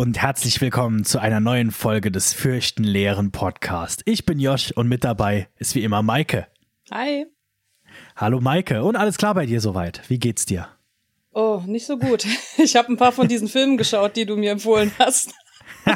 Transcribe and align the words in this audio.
Und 0.00 0.16
herzlich 0.16 0.62
willkommen 0.62 1.04
zu 1.04 1.18
einer 1.18 1.40
neuen 1.40 1.70
Folge 1.70 2.10
des 2.10 2.32
Fürchtenleeren 2.32 3.32
Podcast. 3.32 4.00
Ich 4.06 4.24
bin 4.24 4.40
Josh 4.40 4.72
und 4.72 4.88
mit 4.88 5.04
dabei 5.04 5.48
ist 5.56 5.74
wie 5.74 5.84
immer 5.84 6.02
Maike. 6.02 6.46
Hi. 6.90 7.26
Hallo 8.16 8.40
Maike 8.40 8.82
und 8.82 8.96
alles 8.96 9.18
klar 9.18 9.34
bei 9.34 9.44
dir 9.44 9.60
soweit? 9.60 10.00
Wie 10.08 10.18
geht's 10.18 10.46
dir? 10.46 10.68
Oh, 11.34 11.62
nicht 11.66 11.84
so 11.84 11.98
gut. 11.98 12.26
Ich 12.56 12.76
habe 12.76 12.90
ein 12.90 12.96
paar 12.96 13.12
von 13.12 13.28
diesen 13.28 13.46
Filmen 13.46 13.76
geschaut, 13.76 14.16
die 14.16 14.24
du 14.24 14.38
mir 14.38 14.52
empfohlen 14.52 14.90
hast. 14.98 15.34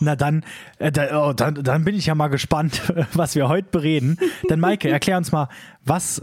Na 0.00 0.16
dann, 0.16 0.44
äh, 0.80 0.90
da, 0.90 1.28
oh, 1.28 1.32
dann, 1.32 1.62
dann 1.62 1.84
bin 1.84 1.94
ich 1.94 2.06
ja 2.06 2.16
mal 2.16 2.30
gespannt, 2.30 2.92
was 3.12 3.36
wir 3.36 3.48
heute 3.48 3.68
bereden. 3.70 4.18
Denn 4.50 4.58
Maike, 4.58 4.88
erklär 4.88 5.18
uns 5.18 5.30
mal, 5.30 5.48
was 5.84 6.20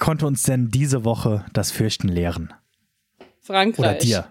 konnte 0.00 0.26
uns 0.26 0.42
denn 0.44 0.70
diese 0.70 1.04
Woche 1.04 1.44
das 1.52 1.70
Fürchten 1.70 2.08
lehren? 2.08 2.54
Frankreich. 3.42 3.78
Oder 3.78 3.94
dir? 3.96 4.24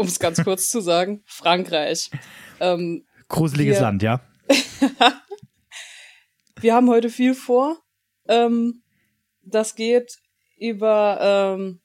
Um 0.00 0.06
es 0.06 0.18
ganz 0.18 0.42
kurz 0.42 0.70
zu 0.70 0.80
sagen, 0.80 1.22
Frankreich. 1.26 2.10
Ähm, 2.58 3.04
Gruseliges 3.28 3.76
wir, 3.76 3.82
Land, 3.82 4.02
ja. 4.02 4.22
wir 6.58 6.74
haben 6.74 6.88
heute 6.88 7.10
viel 7.10 7.34
vor. 7.34 7.76
Ähm, 8.26 8.82
das 9.42 9.74
geht 9.74 10.16
über 10.56 11.58
ähm, 11.58 11.82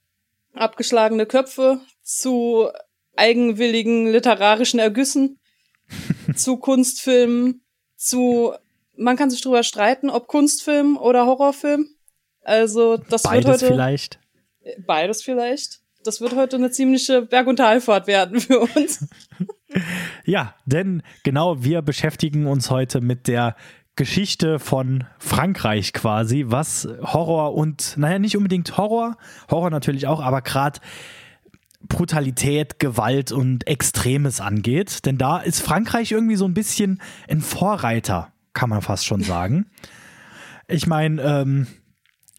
abgeschlagene 0.53 1.25
Köpfe 1.25 1.81
zu 2.03 2.69
eigenwilligen 3.17 4.07
literarischen 4.07 4.79
Ergüssen, 4.79 5.41
zu 6.37 6.55
Kunstfilmen, 6.55 7.65
zu 7.97 8.53
man 8.95 9.17
kann 9.17 9.29
sich 9.29 9.41
drüber 9.41 9.63
streiten, 9.63 10.09
ob 10.09 10.29
Kunstfilm 10.29 10.95
oder 10.95 11.25
Horrorfilm. 11.25 11.89
Also 12.43 12.95
das 12.95 13.23
beides 13.23 13.45
wird 13.45 13.61
heute 13.63 13.67
vielleicht. 13.73 14.19
Beides 14.87 15.21
vielleicht. 15.21 15.81
Das 16.05 16.21
wird 16.21 16.35
heute 16.35 16.57
eine 16.57 16.69
ziemliche 16.69 17.23
Berg- 17.23 17.47
und 17.47 17.55
Talfahrt 17.55 18.05
werden 18.05 18.39
für 18.39 18.59
uns. 18.59 19.07
ja, 20.25 20.53
denn 20.65 21.01
genau 21.23 21.63
wir 21.63 21.81
beschäftigen 21.81 22.45
uns 22.45 22.69
heute 22.69 23.01
mit 23.01 23.27
der 23.27 23.55
Geschichte 23.95 24.59
von 24.59 25.05
Frankreich 25.17 25.93
quasi, 25.93 26.45
was 26.47 26.87
Horror 27.01 27.55
und, 27.55 27.95
naja, 27.97 28.19
nicht 28.19 28.37
unbedingt 28.37 28.77
Horror, 28.77 29.17
Horror 29.49 29.71
natürlich 29.71 30.05
auch, 30.05 30.21
aber 30.21 30.41
gerade 30.41 30.79
Brutalität, 31.81 32.79
Gewalt 32.79 33.31
und 33.31 33.67
Extremes 33.67 34.41
angeht. 34.41 35.05
Denn 35.05 35.17
da 35.17 35.39
ist 35.39 35.61
Frankreich 35.61 36.11
irgendwie 36.11 36.35
so 36.35 36.45
ein 36.45 36.53
bisschen 36.53 37.01
ein 37.27 37.41
Vorreiter, 37.41 38.31
kann 38.53 38.69
man 38.69 38.81
fast 38.81 39.05
schon 39.05 39.21
sagen. 39.21 39.67
Ich 40.67 40.87
meine, 40.87 41.21
ähm, 41.21 41.67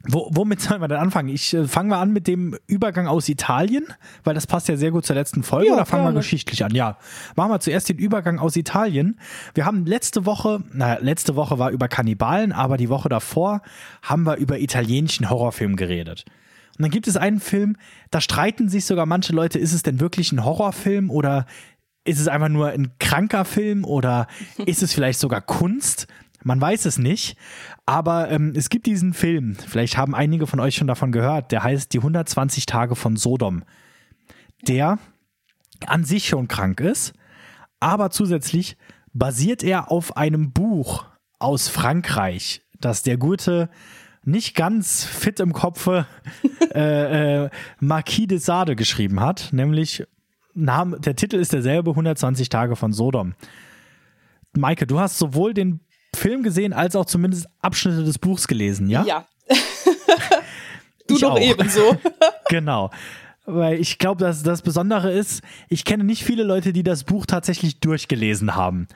wo, 0.08 0.28
womit 0.32 0.60
sollen 0.60 0.80
wir 0.80 0.88
denn 0.88 0.98
anfangen? 0.98 1.28
Ich 1.28 1.54
äh, 1.54 1.66
fange 1.66 1.90
mal 1.90 2.00
an 2.00 2.12
mit 2.12 2.26
dem 2.26 2.56
Übergang 2.66 3.06
aus 3.06 3.28
Italien, 3.28 3.86
weil 4.24 4.34
das 4.34 4.46
passt 4.46 4.68
ja 4.68 4.76
sehr 4.76 4.90
gut 4.90 5.06
zur 5.06 5.16
letzten 5.16 5.42
Folge. 5.42 5.68
Ja, 5.68 5.74
oder 5.74 5.86
fangen 5.86 6.04
wir 6.04 6.12
geschichtlich 6.12 6.64
an? 6.64 6.74
Ja, 6.74 6.98
machen 7.34 7.50
wir 7.50 7.60
zuerst 7.60 7.88
den 7.88 7.98
Übergang 7.98 8.38
aus 8.38 8.56
Italien. 8.56 9.18
Wir 9.54 9.64
haben 9.64 9.86
letzte 9.86 10.26
Woche, 10.26 10.62
naja, 10.72 10.98
letzte 11.00 11.36
Woche 11.36 11.58
war 11.58 11.70
über 11.70 11.88
Kannibalen, 11.88 12.52
aber 12.52 12.76
die 12.76 12.88
Woche 12.88 13.08
davor 13.08 13.62
haben 14.02 14.24
wir 14.24 14.36
über 14.36 14.58
italienischen 14.58 15.30
Horrorfilm 15.30 15.76
geredet. 15.76 16.24
Und 16.76 16.82
dann 16.82 16.90
gibt 16.90 17.08
es 17.08 17.16
einen 17.16 17.40
Film, 17.40 17.76
da 18.10 18.20
streiten 18.20 18.68
sich 18.68 18.84
sogar 18.84 19.06
manche 19.06 19.32
Leute, 19.32 19.58
ist 19.58 19.72
es 19.72 19.82
denn 19.82 19.98
wirklich 20.00 20.32
ein 20.32 20.44
Horrorfilm 20.44 21.10
oder 21.10 21.46
ist 22.04 22.20
es 22.20 22.28
einfach 22.28 22.48
nur 22.48 22.68
ein 22.68 22.92
kranker 22.98 23.44
Film 23.44 23.84
oder 23.84 24.26
ist 24.64 24.82
es 24.82 24.92
vielleicht 24.92 25.18
sogar 25.18 25.40
Kunst? 25.40 26.06
Man 26.46 26.60
weiß 26.60 26.84
es 26.84 26.96
nicht. 26.96 27.36
Aber 27.86 28.30
ähm, 28.30 28.52
es 28.54 28.68
gibt 28.68 28.86
diesen 28.86 29.14
Film, 29.14 29.56
vielleicht 29.56 29.96
haben 29.96 30.14
einige 30.14 30.46
von 30.46 30.60
euch 30.60 30.76
schon 30.76 30.86
davon 30.86 31.10
gehört, 31.10 31.50
der 31.50 31.64
heißt 31.64 31.92
Die 31.92 31.98
120 31.98 32.66
Tage 32.66 32.94
von 32.94 33.16
Sodom. 33.16 33.64
Der 34.68 35.00
an 35.86 36.04
sich 36.04 36.28
schon 36.28 36.46
krank 36.46 36.78
ist, 36.78 37.14
aber 37.80 38.10
zusätzlich 38.10 38.76
basiert 39.12 39.64
er 39.64 39.90
auf 39.90 40.16
einem 40.16 40.52
Buch 40.52 41.06
aus 41.40 41.68
Frankreich, 41.68 42.62
das 42.80 43.02
der 43.02 43.16
gute, 43.16 43.68
nicht 44.22 44.54
ganz 44.54 45.04
fit 45.04 45.40
im 45.40 45.52
Kopfe 45.52 46.06
äh, 46.74 47.44
äh, 47.44 47.50
Marquis 47.80 48.28
de 48.28 48.38
Sade 48.38 48.76
geschrieben 48.76 49.18
hat, 49.18 49.48
nämlich 49.52 50.06
Name, 50.54 51.00
der 51.00 51.16
Titel 51.16 51.36
ist 51.36 51.52
derselbe, 51.52 51.90
120 51.90 52.48
Tage 52.48 52.76
von 52.76 52.92
Sodom. 52.92 53.34
Maike, 54.56 54.86
du 54.86 55.00
hast 55.00 55.18
sowohl 55.18 55.52
den 55.52 55.80
Film 56.16 56.42
gesehen, 56.42 56.72
als 56.72 56.96
auch 56.96 57.04
zumindest 57.04 57.46
Abschnitte 57.60 58.04
des 58.04 58.18
Buchs 58.18 58.48
gelesen, 58.48 58.88
ja? 58.88 59.04
Ja. 59.04 59.26
du 61.06 61.18
doch 61.18 61.38
ebenso. 61.40 61.96
genau. 62.48 62.90
Weil 63.44 63.78
ich 63.78 63.98
glaube, 63.98 64.20
dass 64.24 64.42
das 64.42 64.62
Besondere 64.62 65.12
ist, 65.12 65.42
ich 65.68 65.84
kenne 65.84 66.02
nicht 66.02 66.24
viele 66.24 66.42
Leute, 66.42 66.72
die 66.72 66.82
das 66.82 67.04
Buch 67.04 67.26
tatsächlich 67.26 67.78
durchgelesen 67.78 68.56
haben. 68.56 68.88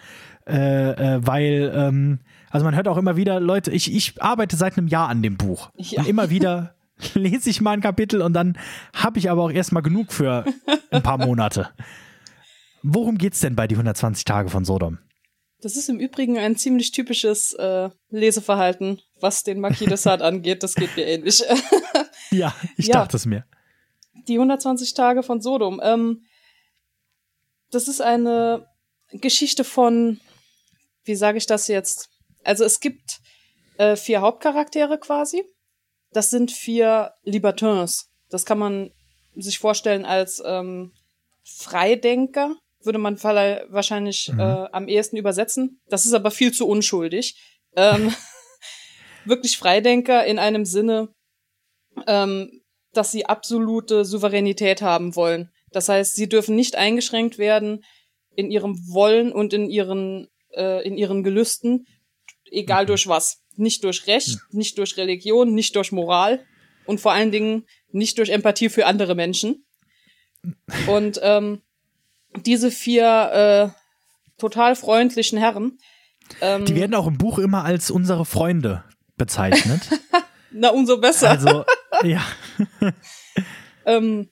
Äh, 0.47 0.91
äh, 0.91 1.21
weil, 1.25 1.73
ähm, 1.75 2.19
also 2.51 2.65
man 2.65 2.75
hört 2.75 2.89
auch 2.89 2.97
immer 2.97 3.17
wieder, 3.17 3.39
Leute, 3.39 3.71
ich, 3.71 3.95
ich 3.95 4.21
arbeite 4.21 4.57
seit 4.57 4.77
einem 4.77 4.89
Jahr 4.89 5.09
an 5.09 5.23
dem 5.23 5.37
Buch. 5.37 5.71
Ja. 5.77 6.01
Und 6.01 6.09
immer 6.09 6.31
wieder 6.31 6.75
lese 7.15 7.51
ich 7.51 7.61
mal 7.61 7.73
ein 7.73 7.81
Kapitel 7.81 8.23
und 8.23 8.33
dann 8.33 8.59
habe 8.95 9.19
ich 9.19 9.31
aber 9.31 9.45
auch 9.45 9.53
erstmal 9.53 9.83
genug 9.83 10.13
für 10.13 10.45
ein 10.91 11.03
paar 11.03 11.19
Monate. 11.19 11.69
Worum 12.83 13.19
geht 13.19 13.35
es 13.35 13.41
denn 13.41 13.55
bei 13.55 13.67
die 13.67 13.75
120 13.75 14.25
Tage 14.25 14.49
von 14.49 14.65
Sodom? 14.65 14.99
Das 15.63 15.77
ist 15.77 15.89
im 15.89 16.01
Übrigen 16.01 16.39
ein 16.39 16.57
ziemlich 16.57 16.93
typisches 16.93 17.53
äh, 17.55 17.91
Leseverhalten, 18.09 19.01
was 19.21 19.43
den 19.43 19.61
Marquis 19.61 19.89
de 19.89 19.97
Sade 19.97 20.25
angeht. 20.25 20.63
Das 20.63 20.75
geht 20.75 20.97
mir 20.97 21.07
ähnlich. 21.07 21.43
ja, 22.31 22.55
ich 22.77 22.87
ja. 22.87 22.95
dachte 22.95 23.17
es 23.17 23.27
mir. 23.27 23.45
Die 24.29 24.35
120 24.35 24.95
Tage 24.95 25.23
von 25.23 25.41
Sodom. 25.41 25.81
Ähm, 25.83 26.25
das 27.71 27.89
ist 27.89 28.01
eine 28.01 28.67
Geschichte 29.13 29.65
von, 29.65 30.21
wie 31.05 31.15
sage 31.15 31.39
ich 31.39 31.47
das 31.47 31.69
jetzt? 31.69 32.09
Also 32.45 32.65
es 32.65 32.81
gibt 32.81 33.21
äh, 33.77 33.97
vier 33.97 34.21
Hauptcharaktere 34.21 34.99
quasi. 34.99 35.45
Das 36.13 36.31
sind 36.31 36.51
vier 36.51 37.13
Libertins. 37.23 38.11
Das 38.29 38.45
kann 38.45 38.59
man 38.59 38.91
sich 39.37 39.59
vorstellen 39.59 40.05
als 40.05 40.43
ähm, 40.45 40.93
Freidenker, 41.45 42.57
würde 42.83 42.99
man 42.99 43.23
wahrscheinlich 43.23 44.31
mhm. 44.33 44.41
äh, 44.41 44.67
am 44.73 44.89
ehesten 44.89 45.17
übersetzen. 45.17 45.81
Das 45.89 46.07
ist 46.07 46.13
aber 46.13 46.31
viel 46.31 46.53
zu 46.53 46.67
unschuldig. 46.67 47.37
Ähm, 47.77 48.15
wirklich 49.25 49.57
Freidenker 49.59 50.25
in 50.25 50.39
einem 50.39 50.65
Sinne, 50.65 51.09
ähm, 52.07 52.63
dass 52.93 53.13
sie 53.13 53.27
absolute 53.27 54.05
Souveränität 54.05 54.83
haben 54.83 55.15
wollen. 55.15 55.51
Das 55.71 55.89
heißt, 55.89 56.17
sie 56.17 56.29
dürfen 56.29 56.57
nicht 56.57 56.77
eingeschränkt 56.77 57.39
werden 57.39 57.85
in 58.35 58.51
ihrem 58.51 58.77
Wollen 58.89 59.33
und 59.33 59.53
in 59.53 59.69
ihren, 59.69 60.29
äh, 60.55 60.85
in 60.87 60.97
ihren 60.97 61.23
Gelüsten, 61.23 61.87
egal 62.51 62.85
mhm. 62.85 62.89
durch 62.89 63.07
was. 63.07 63.43
Nicht 63.57 63.85
durch 63.85 64.07
Recht, 64.07 64.39
mhm. 64.51 64.59
nicht 64.59 64.79
durch 64.79 64.97
Religion, 64.97 65.55
nicht 65.55 65.77
durch 65.77 65.93
Moral 65.93 66.45
und 66.87 67.01
vor 67.01 67.13
allen 67.13 67.31
Dingen 67.31 67.67
nicht 67.93 68.19
durch 68.19 68.31
Empathie 68.31 68.69
für 68.69 68.87
andere 68.87 69.15
Menschen. 69.15 69.67
Und 70.87 71.21
ähm, 71.23 71.61
diese 72.37 72.71
vier 72.71 73.73
äh, 73.75 74.41
total 74.41 74.77
freundlichen 74.77 75.39
Herren. 75.39 75.79
Ähm, 76.41 76.65
die 76.65 76.77
werden 76.77 76.95
auch 76.95 77.07
im 77.07 77.19
Buch 77.19 77.39
immer 77.39 77.65
als 77.65 77.91
unsere 77.91 78.25
Freunde 78.25 78.85
bezeichnet. 79.17 79.83
Na, 80.53 80.71
umso 80.71 80.99
besser. 80.99 81.31
Also, 81.31 81.65
ja. 82.03 82.25
ähm, 83.87 84.29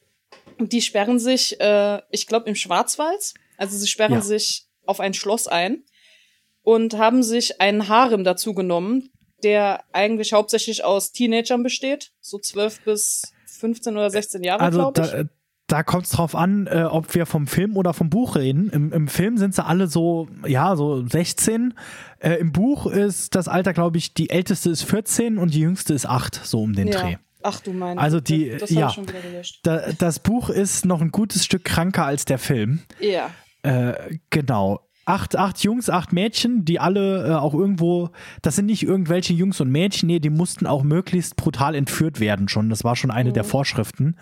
die 0.58 0.82
sperren 0.82 1.18
sich, 1.18 1.60
äh, 1.60 2.00
ich 2.10 2.26
glaube, 2.26 2.48
im 2.48 2.56
Schwarzwald. 2.56 3.34
Also 3.56 3.76
sie 3.76 3.86
sperren 3.86 4.14
ja. 4.14 4.20
sich 4.20 4.66
auf 4.86 5.00
ein 5.00 5.14
Schloss 5.14 5.46
ein 5.46 5.84
und 6.62 6.94
haben 6.98 7.22
sich 7.22 7.60
einen 7.60 7.88
Harem 7.88 8.24
dazu 8.24 8.54
genommen, 8.54 9.10
der 9.42 9.84
eigentlich 9.92 10.32
hauptsächlich 10.32 10.84
aus 10.84 11.12
Teenagern 11.12 11.62
besteht, 11.62 12.12
so 12.20 12.38
zwölf 12.38 12.80
bis 12.84 13.22
15 13.58 13.96
oder 13.96 14.10
16 14.10 14.42
Jahre, 14.42 14.60
also 14.60 14.78
glaube 14.78 15.00
ich. 15.02 15.10
Da, 15.10 15.24
da 15.68 15.82
kommt 15.82 16.06
es 16.06 16.10
drauf 16.10 16.34
an, 16.34 16.66
äh, 16.66 16.84
ob 16.84 17.14
wir 17.14 17.26
vom 17.26 17.46
Film 17.46 17.76
oder 17.76 17.92
vom 17.92 18.08
Buch 18.10 18.36
reden. 18.36 18.70
Im, 18.70 18.92
im 18.92 19.06
Film 19.06 19.36
sind 19.36 19.54
sie 19.54 19.64
alle 19.64 19.86
so, 19.86 20.28
ja, 20.46 20.74
so 20.76 21.06
16. 21.06 21.74
Äh, 22.20 22.34
Im 22.36 22.52
Buch 22.52 22.86
ist 22.86 23.34
das 23.34 23.48
Alter, 23.48 23.74
glaube 23.74 23.98
ich, 23.98 24.14
die 24.14 24.30
älteste 24.30 24.70
ist 24.70 24.82
14 24.84 25.36
und 25.36 25.52
die 25.52 25.60
jüngste 25.60 25.92
ist 25.92 26.06
8, 26.06 26.40
so 26.42 26.62
um 26.62 26.72
den 26.72 26.88
ja. 26.88 27.00
Dreh. 27.00 27.16
Ach 27.42 27.60
du 27.60 27.72
meinst. 27.72 28.02
Also 28.02 28.18
die, 28.18 28.50
das, 28.50 28.60
das 28.60 28.70
ja, 28.70 28.92
da, 29.62 29.92
das 29.96 30.18
Buch 30.18 30.48
ist 30.48 30.86
noch 30.86 31.02
ein 31.02 31.12
gutes 31.12 31.44
Stück 31.44 31.64
kranker 31.64 32.04
als 32.04 32.24
der 32.24 32.38
Film. 32.38 32.80
Ja. 32.98 33.30
Äh, 33.62 34.18
genau. 34.30 34.80
Acht, 35.04 35.36
acht 35.36 35.62
Jungs, 35.62 35.88
acht 35.88 36.12
Mädchen, 36.12 36.64
die 36.64 36.80
alle 36.80 37.28
äh, 37.28 37.34
auch 37.34 37.54
irgendwo, 37.54 38.10
das 38.42 38.56
sind 38.56 38.66
nicht 38.66 38.82
irgendwelche 38.82 39.32
Jungs 39.34 39.60
und 39.60 39.70
Mädchen, 39.70 40.06
nee, 40.06 40.18
die 40.18 40.30
mussten 40.30 40.66
auch 40.66 40.82
möglichst 40.82 41.36
brutal 41.36 41.74
entführt 41.74 42.20
werden 42.20 42.48
schon. 42.48 42.68
Das 42.70 42.84
war 42.84 42.96
schon 42.96 43.10
eine 43.10 43.30
mhm. 43.30 43.34
der 43.34 43.44
Vorschriften. 43.44 44.16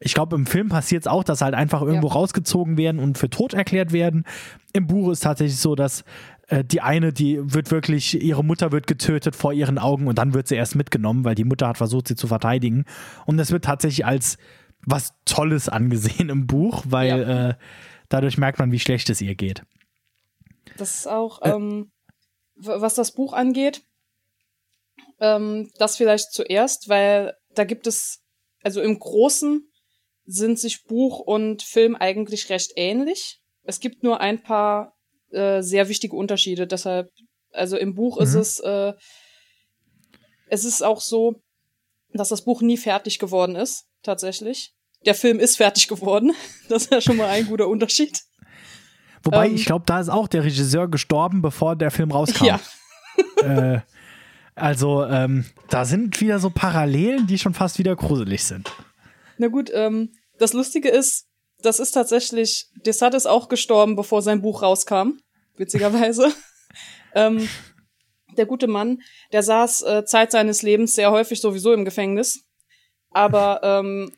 Ich 0.00 0.14
glaube, 0.14 0.36
im 0.36 0.46
Film 0.46 0.68
passiert 0.68 1.02
es 1.02 1.06
auch, 1.06 1.24
dass 1.24 1.40
halt 1.40 1.54
einfach 1.54 1.82
irgendwo 1.82 2.08
ja. 2.08 2.14
rausgezogen 2.14 2.76
werden 2.76 3.00
und 3.00 3.18
für 3.18 3.30
tot 3.30 3.52
erklärt 3.52 3.92
werden. 3.92 4.24
Im 4.72 4.86
Buch 4.86 5.10
ist 5.10 5.24
tatsächlich 5.24 5.58
so, 5.58 5.74
dass 5.74 6.04
äh, 6.48 6.64
die 6.64 6.80
eine, 6.80 7.12
die 7.12 7.38
wird 7.42 7.70
wirklich, 7.70 8.20
ihre 8.22 8.44
Mutter 8.44 8.72
wird 8.72 8.86
getötet 8.86 9.36
vor 9.36 9.52
ihren 9.52 9.78
Augen 9.78 10.06
und 10.06 10.18
dann 10.18 10.34
wird 10.34 10.48
sie 10.48 10.54
erst 10.54 10.76
mitgenommen, 10.76 11.24
weil 11.24 11.34
die 11.34 11.44
Mutter 11.44 11.68
hat 11.68 11.78
versucht, 11.78 12.08
sie 12.08 12.16
zu 12.16 12.26
verteidigen. 12.26 12.84
Und 13.26 13.36
das 13.36 13.50
wird 13.50 13.64
tatsächlich 13.64 14.06
als 14.06 14.38
was 14.86 15.14
Tolles 15.24 15.68
angesehen 15.68 16.28
im 16.28 16.46
Buch, 16.46 16.84
weil 16.86 17.20
ja. 17.20 17.48
äh, 17.50 17.54
dadurch 18.08 18.38
merkt 18.38 18.58
man, 18.58 18.72
wie 18.72 18.78
schlecht 18.78 19.10
es 19.10 19.20
ihr 19.20 19.34
geht. 19.34 19.62
Das 20.76 20.96
ist 20.96 21.06
auch, 21.08 21.42
äh, 21.42 21.50
ähm, 21.50 21.90
was 22.56 22.94
das 22.94 23.12
Buch 23.12 23.32
angeht, 23.32 23.82
ähm, 25.20 25.70
das 25.78 25.96
vielleicht 25.96 26.32
zuerst, 26.32 26.88
weil 26.88 27.34
da 27.54 27.64
gibt 27.64 27.86
es, 27.86 28.22
also 28.62 28.80
im 28.80 28.98
Großen 28.98 29.67
sind 30.28 30.58
sich 30.58 30.84
Buch 30.84 31.20
und 31.20 31.62
Film 31.62 31.96
eigentlich 31.96 32.50
recht 32.50 32.72
ähnlich. 32.76 33.40
Es 33.64 33.80
gibt 33.80 34.02
nur 34.02 34.20
ein 34.20 34.42
paar 34.42 34.94
äh, 35.30 35.62
sehr 35.62 35.88
wichtige 35.88 36.14
Unterschiede. 36.14 36.66
Deshalb, 36.66 37.10
also 37.50 37.78
im 37.78 37.94
Buch 37.94 38.18
mhm. 38.18 38.24
ist 38.24 38.34
es, 38.34 38.60
äh, 38.60 38.92
es 40.48 40.64
ist 40.66 40.82
auch 40.82 41.00
so, 41.00 41.40
dass 42.12 42.28
das 42.28 42.44
Buch 42.44 42.60
nie 42.60 42.76
fertig 42.76 43.18
geworden 43.18 43.56
ist, 43.56 43.86
tatsächlich. 44.02 44.74
Der 45.06 45.14
Film 45.14 45.40
ist 45.40 45.56
fertig 45.56 45.88
geworden. 45.88 46.32
Das 46.68 46.82
ist 46.82 46.92
ja 46.92 47.00
schon 47.00 47.16
mal 47.16 47.28
ein 47.28 47.46
guter 47.46 47.66
Unterschied. 47.66 48.22
Wobei, 49.22 49.46
ähm, 49.46 49.54
ich 49.54 49.64
glaube, 49.64 49.86
da 49.86 49.98
ist 49.98 50.10
auch 50.10 50.28
der 50.28 50.44
Regisseur 50.44 50.88
gestorben, 50.88 51.40
bevor 51.40 51.74
der 51.74 51.90
Film 51.90 52.10
rauskam. 52.10 52.44
Ja. 52.44 52.60
äh, 53.42 53.80
also, 54.54 55.06
ähm, 55.06 55.46
da 55.70 55.86
sind 55.86 56.20
wieder 56.20 56.38
so 56.38 56.50
Parallelen, 56.50 57.26
die 57.26 57.38
schon 57.38 57.54
fast 57.54 57.78
wieder 57.78 57.96
gruselig 57.96 58.44
sind. 58.44 58.70
Na 59.38 59.46
gut, 59.46 59.70
ähm, 59.72 60.10
das 60.38 60.52
Lustige 60.52 60.88
ist, 60.88 61.26
das 61.62 61.80
ist 61.80 61.92
tatsächlich, 61.92 62.68
Desat 62.86 63.14
ist 63.14 63.26
auch 63.26 63.48
gestorben, 63.48 63.96
bevor 63.96 64.22
sein 64.22 64.42
Buch 64.42 64.62
rauskam, 64.62 65.18
witzigerweise. 65.56 66.32
ähm, 67.14 67.48
der 68.36 68.46
gute 68.46 68.68
Mann, 68.68 69.02
der 69.32 69.42
saß 69.42 69.82
äh, 69.82 70.04
Zeit 70.04 70.30
seines 70.30 70.62
Lebens 70.62 70.94
sehr 70.94 71.10
häufig 71.10 71.40
sowieso 71.40 71.72
im 71.72 71.84
Gefängnis, 71.84 72.44
aber 73.10 73.60
ähm, 73.62 74.12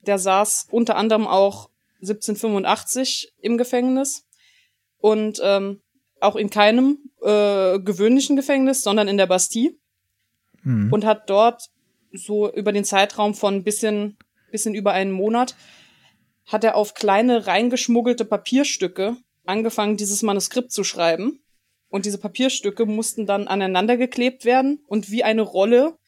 der 0.00 0.18
saß 0.18 0.68
unter 0.70 0.96
anderem 0.96 1.26
auch 1.26 1.70
1785 2.02 3.32
im 3.40 3.56
Gefängnis 3.56 4.26
und 4.98 5.40
ähm, 5.42 5.80
auch 6.20 6.36
in 6.36 6.50
keinem 6.50 6.98
äh, 7.22 7.78
gewöhnlichen 7.78 8.36
Gefängnis, 8.36 8.82
sondern 8.82 9.08
in 9.08 9.16
der 9.16 9.26
Bastille 9.26 9.74
mhm. 10.62 10.92
und 10.92 11.04
hat 11.04 11.30
dort 11.30 11.70
so 12.12 12.52
über 12.52 12.72
den 12.72 12.84
Zeitraum 12.84 13.34
von 13.34 13.64
bisschen 13.64 14.18
bisschen 14.52 14.74
über 14.74 14.92
einen 14.92 15.10
Monat 15.10 15.56
hat 16.46 16.64
er 16.64 16.76
auf 16.76 16.94
kleine 16.94 17.46
reingeschmuggelte 17.46 18.24
Papierstücke 18.24 19.16
angefangen, 19.44 19.96
dieses 19.96 20.22
Manuskript 20.22 20.72
zu 20.72 20.84
schreiben. 20.84 21.40
Und 21.88 22.06
diese 22.06 22.18
Papierstücke 22.18 22.86
mussten 22.86 23.26
dann 23.26 23.48
aneinander 23.48 23.96
geklebt 23.96 24.44
werden 24.44 24.82
und 24.86 25.10
wie 25.10 25.24
eine 25.24 25.42
Rolle 25.42 25.98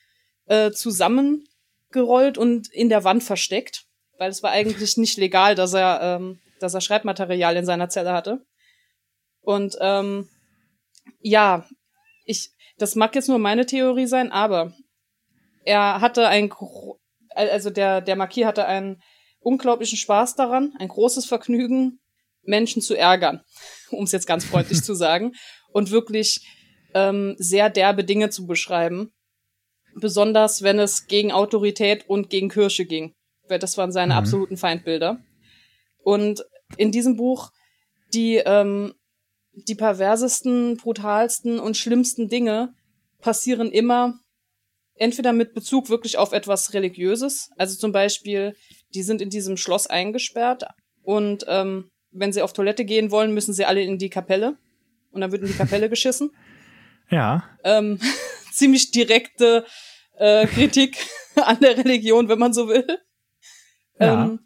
äh, 0.47 0.71
zusammengerollt 0.71 2.39
und 2.39 2.73
in 2.73 2.89
der 2.89 3.05
Wand 3.05 3.23
versteckt, 3.23 3.85
weil 4.19 4.31
es 4.31 4.43
war 4.43 4.51
eigentlich 4.51 4.97
nicht 4.97 5.19
legal, 5.19 5.55
dass 5.55 5.75
er, 5.75 6.01
ähm, 6.03 6.41
dass 6.59 6.75
er 6.75 6.81
Schreibmaterial 6.81 7.57
in 7.57 7.67
seiner 7.67 7.89
Zelle 7.91 8.13
hatte. 8.13 8.45
Und 9.41 9.77
ähm, 9.81 10.29
ja, 11.21 11.67
ich, 12.25 12.51
das 12.79 12.95
mag 12.95 13.15
jetzt 13.15 13.29
nur 13.29 13.39
meine 13.39 13.67
Theorie 13.67 14.07
sein, 14.07 14.33
aber 14.33 14.73
er 15.65 16.01
hatte 16.01 16.29
ein, 16.29 16.51
also 17.35 17.71
der, 17.71 18.01
der 18.01 18.17
Marquis 18.17 18.45
hatte 18.45 18.67
einen 18.67 19.03
unglaublichen 19.41 19.99
Spaß 19.99 20.37
daran, 20.37 20.73
ein 20.79 20.89
großes 20.89 21.27
Vergnügen, 21.27 22.01
Menschen 22.43 22.83
zu 22.83 22.95
ärgern, 22.95 23.43
um 23.91 24.05
es 24.05 24.13
jetzt 24.13 24.27
ganz 24.27 24.45
freundlich 24.45 24.83
zu 24.83 24.95
sagen, 24.95 25.33
und 25.73 25.91
wirklich 25.91 26.47
ähm, 26.95 27.35
sehr 27.39 27.71
derbe 27.71 28.05
Dinge 28.05 28.31
zu 28.31 28.47
beschreiben. 28.47 29.13
Besonders 29.97 30.63
wenn 30.63 30.79
es 30.79 31.07
gegen 31.07 31.31
Autorität 31.31 32.09
und 32.09 32.29
gegen 32.29 32.49
Kirche 32.49 32.85
ging. 32.85 33.15
Weil 33.49 33.59
das 33.59 33.77
waren 33.79 33.93
seine 33.93 34.15
mhm. 34.15 34.19
absoluten 34.19 34.57
Feindbilder. 34.57 35.19
Und 36.03 36.45
in 36.77 36.91
diesem 36.91 37.17
Buch 37.17 37.51
die, 38.15 38.37
ähm, 38.37 38.95
die 39.53 39.75
perversesten, 39.75 40.77
brutalsten 40.77 41.59
und 41.59 41.77
schlimmsten 41.77 42.29
Dinge 42.29 42.75
passieren 43.21 43.71
immer 43.71 44.19
entweder 44.97 45.33
mit 45.33 45.55
Bezug 45.55 45.89
wirklich 45.89 46.19
auf 46.19 46.33
etwas 46.33 46.73
Religiöses, 46.75 47.51
also 47.57 47.77
zum 47.77 47.93
Beispiel, 47.93 48.55
die 48.95 49.03
sind 49.03 49.21
in 49.21 49.31
diesem 49.31 49.57
Schloss 49.57 49.87
eingesperrt 49.87 50.65
und 51.03 51.45
ähm, 51.49 51.91
wenn 52.13 52.33
sie 52.33 52.43
auf 52.43 52.53
Toilette 52.53 52.85
gehen 52.85 53.11
wollen, 53.11 53.35
müssen 53.35 53.53
sie 53.53 53.65
alle 53.65 53.83
in 53.83 53.99
die 53.99 54.11
Kapelle 54.11 54.57
und 55.11 55.21
dann 55.21 55.33
wird 55.33 55.43
in 55.43 55.49
die 55.49 55.57
Kapelle 55.57 55.89
geschissen. 55.91 56.31
Ja. 57.11 57.45
Ähm, 57.65 57.99
ziemlich 58.53 58.93
direkte 58.93 59.65
äh, 60.17 60.47
Kritik 60.47 60.97
an 61.37 61.59
der 61.61 61.77
Religion, 61.77 62.29
wenn 62.29 62.39
man 62.39 62.53
so 62.53 62.69
will. 62.69 62.87
Ja. 63.99 64.25
Ähm, 64.25 64.41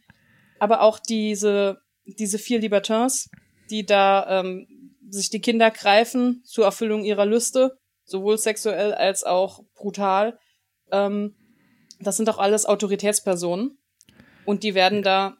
aber 0.59 0.83
auch 0.83 0.99
diese, 0.99 1.79
diese 2.05 2.39
vier 2.39 2.59
Libertins, 2.59 3.31
die 3.71 3.85
da 3.87 4.41
ähm, 4.41 4.67
sich 5.09 5.31
die 5.31 5.41
Kinder 5.41 5.71
greifen 5.71 6.43
zur 6.45 6.65
Erfüllung 6.65 7.05
ihrer 7.05 7.27
Lüste 7.27 7.79
sowohl 8.09 8.39
sexuell 8.39 8.95
als 8.95 9.23
auch 9.23 9.63
brutal. 9.75 10.39
Ähm, 10.91 11.35
das 12.01 12.17
sind 12.17 12.29
auch 12.31 12.39
alles 12.39 12.67
Autoritätspersonen. 12.67 13.79
Und 14.45 14.63
die 14.63 14.75
werden 14.75 15.03
da, 15.03 15.37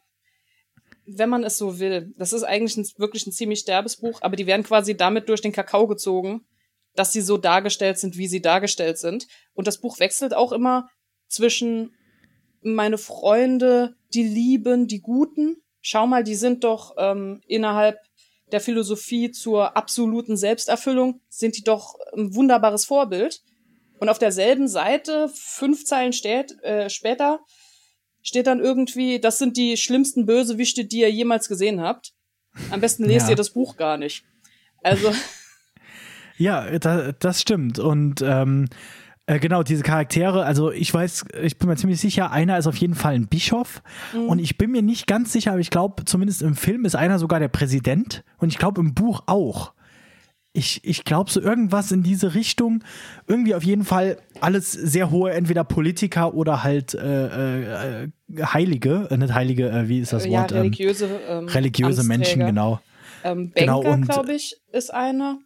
wenn 1.05 1.29
man 1.29 1.43
es 1.43 1.57
so 1.57 1.79
will, 1.79 2.13
das 2.17 2.31
ist 2.31 2.43
eigentlich 2.43 2.77
ein, 2.77 2.87
wirklich 2.97 3.25
ein 3.25 3.31
ziemlich 3.31 3.65
derbes 3.65 3.97
Buch, 3.97 4.21
aber 4.21 4.35
die 4.35 4.45
werden 4.45 4.63
quasi 4.63 4.95
damit 4.95 5.29
durch 5.29 5.41
den 5.41 5.51
Kakao 5.51 5.87
gezogen, 5.87 6.45
dass 6.95 7.11
sie 7.11 7.21
so 7.21 7.37
dargestellt 7.37 7.97
sind, 7.97 8.17
wie 8.17 8.27
sie 8.27 8.41
dargestellt 8.41 8.99
sind. 8.99 9.27
Und 9.53 9.67
das 9.67 9.79
Buch 9.79 9.99
wechselt 9.99 10.35
auch 10.35 10.51
immer 10.51 10.89
zwischen 11.27 11.95
meine 12.61 12.97
Freunde, 12.97 13.95
die 14.13 14.23
Lieben, 14.23 14.87
die 14.87 15.01
Guten. 15.01 15.63
Schau 15.81 16.05
mal, 16.05 16.23
die 16.23 16.35
sind 16.35 16.63
doch 16.63 16.95
ähm, 16.97 17.41
innerhalb 17.47 17.97
der 18.51 18.61
Philosophie 18.61 19.31
zur 19.31 19.75
absoluten 19.77 20.37
Selbsterfüllung 20.37 21.21
sind 21.29 21.57
die 21.57 21.63
doch 21.63 21.95
ein 22.15 22.35
wunderbares 22.35 22.85
Vorbild. 22.85 23.41
Und 23.99 24.09
auf 24.09 24.19
derselben 24.19 24.67
Seite, 24.67 25.29
fünf 25.33 25.83
Zeilen 25.85 26.13
steht, 26.13 26.61
äh, 26.63 26.89
später, 26.89 27.41
steht 28.21 28.47
dann 28.47 28.59
irgendwie, 28.59 29.19
das 29.19 29.37
sind 29.37 29.57
die 29.57 29.77
schlimmsten 29.77 30.25
Bösewichte, 30.25 30.85
die 30.85 30.99
ihr 30.99 31.11
jemals 31.11 31.47
gesehen 31.47 31.81
habt. 31.81 32.13
Am 32.71 32.81
besten 32.81 33.03
lest 33.03 33.27
ja. 33.27 33.31
ihr 33.31 33.35
das 33.35 33.51
Buch 33.51 33.75
gar 33.77 33.97
nicht. 33.97 34.23
Also. 34.83 35.13
Ja, 36.41 36.79
da, 36.79 37.11
das 37.11 37.41
stimmt. 37.41 37.79
Und 37.79 38.21
ähm, 38.21 38.69
äh, 39.29 39.37
genau, 39.37 39.61
diese 39.61 39.83
Charaktere, 39.83 40.43
also 40.43 40.71
ich 40.71 40.91
weiß, 40.91 41.25
ich 41.43 41.59
bin 41.59 41.69
mir 41.69 41.75
ziemlich 41.75 42.01
sicher, 42.01 42.31
einer 42.31 42.57
ist 42.57 42.65
auf 42.65 42.77
jeden 42.77 42.95
Fall 42.95 43.13
ein 43.13 43.27
Bischof 43.27 43.83
mhm. 44.11 44.27
und 44.27 44.39
ich 44.39 44.57
bin 44.57 44.71
mir 44.71 44.81
nicht 44.81 45.05
ganz 45.05 45.31
sicher, 45.31 45.51
aber 45.51 45.59
ich 45.59 45.69
glaube, 45.69 46.03
zumindest 46.05 46.41
im 46.41 46.55
Film 46.55 46.83
ist 46.83 46.95
einer 46.95 47.19
sogar 47.19 47.39
der 47.39 47.47
Präsident 47.47 48.23
und 48.39 48.49
ich 48.49 48.57
glaube 48.57 48.81
im 48.81 48.95
Buch 48.95 49.21
auch. 49.27 49.73
Ich, 50.51 50.83
ich 50.83 51.03
glaube 51.03 51.29
so 51.29 51.39
irgendwas 51.41 51.91
in 51.91 52.01
diese 52.01 52.33
Richtung. 52.33 52.83
Irgendwie 53.27 53.53
auf 53.53 53.63
jeden 53.63 53.83
Fall 53.83 54.17
alles 54.41 54.71
sehr 54.71 55.11
hohe, 55.11 55.31
entweder 55.31 55.63
Politiker 55.63 56.33
oder 56.33 56.63
halt 56.63 56.95
äh, 56.95 58.05
äh, 58.05 58.07
Heilige, 58.41 59.09
äh, 59.11 59.17
nicht 59.17 59.35
Heilige, 59.35 59.69
äh, 59.69 59.87
wie 59.87 59.99
ist 59.99 60.11
das 60.11 60.25
ja, 60.25 60.41
Wort? 60.41 60.53
religiöse, 60.53 61.07
ähm, 61.29 61.45
religiöse 61.47 62.03
Menschen, 62.03 62.43
genau. 62.43 62.79
Ähm, 63.23 63.51
Banker, 63.51 63.81
genau, 63.81 63.97
glaube 64.07 64.33
ich, 64.33 64.59
ist 64.71 64.91
einer. 64.91 65.37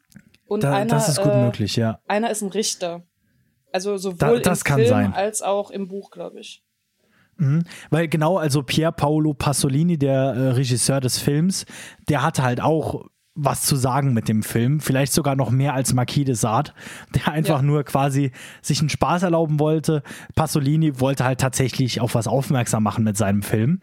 Und 0.46 0.64
da, 0.64 0.74
einer, 0.74 0.90
das 0.90 1.10
ist 1.10 1.22
gut 1.22 1.36
möglich, 1.36 1.76
ja. 1.76 2.00
Einer 2.08 2.32
ist 2.32 2.42
ein 2.42 2.50
Richter. 2.50 3.04
Also 3.74 3.98
sowohl 3.98 4.40
da, 4.42 4.52
im 4.52 4.56
Film 4.56 4.88
sein. 4.88 5.14
als 5.14 5.42
auch 5.42 5.70
im 5.70 5.88
Buch, 5.88 6.12
glaube 6.12 6.40
ich. 6.40 6.64
Mhm. 7.38 7.64
Weil 7.90 8.08
genau, 8.08 8.38
also 8.38 8.64
Pier 8.64 8.92
Paolo 8.92 9.34
Pasolini, 9.34 9.98
der 9.98 10.14
äh, 10.14 10.50
Regisseur 10.52 11.02
des 11.02 11.18
Films, 11.18 11.66
der 12.08 12.22
hatte 12.22 12.44
halt 12.44 12.62
auch 12.62 13.06
was 13.36 13.64
zu 13.64 13.76
sagen 13.76 14.14
mit 14.14 14.30
dem 14.30 14.44
Film. 14.44 14.80
Vielleicht 14.80 15.12
sogar 15.12 15.36
noch 15.36 15.50
mehr 15.50 15.74
als 15.74 15.94
Marquis 15.94 16.26
de 16.26 16.36
Sade, 16.36 16.72
der 17.16 17.32
einfach 17.32 17.58
ja. 17.58 17.62
nur 17.64 17.84
quasi 17.84 18.32
sich 18.62 18.80
einen 18.80 18.90
Spaß 18.90 19.24
erlauben 19.24 19.60
wollte. 19.60 20.04
Pasolini 20.36 21.00
wollte 21.00 21.26
halt 21.26 21.40
tatsächlich 21.40 22.00
auf 22.00 22.16
was 22.16 22.28
aufmerksam 22.28 22.84
machen 22.84 23.04
mit 23.04 23.18
seinem 23.18 23.42
Film. 23.42 23.80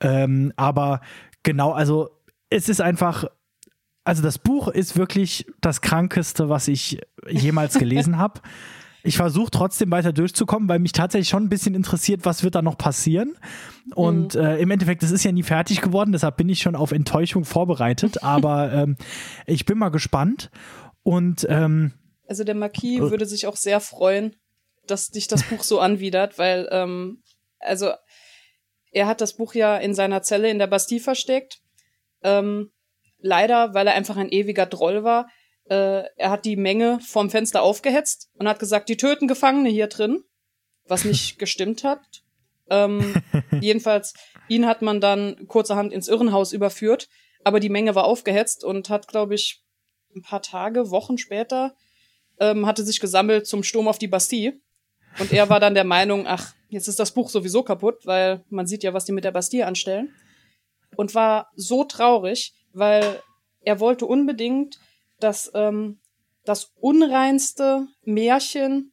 Ähm, 0.00 0.52
aber 0.56 1.00
genau, 1.42 1.72
also 1.72 2.10
es 2.50 2.68
ist 2.68 2.82
einfach, 2.82 3.24
also 4.04 4.22
das 4.22 4.38
Buch 4.38 4.68
ist 4.68 4.98
wirklich 4.98 5.46
das 5.62 5.80
Krankeste, 5.80 6.50
was 6.50 6.68
ich 6.68 7.00
jemals 7.26 7.78
gelesen 7.78 8.18
habe. 8.18 8.40
Ich 9.04 9.18
versuche 9.18 9.50
trotzdem 9.50 9.90
weiter 9.90 10.14
durchzukommen, 10.14 10.68
weil 10.68 10.78
mich 10.78 10.92
tatsächlich 10.92 11.28
schon 11.28 11.44
ein 11.44 11.48
bisschen 11.50 11.74
interessiert, 11.74 12.24
was 12.24 12.42
wird 12.42 12.54
da 12.54 12.62
noch 12.62 12.78
passieren. 12.78 13.36
Und 13.94 14.34
mhm. 14.34 14.40
äh, 14.40 14.56
im 14.56 14.70
Endeffekt, 14.70 15.02
es 15.02 15.10
ist 15.10 15.24
ja 15.24 15.32
nie 15.32 15.42
fertig 15.42 15.82
geworden, 15.82 16.12
deshalb 16.12 16.38
bin 16.38 16.48
ich 16.48 16.62
schon 16.62 16.74
auf 16.74 16.90
Enttäuschung 16.90 17.44
vorbereitet. 17.44 18.22
aber 18.22 18.72
ähm, 18.72 18.96
ich 19.46 19.66
bin 19.66 19.76
mal 19.76 19.90
gespannt. 19.90 20.50
Und 21.02 21.46
ähm, 21.50 21.92
also 22.26 22.44
der 22.44 22.54
Marquis 22.54 22.98
äh, 22.98 23.10
würde 23.10 23.26
sich 23.26 23.46
auch 23.46 23.56
sehr 23.56 23.80
freuen, 23.80 24.36
dass 24.86 25.10
dich 25.10 25.28
das 25.28 25.42
Buch 25.44 25.62
so 25.62 25.80
anwidert, 25.80 26.38
weil 26.38 26.66
ähm, 26.70 27.22
also 27.58 27.90
er 28.90 29.06
hat 29.06 29.20
das 29.20 29.34
Buch 29.34 29.54
ja 29.54 29.76
in 29.76 29.94
seiner 29.94 30.22
Zelle 30.22 30.48
in 30.48 30.58
der 30.58 30.66
Bastille 30.66 31.00
versteckt. 31.00 31.60
Ähm, 32.22 32.70
leider, 33.18 33.74
weil 33.74 33.86
er 33.86 33.94
einfach 33.94 34.16
ein 34.16 34.30
ewiger 34.30 34.64
Droll 34.66 35.04
war, 35.04 35.28
äh, 35.68 36.04
er 36.16 36.30
hat 36.30 36.44
die 36.44 36.56
Menge 36.56 37.00
vom 37.00 37.30
Fenster 37.30 37.62
aufgehetzt 37.62 38.30
und 38.34 38.48
hat 38.48 38.58
gesagt, 38.58 38.88
die 38.88 38.96
töten 38.96 39.28
Gefangene 39.28 39.70
hier 39.70 39.86
drin, 39.86 40.22
was 40.86 41.04
nicht 41.04 41.38
gestimmt 41.38 41.84
hat. 41.84 42.00
Ähm, 42.70 43.14
jedenfalls, 43.60 44.14
ihn 44.48 44.66
hat 44.66 44.82
man 44.82 45.00
dann 45.00 45.46
kurzerhand 45.48 45.92
ins 45.92 46.08
Irrenhaus 46.08 46.52
überführt, 46.52 47.08
aber 47.44 47.60
die 47.60 47.68
Menge 47.68 47.94
war 47.94 48.04
aufgehetzt 48.04 48.64
und 48.64 48.88
hat, 48.88 49.08
glaube 49.08 49.34
ich, 49.34 49.62
ein 50.16 50.22
paar 50.22 50.42
Tage, 50.42 50.90
Wochen 50.90 51.18
später, 51.18 51.74
ähm, 52.40 52.66
hatte 52.66 52.84
sich 52.84 53.00
gesammelt 53.00 53.46
zum 53.46 53.62
Sturm 53.62 53.88
auf 53.88 53.98
die 53.98 54.08
Bastille. 54.08 54.60
Und 55.18 55.32
er 55.32 55.48
war 55.48 55.60
dann 55.60 55.74
der 55.74 55.84
Meinung, 55.84 56.26
ach, 56.26 56.54
jetzt 56.68 56.88
ist 56.88 56.98
das 56.98 57.12
Buch 57.12 57.28
sowieso 57.28 57.62
kaputt, 57.62 58.04
weil 58.04 58.44
man 58.48 58.66
sieht 58.66 58.82
ja, 58.82 58.94
was 58.94 59.04
die 59.04 59.12
mit 59.12 59.24
der 59.24 59.30
Bastille 59.30 59.66
anstellen. 59.66 60.12
Und 60.96 61.14
war 61.14 61.50
so 61.54 61.84
traurig, 61.84 62.54
weil 62.72 63.20
er 63.60 63.80
wollte 63.80 64.06
unbedingt, 64.06 64.78
dass 65.20 65.50
ähm, 65.54 66.00
das 66.44 66.72
unreinste 66.76 67.86
Märchen, 68.02 68.92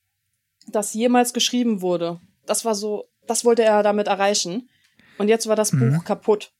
das 0.67 0.93
jemals 0.93 1.33
geschrieben 1.33 1.81
wurde, 1.81 2.19
das 2.45 2.65
war 2.65 2.75
so, 2.75 3.09
das 3.27 3.45
wollte 3.45 3.63
er 3.63 3.83
damit 3.83 4.07
erreichen. 4.07 4.69
Und 5.17 5.27
jetzt 5.27 5.47
war 5.47 5.55
das 5.55 5.71
mhm. 5.73 5.93
Buch 5.93 6.05
kaputt. 6.05 6.53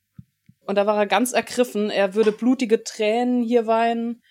Und 0.66 0.76
da 0.76 0.86
war 0.86 0.98
er 0.98 1.08
ganz 1.08 1.34
ergriffen. 1.34 1.90
Er 1.90 2.14
würde 2.14 2.32
blutige 2.32 2.84
Tränen 2.84 3.44
hier 3.44 3.68
weinen, 3.68 4.22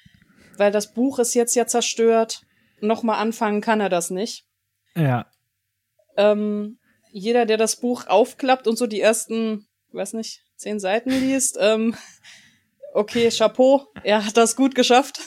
weil 0.57 0.71
das 0.71 0.93
Buch 0.93 1.19
ist 1.19 1.35
jetzt 1.35 1.55
ja 1.55 1.67
zerstört. 1.67 2.43
Nochmal 2.81 3.19
anfangen 3.19 3.61
kann 3.61 3.81
er 3.81 3.89
das 3.89 4.11
nicht. 4.11 4.47
Ja. 4.95 5.27
Ähm, 6.17 6.79
jeder, 7.13 7.47
der 7.47 7.57
das 7.57 7.77
Buch 7.77 8.07
aufklappt 8.07 8.67
und 8.67 8.77
so 8.77 8.87
die 8.87 9.01
ersten, 9.01 9.67
weiß 9.93 10.13
nicht, 10.15 10.45
zehn 10.57 10.79
Seiten 10.79 11.11
liest, 11.11 11.59
ähm, 11.61 11.97
okay, 12.95 13.29
Chapeau, 13.31 13.87
er 14.03 14.25
hat 14.25 14.37
das 14.37 14.57
gut 14.57 14.75
geschafft. 14.75 15.21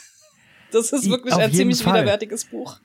Das 0.72 0.92
ist 0.92 1.10
wirklich 1.10 1.36
ein 1.36 1.54
ziemlich 1.54 1.84
Fall. 1.84 1.94
widerwärtiges 1.94 2.46
Buch. 2.46 2.80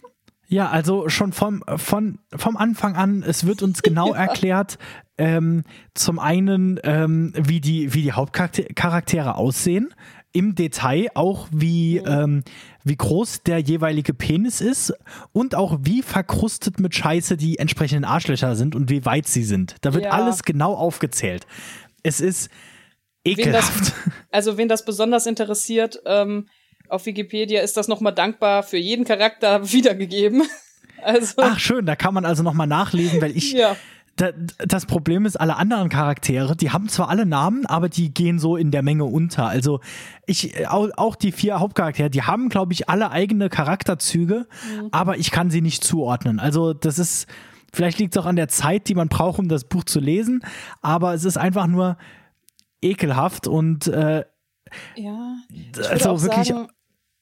Ja, 0.49 0.71
also 0.71 1.09
schon 1.11 1.33
vom, 1.33 1.63
von, 1.77 2.19
vom 2.35 2.57
Anfang 2.57 2.97
an, 2.97 3.23
es 3.23 3.47
wird 3.47 3.63
uns 3.63 3.83
genau 3.83 4.15
ja. 4.15 4.23
erklärt, 4.23 4.79
ähm, 5.19 5.65
zum 5.95 6.19
einen, 6.19 6.81
ähm, 6.85 7.33
wie, 7.37 7.61
die, 7.61 7.93
wie 7.93 8.03
die 8.03 8.13
Hauptcharaktere 8.13 9.37
aussehen, 9.37 9.95
im 10.33 10.55
Detail 10.55 11.09
auch, 11.15 11.49
wie, 11.51 12.01
mhm. 12.01 12.07
ähm, 12.07 12.45
wie 12.85 12.97
groß 12.97 13.43
der 13.43 13.59
jeweilige 13.59 14.15
Penis 14.15 14.61
ist 14.61 14.95
und 15.33 15.55
auch 15.55 15.79
wie 15.83 16.03
verkrustet 16.03 16.81
mit 16.81 16.95
Scheiße 16.95 17.37
die 17.37 17.59
entsprechenden 17.59 18.05
Arschlöcher 18.05 18.55
sind 18.55 18.75
und 18.75 18.91
wie 18.91 19.05
weit 19.05 19.27
sie 19.27 19.45
sind. 19.45 19.77
Da 19.83 19.95
wird 19.95 20.05
ja. 20.05 20.11
alles 20.11 20.45
genau 20.45 20.75
aufgezählt. 20.75 21.47
Es 22.03 22.21
ist 22.21 22.51
ekelhaft. 23.33 23.79
Wen 23.79 23.85
das, 23.85 24.15
also, 24.31 24.59
wen 24.59 24.69
das 24.69 24.85
besonders 24.85 25.27
interessiert, 25.27 26.01
ähm, 26.07 26.49
auf 26.89 27.07
Wikipedia 27.07 27.63
ist 27.63 27.77
das 27.77 27.89
nochmal 27.89 28.15
dankbar 28.15 28.63
für 28.63 28.79
jeden 28.79 29.05
Charakter 29.05 29.73
wiedergegeben. 29.73 30.43
Also, 31.03 31.35
Ach 31.39 31.59
schön, 31.59 31.87
da 31.87 31.97
kann 31.97 32.15
man 32.15 32.25
also 32.25 32.43
nochmal 32.43 32.67
nachlesen, 32.67 33.21
weil 33.21 33.37
ich 33.37 33.53
ja. 33.55 33.77
Da, 34.17 34.33
das 34.67 34.85
Problem 34.85 35.27
ist, 35.27 35.37
alle 35.37 35.55
anderen 35.55 35.89
Charaktere, 35.91 36.57
die 36.57 36.73
haben 36.73 36.89
zwar 36.89 37.09
alle 37.09 37.25
Namen, 37.25 37.67
aber 37.67 37.89
die 37.89 38.13
gehen 38.13 38.41
so 38.41 38.57
in 38.57 38.73
der 38.73 38.83
Menge 38.83 39.05
unter. 39.05 39.47
Also 39.47 39.79
ich, 40.27 40.67
auch 40.69 41.15
die 41.15 41.31
vier 41.31 41.61
Hauptcharaktere, 41.61 42.11
die 42.11 42.23
haben, 42.23 42.49
glaube 42.49 42.73
ich, 42.73 42.89
alle 42.89 43.13
eigene 43.13 43.49
Charakterzüge, 43.49 44.49
mhm. 44.49 44.89
aber 44.91 45.19
ich 45.19 45.31
kann 45.31 45.53
sie 45.53 45.61
nicht 45.61 45.85
zuordnen. 45.85 46.41
Also 46.41 46.75
das 46.75 46.99
ist, 46.99 47.29
vielleicht 47.73 48.01
liegt 48.01 48.17
es 48.17 48.21
auch 48.21 48.27
an 48.27 48.35
der 48.35 48.49
Zeit, 48.49 48.89
die 48.89 48.97
man 48.97 49.07
braucht, 49.07 49.39
um 49.39 49.49
das 49.49 49.63
Buch 49.63 49.85
zu 49.85 50.01
lesen, 50.01 50.43
aber 50.83 51.15
es 51.15 51.25
ist 51.25 51.39
einfach 51.39 51.69
nur 51.69 51.97
ekelhaft 52.83 53.47
und 53.47 53.87
äh, 53.89 54.25
ja, 54.97 55.37
ich 55.51 55.89
also 55.89 56.11
auch 56.11 56.23
wirklich. 56.23 56.49
Sagen, 56.49 56.69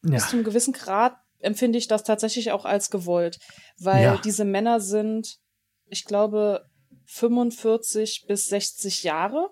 ja. 0.02 0.10
Bis 0.10 0.28
zu 0.28 0.36
einem 0.36 0.44
gewissen 0.44 0.72
Grad 0.72 1.16
empfinde 1.40 1.78
ich 1.78 1.88
das 1.88 2.04
tatsächlich 2.04 2.52
auch 2.52 2.64
als 2.64 2.90
gewollt, 2.90 3.38
weil 3.78 4.02
ja. 4.02 4.20
diese 4.24 4.44
Männer 4.44 4.80
sind, 4.80 5.38
ich 5.86 6.04
glaube, 6.04 6.66
45 7.06 8.26
bis 8.26 8.46
60 8.46 9.02
Jahre. 9.02 9.50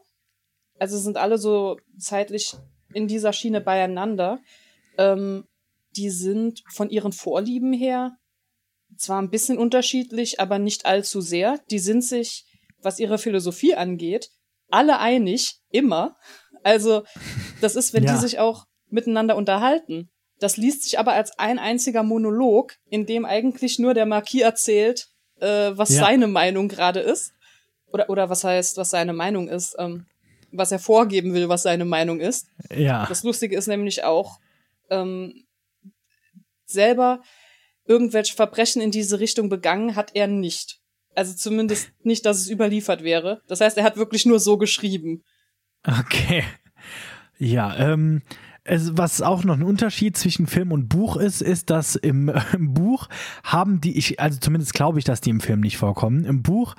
Also 0.78 0.98
sind 0.98 1.16
alle 1.16 1.38
so 1.38 1.78
zeitlich 1.98 2.56
in 2.92 3.06
dieser 3.06 3.32
Schiene 3.32 3.60
beieinander. 3.60 4.40
Ähm, 4.98 5.46
die 5.96 6.10
sind 6.10 6.62
von 6.72 6.90
ihren 6.90 7.12
Vorlieben 7.12 7.72
her 7.72 8.16
zwar 8.96 9.20
ein 9.20 9.30
bisschen 9.30 9.58
unterschiedlich, 9.58 10.40
aber 10.40 10.58
nicht 10.58 10.86
allzu 10.86 11.20
sehr. 11.20 11.60
Die 11.70 11.78
sind 11.78 12.02
sich, 12.02 12.44
was 12.82 12.98
ihre 12.98 13.18
Philosophie 13.18 13.74
angeht, 13.74 14.30
alle 14.70 14.98
einig, 14.98 15.58
immer. 15.70 16.16
Also, 16.62 17.04
das 17.60 17.76
ist, 17.76 17.92
wenn 17.92 18.04
ja. 18.04 18.12
die 18.12 18.20
sich 18.20 18.38
auch 18.38 18.66
miteinander 18.88 19.36
unterhalten. 19.36 20.10
Das 20.40 20.56
liest 20.56 20.84
sich 20.84 20.98
aber 20.98 21.12
als 21.12 21.38
ein 21.38 21.58
einziger 21.58 22.02
Monolog, 22.02 22.74
in 22.88 23.06
dem 23.06 23.24
eigentlich 23.24 23.78
nur 23.78 23.94
der 23.94 24.06
Marquis 24.06 24.42
erzählt, 24.42 25.08
äh, 25.40 25.72
was 25.74 25.90
ja. 25.90 26.00
seine 26.00 26.26
Meinung 26.26 26.68
gerade 26.68 27.00
ist. 27.00 27.32
Oder, 27.86 28.10
oder 28.10 28.28
was 28.30 28.42
heißt, 28.42 28.76
was 28.76 28.90
seine 28.90 29.12
Meinung 29.12 29.48
ist, 29.48 29.76
ähm, 29.78 30.06
was 30.50 30.72
er 30.72 30.78
vorgeben 30.78 31.34
will, 31.34 31.48
was 31.48 31.62
seine 31.62 31.84
Meinung 31.84 32.20
ist. 32.20 32.48
Ja. 32.74 33.06
Das 33.06 33.22
Lustige 33.22 33.56
ist 33.56 33.68
nämlich 33.68 34.04
auch, 34.04 34.38
ähm, 34.90 35.44
selber 36.66 37.22
irgendwelche 37.86 38.34
Verbrechen 38.34 38.80
in 38.82 38.90
diese 38.90 39.20
Richtung 39.20 39.48
begangen 39.48 39.96
hat 39.96 40.12
er 40.14 40.26
nicht. 40.26 40.80
Also 41.16 41.34
zumindest 41.34 41.90
nicht, 42.02 42.26
dass 42.26 42.38
es 42.38 42.50
überliefert 42.50 43.02
wäre. 43.02 43.40
Das 43.46 43.60
heißt, 43.60 43.76
er 43.78 43.84
hat 43.84 43.96
wirklich 43.96 44.26
nur 44.26 44.40
so 44.40 44.58
geschrieben. 44.58 45.22
Okay. 45.86 46.44
Ja, 47.38 47.76
ähm, 47.76 48.22
es, 48.64 48.96
was 48.96 49.20
auch 49.20 49.44
noch 49.44 49.54
ein 49.54 49.62
Unterschied 49.62 50.16
zwischen 50.16 50.46
Film 50.46 50.72
und 50.72 50.88
Buch 50.88 51.16
ist, 51.16 51.42
ist, 51.42 51.70
dass 51.70 51.96
im, 51.96 52.32
im 52.52 52.74
Buch 52.74 53.08
haben 53.42 53.80
die, 53.80 53.96
ich, 53.96 54.18
also 54.20 54.38
zumindest 54.40 54.74
glaube 54.74 54.98
ich, 54.98 55.04
dass 55.04 55.20
die 55.20 55.30
im 55.30 55.40
Film 55.40 55.60
nicht 55.60 55.76
vorkommen. 55.76 56.24
Im 56.24 56.42
Buch 56.42 56.74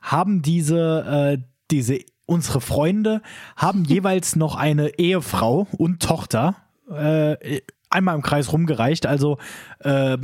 haben 0.00 0.42
diese, 0.42 1.38
äh, 1.38 1.42
diese, 1.70 1.98
unsere 2.26 2.60
Freunde 2.60 3.22
haben 3.56 3.84
jeweils 3.86 4.36
noch 4.36 4.54
eine 4.54 4.98
Ehefrau 4.98 5.66
und 5.78 6.02
Tochter 6.02 6.56
äh, 6.90 7.60
einmal 7.88 8.14
im 8.14 8.22
Kreis 8.22 8.52
rumgereicht. 8.52 9.06
Also 9.06 9.38
äh, 9.80 10.18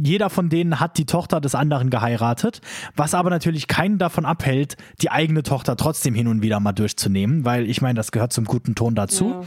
jeder 0.00 0.30
von 0.30 0.48
denen 0.48 0.80
hat 0.80 0.98
die 0.98 1.06
Tochter 1.06 1.40
des 1.40 1.54
anderen 1.54 1.90
geheiratet, 1.90 2.60
was 2.96 3.14
aber 3.14 3.30
natürlich 3.30 3.66
keinen 3.68 3.98
davon 3.98 4.24
abhält, 4.24 4.76
die 5.00 5.10
eigene 5.10 5.42
Tochter 5.42 5.76
trotzdem 5.76 6.14
hin 6.14 6.26
und 6.28 6.42
wieder 6.42 6.60
mal 6.60 6.72
durchzunehmen, 6.72 7.44
weil 7.44 7.68
ich 7.68 7.80
meine, 7.82 7.96
das 7.96 8.12
gehört 8.12 8.32
zum 8.32 8.44
guten 8.44 8.74
Ton 8.74 8.94
dazu. 8.94 9.44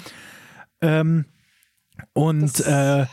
Ja. 0.82 1.00
Ähm, 1.00 1.26
und 2.14 2.60
das, 2.60 2.60
äh, 2.62 3.06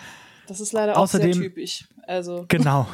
das 0.46 0.60
ist 0.60 0.72
leider 0.72 0.96
auch 0.96 1.02
außerdem, 1.02 1.32
sehr 1.34 1.42
typisch. 1.42 1.84
Also. 2.06 2.46
Genau. 2.48 2.88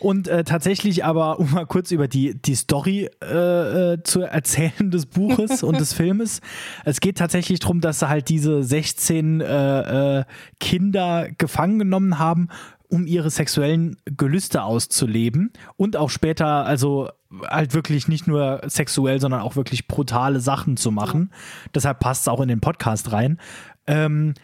Und 0.00 0.26
äh, 0.26 0.42
tatsächlich 0.42 1.04
aber, 1.04 1.38
um 1.38 1.52
mal 1.52 1.64
kurz 1.64 1.92
über 1.92 2.08
die, 2.08 2.34
die 2.34 2.56
Story 2.56 3.08
äh, 3.22 3.92
äh 3.92 4.02
zu 4.02 4.22
erzählen 4.22 4.90
des 4.90 5.06
Buches 5.06 5.62
und 5.62 5.78
des 5.78 5.92
Filmes. 5.94 6.40
Es 6.84 7.00
geht 7.00 7.18
tatsächlich 7.18 7.60
darum, 7.60 7.80
dass 7.80 8.00
sie 8.00 8.08
halt 8.08 8.28
diese 8.28 8.64
16 8.64 9.40
äh, 9.40 10.18
äh, 10.18 10.24
Kinder 10.58 11.28
gefangen 11.38 11.78
genommen 11.78 12.18
haben, 12.18 12.48
um 12.92 13.06
ihre 13.06 13.30
sexuellen 13.30 13.96
Gelüste 14.04 14.64
auszuleben 14.64 15.54
und 15.76 15.96
auch 15.96 16.10
später, 16.10 16.66
also 16.66 17.08
halt 17.46 17.72
wirklich 17.72 18.06
nicht 18.06 18.26
nur 18.26 18.60
sexuell, 18.66 19.18
sondern 19.18 19.40
auch 19.40 19.56
wirklich 19.56 19.88
brutale 19.88 20.40
Sachen 20.40 20.76
zu 20.76 20.90
machen. 20.90 21.30
Ja. 21.30 21.70
Deshalb 21.74 22.00
passt 22.00 22.22
es 22.22 22.28
auch 22.28 22.42
in 22.42 22.48
den 22.48 22.60
Podcast 22.60 23.10
rein. 23.10 23.40
Ähm, 23.86 24.34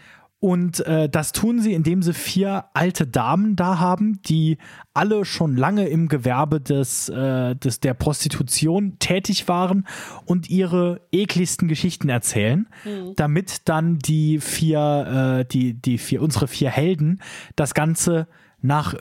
und 0.40 0.86
äh, 0.86 1.08
das 1.08 1.32
tun 1.32 1.60
sie, 1.60 1.72
indem 1.72 2.00
sie 2.00 2.14
vier 2.14 2.66
alte 2.72 3.08
Damen 3.08 3.56
da 3.56 3.80
haben, 3.80 4.22
die 4.22 4.58
alle 4.94 5.24
schon 5.24 5.56
lange 5.56 5.88
im 5.88 6.08
Gewerbe 6.08 6.60
des, 6.60 7.08
äh, 7.08 7.56
des, 7.56 7.80
der 7.80 7.94
Prostitution 7.94 8.98
tätig 9.00 9.48
waren 9.48 9.84
und 10.26 10.48
ihre 10.48 11.00
ekligsten 11.10 11.66
Geschichten 11.66 12.08
erzählen, 12.08 12.68
mhm. 12.84 13.14
damit 13.16 13.68
dann 13.68 13.98
die 13.98 14.38
vier, 14.38 15.40
äh, 15.40 15.44
die, 15.44 15.74
die 15.74 15.98
vier, 15.98 16.22
unsere 16.22 16.46
vier 16.46 16.70
Helden 16.70 17.20
das 17.56 17.74
Ganze 17.74 18.28
nach 18.60 18.94
äh, 18.94 18.98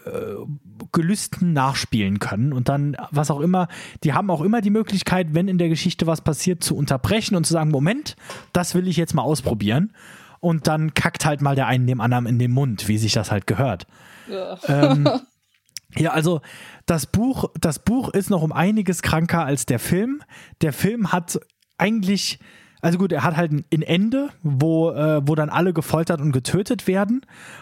Gelüsten 0.92 1.54
nachspielen 1.54 2.18
können 2.18 2.52
und 2.52 2.68
dann 2.70 2.96
was 3.12 3.30
auch 3.30 3.42
immer, 3.42 3.68
die 4.04 4.14
haben 4.14 4.32
auch 4.32 4.42
immer 4.42 4.62
die 4.62 4.70
Möglichkeit, 4.72 5.34
wenn 5.34 5.48
in 5.48 5.58
der 5.60 5.70
Geschichte 5.70 6.08
was 6.08 6.22
passiert, 6.22 6.64
zu 6.64 6.76
unterbrechen 6.76 7.36
und 7.36 7.46
zu 7.46 7.54
sagen, 7.54 7.70
Moment, 7.70 8.16
das 8.54 8.74
will 8.74 8.88
ich 8.88 8.98
jetzt 8.98 9.14
mal 9.14 9.24
ausprobieren 9.24 9.94
und 10.40 10.68
dann 10.68 10.94
kackt 10.94 11.26
halt 11.26 11.42
mal 11.42 11.56
der 11.56 11.68
einen 11.68 11.88
dem 11.88 12.02
anderen 12.02 12.26
in 12.26 12.40
den 12.40 12.52
Mund, 12.52 12.88
wie 12.88 12.98
sich 12.98 13.14
das 13.14 13.32
halt 13.32 13.48
gehört. 13.48 13.88
Ja. 14.30 14.58
Ähm, 14.68 15.10
ja, 15.96 16.12
also 16.12 16.42
das 16.86 17.06
Buch, 17.06 17.46
das 17.60 17.80
Buch 17.80 18.10
ist 18.10 18.30
noch 18.30 18.42
um 18.42 18.52
einiges 18.52 19.02
kranker 19.02 19.46
als 19.46 19.66
der 19.66 19.80
Film. 19.80 20.22
Der 20.62 20.74
Film 20.74 21.12
hat 21.12 21.40
eigentlich, 21.78 22.40
also 22.82 22.98
gut, 22.98 23.12
er 23.12 23.24
hat 23.24 23.38
halt 23.38 23.52
ein 23.52 23.82
Ende, 23.82 24.30
wo, 24.44 24.92
äh, 24.92 25.22
wo 25.28 25.36
dann 25.36 25.50
alle 25.50 25.74
gefoltert 25.74 26.22
und 26.22 26.32
getötet 26.32 26.88
werden 26.88 27.22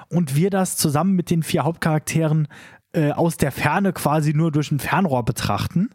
und 0.09 0.35
wir 0.35 0.49
das 0.49 0.77
zusammen 0.77 1.13
mit 1.13 1.29
den 1.29 1.43
vier 1.43 1.63
Hauptcharakteren 1.63 2.47
äh, 2.93 3.11
aus 3.11 3.37
der 3.37 3.51
Ferne 3.51 3.93
quasi 3.93 4.33
nur 4.33 4.51
durch 4.51 4.71
ein 4.71 4.79
Fernrohr 4.79 5.23
betrachten 5.23 5.89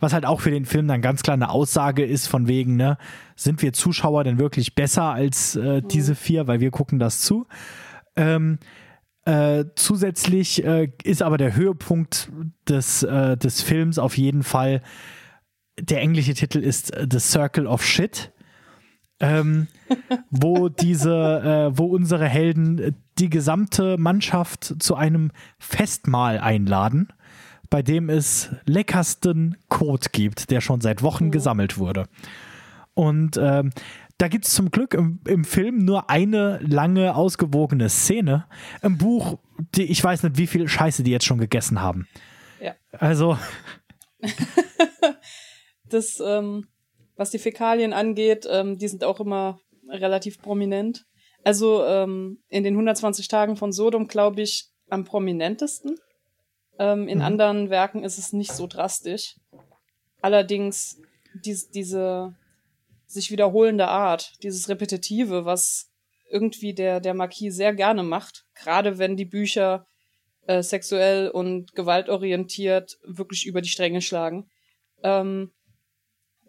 was 0.00 0.12
halt 0.12 0.24
auch 0.24 0.40
für 0.40 0.50
den 0.50 0.64
Film 0.64 0.88
dann 0.88 1.02
ganz 1.02 1.22
klar 1.22 1.34
eine 1.34 1.50
Aussage 1.50 2.04
ist 2.04 2.26
von 2.26 2.48
wegen, 2.48 2.76
ne, 2.76 2.98
sind 3.34 3.62
wir 3.62 3.72
Zuschauer 3.72 4.24
denn 4.24 4.38
wirklich 4.38 4.74
besser 4.74 5.04
als 5.04 5.56
äh, 5.56 5.80
mhm. 5.80 5.88
diese 5.88 6.14
vier, 6.14 6.46
weil 6.46 6.60
wir 6.60 6.70
gucken 6.70 6.98
das 6.98 7.20
zu. 7.20 7.46
Ähm, 8.16 8.58
äh, 9.24 9.64
zusätzlich 9.74 10.64
äh, 10.64 10.92
ist 11.02 11.22
aber 11.22 11.36
der 11.36 11.56
Höhepunkt 11.56 12.30
des, 12.68 13.02
äh, 13.02 13.36
des 13.36 13.60
Films 13.60 13.98
auf 13.98 14.16
jeden 14.16 14.44
Fall, 14.44 14.82
der 15.80 16.00
englische 16.00 16.34
Titel 16.34 16.58
ist 16.58 16.94
äh, 16.94 17.06
The 17.10 17.18
Circle 17.18 17.66
of 17.66 17.84
Shit. 17.84 18.32
ähm, 19.18 19.66
wo 20.30 20.68
diese, 20.68 21.70
äh, 21.72 21.78
wo 21.78 21.86
unsere 21.86 22.28
Helden 22.28 22.96
die 23.18 23.30
gesamte 23.30 23.96
Mannschaft 23.98 24.74
zu 24.78 24.94
einem 24.94 25.32
Festmahl 25.58 26.38
einladen, 26.38 27.08
bei 27.70 27.82
dem 27.82 28.08
es 28.08 28.50
leckersten 28.64 29.56
Kot 29.68 30.12
gibt, 30.12 30.50
der 30.50 30.60
schon 30.60 30.80
seit 30.80 31.02
Wochen 31.02 31.26
mhm. 31.26 31.30
gesammelt 31.30 31.78
wurde. 31.78 32.06
Und 32.94 33.36
ähm, 33.36 33.72
da 34.18 34.28
gibt 34.28 34.46
es 34.46 34.54
zum 34.54 34.70
Glück 34.70 34.94
im, 34.94 35.20
im, 35.28 35.44
Film 35.44 35.84
nur 35.84 36.08
eine 36.08 36.58
lange, 36.62 37.14
ausgewogene 37.14 37.90
Szene. 37.90 38.46
Im 38.82 38.96
Buch, 38.96 39.38
die, 39.74 39.84
ich 39.84 40.02
weiß 40.02 40.22
nicht, 40.22 40.38
wie 40.38 40.46
viel 40.46 40.68
Scheiße 40.68 41.02
die 41.02 41.10
jetzt 41.10 41.26
schon 41.26 41.38
gegessen 41.38 41.82
haben. 41.82 42.08
Ja. 42.60 42.74
Also. 42.92 43.38
das, 45.90 46.22
ähm, 46.24 46.66
was 47.16 47.30
die 47.30 47.38
Fäkalien 47.38 47.92
angeht, 47.92 48.46
ähm, 48.50 48.78
die 48.78 48.88
sind 48.88 49.04
auch 49.04 49.20
immer 49.20 49.60
relativ 49.88 50.40
prominent. 50.40 51.04
Also 51.44 51.84
ähm, 51.84 52.42
in 52.48 52.64
den 52.64 52.74
120 52.74 53.28
Tagen 53.28 53.56
von 53.56 53.72
Sodom, 53.72 54.08
glaube 54.08 54.42
ich, 54.42 54.70
am 54.88 55.04
prominentesten. 55.04 55.98
Ähm, 56.78 57.08
in 57.08 57.18
mhm. 57.18 57.24
anderen 57.24 57.70
Werken 57.70 58.04
ist 58.04 58.18
es 58.18 58.32
nicht 58.32 58.52
so 58.52 58.66
drastisch. 58.66 59.36
Allerdings 60.20 61.00
dies, 61.44 61.70
diese 61.70 62.34
sich 63.06 63.30
wiederholende 63.30 63.88
Art, 63.88 64.32
dieses 64.42 64.68
Repetitive, 64.68 65.44
was 65.44 65.90
irgendwie 66.28 66.74
der, 66.74 67.00
der 67.00 67.14
Marquis 67.14 67.54
sehr 67.54 67.72
gerne 67.72 68.02
macht, 68.02 68.44
gerade 68.54 68.98
wenn 68.98 69.16
die 69.16 69.24
Bücher 69.24 69.86
äh, 70.46 70.62
sexuell 70.62 71.28
und 71.28 71.74
gewaltorientiert 71.74 72.98
wirklich 73.04 73.46
über 73.46 73.62
die 73.62 73.68
Stränge 73.68 74.02
schlagen. 74.02 74.50
Ähm, 75.02 75.52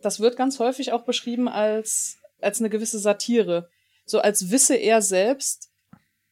das 0.01 0.19
wird 0.19 0.35
ganz 0.35 0.59
häufig 0.59 0.91
auch 0.91 1.05
beschrieben 1.05 1.47
als, 1.47 2.17
als 2.41 2.59
eine 2.59 2.69
gewisse 2.69 2.99
Satire. 2.99 3.69
So 4.05 4.19
als 4.19 4.51
wisse 4.51 4.75
er 4.75 5.01
selbst, 5.01 5.69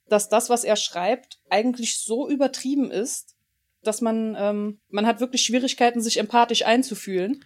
dass 0.08 0.30
das, 0.30 0.50
was 0.50 0.64
er 0.64 0.76
schreibt, 0.76 1.40
eigentlich 1.50 2.00
so 2.00 2.30
übertrieben 2.30 2.92
ist, 2.92 3.35
dass 3.88 4.02
man, 4.02 4.36
ähm, 4.38 4.80
man 4.90 5.06
hat 5.06 5.20
wirklich 5.20 5.44
Schwierigkeiten, 5.44 6.02
sich 6.02 6.20
empathisch 6.20 6.66
einzufühlen. 6.66 7.44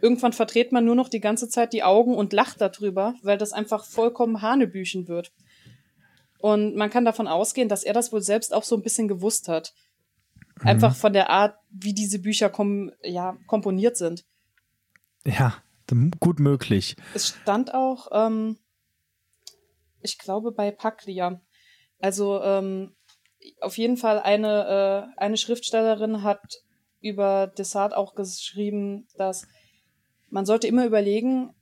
Irgendwann 0.00 0.32
verdreht 0.32 0.72
man 0.72 0.84
nur 0.84 0.96
noch 0.96 1.08
die 1.08 1.20
ganze 1.20 1.48
Zeit 1.48 1.72
die 1.72 1.84
Augen 1.84 2.14
und 2.14 2.32
lacht 2.32 2.60
darüber, 2.60 3.14
weil 3.22 3.38
das 3.38 3.52
einfach 3.52 3.84
vollkommen 3.84 4.42
Hanebüchen 4.42 5.06
wird. 5.06 5.32
Und 6.38 6.74
man 6.74 6.90
kann 6.90 7.04
davon 7.04 7.28
ausgehen, 7.28 7.68
dass 7.68 7.84
er 7.84 7.92
das 7.92 8.12
wohl 8.12 8.20
selbst 8.20 8.52
auch 8.52 8.64
so 8.64 8.76
ein 8.76 8.82
bisschen 8.82 9.06
gewusst 9.06 9.46
hat. 9.46 9.74
Mhm. 10.60 10.68
Einfach 10.68 10.96
von 10.96 11.12
der 11.12 11.30
Art, 11.30 11.56
wie 11.70 11.94
diese 11.94 12.18
Bücher 12.18 12.50
kom 12.50 12.90
ja, 13.02 13.36
komponiert 13.46 13.96
sind. 13.96 14.24
Ja, 15.24 15.62
gut 16.18 16.40
möglich. 16.40 16.96
Es 17.14 17.28
stand 17.28 17.74
auch, 17.74 18.08
ähm, 18.12 18.58
ich 20.00 20.18
glaube, 20.18 20.50
bei 20.50 20.70
Paglia. 20.72 21.40
Also 22.00 22.42
ähm, 22.42 22.96
auf 23.60 23.78
jeden 23.78 23.96
Fall 23.96 24.20
eine, 24.20 25.12
äh, 25.16 25.20
eine 25.20 25.36
Schriftstellerin 25.36 26.22
hat 26.22 26.62
über 27.00 27.46
Desart 27.46 27.94
auch 27.94 28.14
geschrieben, 28.14 29.06
dass 29.16 29.46
man 30.30 30.46
sollte 30.46 30.66
immer 30.66 30.86
überlegen, 30.86 31.54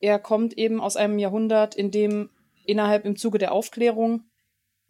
er 0.00 0.18
kommt 0.18 0.56
eben 0.58 0.80
aus 0.80 0.96
einem 0.96 1.18
Jahrhundert, 1.18 1.74
in 1.74 1.90
dem 1.90 2.30
innerhalb 2.64 3.04
im 3.04 3.16
Zuge 3.16 3.38
der 3.38 3.52
Aufklärung 3.52 4.24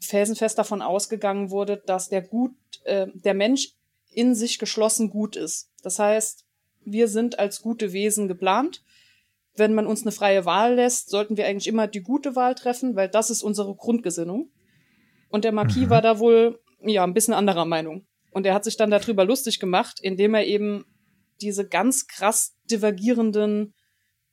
felsenfest 0.00 0.58
davon 0.58 0.82
ausgegangen 0.82 1.50
wurde, 1.50 1.82
dass 1.86 2.08
der 2.08 2.22
gut, 2.22 2.52
äh, 2.84 3.06
der 3.14 3.34
Mensch 3.34 3.72
in 4.12 4.34
sich 4.34 4.58
geschlossen 4.58 5.10
gut 5.10 5.36
ist. 5.36 5.70
Das 5.82 5.98
heißt, 5.98 6.44
wir 6.84 7.08
sind 7.08 7.38
als 7.38 7.60
gute 7.62 7.92
Wesen 7.92 8.28
geplant. 8.28 8.82
Wenn 9.54 9.74
man 9.74 9.86
uns 9.86 10.02
eine 10.02 10.12
freie 10.12 10.44
Wahl 10.44 10.74
lässt, 10.74 11.10
sollten 11.10 11.36
wir 11.36 11.46
eigentlich 11.46 11.68
immer 11.68 11.86
die 11.86 12.02
gute 12.02 12.34
Wahl 12.34 12.54
treffen, 12.54 12.96
weil 12.96 13.08
das 13.08 13.30
ist 13.30 13.42
unsere 13.42 13.74
Grundgesinnung. 13.74 14.50
Und 15.30 15.44
der 15.44 15.52
Marquis 15.52 15.86
mhm. 15.86 15.90
war 15.90 16.02
da 16.02 16.18
wohl, 16.18 16.60
ja, 16.82 17.04
ein 17.04 17.14
bisschen 17.14 17.34
anderer 17.34 17.64
Meinung. 17.64 18.06
Und 18.32 18.46
er 18.46 18.54
hat 18.54 18.64
sich 18.64 18.76
dann 18.76 18.90
darüber 18.90 19.24
lustig 19.24 19.58
gemacht, 19.58 19.98
indem 20.00 20.34
er 20.34 20.46
eben 20.46 20.84
diese 21.40 21.66
ganz 21.66 22.06
krass 22.06 22.56
divergierenden 22.70 23.74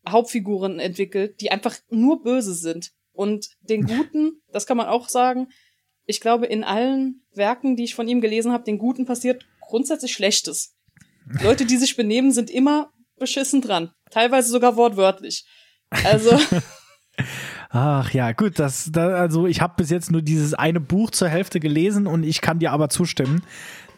Hauptfiguren 0.08 0.80
entwickelt, 0.80 1.42
die 1.42 1.52
einfach 1.52 1.76
nur 1.90 2.22
böse 2.24 2.54
sind. 2.54 2.92
Und 3.12 3.50
den 3.62 3.86
Guten, 3.86 4.42
das 4.52 4.68
kann 4.68 4.78
man 4.78 4.88
auch 4.88 5.10
sagen, 5.10 5.48
ich 6.06 6.22
glaube, 6.22 6.46
in 6.46 6.64
allen 6.64 7.26
Werken, 7.34 7.76
die 7.76 7.84
ich 7.84 7.96
von 7.96 8.08
ihm 8.08 8.22
gelesen 8.22 8.52
habe, 8.52 8.64
den 8.64 8.78
Guten 8.78 9.06
passiert 9.06 9.46
grundsätzlich 9.62 10.14
Schlechtes. 10.14 10.76
Leute, 11.44 11.66
die 11.66 11.78
sich 11.78 11.96
benehmen, 11.96 12.32
sind 12.32 12.50
immer 12.50 12.94
beschissen 13.18 13.62
dran. 13.62 13.92
Teilweise 14.12 14.50
sogar 14.50 14.76
wortwörtlich. 14.78 15.46
Also. 15.90 16.38
Ach 17.69 18.12
ja, 18.12 18.32
gut, 18.32 18.60
das, 18.60 18.91
das 18.91 19.13
also 19.13 19.45
ich 19.45 19.62
habe 19.62 19.73
bis 19.77 19.89
jetzt 19.89 20.12
nur 20.12 20.21
dieses 20.21 20.53
eine 20.53 20.80
Buch 20.80 21.12
zur 21.12 21.27
Hälfte 21.27 21.60
gelesen 21.60 22.08
und 22.08 22.23
ich 22.23 22.41
kann 22.41 22.60
dir 22.60 22.71
aber 22.71 22.89
zustimmen. 22.89 23.41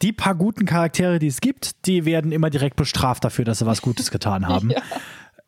Die 0.01 0.11
paar 0.11 0.35
guten 0.35 0.65
Charaktere, 0.65 1.19
die 1.19 1.27
es 1.27 1.41
gibt, 1.41 1.85
die 1.85 2.05
werden 2.05 2.31
immer 2.31 2.49
direkt 2.49 2.77
bestraft 2.77 3.23
dafür, 3.23 3.45
dass 3.45 3.59
sie 3.59 3.65
was 3.65 3.81
Gutes 3.81 4.11
getan 4.11 4.47
haben. 4.47 4.71
ja. 4.71 4.81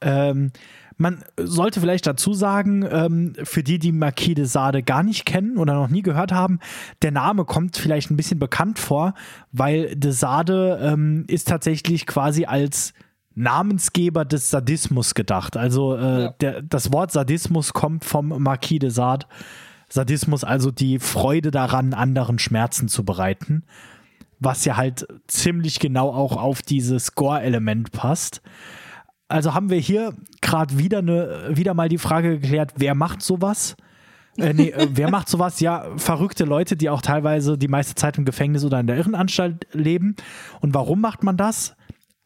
ähm, 0.01 0.51
man 0.97 1.23
sollte 1.35 1.79
vielleicht 1.79 2.05
dazu 2.05 2.33
sagen, 2.33 2.85
ähm, 2.89 3.33
für 3.43 3.63
die, 3.63 3.79
die 3.79 3.91
Marquis 3.91 4.35
de 4.35 4.45
Sade 4.45 4.83
gar 4.83 5.01
nicht 5.01 5.25
kennen 5.25 5.57
oder 5.57 5.73
noch 5.73 5.89
nie 5.89 6.03
gehört 6.03 6.31
haben, 6.31 6.59
der 7.01 7.11
Name 7.11 7.43
kommt 7.43 7.75
vielleicht 7.75 8.11
ein 8.11 8.17
bisschen 8.17 8.37
bekannt 8.37 8.77
vor, 8.77 9.15
weil 9.51 9.95
de 9.95 10.11
Sade 10.11 10.79
ähm, 10.79 11.25
ist 11.27 11.47
tatsächlich 11.47 12.05
quasi 12.05 12.45
als 12.45 12.93
Namensgeber 13.35 14.25
des 14.25 14.49
Sadismus 14.49 15.13
gedacht. 15.13 15.57
Also 15.57 15.95
äh, 15.95 16.21
ja. 16.23 16.29
der, 16.41 16.61
das 16.61 16.91
Wort 16.91 17.11
Sadismus 17.11 17.73
kommt 17.73 18.05
vom 18.05 18.29
Marquis 18.41 18.79
de 18.79 18.89
Sade. 18.89 19.25
Sadismus, 19.89 20.43
also 20.43 20.71
die 20.71 20.99
Freude 20.99 21.51
daran, 21.51 21.93
anderen 21.93 22.39
Schmerzen 22.39 22.87
zu 22.87 23.03
bereiten, 23.03 23.63
was 24.39 24.63
ja 24.63 24.77
halt 24.77 25.05
ziemlich 25.27 25.79
genau 25.79 26.09
auch 26.09 26.37
auf 26.37 26.61
dieses 26.61 27.07
Score-Element 27.07 27.91
passt. 27.91 28.41
Also 29.27 29.53
haben 29.53 29.69
wir 29.69 29.79
hier 29.79 30.13
gerade 30.41 30.77
wieder 30.77 30.99
eine, 30.99 31.51
wieder 31.51 31.73
mal 31.73 31.89
die 31.89 31.97
Frage 31.97 32.39
geklärt, 32.39 32.73
wer 32.77 32.95
macht 32.95 33.21
sowas? 33.21 33.75
Äh, 34.37 34.53
nee, 34.53 34.69
äh, 34.69 34.87
wer 34.91 35.09
macht 35.09 35.29
sowas? 35.29 35.59
Ja, 35.59 35.87
verrückte 35.97 36.45
Leute, 36.45 36.77
die 36.77 36.89
auch 36.89 37.01
teilweise 37.01 37.57
die 37.57 37.67
meiste 37.67 37.95
Zeit 37.95 38.17
im 38.17 38.25
Gefängnis 38.25 38.63
oder 38.63 38.79
in 38.79 38.87
der 38.87 38.97
Irrenanstalt 38.97 39.67
leben. 39.73 40.15
Und 40.61 40.73
warum 40.73 41.01
macht 41.01 41.23
man 41.23 41.37
das? 41.37 41.75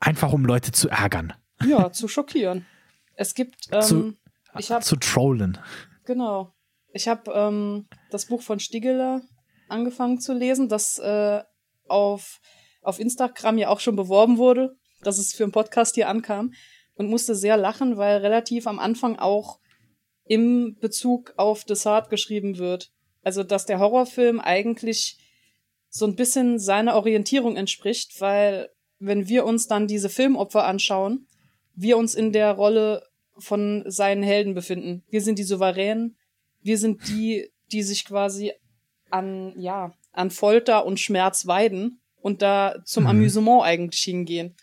Einfach 0.05 0.33
um 0.33 0.45
Leute 0.45 0.71
zu 0.71 0.87
ärgern. 0.87 1.33
Ja, 1.65 1.91
zu 1.91 2.07
schockieren. 2.07 2.67
Es 3.15 3.33
gibt. 3.33 3.55
Ähm, 3.71 3.81
zu, 3.81 4.13
ich 4.59 4.71
hab, 4.71 4.83
zu 4.83 4.97
trollen. 4.97 5.57
Genau. 6.05 6.53
Ich 6.93 7.07
habe 7.07 7.31
ähm, 7.31 7.87
das 8.11 8.27
Buch 8.27 8.43
von 8.43 8.59
Stiegeler 8.59 9.23
angefangen 9.67 10.19
zu 10.19 10.33
lesen, 10.33 10.69
das 10.69 10.99
äh, 10.99 11.41
auf, 11.87 12.39
auf 12.83 12.99
Instagram 12.99 13.57
ja 13.57 13.69
auch 13.69 13.79
schon 13.79 13.95
beworben 13.95 14.37
wurde, 14.37 14.77
dass 15.01 15.17
es 15.17 15.33
für 15.33 15.43
einen 15.43 15.51
Podcast 15.51 15.95
hier 15.95 16.07
ankam 16.07 16.53
und 16.93 17.09
musste 17.09 17.33
sehr 17.33 17.57
lachen, 17.57 17.97
weil 17.97 18.17
relativ 18.17 18.67
am 18.67 18.77
Anfang 18.77 19.17
auch 19.17 19.59
im 20.23 20.77
Bezug 20.79 21.33
auf 21.37 21.63
Desart 21.63 22.11
geschrieben 22.11 22.59
wird. 22.59 22.91
Also, 23.23 23.41
dass 23.41 23.65
der 23.65 23.79
Horrorfilm 23.79 24.39
eigentlich 24.39 25.17
so 25.89 26.05
ein 26.05 26.15
bisschen 26.15 26.59
seiner 26.59 26.93
Orientierung 26.93 27.55
entspricht, 27.55 28.21
weil 28.21 28.69
wenn 28.99 29.27
wir 29.27 29.45
uns 29.45 29.67
dann 29.67 29.87
diese 29.87 30.09
Filmopfer 30.09 30.65
anschauen, 30.65 31.27
wir 31.75 31.97
uns 31.97 32.15
in 32.15 32.31
der 32.31 32.53
Rolle 32.53 33.03
von 33.37 33.83
seinen 33.85 34.23
Helden 34.23 34.53
befinden. 34.53 35.03
Wir 35.09 35.21
sind 35.21 35.39
die 35.39 35.43
Souveränen, 35.43 36.15
wir 36.61 36.77
sind 36.77 37.07
die, 37.07 37.51
die 37.71 37.83
sich 37.83 38.05
quasi 38.05 38.53
an, 39.09 39.53
ja, 39.57 39.93
an 40.13 40.31
Folter 40.31 40.85
und 40.85 40.99
Schmerz 40.99 41.45
weiden 41.45 41.99
und 42.21 42.41
da 42.41 42.75
zum 42.85 43.03
mhm. 43.03 43.09
Amüsement 43.09 43.63
eigentlich 43.63 44.01
hingehen. 44.01 44.55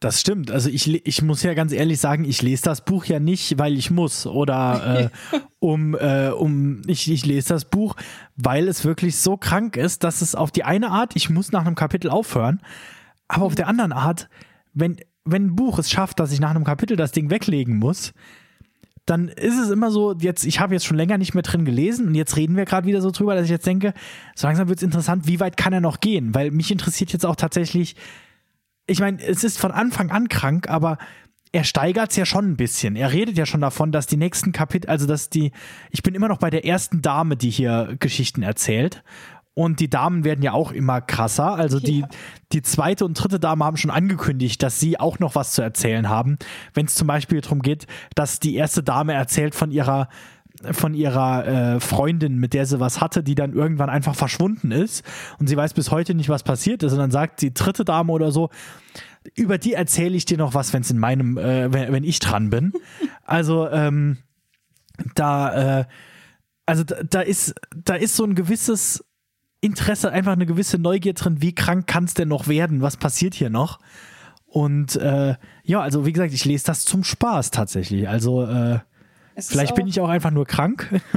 Das 0.00 0.20
stimmt. 0.20 0.50
Also 0.50 0.68
ich, 0.68 1.06
ich 1.06 1.22
muss 1.22 1.44
ja 1.44 1.54
ganz 1.54 1.72
ehrlich 1.72 2.00
sagen, 2.00 2.24
ich 2.24 2.42
lese 2.42 2.64
das 2.64 2.84
Buch 2.84 3.04
ja 3.04 3.20
nicht, 3.20 3.56
weil 3.58 3.78
ich 3.78 3.90
muss 3.90 4.26
oder 4.26 5.10
äh, 5.32 5.36
um, 5.62 5.94
äh, 5.94 6.30
um 6.30 6.82
ich, 6.88 7.08
ich 7.10 7.24
lese 7.24 7.50
das 7.50 7.64
Buch, 7.64 7.94
weil 8.34 8.66
es 8.66 8.84
wirklich 8.84 9.16
so 9.16 9.36
krank 9.36 9.76
ist, 9.76 10.02
dass 10.02 10.20
es 10.20 10.34
auf 10.34 10.50
die 10.50 10.64
eine 10.64 10.90
Art, 10.90 11.14
ich 11.14 11.30
muss 11.30 11.52
nach 11.52 11.64
einem 11.64 11.76
Kapitel 11.76 12.10
aufhören, 12.10 12.60
aber 13.28 13.44
auf 13.44 13.54
der 13.54 13.68
anderen 13.68 13.92
Art, 13.92 14.28
wenn, 14.74 14.96
wenn 15.24 15.46
ein 15.46 15.56
Buch 15.56 15.78
es 15.78 15.88
schafft, 15.88 16.18
dass 16.18 16.32
ich 16.32 16.40
nach 16.40 16.50
einem 16.50 16.64
Kapitel 16.64 16.96
das 16.96 17.12
Ding 17.12 17.30
weglegen 17.30 17.78
muss, 17.78 18.12
dann 19.06 19.28
ist 19.28 19.56
es 19.56 19.70
immer 19.70 19.92
so, 19.92 20.14
jetzt, 20.18 20.44
ich 20.44 20.58
habe 20.58 20.74
jetzt 20.74 20.84
schon 20.84 20.96
länger 20.96 21.16
nicht 21.16 21.32
mehr 21.32 21.44
drin 21.44 21.64
gelesen 21.64 22.08
und 22.08 22.16
jetzt 22.16 22.36
reden 22.36 22.56
wir 22.56 22.64
gerade 22.64 22.88
wieder 22.88 23.00
so 23.00 23.12
drüber, 23.12 23.36
dass 23.36 23.44
ich 23.44 23.50
jetzt 23.50 23.66
denke, 23.66 23.94
so 24.34 24.48
langsam 24.48 24.68
wird 24.68 24.80
es 24.80 24.82
interessant, 24.82 25.28
wie 25.28 25.38
weit 25.38 25.56
kann 25.56 25.72
er 25.72 25.80
noch 25.80 26.00
gehen? 26.00 26.34
Weil 26.34 26.50
mich 26.50 26.72
interessiert 26.72 27.12
jetzt 27.12 27.24
auch 27.24 27.36
tatsächlich, 27.36 27.94
ich 28.88 28.98
meine, 28.98 29.22
es 29.22 29.44
ist 29.44 29.60
von 29.60 29.70
Anfang 29.70 30.10
an 30.10 30.28
krank, 30.28 30.68
aber 30.68 30.98
er 31.52 31.64
steigert 31.64 32.10
es 32.10 32.16
ja 32.16 32.24
schon 32.24 32.50
ein 32.50 32.56
bisschen. 32.56 32.96
Er 32.96 33.12
redet 33.12 33.36
ja 33.36 33.44
schon 33.46 33.60
davon, 33.60 33.92
dass 33.92 34.06
die 34.06 34.16
nächsten 34.16 34.52
Kapitel, 34.52 34.88
also 34.88 35.06
dass 35.06 35.28
die, 35.28 35.52
ich 35.90 36.02
bin 36.02 36.14
immer 36.14 36.28
noch 36.28 36.38
bei 36.38 36.48
der 36.50 36.64
ersten 36.64 37.02
Dame, 37.02 37.36
die 37.36 37.50
hier 37.50 37.94
Geschichten 38.00 38.42
erzählt. 38.42 39.02
Und 39.54 39.80
die 39.80 39.90
Damen 39.90 40.24
werden 40.24 40.42
ja 40.42 40.52
auch 40.52 40.72
immer 40.72 41.02
krasser. 41.02 41.54
Also 41.56 41.78
die, 41.78 42.00
Ja. 42.00 42.08
die 42.52 42.62
zweite 42.62 43.04
und 43.04 43.14
dritte 43.22 43.38
Dame 43.38 43.66
haben 43.66 43.76
schon 43.76 43.90
angekündigt, 43.90 44.62
dass 44.62 44.80
sie 44.80 44.98
auch 44.98 45.18
noch 45.18 45.34
was 45.34 45.52
zu 45.52 45.60
erzählen 45.60 46.08
haben. 46.08 46.38
Wenn 46.72 46.86
es 46.86 46.94
zum 46.94 47.06
Beispiel 47.06 47.42
darum 47.42 47.60
geht, 47.60 47.86
dass 48.14 48.40
die 48.40 48.54
erste 48.54 48.82
Dame 48.82 49.12
erzählt 49.12 49.54
von 49.54 49.70
ihrer 49.70 50.08
von 50.70 50.94
ihrer 50.94 51.46
äh, 51.46 51.80
Freundin, 51.80 52.36
mit 52.36 52.52
der 52.52 52.66
sie 52.66 52.78
was 52.78 53.00
hatte, 53.00 53.22
die 53.22 53.34
dann 53.34 53.52
irgendwann 53.54 53.88
einfach 53.88 54.14
verschwunden 54.14 54.70
ist 54.70 55.02
und 55.38 55.48
sie 55.48 55.56
weiß 55.56 55.72
bis 55.72 55.90
heute 55.90 56.14
nicht, 56.14 56.28
was 56.28 56.42
passiert 56.44 56.82
ist. 56.82 56.92
Und 56.92 56.98
dann 56.98 57.10
sagt 57.10 57.40
die 57.40 57.52
dritte 57.54 57.84
Dame 57.84 58.12
oder 58.12 58.30
so, 58.30 58.50
über 59.34 59.58
die 59.58 59.74
erzähle 59.74 60.16
ich 60.16 60.24
dir 60.24 60.38
noch 60.38 60.54
was, 60.54 60.72
wenn 60.72 60.82
es 60.82 60.90
in 60.90 60.98
meinem, 60.98 61.38
äh, 61.38 61.72
wenn, 61.72 61.92
wenn 61.92 62.04
ich 62.04 62.18
dran 62.18 62.50
bin. 62.50 62.72
Also 63.24 63.68
ähm, 63.68 64.18
da, 65.14 65.80
äh, 65.80 65.84
also 66.66 66.84
da, 66.84 67.02
da 67.02 67.20
ist, 67.20 67.54
da 67.74 67.94
ist 67.94 68.16
so 68.16 68.24
ein 68.24 68.34
gewisses 68.34 69.04
Interesse, 69.60 70.10
einfach 70.10 70.32
eine 70.32 70.46
gewisse 70.46 70.78
Neugier 70.78 71.14
drin, 71.14 71.40
wie 71.40 71.54
krank 71.54 71.86
kann 71.86 72.04
es 72.04 72.14
denn 72.14 72.28
noch 72.28 72.48
werden? 72.48 72.82
Was 72.82 72.96
passiert 72.96 73.34
hier 73.34 73.50
noch? 73.50 73.78
Und 74.46 74.96
äh, 74.96 75.36
ja, 75.62 75.80
also 75.80 76.04
wie 76.04 76.12
gesagt, 76.12 76.32
ich 76.34 76.44
lese 76.44 76.66
das 76.66 76.84
zum 76.84 77.04
Spaß 77.04 77.52
tatsächlich. 77.52 78.08
Also 78.08 78.44
äh, 78.44 78.80
vielleicht 79.38 79.74
bin 79.74 79.86
ich 79.86 80.00
auch 80.00 80.08
einfach 80.08 80.30
nur 80.30 80.46
krank. 80.46 81.00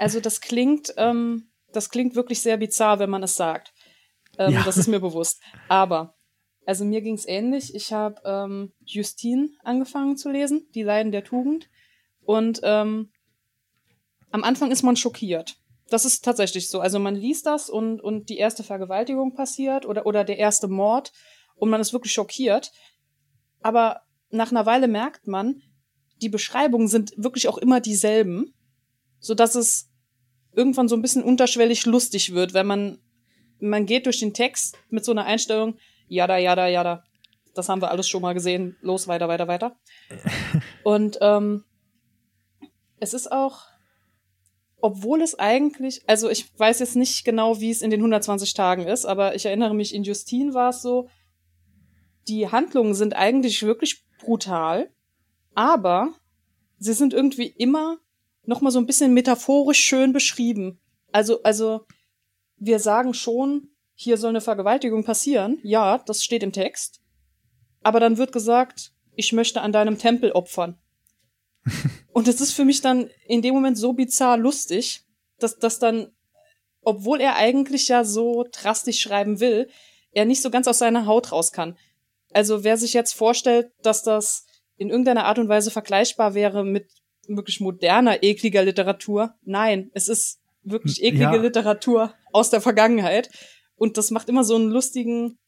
Also 0.00 0.20
das 0.20 0.40
klingt, 0.40 0.94
ähm, 0.96 1.50
das 1.72 1.90
klingt 1.90 2.14
wirklich 2.14 2.40
sehr 2.40 2.56
bizarr, 2.56 3.00
wenn 3.00 3.10
man 3.10 3.24
es 3.24 3.34
sagt. 3.34 3.72
Ähm, 4.38 4.52
Ja. 4.52 4.62
Das 4.62 4.76
ist 4.76 4.86
mir 4.86 5.00
bewusst. 5.00 5.42
Aber, 5.66 6.14
also 6.68 6.84
mir 6.84 7.00
ging 7.00 7.14
es 7.14 7.26
ähnlich. 7.26 7.74
Ich 7.74 7.94
habe 7.94 8.20
ähm, 8.26 8.72
Justine 8.84 9.48
angefangen 9.64 10.18
zu 10.18 10.30
lesen, 10.30 10.68
Die 10.74 10.82
Leiden 10.82 11.12
der 11.12 11.24
Tugend. 11.24 11.70
Und 12.20 12.60
ähm, 12.62 13.08
am 14.30 14.44
Anfang 14.44 14.70
ist 14.70 14.82
man 14.82 14.94
schockiert. 14.94 15.56
Das 15.88 16.04
ist 16.04 16.26
tatsächlich 16.26 16.68
so. 16.68 16.80
Also 16.80 16.98
man 16.98 17.14
liest 17.14 17.46
das 17.46 17.70
und, 17.70 18.02
und 18.02 18.28
die 18.28 18.36
erste 18.36 18.64
Vergewaltigung 18.64 19.34
passiert 19.34 19.86
oder, 19.86 20.04
oder 20.04 20.24
der 20.24 20.36
erste 20.36 20.68
Mord 20.68 21.10
und 21.54 21.70
man 21.70 21.80
ist 21.80 21.94
wirklich 21.94 22.12
schockiert. 22.12 22.70
Aber 23.62 24.02
nach 24.28 24.50
einer 24.50 24.66
Weile 24.66 24.88
merkt 24.88 25.26
man, 25.26 25.62
die 26.20 26.28
Beschreibungen 26.28 26.88
sind 26.88 27.14
wirklich 27.16 27.48
auch 27.48 27.56
immer 27.56 27.80
dieselben, 27.80 28.52
sodass 29.20 29.54
es 29.54 29.88
irgendwann 30.52 30.88
so 30.88 30.96
ein 30.96 31.02
bisschen 31.02 31.24
unterschwellig 31.24 31.86
lustig 31.86 32.34
wird, 32.34 32.52
wenn 32.52 32.66
man, 32.66 32.98
man 33.58 33.86
geht 33.86 34.04
durch 34.04 34.18
den 34.18 34.34
Text 34.34 34.76
mit 34.90 35.06
so 35.06 35.12
einer 35.12 35.24
Einstellung, 35.24 35.78
jada, 36.08 36.38
jada, 36.38 36.66
jada. 36.66 37.04
Das 37.54 37.68
haben 37.68 37.82
wir 37.82 37.90
alles 37.90 38.08
schon 38.08 38.22
mal 38.22 38.34
gesehen. 38.34 38.76
Los, 38.80 39.08
weiter, 39.08 39.28
weiter, 39.28 39.48
weiter. 39.48 39.76
Und 40.84 41.18
ähm, 41.20 41.64
es 43.00 43.14
ist 43.14 43.30
auch, 43.30 43.62
obwohl 44.80 45.22
es 45.22 45.38
eigentlich, 45.38 46.02
also 46.08 46.30
ich 46.30 46.58
weiß 46.58 46.78
jetzt 46.80 46.96
nicht 46.96 47.24
genau, 47.24 47.60
wie 47.60 47.70
es 47.70 47.82
in 47.82 47.90
den 47.90 48.00
120 48.00 48.54
Tagen 48.54 48.86
ist, 48.86 49.06
aber 49.06 49.34
ich 49.34 49.46
erinnere 49.46 49.74
mich, 49.74 49.94
in 49.94 50.04
Justine 50.04 50.54
war 50.54 50.70
es 50.70 50.82
so, 50.82 51.08
die 52.28 52.48
Handlungen 52.48 52.94
sind 52.94 53.14
eigentlich 53.14 53.62
wirklich 53.62 54.04
brutal, 54.20 54.90
aber 55.54 56.12
sie 56.78 56.92
sind 56.92 57.12
irgendwie 57.12 57.46
immer 57.46 57.98
noch 58.44 58.60
mal 58.60 58.70
so 58.70 58.78
ein 58.78 58.86
bisschen 58.86 59.14
metaphorisch 59.14 59.80
schön 59.80 60.12
beschrieben. 60.12 60.80
Also, 61.12 61.42
also 61.42 61.86
wir 62.56 62.78
sagen 62.78 63.14
schon, 63.14 63.68
hier 64.00 64.16
soll 64.16 64.28
eine 64.28 64.40
Vergewaltigung 64.40 65.02
passieren. 65.02 65.58
Ja, 65.64 65.98
das 65.98 66.22
steht 66.22 66.44
im 66.44 66.52
Text. 66.52 67.00
Aber 67.82 67.98
dann 67.98 68.16
wird 68.16 68.30
gesagt, 68.30 68.92
ich 69.16 69.32
möchte 69.32 69.60
an 69.60 69.72
deinem 69.72 69.98
Tempel 69.98 70.30
opfern. 70.30 70.78
Und 72.12 72.28
es 72.28 72.40
ist 72.40 72.52
für 72.52 72.64
mich 72.64 72.80
dann 72.80 73.10
in 73.26 73.42
dem 73.42 73.54
Moment 73.54 73.76
so 73.76 73.92
bizarr 73.94 74.38
lustig, 74.38 75.02
dass 75.40 75.58
dass 75.58 75.80
dann, 75.80 76.12
obwohl 76.82 77.20
er 77.20 77.34
eigentlich 77.34 77.88
ja 77.88 78.04
so 78.04 78.46
drastisch 78.52 79.00
schreiben 79.00 79.40
will, 79.40 79.68
er 80.12 80.26
nicht 80.26 80.42
so 80.42 80.50
ganz 80.50 80.68
aus 80.68 80.78
seiner 80.78 81.06
Haut 81.06 81.32
raus 81.32 81.50
kann. 81.50 81.76
Also 82.32 82.62
wer 82.62 82.76
sich 82.76 82.92
jetzt 82.92 83.14
vorstellt, 83.14 83.72
dass 83.82 84.04
das 84.04 84.46
in 84.76 84.90
irgendeiner 84.90 85.24
Art 85.24 85.40
und 85.40 85.48
Weise 85.48 85.72
vergleichbar 85.72 86.34
wäre 86.34 86.64
mit 86.64 86.88
wirklich 87.26 87.58
moderner, 87.58 88.22
ekliger 88.22 88.62
Literatur, 88.62 89.34
nein, 89.42 89.90
es 89.92 90.08
ist 90.08 90.38
wirklich 90.62 91.02
eklige 91.02 91.24
Ja. 91.24 91.42
Literatur 91.42 92.14
aus 92.32 92.50
der 92.50 92.60
Vergangenheit. 92.60 93.28
Und 93.78 93.96
das 93.96 94.10
macht 94.10 94.28
immer 94.28 94.44
so 94.44 94.56
einen 94.56 94.70
lustigen, 94.70 95.38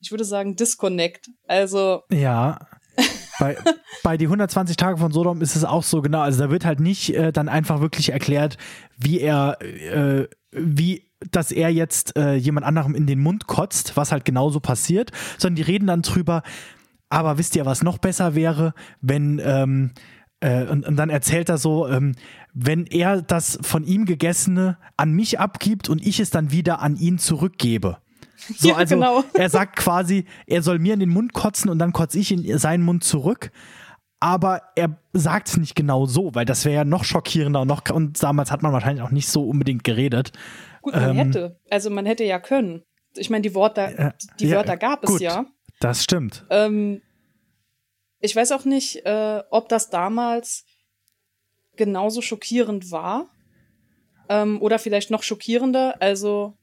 ich 0.00 0.10
würde 0.10 0.24
sagen, 0.24 0.56
Disconnect. 0.56 1.30
Also, 1.46 2.02
Ja. 2.10 2.58
Bei, 3.38 3.56
bei 4.04 4.16
die 4.18 4.26
120 4.26 4.76
Tage 4.76 4.98
von 4.98 5.10
Sodom 5.10 5.40
ist 5.40 5.56
es 5.56 5.64
auch 5.64 5.82
so 5.82 6.02
genau. 6.02 6.20
Also 6.20 6.38
da 6.38 6.50
wird 6.50 6.66
halt 6.66 6.78
nicht 6.78 7.14
äh, 7.14 7.32
dann 7.32 7.48
einfach 7.48 7.80
wirklich 7.80 8.10
erklärt, 8.10 8.58
wie 8.98 9.18
er, 9.18 9.56
äh, 9.62 10.28
wie, 10.52 11.10
dass 11.30 11.50
er 11.50 11.70
jetzt 11.70 12.16
äh, 12.16 12.34
jemand 12.34 12.66
anderem 12.66 12.94
in 12.94 13.06
den 13.06 13.18
Mund 13.18 13.46
kotzt, 13.46 13.96
was 13.96 14.12
halt 14.12 14.26
genauso 14.26 14.60
passiert, 14.60 15.10
sondern 15.38 15.56
die 15.56 15.62
reden 15.62 15.86
dann 15.86 16.02
drüber. 16.02 16.42
Aber 17.08 17.38
wisst 17.38 17.56
ihr, 17.56 17.64
was 17.64 17.82
noch 17.82 17.98
besser 17.98 18.34
wäre, 18.34 18.74
wenn 19.00 19.40
ähm, 19.42 19.92
äh, 20.42 20.64
und, 20.66 20.86
und 20.86 20.96
dann 20.96 21.08
erzählt 21.08 21.48
er 21.48 21.56
so, 21.56 21.88
ähm, 21.88 22.14
wenn 22.54 22.86
er 22.86 23.22
das 23.22 23.58
von 23.62 23.84
ihm 23.84 24.04
gegessene 24.04 24.76
an 24.96 25.12
mich 25.12 25.40
abgibt 25.40 25.88
und 25.88 26.06
ich 26.06 26.20
es 26.20 26.30
dann 26.30 26.50
wieder 26.50 26.80
an 26.80 26.96
ihn 26.96 27.18
zurückgebe. 27.18 27.98
So, 28.58 28.70
Ja, 28.70 28.74
also 28.76 28.96
genau. 28.96 29.22
er 29.34 29.48
sagt 29.50 29.76
quasi, 29.76 30.24
er 30.48 30.62
soll 30.62 30.80
mir 30.80 30.94
in 30.94 31.00
den 31.00 31.10
Mund 31.10 31.32
kotzen 31.32 31.70
und 31.70 31.78
dann 31.78 31.92
kotze 31.92 32.18
ich 32.18 32.32
in 32.32 32.58
seinen 32.58 32.82
Mund 32.82 33.04
zurück. 33.04 33.52
Aber 34.18 34.62
er 34.74 34.98
sagt 35.12 35.46
es 35.48 35.56
nicht 35.58 35.76
genau 35.76 36.06
so, 36.06 36.34
weil 36.34 36.44
das 36.44 36.64
wäre 36.64 36.74
ja 36.74 36.84
noch 36.84 37.04
schockierender 37.04 37.60
und 37.60 37.68
noch 37.68 37.88
und 37.90 38.20
damals 38.20 38.50
hat 38.50 38.62
man 38.62 38.72
wahrscheinlich 38.72 39.04
auch 39.04 39.12
nicht 39.12 39.28
so 39.28 39.48
unbedingt 39.48 39.84
geredet. 39.84 40.32
gut, 40.80 40.94
man 40.94 41.10
Ähm, 41.10 41.16
hätte. 41.16 41.60
Also 41.70 41.88
man 41.90 42.04
hätte 42.04 42.24
ja 42.24 42.40
können. 42.40 42.82
Ich 43.14 43.30
meine, 43.30 43.42
die 43.42 43.54
Wörter, 43.54 43.96
Äh, 44.08 44.12
die 44.40 44.46
ja, 44.48 44.56
Wörter 44.56 44.76
gab 44.76 45.04
es 45.04 45.10
gut. 45.10 45.20
ja. 45.20 45.44
Das 45.78 46.02
stimmt. 46.02 46.44
Ähm, 46.50 47.00
ich 48.18 48.34
weiß 48.34 48.50
auch 48.52 48.64
nicht, 48.64 49.04
äh, 49.06 49.42
ob 49.50 49.68
das 49.68 49.88
damals 49.90 50.64
genauso 51.76 52.22
schockierend 52.22 52.90
war. 52.90 53.30
Ähm, 54.28 54.60
oder 54.62 54.78
vielleicht 54.78 55.10
noch 55.10 55.22
schockierender. 55.22 55.96
Also, 56.00 56.54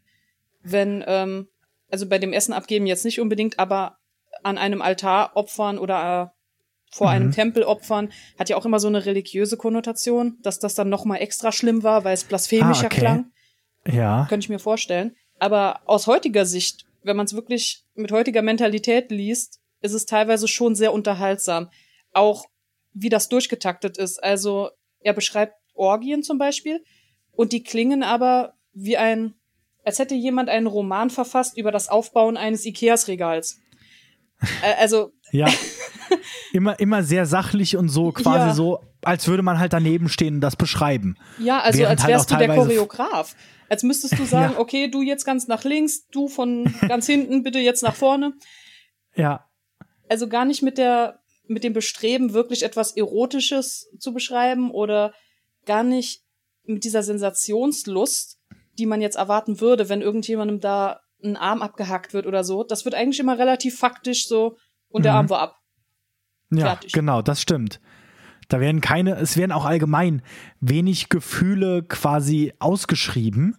wenn, 0.61 1.03
ähm, 1.07 1.47
also 1.89 2.07
bei 2.07 2.19
dem 2.19 2.33
Essen 2.33 2.53
abgeben 2.53 2.85
jetzt 2.85 3.05
nicht 3.05 3.19
unbedingt, 3.19 3.59
aber 3.59 3.97
an 4.43 4.57
einem 4.57 4.81
Altar 4.81 5.31
opfern 5.35 5.77
oder 5.77 6.31
äh, 6.33 6.39
vor 6.95 7.07
Mhm. 7.07 7.13
einem 7.13 7.31
Tempel 7.31 7.63
opfern, 7.63 8.11
hat 8.39 8.49
ja 8.49 8.57
auch 8.57 8.65
immer 8.65 8.79
so 8.79 8.87
eine 8.87 9.05
religiöse 9.05 9.57
Konnotation, 9.57 10.37
dass 10.41 10.59
das 10.59 10.73
dann 10.75 10.89
noch 10.89 11.05
mal 11.05 11.17
extra 11.17 11.51
schlimm 11.51 11.83
war, 11.83 12.03
weil 12.03 12.13
es 12.13 12.23
blasphemischer 12.23 12.83
Ah, 12.85 12.87
okay. 12.87 12.99
klang. 12.99 13.31
Ja. 13.87 14.25
Könnte 14.29 14.45
ich 14.45 14.49
mir 14.49 14.59
vorstellen. 14.59 15.15
Aber 15.39 15.81
aus 15.85 16.07
heutiger 16.07 16.45
Sicht, 16.45 16.85
wenn 17.03 17.15
man 17.15 17.25
es 17.25 17.33
wirklich 17.33 17.83
mit 17.95 18.11
heutiger 18.11 18.41
Mentalität 18.41 19.11
liest, 19.11 19.59
ist 19.81 19.93
es 19.93 20.05
teilweise 20.05 20.47
schon 20.47 20.75
sehr 20.75 20.91
unterhaltsam. 20.93 21.69
Auch 22.13 22.45
wie 22.93 23.09
das 23.09 23.29
durchgetaktet 23.29 23.97
ist. 23.97 24.21
Also 24.21 24.69
er 25.01 25.13
beschreibt 25.13 25.53
Orgien 25.73 26.23
zum 26.23 26.37
Beispiel 26.37 26.83
und 27.31 27.51
die 27.53 27.63
klingen 27.63 28.03
aber 28.03 28.53
wie 28.73 28.97
ein, 28.97 29.35
als 29.85 29.99
hätte 29.99 30.15
jemand 30.15 30.49
einen 30.49 30.67
Roman 30.67 31.09
verfasst 31.09 31.57
über 31.57 31.71
das 31.71 31.87
Aufbauen 31.89 32.37
eines 32.37 32.65
Ikeas-Regals. 32.65 33.59
Also 34.77 35.11
Ja. 35.31 35.47
immer, 36.53 36.79
immer 36.79 37.03
sehr 37.03 37.25
sachlich 37.27 37.77
und 37.77 37.89
so 37.89 38.11
quasi 38.11 38.47
Ja. 38.47 38.53
so, 38.53 38.79
als 39.03 39.27
würde 39.27 39.43
man 39.43 39.59
halt 39.59 39.73
daneben 39.73 40.09
stehen 40.09 40.35
und 40.35 40.41
das 40.41 40.55
beschreiben. 40.55 41.17
Ja, 41.37 41.59
also 41.61 41.79
Während 41.79 41.91
als 41.91 42.03
halt 42.03 42.13
wärst 42.13 42.31
du 42.31 42.35
der 42.37 42.47
Choreograf. 42.55 43.35
Als 43.69 43.83
müsstest 43.83 44.17
du 44.17 44.25
sagen, 44.25 44.53
Ja. 44.55 44.59
okay, 44.59 44.87
du 44.89 45.03
jetzt 45.03 45.23
ganz 45.25 45.47
nach 45.47 45.63
links, 45.63 46.07
du 46.07 46.27
von 46.27 46.73
ganz 46.87 47.05
hinten, 47.05 47.43
bitte 47.43 47.59
jetzt 47.59 47.83
nach 47.83 47.93
vorne. 47.95 48.33
Ja. 49.15 49.45
Also 50.09 50.27
gar 50.27 50.45
nicht 50.45 50.63
mit 50.63 50.79
der, 50.79 51.19
mit 51.49 51.63
dem 51.63 51.73
Bestreben, 51.73 52.33
wirklich 52.33 52.63
etwas 52.63 52.95
Erotisches 52.95 53.89
zu 53.97 54.13
beschreiben 54.13 54.71
oder 54.71 55.13
gar 55.65 55.83
nicht 55.83 56.21
mit 56.63 56.83
dieser 56.83 57.03
Sensationslust, 57.03 58.39
die 58.77 58.85
man 58.85 59.01
jetzt 59.01 59.17
erwarten 59.17 59.59
würde, 59.59 59.89
wenn 59.89 60.01
irgendjemandem 60.01 60.59
da 60.59 61.01
ein 61.23 61.35
Arm 61.35 61.61
abgehackt 61.61 62.13
wird 62.13 62.27
oder 62.27 62.43
so. 62.43 62.63
Das 62.63 62.85
wird 62.85 62.95
eigentlich 62.95 63.19
immer 63.19 63.37
relativ 63.37 63.77
faktisch 63.77 64.27
so 64.27 64.57
und 64.89 65.03
der 65.03 65.13
Mhm. 65.13 65.17
Arm 65.17 65.29
war 65.31 65.39
ab. 65.39 65.55
Ja, 66.51 66.67
Fertig. 66.67 66.93
genau, 66.93 67.21
das 67.21 67.41
stimmt. 67.41 67.81
Da 68.47 68.59
werden 68.59 68.81
keine, 68.81 69.15
es 69.15 69.35
werden 69.37 69.51
auch 69.51 69.65
allgemein 69.65 70.21
wenig 70.59 71.09
Gefühle 71.09 71.83
quasi 71.83 72.53
ausgeschrieben. 72.59 73.57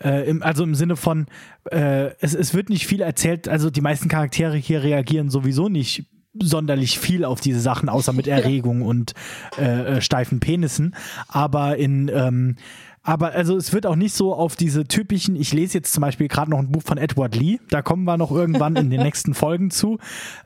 Äh, 0.00 0.28
im, 0.28 0.42
also 0.42 0.64
im 0.64 0.74
Sinne 0.74 0.96
von, 0.96 1.26
äh, 1.70 2.14
es, 2.20 2.34
es 2.34 2.54
wird 2.54 2.70
nicht 2.70 2.86
viel 2.86 3.00
erzählt, 3.02 3.48
also 3.48 3.70
die 3.70 3.82
meisten 3.82 4.08
Charaktere 4.08 4.56
hier 4.56 4.82
reagieren 4.82 5.28
sowieso 5.28 5.68
nicht 5.68 6.06
sonderlich 6.40 6.98
viel 6.98 7.24
auf 7.24 7.40
diese 7.40 7.60
Sachen, 7.60 7.88
außer 7.88 8.12
mit 8.12 8.26
Ja. 8.32 8.36
Erregung 8.36 8.82
und 8.82 9.12
äh, 9.58 9.96
äh, 9.96 10.00
steifen 10.00 10.40
Penissen. 10.40 10.94
Aber 11.28 11.76
in 11.76 12.10
ähm, 12.12 12.56
aber 13.04 13.32
also 13.32 13.56
es 13.56 13.72
wird 13.72 13.84
auch 13.84 13.96
nicht 13.96 14.14
so 14.14 14.32
auf 14.32 14.54
diese 14.54 14.84
typischen, 14.84 15.34
ich 15.34 15.52
lese 15.52 15.78
jetzt 15.78 15.92
zum 15.92 16.02
Beispiel 16.02 16.28
gerade 16.28 16.50
noch 16.52 16.60
ein 16.60 16.70
Buch 16.70 16.84
von 16.84 16.98
Edward 16.98 17.34
Lee, 17.34 17.58
da 17.68 17.82
kommen 17.82 18.04
wir 18.04 18.16
noch 18.16 18.30
irgendwann 18.30 18.76
in 18.76 18.90
den 18.90 19.00
nächsten 19.02 19.34
Folgen 19.34 19.72
zu, 19.72 19.98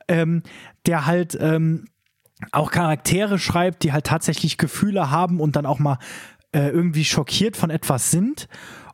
ähm, 0.09 0.42
der 0.87 1.05
halt 1.05 1.37
ähm, 1.38 1.85
auch 2.53 2.70
Charaktere 2.70 3.38
schreibt, 3.38 3.83
die 3.83 3.92
halt 3.92 4.07
tatsächlich 4.07 4.57
Gefühle 4.57 5.11
haben 5.11 5.38
und 5.38 5.55
dann 5.55 5.66
auch 5.66 5.79
mal 5.79 5.99
äh, 6.53 6.68
irgendwie 6.68 7.05
schockiert 7.05 7.59
von 7.59 7.68
etwas 7.68 8.11
sind. 8.11 8.49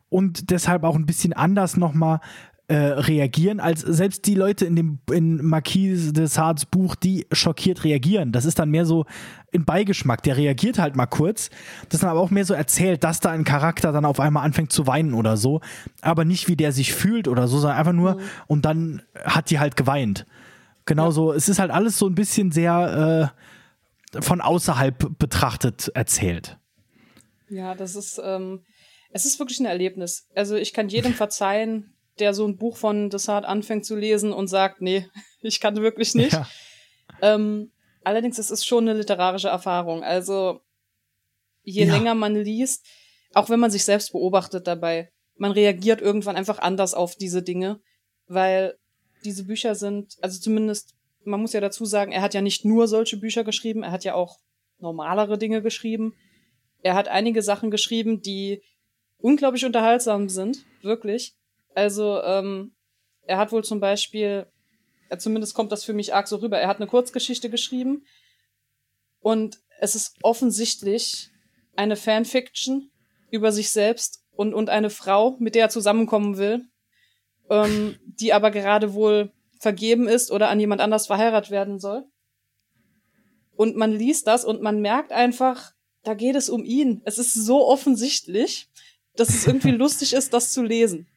und 0.09 0.51
deshalb 0.51 0.83
auch 0.83 0.95
ein 0.95 1.05
bisschen 1.05 1.33
anders 1.33 1.75
nochmal 1.77 2.19
äh, 2.67 2.75
reagieren, 2.75 3.59
als 3.59 3.81
selbst 3.81 4.25
die 4.25 4.35
Leute 4.35 4.65
in 4.65 4.75
dem 4.75 4.99
in 5.11 5.43
Marquis 5.45 6.13
de 6.13 6.27
Sardes 6.27 6.65
Buch, 6.65 6.95
die 6.95 7.27
schockiert 7.31 7.83
reagieren. 7.83 8.31
Das 8.31 8.45
ist 8.45 8.57
dann 8.57 8.69
mehr 8.69 8.85
so 8.85 9.05
ein 9.53 9.65
Beigeschmack. 9.65 10.23
Der 10.23 10.37
reagiert 10.37 10.79
halt 10.79 10.95
mal 10.95 11.05
kurz. 11.05 11.49
Das 11.89 11.95
ist 11.95 12.03
dann 12.03 12.09
aber 12.09 12.21
auch 12.21 12.31
mehr 12.31 12.45
so 12.45 12.53
erzählt, 12.53 13.03
dass 13.03 13.19
da 13.19 13.31
ein 13.31 13.43
Charakter 13.43 13.91
dann 13.91 14.05
auf 14.05 14.19
einmal 14.19 14.45
anfängt 14.45 14.71
zu 14.71 14.87
weinen 14.87 15.13
oder 15.13 15.35
so. 15.35 15.59
Aber 16.01 16.23
nicht, 16.23 16.47
wie 16.47 16.55
der 16.55 16.71
sich 16.71 16.93
fühlt 16.93 17.27
oder 17.27 17.49
so, 17.49 17.59
sondern 17.59 17.77
einfach 17.77 17.93
nur, 17.93 18.15
mhm. 18.15 18.21
und 18.47 18.65
dann 18.65 19.01
hat 19.25 19.49
die 19.49 19.59
halt 19.59 19.75
geweint. 19.75 20.25
Genauso, 20.85 21.31
ja. 21.31 21.37
es 21.37 21.49
ist 21.49 21.59
halt 21.59 21.71
alles 21.71 21.97
so 21.97 22.07
ein 22.07 22.15
bisschen 22.15 22.51
sehr 22.51 23.31
äh, 24.13 24.21
von 24.21 24.41
außerhalb 24.41 25.17
betrachtet 25.17 25.89
erzählt. 25.93 26.57
Ja, 27.49 27.75
das 27.75 27.95
ist, 27.95 28.21
ähm, 28.23 28.61
es 29.11 29.25
ist 29.25 29.39
wirklich 29.39 29.59
ein 29.59 29.65
Erlebnis. 29.65 30.29
Also 30.33 30.55
ich 30.55 30.73
kann 30.73 30.89
jedem 30.89 31.13
verzeihen, 31.13 31.92
der 32.19 32.33
so 32.33 32.45
ein 32.47 32.57
Buch 32.57 32.77
von 32.77 33.09
Desart 33.09 33.45
anfängt 33.45 33.85
zu 33.85 33.95
lesen 33.95 34.33
und 34.33 34.47
sagt, 34.47 34.81
nee, 34.81 35.07
ich 35.41 35.59
kann 35.59 35.75
wirklich 35.77 36.15
nicht. 36.15 36.33
Ja. 36.33 36.47
Ähm, 37.21 37.71
allerdings 38.03 38.37
es 38.37 38.51
ist 38.51 38.65
schon 38.65 38.87
eine 38.87 38.97
literarische 38.97 39.49
Erfahrung. 39.49 40.03
Also 40.03 40.61
je 41.63 41.85
ja. 41.85 41.93
länger 41.93 42.15
man 42.15 42.35
liest, 42.35 42.85
auch 43.33 43.49
wenn 43.49 43.59
man 43.59 43.71
sich 43.71 43.83
selbst 43.83 44.11
beobachtet 44.11 44.67
dabei, 44.67 45.11
man 45.37 45.51
reagiert 45.51 46.01
irgendwann 46.01 46.35
einfach 46.35 46.59
anders 46.59 46.93
auf 46.93 47.15
diese 47.15 47.41
Dinge, 47.41 47.81
weil 48.27 48.77
diese 49.25 49.45
Bücher 49.45 49.75
sind, 49.75 50.17
also 50.21 50.39
zumindest, 50.39 50.95
man 51.23 51.39
muss 51.39 51.53
ja 51.53 51.61
dazu 51.61 51.85
sagen, 51.85 52.11
er 52.11 52.21
hat 52.21 52.33
ja 52.33 52.41
nicht 52.41 52.65
nur 52.65 52.87
solche 52.87 53.17
Bücher 53.17 53.43
geschrieben, 53.43 53.83
er 53.83 53.91
hat 53.91 54.03
ja 54.03 54.13
auch 54.13 54.39
normalere 54.79 55.37
Dinge 55.37 55.61
geschrieben. 55.61 56.13
Er 56.81 56.95
hat 56.95 57.07
einige 57.07 57.41
Sachen 57.41 57.71
geschrieben, 57.71 58.21
die 58.21 58.61
unglaublich 59.17 59.65
unterhaltsam 59.65 60.27
sind, 60.29 60.65
wirklich. 60.81 61.35
Also, 61.75 62.21
ähm, 62.21 62.75
er 63.25 63.37
hat 63.37 63.51
wohl 63.51 63.63
zum 63.63 63.79
Beispiel, 63.79 64.47
äh, 65.09 65.17
zumindest 65.17 65.53
kommt 65.53 65.71
das 65.71 65.83
für 65.83 65.93
mich 65.93 66.13
arg 66.13 66.27
so 66.27 66.37
rüber, 66.37 66.59
er 66.59 66.67
hat 66.67 66.77
eine 66.77 66.87
Kurzgeschichte 66.87 67.49
geschrieben 67.49 68.05
und 69.19 69.59
es 69.79 69.95
ist 69.95 70.15
offensichtlich 70.21 71.29
eine 71.75 71.95
Fanfiction 71.95 72.91
über 73.31 73.51
sich 73.51 73.71
selbst 73.71 74.23
und, 74.31 74.53
und 74.53 74.69
eine 74.69 74.89
Frau, 74.89 75.37
mit 75.39 75.55
der 75.55 75.63
er 75.63 75.69
zusammenkommen 75.69 76.37
will, 76.37 76.65
ähm, 77.49 77.97
die 78.05 78.33
aber 78.33 78.51
gerade 78.51 78.93
wohl 78.93 79.31
vergeben 79.59 80.07
ist 80.07 80.31
oder 80.31 80.49
an 80.49 80.59
jemand 80.59 80.81
anders 80.81 81.07
verheiratet 81.07 81.51
werden 81.51 81.79
soll. 81.79 82.05
Und 83.55 83.75
man 83.75 83.91
liest 83.91 84.27
das 84.27 84.45
und 84.45 84.61
man 84.61 84.81
merkt 84.81 85.11
einfach, 85.11 85.71
da 86.03 86.13
geht 86.13 86.35
es 86.35 86.49
um 86.49 86.63
ihn. 86.63 87.01
Es 87.05 87.17
ist 87.17 87.33
so 87.33 87.65
offensichtlich, 87.67 88.69
dass 89.15 89.29
es 89.29 89.47
irgendwie 89.47 89.71
lustig 89.83 90.13
ist, 90.13 90.33
das 90.33 90.51
zu 90.51 90.63
lesen. 90.63 91.07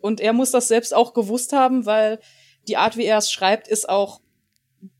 Und 0.00 0.20
er 0.20 0.32
muss 0.32 0.50
das 0.50 0.68
selbst 0.68 0.94
auch 0.94 1.14
gewusst 1.14 1.52
haben, 1.52 1.86
weil 1.86 2.20
die 2.68 2.76
Art, 2.76 2.96
wie 2.96 3.04
er 3.04 3.18
es 3.18 3.30
schreibt, 3.30 3.68
ist 3.68 3.88
auch 3.88 4.20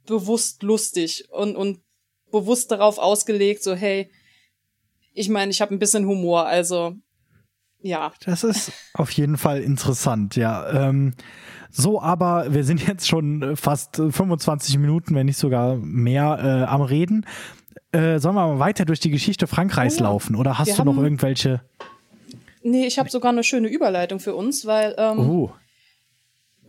bewusst 0.07 0.63
lustig 0.63 1.29
und, 1.31 1.57
und 1.57 1.81
bewusst 2.31 2.71
darauf 2.71 2.99
ausgelegt, 2.99 3.63
so 3.63 3.75
hey, 3.75 4.11
ich 5.13 5.29
meine, 5.29 5.51
ich 5.51 5.61
habe 5.61 5.75
ein 5.75 5.79
bisschen 5.79 6.07
Humor, 6.07 6.47
also 6.47 6.95
ja. 7.83 8.13
Das 8.25 8.45
ist 8.45 8.73
auf 8.95 9.11
jeden 9.13 9.37
Fall 9.37 9.61
interessant, 9.61 10.37
ja. 10.37 10.89
Ähm, 10.89 11.15
so, 11.71 12.01
aber 12.01 12.53
wir 12.53 12.65
sind 12.65 12.87
jetzt 12.87 13.09
schon 13.09 13.57
fast 13.57 13.97
25 13.97 14.79
Minuten, 14.79 15.15
wenn 15.15 15.27
nicht 15.27 15.39
sogar 15.39 15.77
mehr, 15.77 16.39
äh, 16.43 16.71
am 16.71 16.83
Reden. 16.83 17.27
Äh, 17.93 18.19
sollen 18.19 18.35
wir 18.35 18.47
mal 18.47 18.59
weiter 18.59 18.85
durch 18.85 19.01
die 19.01 19.11
Geschichte 19.11 19.47
Frankreichs 19.47 19.97
oh 19.97 20.05
ja. 20.05 20.05
laufen 20.05 20.37
oder 20.37 20.59
hast 20.59 20.69
wir 20.69 20.77
du 20.77 20.85
noch 20.85 21.03
irgendwelche 21.03 21.61
Nee, 22.63 22.87
ich 22.87 22.99
habe 22.99 23.11
sogar 23.11 23.33
eine 23.33 23.45
schöne 23.45 23.69
Überleitung 23.69 24.21
für 24.21 24.35
uns, 24.35 24.67
weil 24.67 24.95
ähm, 24.99 25.31
oh. 25.31 25.53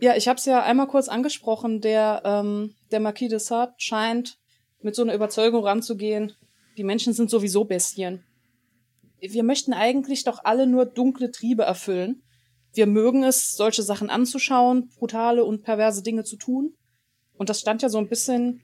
ja, 0.00 0.16
ich 0.16 0.28
habe 0.28 0.38
es 0.38 0.46
ja 0.46 0.62
einmal 0.62 0.86
kurz 0.86 1.08
angesprochen, 1.08 1.80
der 1.80 2.22
ähm, 2.24 2.74
der 2.90 3.00
Marquis 3.00 3.28
de 3.28 3.38
Sade 3.38 3.74
scheint 3.76 4.38
mit 4.80 4.94
so 4.94 5.02
einer 5.02 5.14
Überzeugung 5.14 5.64
ranzugehen, 5.64 6.32
die 6.76 6.84
Menschen 6.84 7.12
sind 7.12 7.30
sowieso 7.30 7.64
Bestien. 7.64 8.24
Wir 9.20 9.44
möchten 9.44 9.72
eigentlich 9.72 10.24
doch 10.24 10.40
alle 10.44 10.66
nur 10.66 10.86
dunkle 10.86 11.30
Triebe 11.30 11.62
erfüllen. 11.62 12.22
Wir 12.72 12.86
mögen 12.86 13.22
es, 13.22 13.54
solche 13.54 13.82
Sachen 13.82 14.10
anzuschauen, 14.10 14.90
brutale 14.98 15.44
und 15.44 15.62
perverse 15.62 16.02
Dinge 16.02 16.24
zu 16.24 16.36
tun. 16.36 16.74
Und 17.34 17.48
das 17.48 17.60
stand 17.60 17.82
ja 17.82 17.88
so 17.88 17.98
ein 17.98 18.08
bisschen 18.08 18.62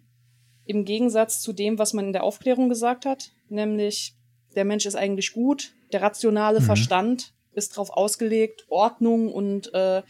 im 0.64 0.84
Gegensatz 0.84 1.40
zu 1.40 1.52
dem, 1.52 1.78
was 1.78 1.92
man 1.92 2.06
in 2.06 2.12
der 2.12 2.24
Aufklärung 2.24 2.68
gesagt 2.68 3.06
hat, 3.06 3.30
nämlich 3.48 4.17
der 4.54 4.64
Mensch 4.64 4.86
ist 4.86 4.96
eigentlich 4.96 5.32
gut, 5.32 5.74
der 5.92 6.02
rationale 6.02 6.60
mhm. 6.60 6.64
Verstand 6.64 7.34
ist 7.52 7.72
darauf 7.72 7.90
ausgelegt, 7.90 8.66
Ordnung 8.68 9.32
und 9.32 9.72
äh, 9.74 10.02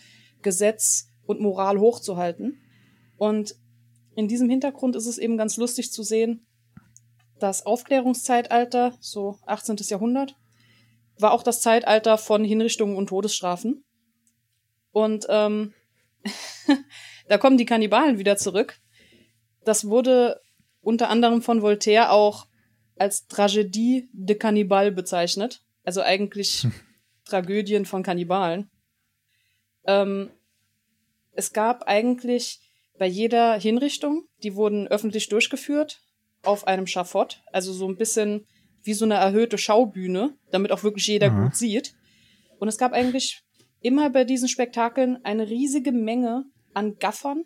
Gesetz 0.42 1.08
und 1.26 1.40
Moral 1.40 1.78
hochzuhalten. 1.78 2.60
Und 3.16 3.54
in 4.14 4.28
diesem 4.28 4.48
Hintergrund 4.48 4.96
ist 4.96 5.06
es 5.06 5.18
eben 5.18 5.36
ganz 5.36 5.56
lustig 5.56 5.92
zu 5.92 6.02
sehen, 6.02 6.46
das 7.38 7.64
Aufklärungszeitalter, 7.64 8.96
so 9.00 9.38
18. 9.46 9.76
Jahrhundert, 9.80 10.36
war 11.18 11.32
auch 11.32 11.42
das 11.42 11.60
Zeitalter 11.60 12.18
von 12.18 12.44
Hinrichtungen 12.44 12.96
und 12.96 13.08
Todesstrafen. 13.08 13.84
Und 14.92 15.26
ähm, 15.28 15.74
da 17.28 17.38
kommen 17.38 17.58
die 17.58 17.64
Kannibalen 17.64 18.18
wieder 18.18 18.36
zurück. 18.36 18.80
Das 19.64 19.88
wurde 19.88 20.40
unter 20.80 21.10
anderem 21.10 21.42
von 21.42 21.62
Voltaire 21.62 22.12
auch 22.12 22.46
als 22.98 23.28
Tragédie 23.28 24.08
de 24.12 24.36
Cannibal 24.36 24.92
bezeichnet. 24.92 25.62
Also 25.84 26.02
eigentlich 26.02 26.62
hm. 26.62 26.72
Tragödien 27.24 27.84
von 27.84 28.02
Kannibalen. 28.02 28.70
Ähm, 29.86 30.30
es 31.32 31.52
gab 31.52 31.84
eigentlich 31.84 32.60
bei 32.98 33.06
jeder 33.06 33.58
Hinrichtung, 33.58 34.24
die 34.42 34.54
wurden 34.54 34.88
öffentlich 34.88 35.28
durchgeführt, 35.28 36.00
auf 36.42 36.66
einem 36.66 36.86
Schafott, 36.86 37.42
also 37.52 37.72
so 37.72 37.88
ein 37.88 37.96
bisschen 37.96 38.46
wie 38.82 38.94
so 38.94 39.04
eine 39.04 39.14
erhöhte 39.14 39.58
Schaubühne, 39.58 40.36
damit 40.50 40.72
auch 40.72 40.82
wirklich 40.82 41.06
jeder 41.06 41.30
mhm. 41.30 41.44
gut 41.44 41.56
sieht. 41.56 41.94
Und 42.58 42.68
es 42.68 42.78
gab 42.78 42.92
eigentlich 42.92 43.42
immer 43.80 44.10
bei 44.10 44.24
diesen 44.24 44.48
Spektakeln 44.48 45.24
eine 45.24 45.48
riesige 45.48 45.92
Menge 45.92 46.44
an 46.74 46.98
Gaffern, 46.98 47.44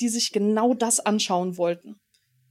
die 0.00 0.08
sich 0.08 0.32
genau 0.32 0.74
das 0.74 1.00
anschauen 1.00 1.56
wollten. 1.56 2.00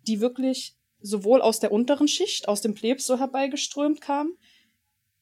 Die 0.08 0.22
wirklich 0.22 0.76
sowohl 1.02 1.42
aus 1.42 1.60
der 1.60 1.72
unteren 1.72 2.08
Schicht, 2.08 2.48
aus 2.48 2.62
dem 2.62 2.74
Plebs 2.74 3.06
so 3.06 3.20
herbeigeströmt 3.20 4.02
kamen, 4.02 4.38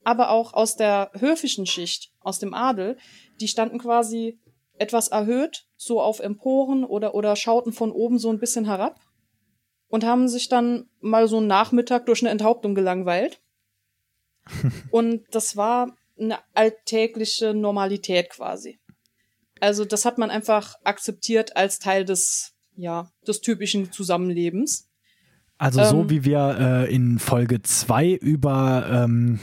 aber 0.03 0.29
auch 0.29 0.53
aus 0.53 0.75
der 0.75 1.11
höfischen 1.17 1.65
Schicht, 1.65 2.11
aus 2.19 2.39
dem 2.39 2.53
Adel. 2.53 2.97
Die 3.39 3.47
standen 3.47 3.79
quasi 3.79 4.39
etwas 4.77 5.09
erhöht, 5.09 5.65
so 5.75 6.01
auf 6.01 6.19
Emporen 6.19 6.83
oder, 6.83 7.13
oder 7.13 7.35
schauten 7.35 7.73
von 7.73 7.91
oben 7.91 8.17
so 8.17 8.29
ein 8.29 8.39
bisschen 8.39 8.65
herab 8.65 8.99
und 9.89 10.05
haben 10.05 10.27
sich 10.27 10.49
dann 10.49 10.89
mal 10.99 11.27
so 11.27 11.37
einen 11.37 11.47
Nachmittag 11.47 12.05
durch 12.05 12.21
eine 12.21 12.29
Enthauptung 12.29 12.75
gelangweilt. 12.75 13.41
und 14.91 15.23
das 15.31 15.57
war 15.57 15.95
eine 16.17 16.39
alltägliche 16.53 17.53
Normalität 17.53 18.29
quasi. 18.29 18.79
Also 19.59 19.85
das 19.85 20.05
hat 20.05 20.17
man 20.17 20.31
einfach 20.31 20.75
akzeptiert 20.83 21.57
als 21.57 21.79
Teil 21.79 22.05
des, 22.05 22.53
ja, 22.75 23.11
des 23.27 23.41
typischen 23.41 23.91
Zusammenlebens. 23.91 24.88
Also 25.60 25.84
so 25.84 26.02
ähm, 26.02 26.10
wie 26.10 26.26
wir 26.26 26.58
äh, 26.60 26.93
in 26.93 27.19
Folge 27.19 27.62
2 27.62 28.13
über 28.13 28.88
ähm, 28.89 29.39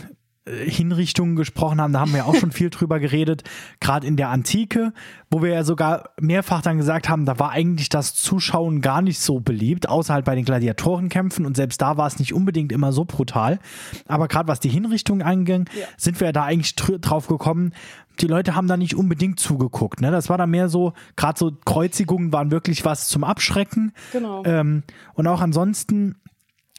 Hinrichtungen 0.49 1.35
gesprochen 1.35 1.81
haben, 1.81 1.93
da 1.93 2.01
haben 2.01 2.13
wir 2.13 2.19
ja 2.19 2.25
auch 2.25 2.37
schon 2.37 2.53
viel 2.53 2.71
drüber 2.71 3.01
geredet, 3.01 3.43
gerade 3.81 4.07
in 4.07 4.17
der 4.17 4.31
Antike, 4.31 4.93
wo 5.31 5.43
wir 5.43 5.51
ja 5.51 5.65
sogar 5.65 6.11
mehrfach 6.21 6.63
dann 6.63 6.79
gesagt 6.79 7.09
haben, 7.09 7.27
da 7.27 7.39
war 7.39 7.51
eigentlich 7.51 7.89
das 7.89 8.15
Zuschauen 8.15 8.81
gar 8.81 9.03
nicht 9.03 9.19
so 9.19 9.41
beliebt, 9.41 9.89
außer 9.89 10.15
halt 10.15 10.25
bei 10.25 10.35
den 10.35 10.45
Gladiatorenkämpfen 10.45 11.45
und 11.45 11.57
selbst 11.57 11.83
da 11.83 11.97
war 11.97 12.07
es 12.07 12.19
nicht 12.19 12.33
unbedingt 12.33 12.73
immer 12.73 12.93
so 12.93 13.05
brutal. 13.05 13.59
Aber 14.07 14.29
gerade 14.29 14.49
was 14.49 14.61
die 14.61 14.69
Hinrichtungen 14.69 15.23
anging, 15.23 15.69
ja. 15.79 15.87
sind 15.97 16.21
wir 16.21 16.29
ja 16.29 16.33
da 16.33 16.45
eigentlich 16.45 16.77
drauf 16.77 17.27
gekommen, 17.27 17.73
die 18.17 18.27
Leute 18.27 18.55
haben 18.55 18.69
da 18.69 18.77
nicht 18.77 18.95
unbedingt 18.95 19.41
zugeguckt. 19.41 20.01
Ne? 20.01 20.11
Das 20.11 20.29
war 20.29 20.39
da 20.39 20.47
mehr 20.47 20.69
so, 20.69 20.93
gerade 21.17 21.39
so 21.39 21.53
Kreuzigungen 21.65 22.33
waren 22.33 22.51
wirklich 22.51 22.85
was 22.85 23.09
zum 23.09 23.25
Abschrecken. 23.25 23.93
Genau. 24.13 24.45
Ähm, 24.45 24.83
und 25.15 25.27
auch 25.27 25.41
ansonsten, 25.41 26.17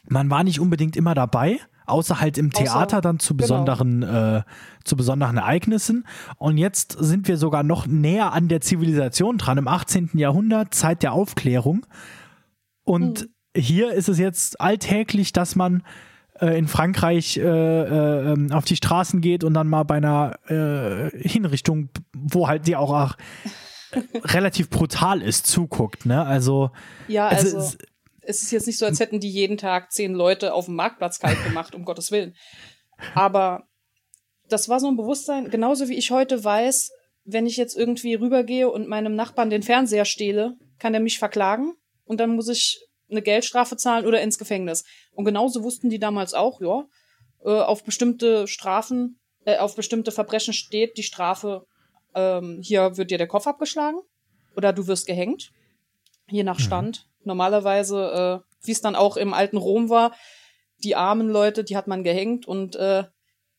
man 0.08 0.30
war 0.30 0.44
nicht 0.44 0.60
unbedingt 0.60 0.96
immer 0.96 1.14
dabei, 1.14 1.60
außer 1.86 2.20
halt 2.20 2.38
im 2.38 2.52
Theater 2.52 2.98
außer, 2.98 3.00
dann 3.00 3.18
zu 3.18 3.34
genau. 3.34 3.42
besonderen, 3.42 4.00
genau. 4.00 4.36
äh, 4.36 4.42
zu 4.84 4.96
besonderen 4.96 5.36
Ereignissen. 5.38 6.06
Und 6.36 6.58
jetzt 6.58 6.96
sind 6.98 7.28
wir 7.28 7.36
sogar 7.36 7.62
noch 7.62 7.86
näher 7.86 8.32
an 8.32 8.48
der 8.48 8.60
Zivilisation 8.60 9.38
dran, 9.38 9.58
im 9.58 9.68
18. 9.68 10.10
Jahrhundert, 10.14 10.74
Zeit 10.74 11.02
der 11.02 11.12
Aufklärung. 11.12 11.86
Und 12.84 13.22
mhm. 13.22 13.60
hier 13.60 13.92
ist 13.92 14.08
es 14.08 14.18
jetzt 14.18 14.60
alltäglich, 14.60 15.32
dass 15.32 15.56
man 15.56 15.82
äh, 16.40 16.58
in 16.58 16.68
Frankreich 16.68 17.36
äh, 17.36 17.42
äh, 17.42 18.32
ähm, 18.32 18.52
auf 18.52 18.64
die 18.64 18.76
Straßen 18.76 19.20
geht 19.20 19.44
und 19.44 19.54
dann 19.54 19.68
mal 19.68 19.84
bei 19.84 19.96
einer 19.96 20.38
äh, 20.48 21.10
Hinrichtung, 21.28 21.90
wo 22.14 22.48
halt 22.48 22.66
die 22.66 22.76
auch, 22.76 22.92
auch 22.92 23.16
relativ 24.24 24.70
brutal 24.70 25.22
ist, 25.22 25.46
zuguckt. 25.46 26.06
Ne? 26.06 26.24
Also, 26.24 26.70
ja, 27.06 27.28
also, 27.28 27.56
also 27.56 27.68
es, 27.68 27.78
es 28.22 28.42
ist 28.42 28.50
jetzt 28.50 28.66
nicht 28.66 28.78
so, 28.78 28.86
als 28.86 29.00
hätten 29.00 29.20
die 29.20 29.30
jeden 29.30 29.56
Tag 29.56 29.92
zehn 29.92 30.14
Leute 30.14 30.52
auf 30.52 30.66
dem 30.66 30.74
Marktplatz 30.74 31.18
kalt 31.18 31.42
gemacht, 31.44 31.74
um 31.74 31.84
Gottes 31.84 32.10
Willen. 32.10 32.34
Aber 33.14 33.64
das 34.48 34.68
war 34.68 34.80
so 34.80 34.88
ein 34.88 34.96
Bewusstsein, 34.96 35.50
genauso 35.50 35.88
wie 35.88 35.96
ich 35.96 36.10
heute 36.10 36.42
weiß, 36.42 36.90
wenn 37.24 37.46
ich 37.46 37.56
jetzt 37.56 37.76
irgendwie 37.76 38.14
rübergehe 38.14 38.70
und 38.70 38.88
meinem 38.88 39.14
Nachbarn 39.14 39.50
den 39.50 39.62
Fernseher 39.62 40.04
stehle, 40.04 40.56
kann 40.78 40.94
er 40.94 41.00
mich 41.00 41.18
verklagen 41.18 41.74
und 42.04 42.20
dann 42.20 42.34
muss 42.34 42.48
ich 42.48 42.87
eine 43.10 43.22
Geldstrafe 43.22 43.76
zahlen 43.76 44.06
oder 44.06 44.20
ins 44.20 44.38
Gefängnis. 44.38 44.84
Und 45.12 45.24
genauso 45.24 45.62
wussten 45.62 45.90
die 45.90 45.98
damals 45.98 46.34
auch, 46.34 46.60
ja, 46.60 46.84
äh, 47.44 47.60
auf 47.60 47.84
bestimmte 47.84 48.46
Strafen, 48.46 49.18
äh, 49.44 49.58
auf 49.58 49.76
bestimmte 49.76 50.12
Verbrechen 50.12 50.52
steht 50.52 50.96
die 50.98 51.02
Strafe, 51.02 51.66
ähm, 52.14 52.60
hier 52.62 52.96
wird 52.96 53.10
dir 53.10 53.18
der 53.18 53.28
Kopf 53.28 53.46
abgeschlagen 53.46 53.98
oder 54.56 54.72
du 54.72 54.86
wirst 54.86 55.06
gehängt, 55.06 55.52
je 56.28 56.42
nach 56.42 56.58
mhm. 56.58 56.62
Stand. 56.62 57.06
Mhm. 57.06 57.28
Normalerweise, 57.28 58.42
äh, 58.44 58.66
wie 58.66 58.72
es 58.72 58.80
dann 58.80 58.96
auch 58.96 59.16
im 59.16 59.34
alten 59.34 59.56
Rom 59.56 59.88
war, 59.88 60.14
die 60.82 60.96
armen 60.96 61.28
Leute, 61.28 61.64
die 61.64 61.76
hat 61.76 61.86
man 61.86 62.04
gehängt 62.04 62.46
und 62.46 62.76
äh, 62.76 63.04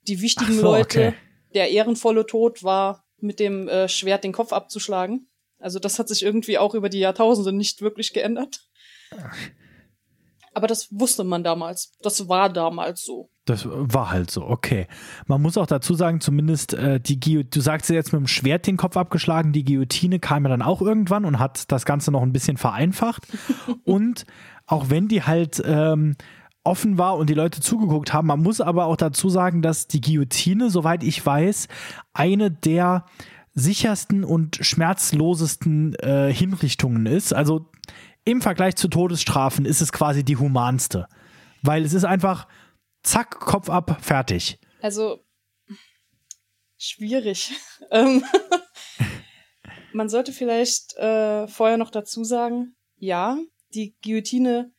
die 0.07 0.21
wichtigen 0.21 0.53
so, 0.53 0.63
Leute, 0.63 0.99
okay. 0.99 1.13
der 1.53 1.69
ehrenvolle 1.69 2.25
Tod 2.25 2.63
war 2.63 3.05
mit 3.17 3.39
dem 3.39 3.67
äh, 3.67 3.89
Schwert 3.89 4.23
den 4.23 4.31
Kopf 4.31 4.53
abzuschlagen. 4.53 5.29
Also 5.59 5.79
das 5.79 5.99
hat 5.99 6.07
sich 6.07 6.23
irgendwie 6.23 6.57
auch 6.57 6.73
über 6.73 6.89
die 6.89 6.99
Jahrtausende 6.99 7.51
nicht 7.51 7.81
wirklich 7.81 8.13
geändert. 8.13 8.68
Aber 10.53 10.67
das 10.67 10.89
wusste 10.91 11.23
man 11.23 11.43
damals. 11.43 11.93
Das 12.01 12.27
war 12.27 12.51
damals 12.51 13.03
so. 13.03 13.29
Das 13.45 13.65
war 13.65 14.11
halt 14.11 14.29
so, 14.29 14.45
okay. 14.45 14.87
Man 15.25 15.41
muss 15.41 15.57
auch 15.57 15.67
dazu 15.67 15.93
sagen, 15.93 16.21
zumindest 16.21 16.73
äh, 16.73 16.99
die 16.99 17.19
Guillotine, 17.19 17.49
du 17.49 17.61
sagst 17.61 17.89
ja 17.89 17.95
jetzt 17.95 18.13
mit 18.13 18.19
dem 18.19 18.27
Schwert 18.27 18.67
den 18.67 18.77
Kopf 18.77 18.97
abgeschlagen, 18.97 19.53
die 19.53 19.63
Guillotine 19.63 20.19
kam 20.19 20.43
ja 20.43 20.49
dann 20.49 20.61
auch 20.61 20.81
irgendwann 20.81 21.25
und 21.25 21.39
hat 21.39 21.71
das 21.71 21.85
Ganze 21.85 22.11
noch 22.11 22.21
ein 22.21 22.33
bisschen 22.33 22.57
vereinfacht. 22.57 23.27
und 23.85 24.25
auch 24.65 24.89
wenn 24.89 25.07
die 25.07 25.23
halt 25.23 25.61
ähm, 25.65 26.15
offen 26.63 26.97
war 26.97 27.17
und 27.17 27.29
die 27.29 27.35
Leute 27.35 27.61
zugeguckt 27.61 28.13
haben, 28.13 28.27
man 28.27 28.41
muss 28.41 28.61
aber 28.61 28.85
auch 28.85 28.97
dazu 28.97 29.29
sagen, 29.29 29.61
dass 29.61 29.87
die 29.87 30.01
Guillotine, 30.01 30.69
soweit 30.69 31.03
ich 31.03 31.25
weiß, 31.25 31.67
eine 32.13 32.51
der 32.51 33.05
sichersten 33.55 34.23
und 34.23 34.57
schmerzlosesten 34.61 35.95
äh, 35.95 36.33
Hinrichtungen 36.33 37.05
ist. 37.05 37.33
Also 37.33 37.69
im 38.29 38.41
Vergleich 38.41 38.75
zu 38.75 38.87
Todesstrafen 38.87 39.65
ist 39.65 39.81
es 39.81 39.91
quasi 39.91 40.23
die 40.23 40.37
humanste. 40.37 41.07
Weil 41.61 41.83
es 41.83 41.93
ist 41.93 42.05
einfach 42.05 42.47
zack, 43.01 43.39
Kopf 43.39 43.69
ab, 43.69 43.97
fertig. 44.01 44.59
Also 44.81 45.23
schwierig. 46.77 47.51
Ähm, 47.91 48.23
man 49.93 50.09
sollte 50.09 50.31
vielleicht 50.31 50.95
äh, 50.97 51.47
vorher 51.47 51.77
noch 51.77 51.89
dazu 51.89 52.23
sagen, 52.23 52.75
ja, 52.97 53.39
die 53.73 53.95
Guillotine, 54.03 54.71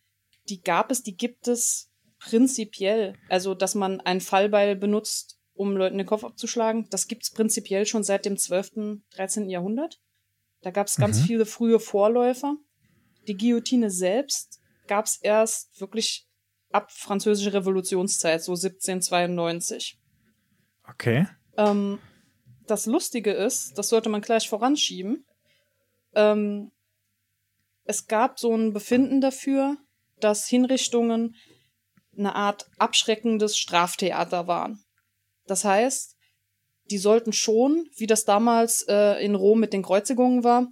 die 0.49 0.61
gab 0.63 0.93
es, 0.93 1.03
die 1.03 1.17
gibt 1.17 1.49
es 1.49 1.91
prinzipiell. 2.21 3.15
Also, 3.29 3.55
dass 3.55 3.75
man 3.75 4.01
ein 4.01 4.21
Fallbeil 4.21 4.77
benutzt, 4.77 5.41
um 5.55 5.77
Leuten 5.77 5.99
den 5.99 6.07
Kopf 6.07 6.23
abzuschlagen, 6.23 6.87
das 6.91 7.09
gibt 7.09 7.25
es 7.25 7.31
prinzipiell 7.31 7.85
schon 7.85 8.05
seit 8.05 8.27
dem 8.27 8.37
12., 8.37 9.01
13. 9.17 9.51
Jahrhundert. 9.51 10.01
Da 10.61 10.71
gab 10.71 10.87
es 10.87 10.97
ganz 10.97 11.21
mhm. 11.23 11.25
viele 11.25 11.47
frühe 11.47 11.81
Vorläufer. 11.81 12.55
Die 13.31 13.37
Guillotine 13.37 13.93
selbst 13.93 14.61
gab 14.89 15.07
es 15.07 15.15
erst 15.15 15.81
wirklich 15.81 16.27
ab 16.73 16.91
französische 16.91 17.53
Revolutionszeit, 17.53 18.43
so 18.43 18.55
1792. 18.55 20.01
Okay. 20.89 21.29
Ähm, 21.57 22.01
das 22.67 22.87
Lustige 22.87 23.31
ist, 23.31 23.79
das 23.79 23.89
sollte 23.89 24.09
man 24.09 24.21
gleich 24.21 24.49
voranschieben, 24.49 25.25
ähm, 26.17 26.73
es 27.85 28.09
gab 28.09 28.41
so 28.41 28.53
ein 28.53 28.73
Befinden 28.73 29.21
dafür, 29.21 29.77
dass 30.19 30.49
Hinrichtungen 30.49 31.37
eine 32.19 32.35
Art 32.35 32.69
abschreckendes 32.79 33.57
Straftheater 33.57 34.49
waren. 34.49 34.83
Das 35.47 35.65
heißt, 35.65 36.17
die 36.91 36.99
sollten 36.99 37.33
schon, 37.33 37.89
wie 37.97 38.09
das 38.09 38.25
damals 38.25 38.83
äh, 38.89 39.25
in 39.25 39.37
Rom 39.37 39.61
mit 39.61 39.73
den 39.73 39.85
Kreuzigungen 39.85 40.43
war, 40.43 40.67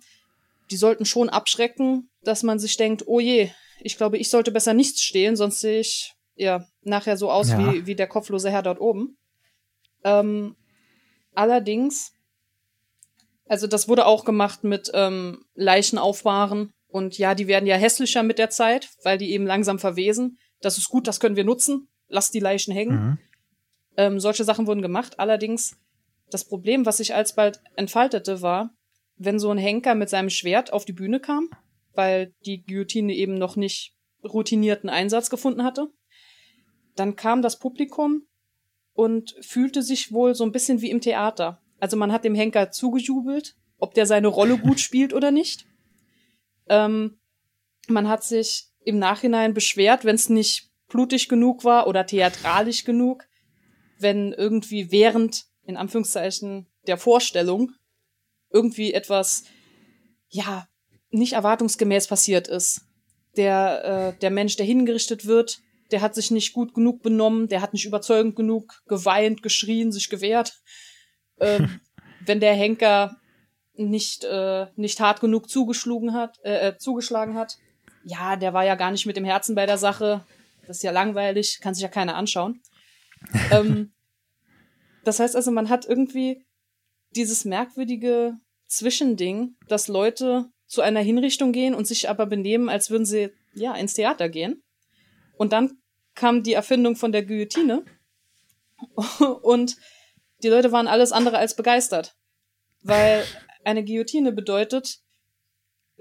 die 0.71 0.77
sollten 0.77 1.05
schon 1.05 1.29
abschrecken, 1.29 2.11
dass 2.23 2.43
man 2.43 2.59
sich 2.59 2.77
denkt, 2.77 3.05
oh 3.07 3.21
je, 3.21 3.51
ich 3.81 3.97
glaube, 3.97 4.19
ich 4.19 4.31
sollte 4.31 4.51
besser 4.51 4.75
nichts 4.75 5.03
stehlen, 5.03 5.37
sonst 5.37 5.61
sehe 5.61 5.81
ich 5.81 6.15
ja 6.35 6.67
nachher 6.83 7.17
so 7.17 7.31
aus 7.31 7.51
ja. 7.51 7.59
wie, 7.59 7.87
wie 7.87 7.95
der 7.95 8.07
kopflose 8.07 8.51
Herr 8.51 8.63
dort 8.63 8.81
oben. 8.81 9.17
Ähm, 10.05 10.57
allerdings, 11.35 12.13
also 13.47 13.67
das 13.67 13.89
wurde 13.89 14.07
auch 14.07 14.25
gemacht 14.25 14.65
mit 14.65 14.91
ähm, 14.95 15.45
Leichen 15.55 15.99
aufbahren 15.99 16.73
und 16.89 17.19
ja, 17.19 17.35
die 17.35 17.47
werden 17.47 17.67
ja 17.67 17.77
hässlicher 17.77 18.23
mit 18.23 18.39
der 18.39 18.51
Zeit, 18.51 18.89
weil 19.03 19.19
die 19.19 19.31
eben 19.33 19.47
langsam 19.47 19.79
verwesen. 19.79 20.39
Das 20.61 20.79
ist 20.79 20.89
gut, 20.89 21.07
das 21.07 21.21
können 21.21 21.37
wir 21.37 21.45
nutzen. 21.45 21.89
Lass 22.09 22.31
die 22.31 22.41
Leichen 22.41 22.73
hängen. 22.73 22.95
Mhm. 22.95 23.19
Ähm, 23.97 24.21
solche 24.21 24.45
Sachen 24.45 24.67
wurden 24.67 24.83
gemacht. 24.83 25.19
Allerdings, 25.19 25.77
das 26.31 26.45
Problem, 26.45 26.87
was 26.87 26.97
sich 26.97 27.15
alsbald 27.15 27.61
entfaltete, 27.77 28.43
war, 28.43 28.71
wenn 29.17 29.39
so 29.39 29.51
ein 29.51 29.59
Henker 29.59 29.95
mit 29.95 30.09
seinem 30.09 30.31
Schwert 30.31 30.73
auf 30.73 30.85
die 30.85 30.93
Bühne 30.93 31.21
kam, 31.21 31.51
weil 31.95 32.35
die 32.47 32.63
Guillotine 32.63 33.15
eben 33.15 33.35
noch 33.35 33.57
nicht 33.57 33.95
routinierten 34.25 34.91
Einsatz 34.91 35.31
gefunden 35.31 35.65
hatte, 35.65 35.89
dann 36.97 37.17
kam 37.17 37.43
das 37.43 37.59
Publikum 37.59 38.27
und 38.93 39.35
fühlte 39.41 39.83
sich 39.83 40.13
wohl 40.13 40.35
so 40.35 40.45
ein 40.45 40.53
bisschen 40.53 40.81
wie 40.81 40.91
im 40.91 41.01
Theater. 41.01 41.63
Also 41.79 41.97
man 41.97 42.13
hat 42.13 42.25
dem 42.25 42.35
Henker 42.35 42.71
zugejubelt, 42.71 43.57
ob 43.79 43.95
der 43.95 44.07
seine 44.07 44.29
Rolle 44.29 44.59
gut 44.59 44.81
spielt 44.81 45.13
oder 45.13 45.31
nicht. 45.31 45.67
Ähm, 46.69 47.21
man 47.87 48.09
hat 48.09 48.25
sich 48.25 48.67
im 48.85 48.99
Nachhinein 48.99 49.55
beschwert, 49.55 50.05
wenn 50.05 50.17
es 50.17 50.29
nicht 50.29 50.71
blutig 50.89 51.29
genug 51.29 51.65
war 51.65 51.87
oder 51.87 52.07
theatralisch 52.07 52.85
genug, 52.85 53.25
wenn 53.99 54.33
irgendwie 54.33 54.91
während, 54.91 55.47
in 55.65 55.77
Anführungszeichen, 55.77 56.67
der 56.87 56.97
Vorstellung 56.97 57.73
irgendwie 58.51 58.93
etwas, 58.93 59.45
ja, 60.29 60.67
nicht 61.11 61.33
erwartungsgemäß 61.33 62.07
passiert 62.07 62.49
ist. 62.49 62.83
Der, 63.37 63.85
äh, 64.15 64.19
der 64.21 64.31
Mensch, 64.31 64.57
der 64.57 64.67
hingerichtet 64.67 65.27
wird, 65.27 65.61
der 65.91 66.01
hat 66.01 66.15
sich 66.15 66.31
nicht 66.31 66.53
gut 66.53 66.75
genug 66.75 67.03
benommen, 67.03 67.49
der 67.49 67.63
hat 67.63 67.73
nicht 67.73 67.87
überzeugend 67.87 68.37
genug 68.37 68.83
geweint, 68.87 69.43
geschrien, 69.43 69.93
sich 69.93 70.11
gewehrt. 70.11 70.61
Ähm, 71.41 71.81
wenn 72.27 72.41
der 72.41 72.55
Henker 72.55 73.17
nicht, 73.75 74.25
äh, 74.25 74.67
nicht 74.77 75.01
hart 75.01 75.21
genug 75.21 75.49
zugeschlagen 75.49 76.13
hat, 76.13 76.39
äh, 76.43 76.69
äh, 76.69 76.79
zugeschlagen 76.79 77.35
hat, 77.35 77.57
ja, 78.05 78.37
der 78.37 78.53
war 78.53 78.65
ja 78.65 78.75
gar 78.75 78.91
nicht 78.91 79.07
mit 79.07 79.17
dem 79.17 79.25
Herzen 79.25 79.55
bei 79.55 79.67
der 79.67 79.79
Sache. 79.79 80.25
Das 80.67 80.79
ist 80.79 80.83
ja 80.83 80.91
langweilig, 80.91 81.61
kann 81.63 81.75
sich 81.75 81.83
ja 81.83 81.89
keiner 81.89 82.17
anschauen. 82.17 82.61
ähm, 83.51 83.93
das 85.05 85.21
heißt 85.21 85.37
also, 85.37 85.51
man 85.51 85.69
hat 85.69 85.87
irgendwie 85.87 86.45
dieses 87.15 87.45
merkwürdige 87.45 88.35
Zwischending, 88.67 89.57
dass 89.69 89.89
Leute 89.89 90.51
zu 90.69 90.83
einer 90.83 91.01
Hinrichtung 91.01 91.53
gehen 91.53 91.75
und 91.75 91.87
sich 91.87 92.09
aber 92.09 92.27
benehmen, 92.27 92.69
als 92.69 92.91
würden 92.91 93.07
sie 93.07 93.33
ja 93.55 93.75
ins 93.75 93.95
Theater 93.95 94.29
gehen. 94.29 94.63
Und 95.37 95.53
dann 95.53 95.79
kam 96.15 96.43
die 96.43 96.53
Erfindung 96.53 96.95
von 96.95 97.11
der 97.11 97.25
Guillotine 97.25 97.85
und 99.43 99.77
die 100.43 100.49
Leute 100.49 100.71
waren 100.71 100.87
alles 100.87 101.11
andere 101.11 101.39
als 101.39 101.57
begeistert, 101.57 102.15
weil 102.83 103.25
eine 103.65 103.85
Guillotine 103.85 104.33
bedeutet 104.33 105.01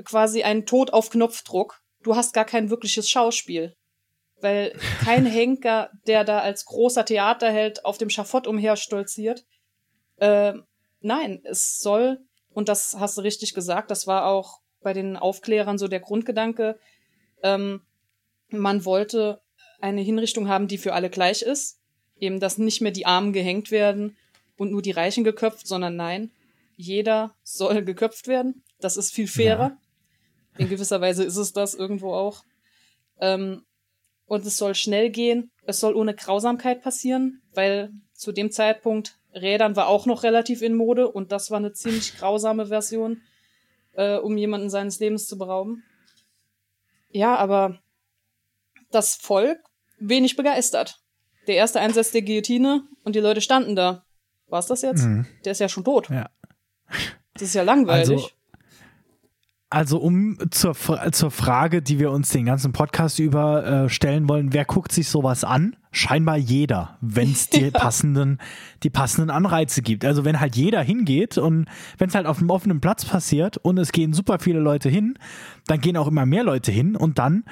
quasi 0.04 0.44
einen 0.44 0.66
Tod 0.66 0.94
auf 0.94 1.10
Knopfdruck. 1.10 1.82
Du 2.04 2.16
hast 2.16 2.34
gar 2.34 2.46
kein 2.46 2.70
wirkliches 2.70 3.10
Schauspiel. 3.10 3.76
Weil 4.40 4.78
kein 5.04 5.26
Henker, 5.26 5.90
der 6.06 6.24
da 6.24 6.40
als 6.40 6.66
großer 6.66 7.06
Theaterheld 7.06 7.86
auf 7.86 7.98
dem 7.98 8.10
Schafott 8.10 8.48
umherstolziert. 8.48 9.44
Äh, 10.18 10.54
nein, 11.00 11.42
es 11.44 11.80
soll, 11.80 12.20
und 12.58 12.70
das 12.70 12.96
hast 12.98 13.16
du 13.20 13.22
richtig 13.22 13.54
gesagt, 13.54 13.92
das 13.92 14.08
war 14.08 14.26
auch 14.26 14.62
bei 14.82 14.92
den 14.92 15.16
Aufklärern 15.16 15.78
so 15.78 15.88
der 15.88 16.00
Grundgedanke, 16.00 16.80
ähm, 17.44 17.82
man 18.50 18.84
wollte 18.84 19.42
eine 19.80 20.02
Hinrichtung 20.02 20.48
haben, 20.48 20.68
die 20.68 20.80
für 20.80 20.94
alle 20.94 21.12
gleich 21.12 21.44
ist. 21.44 21.78
Eben, 22.20 22.40
dass 22.40 22.58
nicht 22.58 22.82
mehr 22.82 22.92
die 22.92 23.06
Armen 23.06 23.32
gehängt 23.32 23.70
werden 23.70 24.18
und 24.58 24.72
nur 24.72 24.82
die 24.82 24.90
Reichen 24.90 25.24
geköpft, 25.24 25.68
sondern 25.68 25.98
nein, 25.98 26.32
jeder 26.76 27.36
soll 27.44 27.84
geköpft 27.84 28.28
werden. 28.28 28.64
Das 28.80 28.98
ist 28.98 29.14
viel 29.14 29.28
fairer. 29.28 29.78
Ja. 30.58 30.58
In 30.58 30.70
gewisser 30.70 31.00
Weise 31.00 31.26
ist 31.26 31.38
es 31.38 31.54
das 31.54 31.76
irgendwo 31.76 32.16
auch. 32.16 32.44
Ähm, 33.20 33.68
und 34.26 34.48
es 34.48 34.58
soll 34.58 34.74
schnell 34.74 35.12
gehen. 35.12 35.52
Es 35.68 35.80
soll 35.80 35.94
ohne 35.94 36.16
Grausamkeit 36.16 36.82
passieren, 36.82 37.40
weil 37.54 37.92
zu 38.16 38.32
dem 38.32 38.50
Zeitpunkt 38.50 39.20
Rädern 39.42 39.76
war 39.76 39.88
auch 39.88 40.06
noch 40.06 40.24
relativ 40.24 40.62
in 40.62 40.76
Mode 40.76 41.10
und 41.10 41.32
das 41.32 41.52
war 41.52 41.58
eine 41.58 41.74
ziemlich 41.74 42.18
grausame 42.18 42.68
Version, 42.68 43.22
äh, 43.94 44.18
um 44.18 44.38
jemanden 44.38 44.70
seines 44.70 45.00
Lebens 45.00 45.28
zu 45.28 45.38
berauben. 45.38 45.84
Ja, 47.10 47.36
aber 47.36 47.80
das 48.92 49.16
Volk 49.16 49.60
wenig 50.00 50.36
begeistert. 50.36 51.02
Der 51.48 51.56
erste 51.56 51.80
Einsatz 51.80 52.12
der 52.12 52.22
Guillotine 52.22 52.84
und 53.04 53.16
die 53.16 53.22
Leute 53.22 53.42
standen 53.42 53.76
da. 53.76 54.06
War's 54.48 54.68
das 54.68 54.82
jetzt? 54.82 55.04
Mhm. 55.04 55.26
Der 55.46 55.54
ist 55.54 55.60
ja 55.60 55.70
schon 55.70 55.84
tot. 55.86 56.10
Ja. 56.10 56.30
Das 57.34 57.44
ist 57.44 57.56
ja 57.56 57.64
langweilig. 57.64 58.10
Also, 58.10 58.30
Also 59.70 59.98
um 59.98 60.38
zur, 60.50 60.76
zur 61.12 61.32
Frage, 61.32 61.82
die 61.82 62.00
wir 62.00 62.12
uns 62.12 62.30
den 62.30 62.46
ganzen 62.46 62.72
Podcast 62.72 63.20
über 63.20 63.66
äh, 63.66 63.90
stellen 63.90 64.30
wollen, 64.30 64.54
wer 64.54 64.64
guckt 64.64 64.94
sich 64.94 65.10
sowas 65.10 65.44
an? 65.44 65.76
Scheinbar 65.92 66.38
jeder, 66.38 66.98
wenn 67.02 67.32
es 67.32 67.50
die 67.50 67.66
ja. 67.66 67.72
passenden, 67.72 68.38
die 68.84 68.90
passenden 68.90 69.30
Anreize 69.30 69.82
gibt. 69.82 70.06
Also 70.06 70.24
wenn 70.24 70.40
halt 70.40 70.56
jeder 70.56 70.82
hingeht 70.82 71.38
und 71.38 71.66
wenn 71.98 72.08
es 72.08 72.16
halt 72.16 72.28
auf 72.28 72.38
einem 72.38 72.50
offenen 72.50 72.80
Platz 72.80 73.04
passiert 73.04 73.58
und 73.58 73.78
es 73.78 73.92
gehen 73.92 74.14
super 74.14 74.40
viele 74.40 74.60
Leute 74.60 74.88
hin, 74.88 75.20
dann 75.66 75.82
gehen 75.82 75.98
auch 75.98 76.08
immer 76.08 76.26
mehr 76.26 76.46
Leute 76.46 76.72
hin 76.72 76.96
und 76.96 77.20
dann 77.20 77.44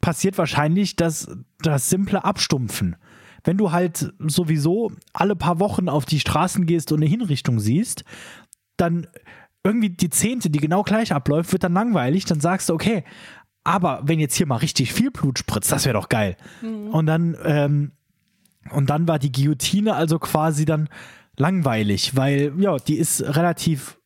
passiert 0.00 0.38
wahrscheinlich 0.38 0.96
das, 0.96 1.28
das 1.60 1.88
simple 1.88 2.24
Abstumpfen. 2.24 2.96
Wenn 3.44 3.58
du 3.58 3.70
halt 3.70 4.12
sowieso 4.18 4.90
alle 5.12 5.36
paar 5.36 5.60
Wochen 5.60 5.88
auf 5.88 6.04
die 6.04 6.18
Straßen 6.18 6.66
gehst 6.66 6.90
und 6.90 6.98
eine 6.98 7.08
Hinrichtung 7.08 7.60
siehst, 7.60 8.04
dann 8.76 9.06
irgendwie 9.64 9.90
die 9.90 10.10
zehnte, 10.10 10.50
die 10.50 10.58
genau 10.58 10.82
gleich 10.82 11.12
abläuft, 11.12 11.52
wird 11.52 11.64
dann 11.64 11.74
langweilig, 11.74 12.24
dann 12.24 12.40
sagst 12.40 12.68
du, 12.68 12.74
okay, 12.74 13.04
aber 13.62 14.00
wenn 14.04 14.18
jetzt 14.18 14.36
hier 14.36 14.46
mal 14.46 14.56
richtig 14.56 14.92
viel 14.92 15.10
Blut 15.10 15.38
spritzt, 15.38 15.70
das 15.70 15.84
wäre 15.84 15.94
doch 15.94 16.08
geil. 16.08 16.36
Mhm. 16.62 16.88
Und 16.88 17.06
dann, 17.06 17.36
ähm, 17.44 17.92
und 18.70 18.90
dann 18.90 19.06
war 19.06 19.18
die 19.18 19.32
Guillotine 19.32 19.94
also 19.94 20.18
quasi 20.18 20.64
dann 20.64 20.88
langweilig, 21.36 22.16
weil 22.16 22.52
ja, 22.58 22.76
die 22.76 22.96
ist 22.96 23.22
relativ 23.22 23.98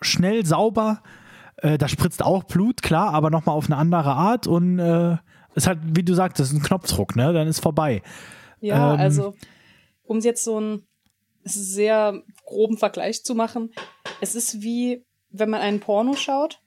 schnell 0.00 0.46
sauber. 0.46 1.02
Äh, 1.58 1.78
da 1.78 1.88
spritzt 1.88 2.22
auch 2.22 2.44
Blut, 2.44 2.82
klar, 2.82 3.12
aber 3.12 3.30
nochmal 3.30 3.56
auf 3.56 3.66
eine 3.66 3.76
andere 3.76 4.12
Art 4.12 4.46
und 4.46 4.78
äh, 4.78 5.16
ist 5.54 5.66
halt, 5.66 5.78
wie 5.82 6.02
du 6.02 6.14
sagtest, 6.14 6.52
ein 6.52 6.62
Knopfdruck, 6.62 7.14
ne? 7.14 7.32
Dann 7.32 7.46
ist 7.46 7.60
vorbei. 7.60 8.02
Ja, 8.60 8.94
ähm, 8.94 9.00
also 9.00 9.34
um 10.02 10.18
jetzt 10.20 10.44
so 10.44 10.56
einen 10.56 10.86
sehr 11.44 12.22
groben 12.44 12.78
Vergleich 12.78 13.22
zu 13.22 13.34
machen, 13.34 13.72
es 14.20 14.34
ist 14.34 14.62
wie, 14.62 15.04
wenn 15.30 15.50
man 15.50 15.60
einen 15.60 15.80
Porno 15.80 16.14
schaut 16.14 16.60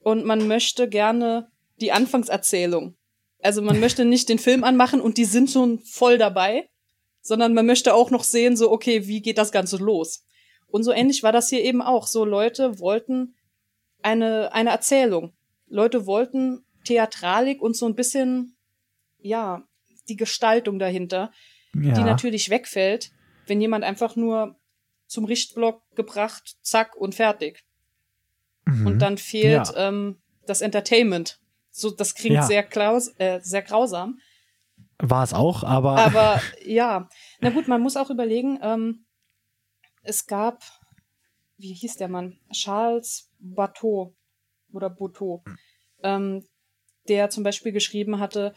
und 0.00 0.24
man 0.24 0.46
möchte 0.48 0.88
gerne 0.88 1.50
die 1.80 1.92
Anfangserzählung. 1.92 2.96
Also 3.40 3.62
man 3.62 3.80
möchte 3.80 4.04
nicht 4.04 4.28
den 4.28 4.38
Film 4.38 4.64
anmachen 4.64 5.00
und 5.00 5.16
die 5.18 5.24
sind 5.24 5.50
schon 5.50 5.80
voll 5.80 6.18
dabei, 6.18 6.68
sondern 7.20 7.54
man 7.54 7.66
möchte 7.66 7.94
auch 7.94 8.10
noch 8.10 8.24
sehen, 8.24 8.56
so, 8.56 8.70
okay, 8.70 9.06
wie 9.06 9.22
geht 9.22 9.38
das 9.38 9.52
Ganze 9.52 9.76
los? 9.76 10.24
Und 10.66 10.82
so 10.82 10.92
ähnlich 10.92 11.22
war 11.22 11.32
das 11.32 11.48
hier 11.48 11.62
eben 11.62 11.82
auch. 11.82 12.06
So 12.06 12.24
Leute 12.24 12.80
wollten 12.80 13.34
eine, 14.02 14.52
eine 14.52 14.70
Erzählung. 14.70 15.32
Leute 15.68 16.06
wollten 16.06 16.64
Theatralik 16.84 17.62
und 17.62 17.76
so 17.76 17.86
ein 17.86 17.94
bisschen, 17.94 18.56
ja, 19.20 19.62
die 20.08 20.16
Gestaltung 20.16 20.78
dahinter, 20.78 21.30
ja. 21.74 21.94
die 21.94 22.02
natürlich 22.02 22.50
wegfällt, 22.50 23.12
wenn 23.52 23.60
jemand 23.60 23.84
einfach 23.84 24.16
nur 24.16 24.56
zum 25.06 25.26
Richtblock 25.26 25.82
gebracht, 25.94 26.56
zack 26.62 26.96
und 26.96 27.14
fertig. 27.14 27.66
Mhm. 28.64 28.86
Und 28.86 28.98
dann 29.00 29.18
fehlt 29.18 29.68
ja. 29.74 29.88
ähm, 29.88 30.22
das 30.46 30.62
Entertainment. 30.62 31.38
So, 31.70 31.90
das 31.90 32.14
klingt 32.14 32.36
ja. 32.36 32.42
sehr, 32.44 32.62
klaus 32.62 33.08
äh, 33.18 33.40
sehr 33.42 33.60
grausam. 33.60 34.18
War 34.96 35.22
es 35.22 35.34
auch, 35.34 35.64
aber. 35.64 35.98
Aber 35.98 36.40
ja, 36.64 37.10
na 37.40 37.50
gut, 37.50 37.68
man 37.68 37.82
muss 37.82 37.98
auch 37.98 38.08
überlegen, 38.08 38.58
ähm, 38.62 39.04
es 40.02 40.26
gab, 40.26 40.62
wie 41.58 41.74
hieß 41.74 41.96
der 41.96 42.08
Mann? 42.08 42.38
Charles 42.52 43.30
Bateau 43.38 44.14
oder 44.72 44.88
Bateau, 44.88 45.44
ähm, 46.02 46.42
der 47.06 47.28
zum 47.28 47.44
Beispiel 47.44 47.72
geschrieben 47.72 48.18
hatte, 48.18 48.54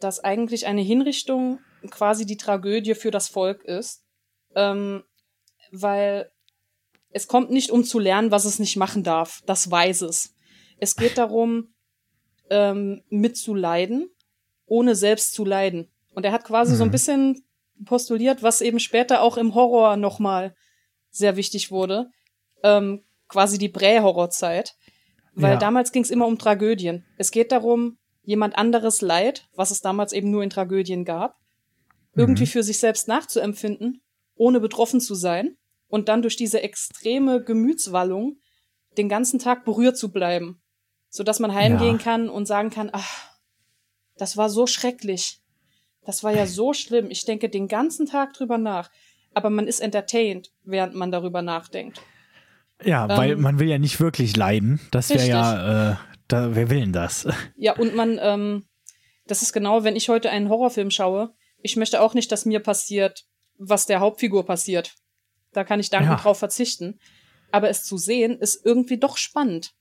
dass 0.00 0.20
eigentlich 0.20 0.66
eine 0.66 0.82
Hinrichtung 0.82 1.60
quasi 1.90 2.26
die 2.26 2.36
Tragödie 2.36 2.94
für 2.94 3.10
das 3.10 3.28
Volk 3.28 3.64
ist. 3.64 4.04
Ähm, 4.54 5.04
weil 5.72 6.30
es 7.10 7.28
kommt 7.28 7.50
nicht 7.50 7.70
um 7.70 7.84
zu 7.84 7.98
lernen, 7.98 8.30
was 8.30 8.44
es 8.44 8.58
nicht 8.58 8.76
machen 8.76 9.02
darf. 9.02 9.42
Das 9.46 9.70
weiß 9.70 10.02
es. 10.02 10.34
Es 10.78 10.96
geht 10.96 11.18
darum, 11.18 11.74
ähm, 12.50 13.02
mitzuleiden, 13.08 14.10
ohne 14.66 14.94
selbst 14.94 15.32
zu 15.32 15.44
leiden. 15.44 15.90
Und 16.14 16.24
er 16.24 16.32
hat 16.32 16.44
quasi 16.44 16.72
mhm. 16.72 16.76
so 16.76 16.84
ein 16.84 16.88
mhm. 16.88 16.92
bisschen 16.92 17.44
postuliert, 17.84 18.42
was 18.42 18.60
eben 18.60 18.80
später 18.80 19.22
auch 19.22 19.36
im 19.36 19.54
Horror 19.54 19.96
nochmal 19.96 20.54
sehr 21.10 21.36
wichtig 21.36 21.70
wurde. 21.70 22.10
Ähm, 22.62 23.04
quasi 23.28 23.58
die 23.58 23.68
Prä-Horrorzeit. 23.68 24.76
Weil 25.34 25.54
ja. 25.54 25.58
damals 25.58 25.92
ging 25.92 26.02
es 26.02 26.10
immer 26.10 26.26
um 26.26 26.38
Tragödien. 26.38 27.04
Es 27.18 27.30
geht 27.30 27.52
darum, 27.52 27.98
jemand 28.22 28.56
anderes 28.56 29.02
Leid, 29.02 29.48
was 29.54 29.70
es 29.70 29.80
damals 29.80 30.12
eben 30.12 30.30
nur 30.30 30.42
in 30.42 30.50
Tragödien 30.50 31.04
gab, 31.04 31.38
mhm. 32.16 32.22
irgendwie 32.22 32.46
für 32.46 32.62
sich 32.62 32.78
selbst 32.78 33.06
nachzuempfinden 33.06 34.00
ohne 34.36 34.60
betroffen 34.60 35.00
zu 35.00 35.14
sein 35.14 35.56
und 35.88 36.08
dann 36.08 36.22
durch 36.22 36.36
diese 36.36 36.62
extreme 36.62 37.42
Gemütswallung 37.42 38.38
den 38.96 39.08
ganzen 39.08 39.38
Tag 39.38 39.64
berührt 39.64 39.96
zu 39.96 40.12
bleiben, 40.12 40.60
so 41.08 41.22
dass 41.22 41.40
man 41.40 41.54
heimgehen 41.54 41.96
ja. 41.96 42.02
kann 42.02 42.28
und 42.28 42.46
sagen 42.46 42.70
kann, 42.70 42.90
ach, 42.92 43.30
das 44.16 44.36
war 44.36 44.48
so 44.48 44.66
schrecklich. 44.66 45.40
Das 46.04 46.22
war 46.22 46.32
ja 46.32 46.46
so 46.46 46.72
schlimm. 46.72 47.10
Ich 47.10 47.24
denke 47.24 47.48
den 47.48 47.68
ganzen 47.68 48.06
Tag 48.06 48.32
drüber 48.32 48.58
nach. 48.58 48.90
Aber 49.34 49.50
man 49.50 49.66
ist 49.66 49.80
entertained, 49.80 50.52
während 50.62 50.94
man 50.94 51.10
darüber 51.10 51.42
nachdenkt. 51.42 52.00
Ja, 52.82 53.04
ähm, 53.04 53.16
weil 53.16 53.36
man 53.36 53.58
will 53.58 53.68
ja 53.68 53.78
nicht 53.78 54.00
wirklich 54.00 54.36
leiden. 54.36 54.80
Das 54.92 55.10
wäre 55.10 55.26
ja, 55.26 55.92
äh, 55.92 55.96
da, 56.28 56.54
wer 56.54 56.70
will 56.70 56.80
denn 56.80 56.92
das? 56.92 57.26
Ja, 57.56 57.76
und 57.76 57.94
man, 57.94 58.18
ähm, 58.22 58.64
das 59.26 59.42
ist 59.42 59.52
genau, 59.52 59.84
wenn 59.84 59.96
ich 59.96 60.08
heute 60.08 60.30
einen 60.30 60.48
Horrorfilm 60.48 60.90
schaue, 60.90 61.34
ich 61.66 61.76
möchte 61.76 62.00
auch 62.00 62.14
nicht, 62.14 62.32
dass 62.32 62.46
mir 62.46 62.60
passiert, 62.60 63.26
was 63.58 63.86
der 63.86 64.00
Hauptfigur 64.00 64.46
passiert. 64.46 64.94
Da 65.52 65.64
kann 65.64 65.80
ich 65.80 65.90
dankend 65.90 66.18
ja. 66.18 66.22
drauf 66.22 66.38
verzichten. 66.38 66.98
Aber 67.50 67.68
es 67.68 67.84
zu 67.84 67.98
sehen, 67.98 68.38
ist 68.38 68.64
irgendwie 68.64 68.98
doch 68.98 69.16
spannend. 69.16 69.74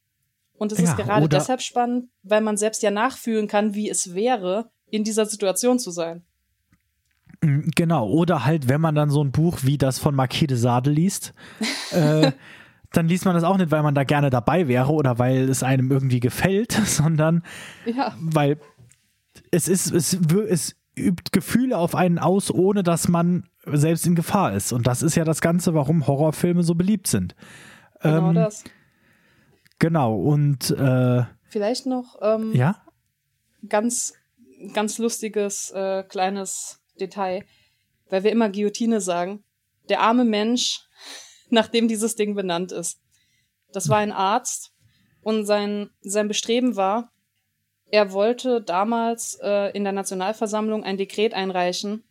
Und 0.58 0.72
es 0.72 0.80
ja, 0.80 0.86
ist 0.86 0.98
gerade 0.98 1.30
deshalb 1.30 1.62
spannend, 1.62 2.10
weil 2.24 2.42
man 2.42 2.58
selbst 2.58 2.82
ja 2.82 2.92
nachfühlen 2.92 3.48
kann, 3.48 3.76
wie 3.76 3.90
es 3.90 4.16
wäre, 4.16 4.72
in 4.90 5.04
dieser 5.04 5.26
Situation 5.26 5.78
zu 5.80 5.92
sein. 5.92 6.24
Mm, 7.42 7.70
genau, 7.76 8.10
oder 8.10 8.46
halt, 8.46 8.68
wenn 8.68 8.82
man 8.82 8.96
dann 8.96 9.10
so 9.10 9.24
ein 9.24 9.32
Buch 9.32 9.60
wie 9.64 9.78
das 9.78 10.00
von 10.00 10.16
Marquis 10.16 10.48
de 10.48 10.58
Sade 10.58 10.90
liest, 10.90 11.34
äh, 11.92 12.32
dann 12.94 13.08
liest 13.08 13.26
man 13.26 13.36
das 13.36 13.44
auch 13.44 13.58
nicht, 13.58 13.72
weil 13.72 13.84
man 13.84 13.94
da 13.94 14.06
gerne 14.06 14.30
dabei 14.30 14.68
wäre 14.68 14.92
oder 14.92 15.20
weil 15.20 15.50
es 15.50 15.62
einem 15.62 15.92
irgendwie 15.92 16.20
gefällt, 16.20 16.72
sondern 16.86 17.44
ja. 17.86 18.16
weil 18.20 18.58
es 19.52 19.68
ist, 19.68 19.92
es, 19.92 20.14
es 20.14 20.76
übt 20.98 21.32
Gefühle 21.32 21.78
auf 21.78 21.96
einen 21.96 22.20
aus, 22.20 22.52
ohne 22.52 22.84
dass 22.84 23.08
man 23.08 23.50
selbst 23.66 24.06
in 24.06 24.16
Gefahr 24.16 24.54
ist. 24.54 24.72
Und 24.72 24.88
das 24.88 25.02
ist 25.02 25.16
ja 25.16 25.24
das 25.24 25.42
Ganze, 25.42 25.74
warum 25.74 26.08
Horrorfilme 26.08 26.64
so 26.64 26.76
beliebt 26.76 27.08
sind. 27.08 27.36
Genau 28.02 28.30
ähm, 28.30 28.36
das. 28.36 28.64
Genau, 29.80 30.16
und 30.16 30.72
äh, 30.72 31.24
vielleicht 31.50 31.86
noch 31.86 32.18
ähm, 32.22 32.54
ja? 32.54 32.82
ganz, 33.68 34.14
ganz 34.74 34.98
lustiges 34.98 35.72
äh, 35.72 36.04
kleines 36.04 36.82
Detail, 37.00 37.44
weil 38.10 38.24
wir 38.24 38.32
immer 38.32 38.50
Guillotine 38.50 39.02
sagen. 39.02 39.44
Der 39.90 40.02
arme 40.02 40.26
Mensch, 40.26 40.88
nachdem 41.50 41.88
dieses 41.88 42.16
Ding 42.16 42.36
benannt 42.36 42.72
ist. 42.72 43.00
Das 43.74 43.90
war 43.90 43.98
ein 43.98 44.14
Arzt 44.14 44.74
und 45.22 45.46
sein, 45.46 45.90
sein 46.02 46.28
Bestreben 46.28 46.76
war, 46.76 47.12
er 47.96 48.12
wollte 48.12 48.62
damals 48.62 49.40
äh, 49.42 49.72
in 49.72 49.86
der 49.86 49.94
Nationalversammlung 49.94 50.84
ein 50.84 50.98
Dekret 50.98 51.34
einreichen, 51.34 52.04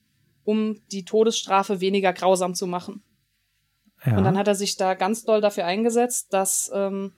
um 0.42 0.80
die 0.90 1.04
Todesstrafe 1.04 1.82
weniger 1.82 2.14
grausam 2.14 2.54
zu 2.54 2.66
machen. 2.66 3.02
Ja. 4.02 4.16
Und 4.16 4.24
dann 4.24 4.38
hat 4.38 4.48
er 4.48 4.54
sich 4.54 4.78
da 4.78 4.94
ganz 4.94 5.24
doll 5.24 5.42
dafür 5.42 5.66
eingesetzt, 5.66 6.32
dass 6.32 6.70
ähm, 6.74 7.12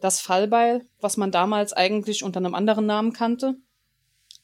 das 0.00 0.20
Fallbeil, 0.20 0.86
was 1.00 1.16
man 1.16 1.32
damals 1.32 1.72
eigentlich 1.72 2.22
unter 2.22 2.38
einem 2.38 2.54
anderen 2.54 2.86
Namen 2.86 3.12
kannte, 3.12 3.56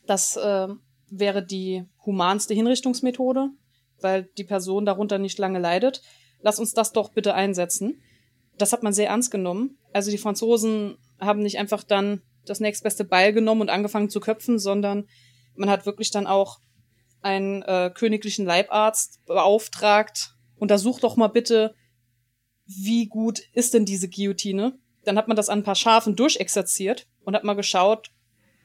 das 0.05 0.37
äh, 0.37 0.67
wäre 1.09 1.47
die 1.47 1.85
humanste 2.05 2.55
Hinrichtungsmethode, 2.55 3.51
weil 4.01 4.25
die 4.37 4.43
Person 4.43 4.85
darunter 4.85 5.19
nicht 5.19 5.39
lange 5.39 5.61
leidet. 5.61 6.03
Lass 6.41 6.59
uns 6.59 6.75
das 6.75 6.91
doch 6.91 7.13
bitte 7.13 7.35
einsetzen. 7.35 8.03
Das 8.59 8.73
hat 8.73 8.83
man 8.83 8.93
sehr 8.93 9.11
ernst 9.11 9.31
genommen. 9.31 9.79
Also 9.93 10.11
die 10.11 10.19
Franzosen 10.19 10.99
haben 11.21 11.41
nicht 11.41 11.59
einfach 11.59 11.85
dann 11.85 12.21
das 12.47 12.61
nächstbeste 12.61 13.05
Beil 13.05 13.33
genommen 13.33 13.63
und 13.63 13.71
angefangen 13.71 14.11
zu 14.11 14.21
köpfen, 14.21 14.59
sondern 14.59 15.09
man 15.55 15.71
hat 15.71 15.87
wirklich 15.87 16.11
dann 16.11 16.27
auch 16.27 16.61
einen 17.23 17.63
äh, 17.63 17.91
königlichen 17.95 18.45
Leibarzt 18.45 19.25
beauftragt, 19.27 20.35
untersucht 20.57 21.03
doch 21.03 21.17
mal 21.17 21.29
bitte, 21.29 21.75
wie 22.67 23.07
gut 23.07 23.41
ist 23.53 23.75
denn 23.75 23.85
diese 23.85 24.09
Guillotine? 24.09 24.79
Dann 25.05 25.19
hat 25.19 25.29
man 25.29 25.37
das 25.37 25.49
an 25.49 25.61
ein 25.61 25.65
paar 25.65 25.75
Schafen 25.75 26.17
durchexerziert 26.17 27.07
und 27.25 27.35
hat 27.35 27.45
mal 27.45 27.55
geschaut, 27.55 28.11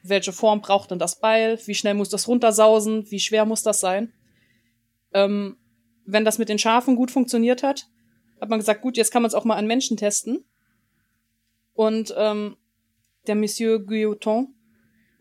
welche 0.02 0.32
Form 0.32 0.60
braucht 0.60 0.90
denn 0.90 0.98
das 0.98 1.20
Beil, 1.20 1.58
wie 1.66 1.74
schnell 1.74 1.94
muss 1.94 2.08
das 2.08 2.28
runtersausen, 2.28 3.10
wie 3.10 3.20
schwer 3.20 3.44
muss 3.44 3.62
das 3.62 3.80
sein. 3.80 4.12
Ähm, 5.12 5.58
wenn 6.06 6.24
das 6.24 6.38
mit 6.38 6.48
den 6.48 6.58
Schafen 6.58 6.96
gut 6.96 7.10
funktioniert 7.10 7.62
hat, 7.62 7.88
hat 8.40 8.48
man 8.48 8.58
gesagt, 8.58 8.80
gut, 8.80 8.96
jetzt 8.96 9.10
kann 9.10 9.22
man 9.22 9.28
es 9.28 9.34
auch 9.34 9.44
mal 9.44 9.56
an 9.56 9.66
Menschen 9.66 9.96
testen. 9.96 10.44
Und 11.74 12.14
ähm, 12.16 12.56
der 13.30 13.36
Monsieur 13.36 13.78
Guillotin 13.78 14.48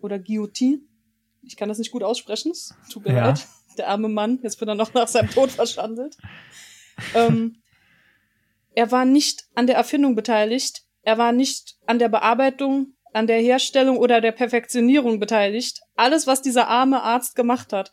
oder 0.01 0.17
Guillotin, 0.17 0.81
ich 1.43 1.55
kann 1.55 1.69
das 1.69 1.77
nicht 1.77 1.91
gut 1.91 2.01
aussprechen, 2.01 2.53
tut 2.91 3.05
mir 3.05 3.13
ja. 3.13 3.27
leid, 3.27 3.47
der 3.77 3.87
arme 3.87 4.09
Mann, 4.09 4.39
jetzt 4.41 4.59
wird 4.59 4.67
er 4.67 4.73
noch 4.73 4.95
nach 4.95 5.07
seinem 5.07 5.29
Tod 5.29 5.51
verschandelt. 5.61 6.17
ähm, 7.13 7.61
er 8.73 8.91
war 8.91 9.05
nicht 9.05 9.45
an 9.53 9.67
der 9.67 9.75
Erfindung 9.75 10.15
beteiligt, 10.15 10.81
er 11.03 11.19
war 11.19 11.31
nicht 11.31 11.75
an 11.85 11.99
der 11.99 12.09
Bearbeitung, 12.09 12.95
an 13.13 13.27
der 13.27 13.41
Herstellung 13.41 13.97
oder 13.97 14.21
der 14.21 14.31
Perfektionierung 14.31 15.19
beteiligt. 15.19 15.81
Alles, 15.95 16.25
was 16.25 16.41
dieser 16.41 16.67
arme 16.67 17.03
Arzt 17.03 17.35
gemacht 17.35 17.73
hat, 17.73 17.91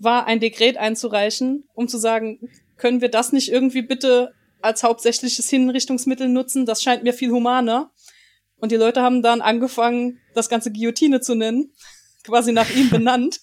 war 0.00 0.26
ein 0.26 0.40
Dekret 0.40 0.76
einzureichen, 0.76 1.68
um 1.74 1.86
zu 1.86 1.98
sagen, 1.98 2.50
können 2.76 3.00
wir 3.00 3.08
das 3.08 3.32
nicht 3.32 3.52
irgendwie 3.52 3.82
bitte 3.82 4.34
als 4.60 4.82
hauptsächliches 4.82 5.48
Hinrichtungsmittel 5.48 6.28
nutzen? 6.28 6.66
Das 6.66 6.82
scheint 6.82 7.04
mir 7.04 7.12
viel 7.12 7.30
humaner. 7.30 7.92
Und 8.58 8.72
die 8.72 8.76
Leute 8.76 9.02
haben 9.02 9.22
dann 9.22 9.40
angefangen, 9.40 10.18
das 10.34 10.48
ganze 10.48 10.72
Guillotine 10.72 11.20
zu 11.20 11.34
nennen, 11.34 11.72
quasi 12.24 12.52
nach 12.52 12.70
ihm 12.70 12.90
benannt. 12.90 13.40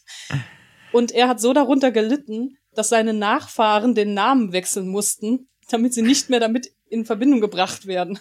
Und 0.92 1.12
er 1.12 1.28
hat 1.28 1.40
so 1.40 1.54
darunter 1.54 1.92
gelitten, 1.92 2.58
dass 2.74 2.90
seine 2.90 3.14
Nachfahren 3.14 3.96
den 3.96 4.14
Namen 4.14 4.52
wechseln 4.52 4.88
mussten, 4.88 5.48
damit 5.70 5.94
sie 5.94 6.02
nicht 6.02 6.30
mehr 6.30 6.40
damit 6.40 6.72
in 6.90 7.06
Verbindung 7.06 7.42
gebracht 7.42 7.88
werden. 7.88 8.20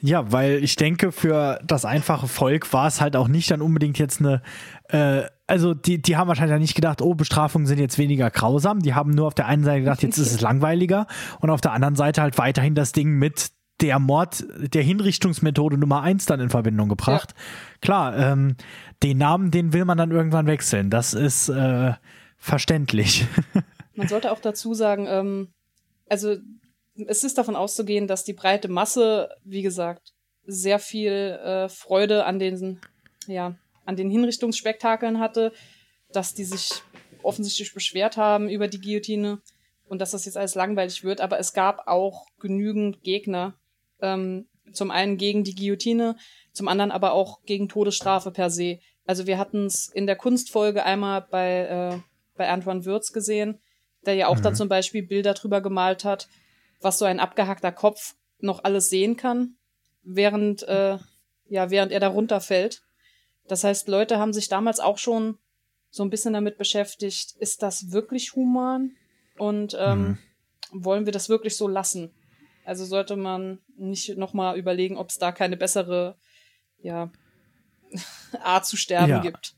Ja, 0.00 0.30
weil 0.32 0.62
ich 0.62 0.76
denke, 0.76 1.12
für 1.12 1.60
das 1.64 1.84
einfache 1.84 2.28
Volk 2.28 2.72
war 2.72 2.86
es 2.86 3.00
halt 3.00 3.16
auch 3.16 3.28
nicht 3.28 3.50
dann 3.50 3.62
unbedingt 3.62 3.98
jetzt 3.98 4.20
eine, 4.20 4.42
äh, 4.88 5.22
also 5.46 5.72
die, 5.72 6.00
die 6.02 6.16
haben 6.16 6.28
wahrscheinlich 6.28 6.58
nicht 6.58 6.74
gedacht, 6.74 7.00
oh, 7.00 7.14
Bestrafungen 7.14 7.66
sind 7.66 7.78
jetzt 7.78 7.96
weniger 7.96 8.30
grausam. 8.30 8.80
Die 8.80 8.94
haben 8.94 9.12
nur 9.12 9.26
auf 9.26 9.34
der 9.34 9.46
einen 9.46 9.64
Seite 9.64 9.80
gedacht, 9.80 10.02
jetzt 10.02 10.18
ist 10.18 10.32
es 10.32 10.40
langweiliger 10.42 11.06
und 11.40 11.50
auf 11.50 11.60
der 11.60 11.72
anderen 11.72 11.96
Seite 11.96 12.22
halt 12.22 12.36
weiterhin 12.38 12.74
das 12.74 12.92
Ding 12.92 13.12
mit 13.12 13.50
der 13.80 13.98
Mord, 13.98 14.44
der 14.56 14.82
Hinrichtungsmethode 14.82 15.76
Nummer 15.76 16.02
eins 16.02 16.26
dann 16.26 16.40
in 16.40 16.50
Verbindung 16.50 16.88
gebracht. 16.88 17.34
Ja. 17.34 17.78
Klar, 17.80 18.16
ähm, 18.16 18.56
den 19.02 19.18
Namen, 19.18 19.50
den 19.50 19.72
will 19.72 19.84
man 19.84 19.98
dann 19.98 20.10
irgendwann 20.10 20.46
wechseln. 20.46 20.90
Das 20.90 21.12
ist 21.12 21.48
äh, 21.48 21.94
verständlich. 22.36 23.26
Man 23.96 24.08
sollte 24.08 24.32
auch 24.32 24.40
dazu 24.40 24.74
sagen, 24.74 25.06
ähm, 25.08 25.48
also 26.08 26.36
es 27.06 27.24
ist 27.24 27.38
davon 27.38 27.56
auszugehen, 27.56 28.06
dass 28.06 28.24
die 28.24 28.32
breite 28.32 28.68
Masse, 28.68 29.28
wie 29.44 29.62
gesagt, 29.62 30.12
sehr 30.46 30.78
viel 30.78 31.12
äh, 31.12 31.68
Freude 31.68 32.24
an 32.24 32.38
den, 32.38 32.80
ja, 33.26 33.56
an 33.84 33.96
den 33.96 34.10
Hinrichtungsspektakeln 34.10 35.20
hatte, 35.20 35.52
dass 36.12 36.34
die 36.34 36.44
sich 36.44 36.82
offensichtlich 37.22 37.72
beschwert 37.72 38.16
haben 38.16 38.48
über 38.48 38.68
die 38.68 38.80
Guillotine 38.80 39.40
und 39.86 40.00
dass 40.00 40.12
das 40.12 40.24
jetzt 40.24 40.36
alles 40.36 40.54
langweilig 40.54 41.04
wird. 41.04 41.20
Aber 41.20 41.38
es 41.38 41.52
gab 41.52 41.86
auch 41.86 42.26
genügend 42.38 43.02
Gegner, 43.02 43.54
ähm, 44.04 44.46
zum 44.72 44.90
einen 44.90 45.16
gegen 45.16 45.44
die 45.44 45.54
Guillotine, 45.54 46.16
zum 46.52 46.68
anderen 46.68 46.90
aber 46.90 47.12
auch 47.12 47.42
gegen 47.44 47.68
Todesstrafe 47.68 48.30
per 48.30 48.50
se. 48.50 48.78
Also 49.06 49.26
wir 49.26 49.38
hatten 49.38 49.66
es 49.66 49.88
in 49.88 50.06
der 50.06 50.16
Kunstfolge 50.16 50.84
einmal 50.84 51.22
bei, 51.22 51.60
äh, 51.94 51.98
bei 52.36 52.48
Antoine 52.48 52.84
Würz 52.84 53.12
gesehen, 53.12 53.60
der 54.06 54.14
ja 54.14 54.28
auch 54.28 54.36
mhm. 54.36 54.42
da 54.42 54.54
zum 54.54 54.68
Beispiel 54.68 55.02
Bilder 55.02 55.34
drüber 55.34 55.60
gemalt 55.60 56.04
hat, 56.04 56.28
was 56.80 56.98
so 56.98 57.04
ein 57.04 57.20
abgehackter 57.20 57.72
Kopf 57.72 58.14
noch 58.38 58.64
alles 58.64 58.90
sehen 58.90 59.16
kann, 59.16 59.56
während, 60.02 60.62
äh, 60.64 60.98
ja, 61.48 61.70
während 61.70 61.92
er 61.92 62.00
da 62.00 62.08
runterfällt. 62.08 62.82
Das 63.46 63.64
heißt, 63.64 63.88
Leute 63.88 64.18
haben 64.18 64.32
sich 64.32 64.48
damals 64.48 64.80
auch 64.80 64.98
schon 64.98 65.38
so 65.90 66.02
ein 66.02 66.10
bisschen 66.10 66.32
damit 66.32 66.58
beschäftigt, 66.58 67.36
ist 67.38 67.62
das 67.62 67.92
wirklich 67.92 68.34
human? 68.34 68.96
Und 69.38 69.76
ähm, 69.78 70.18
mhm. 70.72 70.84
wollen 70.84 71.06
wir 71.06 71.12
das 71.12 71.28
wirklich 71.28 71.56
so 71.56 71.68
lassen? 71.68 72.12
Also 72.64 72.84
sollte 72.84 73.16
man 73.16 73.58
nicht 73.76 74.16
nochmal 74.16 74.58
überlegen, 74.58 74.96
ob 74.96 75.10
es 75.10 75.18
da 75.18 75.32
keine 75.32 75.56
bessere 75.56 76.16
ja, 76.78 77.10
Art 78.42 78.66
zu 78.66 78.76
sterben 78.76 79.10
ja. 79.10 79.20
gibt. 79.20 79.54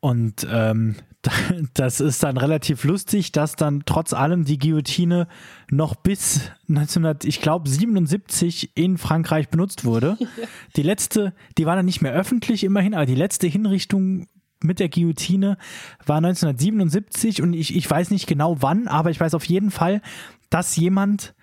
Und 0.00 0.46
ähm, 0.50 0.96
das 1.74 2.00
ist 2.00 2.22
dann 2.22 2.36
relativ 2.36 2.84
lustig, 2.84 3.32
dass 3.32 3.56
dann 3.56 3.82
trotz 3.86 4.12
allem 4.12 4.44
die 4.44 4.58
Guillotine 4.58 5.26
noch 5.70 5.94
bis 5.96 6.50
1900, 6.68 7.24
ich 7.24 7.40
glaube 7.40 7.68
77 7.68 8.76
in 8.76 8.98
Frankreich 8.98 9.48
benutzt 9.48 9.84
wurde. 9.84 10.16
Ja. 10.36 10.48
Die 10.76 10.82
letzte, 10.82 11.32
die 11.56 11.64
war 11.64 11.76
dann 11.76 11.86
nicht 11.86 12.02
mehr 12.02 12.12
öffentlich 12.12 12.62
immerhin, 12.64 12.94
aber 12.94 13.06
die 13.06 13.14
letzte 13.14 13.46
Hinrichtung 13.46 14.26
mit 14.62 14.80
der 14.80 14.88
Guillotine 14.88 15.56
war 16.04 16.18
1977 16.18 17.40
und 17.42 17.54
ich, 17.54 17.74
ich 17.74 17.88
weiß 17.88 18.10
nicht 18.10 18.26
genau 18.26 18.60
wann, 18.60 18.86
aber 18.88 19.10
ich 19.10 19.20
weiß 19.20 19.34
auf 19.34 19.44
jeden 19.44 19.70
Fall, 19.70 20.02
dass 20.50 20.76
jemand 20.76 21.34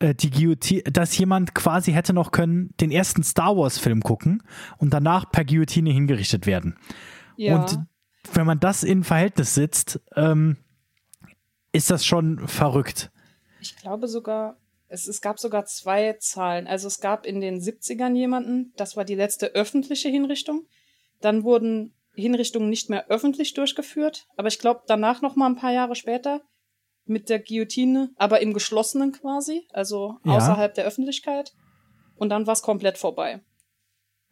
die 0.00 0.30
Guillotine, 0.30 0.82
dass 0.84 1.16
jemand 1.16 1.54
quasi 1.54 1.92
hätte 1.92 2.12
noch 2.12 2.32
können 2.32 2.74
den 2.80 2.90
ersten 2.90 3.22
Star 3.22 3.56
Wars 3.56 3.78
Film 3.78 4.02
gucken 4.02 4.42
und 4.78 4.94
danach 4.94 5.30
per 5.30 5.44
Guillotine 5.44 5.90
hingerichtet 5.90 6.46
werden. 6.46 6.78
Ja. 7.36 7.56
Und 7.56 7.78
wenn 8.32 8.46
man 8.46 8.60
das 8.60 8.82
in 8.82 9.04
Verhältnis 9.04 9.54
sitzt, 9.54 10.00
ähm, 10.16 10.56
ist 11.72 11.90
das 11.90 12.04
schon 12.04 12.46
verrückt. 12.48 13.10
Ich 13.60 13.76
glaube 13.76 14.08
sogar, 14.08 14.56
es, 14.88 15.06
es 15.06 15.20
gab 15.20 15.38
sogar 15.38 15.66
zwei 15.66 16.14
Zahlen. 16.14 16.66
Also 16.66 16.88
es 16.88 17.00
gab 17.00 17.26
in 17.26 17.40
den 17.40 17.60
70ern 17.60 18.14
jemanden, 18.14 18.72
das 18.76 18.96
war 18.96 19.04
die 19.04 19.14
letzte 19.14 19.54
öffentliche 19.54 20.08
Hinrichtung. 20.08 20.66
Dann 21.20 21.44
wurden 21.44 21.94
Hinrichtungen 22.14 22.68
nicht 22.68 22.90
mehr 22.90 23.08
öffentlich 23.08 23.54
durchgeführt, 23.54 24.26
aber 24.36 24.48
ich 24.48 24.58
glaube 24.58 24.82
danach 24.86 25.22
noch 25.22 25.36
mal 25.36 25.46
ein 25.46 25.56
paar 25.56 25.72
Jahre 25.72 25.94
später 25.94 26.42
mit 27.10 27.28
der 27.28 27.40
Guillotine, 27.40 28.10
aber 28.16 28.40
im 28.40 28.54
geschlossenen 28.54 29.12
quasi, 29.12 29.66
also 29.72 30.16
ja. 30.24 30.36
außerhalb 30.36 30.72
der 30.72 30.84
Öffentlichkeit. 30.84 31.52
Und 32.16 32.30
dann 32.30 32.46
war 32.46 32.52
es 32.52 32.62
komplett 32.62 32.98
vorbei. 32.98 33.40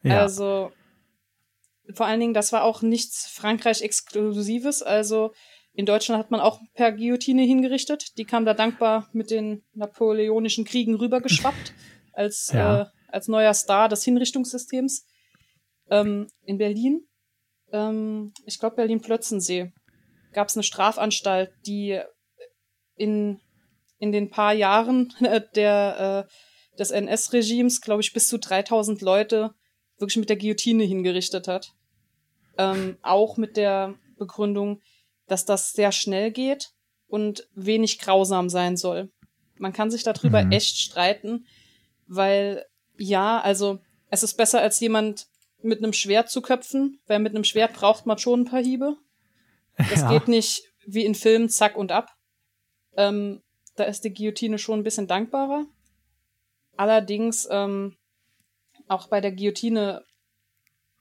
Ja. 0.03 0.21
Also 0.21 0.71
vor 1.93 2.07
allen 2.07 2.21
Dingen, 2.21 2.35
das 2.35 2.53
war 2.53 2.63
auch 2.63 2.83
nichts 2.83 3.27
Frankreich-Exklusives. 3.27 4.83
Also 4.83 5.33
in 5.73 5.87
Deutschland 5.87 6.23
hat 6.23 6.31
man 6.31 6.41
auch 6.41 6.61
per 6.75 6.93
Guillotine 6.93 7.43
hingerichtet. 7.43 8.17
Die 8.17 8.25
kam 8.25 8.45
da 8.45 8.55
dankbar 8.55 9.09
mit 9.13 9.31
den 9.31 9.65
napoleonischen 9.75 10.65
Kriegen 10.65 10.95
rübergeschwappt 10.95 11.73
als, 12.13 12.53
ja. 12.53 12.83
äh, 12.83 12.87
als 13.09 13.27
neuer 13.27 13.55
Star 13.55 13.89
des 13.89 14.05
Hinrichtungssystems. 14.05 15.05
Ähm, 15.91 16.29
in 16.45 16.59
Berlin, 16.59 17.09
ähm, 17.73 18.33
ich 18.45 18.59
glaube 18.59 18.77
Berlin-Plötzensee, 18.77 19.73
gab 20.33 20.49
es 20.49 20.57
eine 20.57 20.63
Strafanstalt, 20.63 21.51
die 21.67 22.01
in, 22.99 23.41
in 23.99 24.13
den 24.13 24.31
paar 24.31 24.53
Jahren 24.53 25.15
der, 25.55 26.27
äh, 26.29 26.79
des 26.79 26.91
NS-Regimes, 26.91 27.81
glaube 27.81 28.03
ich, 28.03 28.13
bis 28.13 28.29
zu 28.29 28.39
3000 28.39 29.01
Leute 29.01 29.55
wirklich 29.99 30.17
mit 30.17 30.29
der 30.29 30.37
Guillotine 30.37 30.85
hingerichtet 30.85 31.49
hat. 31.49 31.73
Ähm, 32.57 32.99
auch 33.03 33.37
mit 33.37 33.57
der 33.57 33.95
Begründung, 34.17 34.81
dass 35.27 35.45
das 35.45 35.73
sehr 35.73 35.93
schnell 35.93 36.31
geht 36.31 36.71
und 37.07 37.49
wenig 37.55 37.99
grausam 37.99 38.49
sein 38.49 38.77
soll. 38.77 39.11
Man 39.57 39.73
kann 39.73 39.91
sich 39.91 40.03
darüber 40.03 40.45
mhm. 40.45 40.53
echt 40.53 40.79
streiten, 40.79 41.47
weil 42.07 42.65
ja, 42.97 43.41
also 43.41 43.81
es 44.11 44.23
ist 44.23 44.37
besser 44.37 44.61
als 44.61 44.81
jemand 44.81 45.27
mit 45.63 45.79
einem 45.79 45.93
Schwert 45.93 46.31
zu 46.31 46.41
köpfen, 46.41 47.01
weil 47.07 47.19
mit 47.19 47.35
einem 47.35 47.45
Schwert 47.45 47.75
braucht 47.75 48.07
man 48.07 48.19
schon 48.19 48.43
ein 48.43 48.45
paar 48.45 48.63
Hiebe. 48.63 48.97
Das 49.77 49.91
ja. 50.03 50.11
geht 50.11 50.29
nicht 50.29 50.63
wie 50.87 51.05
in 51.05 51.15
Filmen 51.15 51.49
zack 51.49 51.77
und 51.77 51.93
ab. 51.93 52.11
Ähm, 52.99 53.43
da 53.77 53.85
ist 53.85 54.03
die 54.03 54.13
Guillotine 54.13 54.59
schon 54.59 54.81
ein 54.81 54.83
bisschen 54.83 55.07
dankbarer. 55.07 55.65
Allerdings 56.77 57.47
ähm, 57.51 57.97
auch 58.89 59.09
bei 59.09 59.21
der 59.21 59.33
Guillotine, 59.33 60.05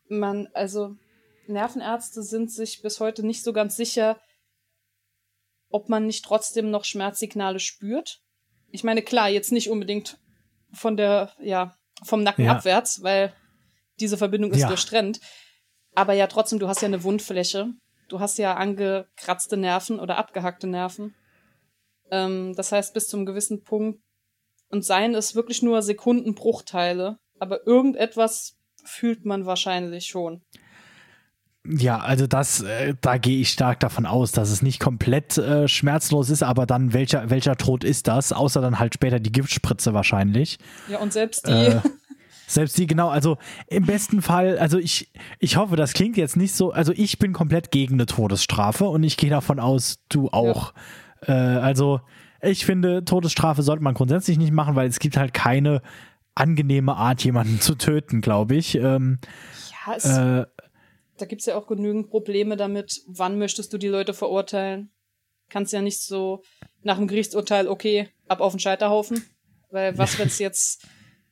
man, 0.07 0.47
also 0.53 0.95
Nervenärzte 1.47 2.21
sind 2.21 2.51
sich 2.51 2.81
bis 2.83 2.99
heute 2.99 3.25
nicht 3.25 3.43
so 3.43 3.51
ganz 3.51 3.75
sicher, 3.75 4.19
ob 5.69 5.89
man 5.89 6.05
nicht 6.05 6.23
trotzdem 6.23 6.69
noch 6.69 6.85
Schmerzsignale 6.85 7.59
spürt. 7.59 8.21
Ich 8.69 8.83
meine, 8.83 9.01
klar, 9.01 9.29
jetzt 9.29 9.51
nicht 9.51 9.69
unbedingt 9.69 10.19
von 10.71 10.97
der, 10.97 11.33
ja, 11.39 11.75
vom 12.03 12.21
Nacken 12.21 12.45
ja. 12.45 12.51
abwärts, 12.51 13.01
weil 13.01 13.33
diese 13.99 14.17
Verbindung 14.17 14.51
ist 14.51 14.61
ja. 14.61 14.67
durchtrennt. 14.67 15.19
Aber 15.95 16.13
ja, 16.13 16.27
trotzdem, 16.27 16.59
du 16.59 16.67
hast 16.67 16.81
ja 16.81 16.87
eine 16.87 17.03
Wundfläche. 17.03 17.73
Du 18.07 18.19
hast 18.19 18.37
ja 18.37 18.53
angekratzte 18.55 19.57
Nerven 19.57 19.99
oder 19.99 20.17
abgehackte 20.17 20.67
Nerven. 20.67 21.15
Ähm, 22.11 22.53
das 22.55 22.71
heißt, 22.71 22.93
bis 22.93 23.07
zum 23.07 23.25
gewissen 23.25 23.63
Punkt 23.63 24.01
und 24.69 24.83
seien 24.83 25.15
es 25.15 25.35
wirklich 25.35 25.61
nur 25.61 25.81
Sekundenbruchteile, 25.81 27.19
aber 27.39 27.65
irgendetwas 27.65 28.57
fühlt 28.83 29.25
man 29.25 29.45
wahrscheinlich 29.45 30.07
schon. 30.07 30.41
Ja, 31.69 31.99
also 31.99 32.27
das, 32.27 32.61
äh, 32.61 32.95
da 33.01 33.17
gehe 33.17 33.41
ich 33.41 33.49
stark 33.49 33.81
davon 33.81 34.05
aus, 34.05 34.31
dass 34.31 34.51
es 34.51 34.61
nicht 34.61 34.79
komplett 34.79 35.37
äh, 35.37 35.67
schmerzlos 35.67 36.29
ist, 36.29 36.41
aber 36.41 36.65
dann 36.65 36.93
welcher, 36.93 37.29
welcher 37.29 37.57
Tod 37.57 37.83
ist 37.83 38.07
das? 38.07 38.31
Außer 38.31 38.61
dann 38.61 38.79
halt 38.79 38.93
später 38.93 39.19
die 39.19 39.33
Giftspritze 39.33 39.93
wahrscheinlich. 39.93 40.59
Ja, 40.87 40.99
und 40.99 41.11
selbst 41.11 41.47
die. 41.47 41.51
Äh, 41.51 41.81
selbst 42.47 42.77
die, 42.77 42.87
genau, 42.87 43.09
also 43.09 43.37
im 43.67 43.85
besten 43.85 44.21
Fall, 44.21 44.57
also 44.57 44.77
ich, 44.77 45.11
ich 45.39 45.57
hoffe, 45.57 45.75
das 45.75 45.91
klingt 45.91 46.15
jetzt 46.15 46.37
nicht 46.37 46.55
so, 46.55 46.71
also 46.71 46.93
ich 46.95 47.19
bin 47.19 47.33
komplett 47.33 47.71
gegen 47.71 47.95
eine 47.95 48.05
Todesstrafe 48.05 48.85
und 48.85 49.03
ich 49.03 49.17
gehe 49.17 49.29
davon 49.29 49.59
aus, 49.59 49.99
du 50.07 50.29
auch. 50.29 50.73
Ja. 50.73 50.81
Äh, 51.27 51.31
also 51.31 52.01
ich 52.41 52.65
finde, 52.65 53.03
Todesstrafe 53.03 53.61
sollte 53.63 53.83
man 53.83 53.93
grundsätzlich 53.93 54.37
nicht 54.37 54.51
machen, 54.51 54.75
weil 54.75 54.87
es 54.87 54.99
gibt 54.99 55.17
halt 55.17 55.33
keine 55.33 55.81
angenehme 56.35 56.95
Art, 56.95 57.23
jemanden 57.23 57.59
zu 57.59 57.75
töten, 57.75 58.21
glaube 58.21 58.55
ich. 58.55 58.75
Ähm, 58.75 59.19
ja, 59.87 59.95
es, 59.95 60.05
äh, 60.05 60.45
da 61.17 61.25
gibt 61.25 61.41
es 61.41 61.47
ja 61.47 61.55
auch 61.55 61.67
genügend 61.67 62.09
Probleme 62.09 62.57
damit. 62.57 63.01
Wann 63.07 63.39
möchtest 63.39 63.73
du 63.73 63.77
die 63.77 63.87
Leute 63.87 64.13
verurteilen? 64.13 64.91
Kannst 65.49 65.73
ja 65.73 65.81
nicht 65.81 66.01
so 66.01 66.43
nach 66.83 66.97
dem 66.97 67.07
Gerichtsurteil, 67.07 67.67
okay, 67.67 68.09
ab 68.27 68.41
auf 68.41 68.53
den 68.53 68.59
Scheiterhaufen. 68.59 69.23
Weil 69.71 69.97
was, 69.97 70.19
wenn 70.19 70.27
es 70.27 70.39
jetzt 70.39 70.85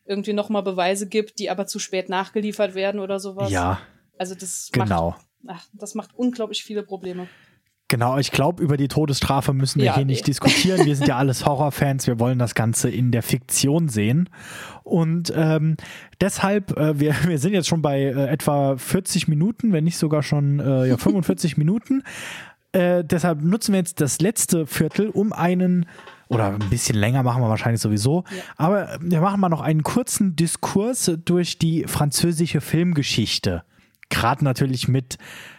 irgendwie 0.05 0.33
nochmal 0.33 0.63
Beweise 0.63 1.07
gibt, 1.07 1.39
die 1.39 1.49
aber 1.49 1.67
zu 1.67 1.79
spät 1.79 2.09
nachgeliefert 2.09 2.75
werden 2.75 2.99
oder 2.99 3.19
sowas. 3.19 3.51
Ja. 3.51 3.79
Also 4.17 4.33
das 4.33 4.69
genau. 4.71 5.11
Macht, 5.11 5.25
ach, 5.47 5.67
das 5.73 5.95
macht 5.95 6.15
unglaublich 6.15 6.63
viele 6.63 6.83
Probleme. 6.83 7.27
Genau, 7.95 8.17
ich 8.17 8.33
glaube, 8.33 8.61
über 8.61 8.75
die 8.75 8.89
Todesstrafe 8.89 9.53
müssen 9.53 9.79
wir 9.79 9.85
ja, 9.85 9.95
hier 9.95 10.03
nee. 10.03 10.11
nicht 10.11 10.27
diskutieren. 10.27 10.85
Wir 10.85 10.97
sind 10.97 11.07
ja 11.07 11.15
alles 11.17 11.45
Horrorfans, 11.45 12.07
wir 12.07 12.19
wollen 12.19 12.37
das 12.37 12.53
Ganze 12.53 12.89
in 12.89 13.13
der 13.13 13.23
Fiktion 13.23 13.87
sehen. 13.87 14.29
Und 14.83 15.31
ähm, 15.33 15.77
deshalb, 16.19 16.77
äh, 16.77 16.99
wir, 16.99 17.15
wir 17.25 17.39
sind 17.39 17.53
jetzt 17.53 17.69
schon 17.69 17.81
bei 17.81 18.01
äh, 18.01 18.27
etwa 18.27 18.75
40 18.75 19.29
Minuten, 19.29 19.71
wenn 19.71 19.85
nicht 19.85 19.97
sogar 19.97 20.23
schon 20.23 20.59
äh, 20.59 20.89
ja, 20.89 20.97
45 20.97 21.55
Minuten. 21.57 22.03
Äh, 22.73 23.05
deshalb 23.05 23.41
nutzen 23.41 23.71
wir 23.71 23.79
jetzt 23.79 24.01
das 24.01 24.19
letzte 24.19 24.67
Viertel, 24.67 25.07
um 25.07 25.31
einen 25.31 25.85
oder 26.27 26.47
ein 26.47 26.69
bisschen 26.69 26.97
länger 26.97 27.23
machen 27.23 27.41
wir 27.41 27.47
wahrscheinlich 27.47 27.79
sowieso. 27.79 28.25
Ja. 28.29 28.43
Aber 28.57 28.97
wir 28.99 29.21
machen 29.21 29.39
mal 29.39 29.47
noch 29.47 29.61
einen 29.61 29.83
kurzen 29.83 30.35
Diskurs 30.35 31.09
durch 31.23 31.59
die 31.59 31.85
französische 31.87 32.59
Filmgeschichte. 32.59 33.63
Gerade 34.09 34.43
natürlich 34.43 34.89
mit 34.89 35.17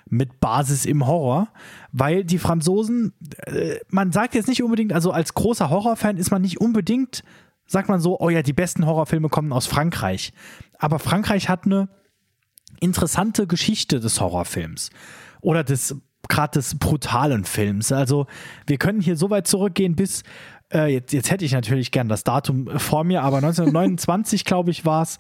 mit 0.09 0.41
Basis 0.41 0.85
im 0.85 1.07
Horror, 1.07 1.49
weil 1.93 2.25
die 2.25 2.39
Franzosen, 2.39 3.13
äh, 3.47 3.77
man 3.91 4.13
sagt 4.13 4.35
jetzt 4.35 4.49
nicht 4.49 4.63
unbedingt, 4.63 4.93
also 4.93 5.11
als 5.11 5.35
großer 5.35 5.71
Horrorfan 5.71 6.17
ist 6.17 6.31
man 6.31 6.43
nicht 6.43 6.61
unbedingt, 6.61 7.25
sagt 7.67 7.89
man 7.89 8.01
so, 8.01 8.21
oh 8.21 8.31
ja, 8.31 8.43
die 8.43 8.53
besten 8.53 8.87
Horrorfilme 8.87 9.29
kommen 9.29 9.53
aus 9.53 9.67
Frankreich. 9.67 10.33
Aber 10.79 10.99
Frankreich 10.99 11.49
hat 11.49 11.65
eine 11.65 11.89
interessante 12.81 13.47
Geschichte 13.47 14.01
des 14.01 14.21
Horrorfilms 14.21 14.91
oder 15.41 15.65
des 15.65 15.97
gerade 16.29 16.59
des 16.59 16.79
brutalen 16.79 17.45
Films. 17.45 17.93
Also 17.93 18.27
wir 18.67 18.79
können 18.79 19.01
hier 19.01 19.17
so 19.17 19.31
weit 19.31 19.47
zurückgehen 19.47 19.95
bis 19.95 20.23
äh, 20.73 20.93
jetzt, 20.93 21.13
jetzt 21.13 21.31
hätte 21.31 21.45
ich 21.45 21.53
natürlich 21.53 21.93
gern 21.93 22.09
das 22.09 22.25
Datum 22.25 22.69
vor 22.79 23.05
mir, 23.05 23.23
aber 23.23 23.37
1929 23.39 24.45
glaube 24.45 24.71
ich 24.71 24.85
war 24.85 25.03
es, 25.03 25.19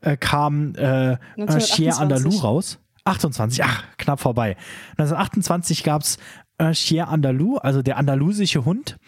äh, 0.00 0.16
kam 0.16 0.74
äh, 0.74 1.16
Un 1.36 1.58
Chien 1.58 1.92
Andalou 1.92 2.36
raus. 2.38 2.78
28, 3.08 3.64
ach, 3.64 3.84
knapp 3.96 4.20
vorbei. 4.20 4.56
1928 4.92 5.84
gab 5.84 6.02
es 6.02 6.18
Un 6.60 6.72
Chien 6.72 7.04
Andalou, 7.04 7.56
also 7.58 7.82
der 7.82 7.96
andalusische 7.98 8.64
Hund, 8.64 8.98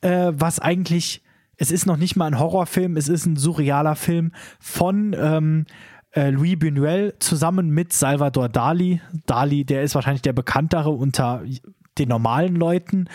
äh, 0.00 0.32
was 0.34 0.58
eigentlich, 0.58 1.22
es 1.56 1.70
ist 1.70 1.86
noch 1.86 1.96
nicht 1.96 2.16
mal 2.16 2.26
ein 2.26 2.38
Horrorfilm, 2.38 2.96
es 2.96 3.08
ist 3.08 3.26
ein 3.26 3.36
surrealer 3.36 3.94
Film 3.94 4.32
von 4.58 5.14
ähm, 5.18 5.66
äh, 6.12 6.30
Louis 6.30 6.56
Buñuel 6.56 7.14
zusammen 7.20 7.70
mit 7.70 7.92
Salvador 7.92 8.48
Dali. 8.48 9.00
Dali, 9.26 9.64
der 9.64 9.82
ist 9.82 9.94
wahrscheinlich 9.94 10.22
der 10.22 10.32
bekanntere 10.32 10.90
unter 10.90 11.42
den 11.98 12.08
normalen 12.08 12.56
Leuten. 12.56 13.08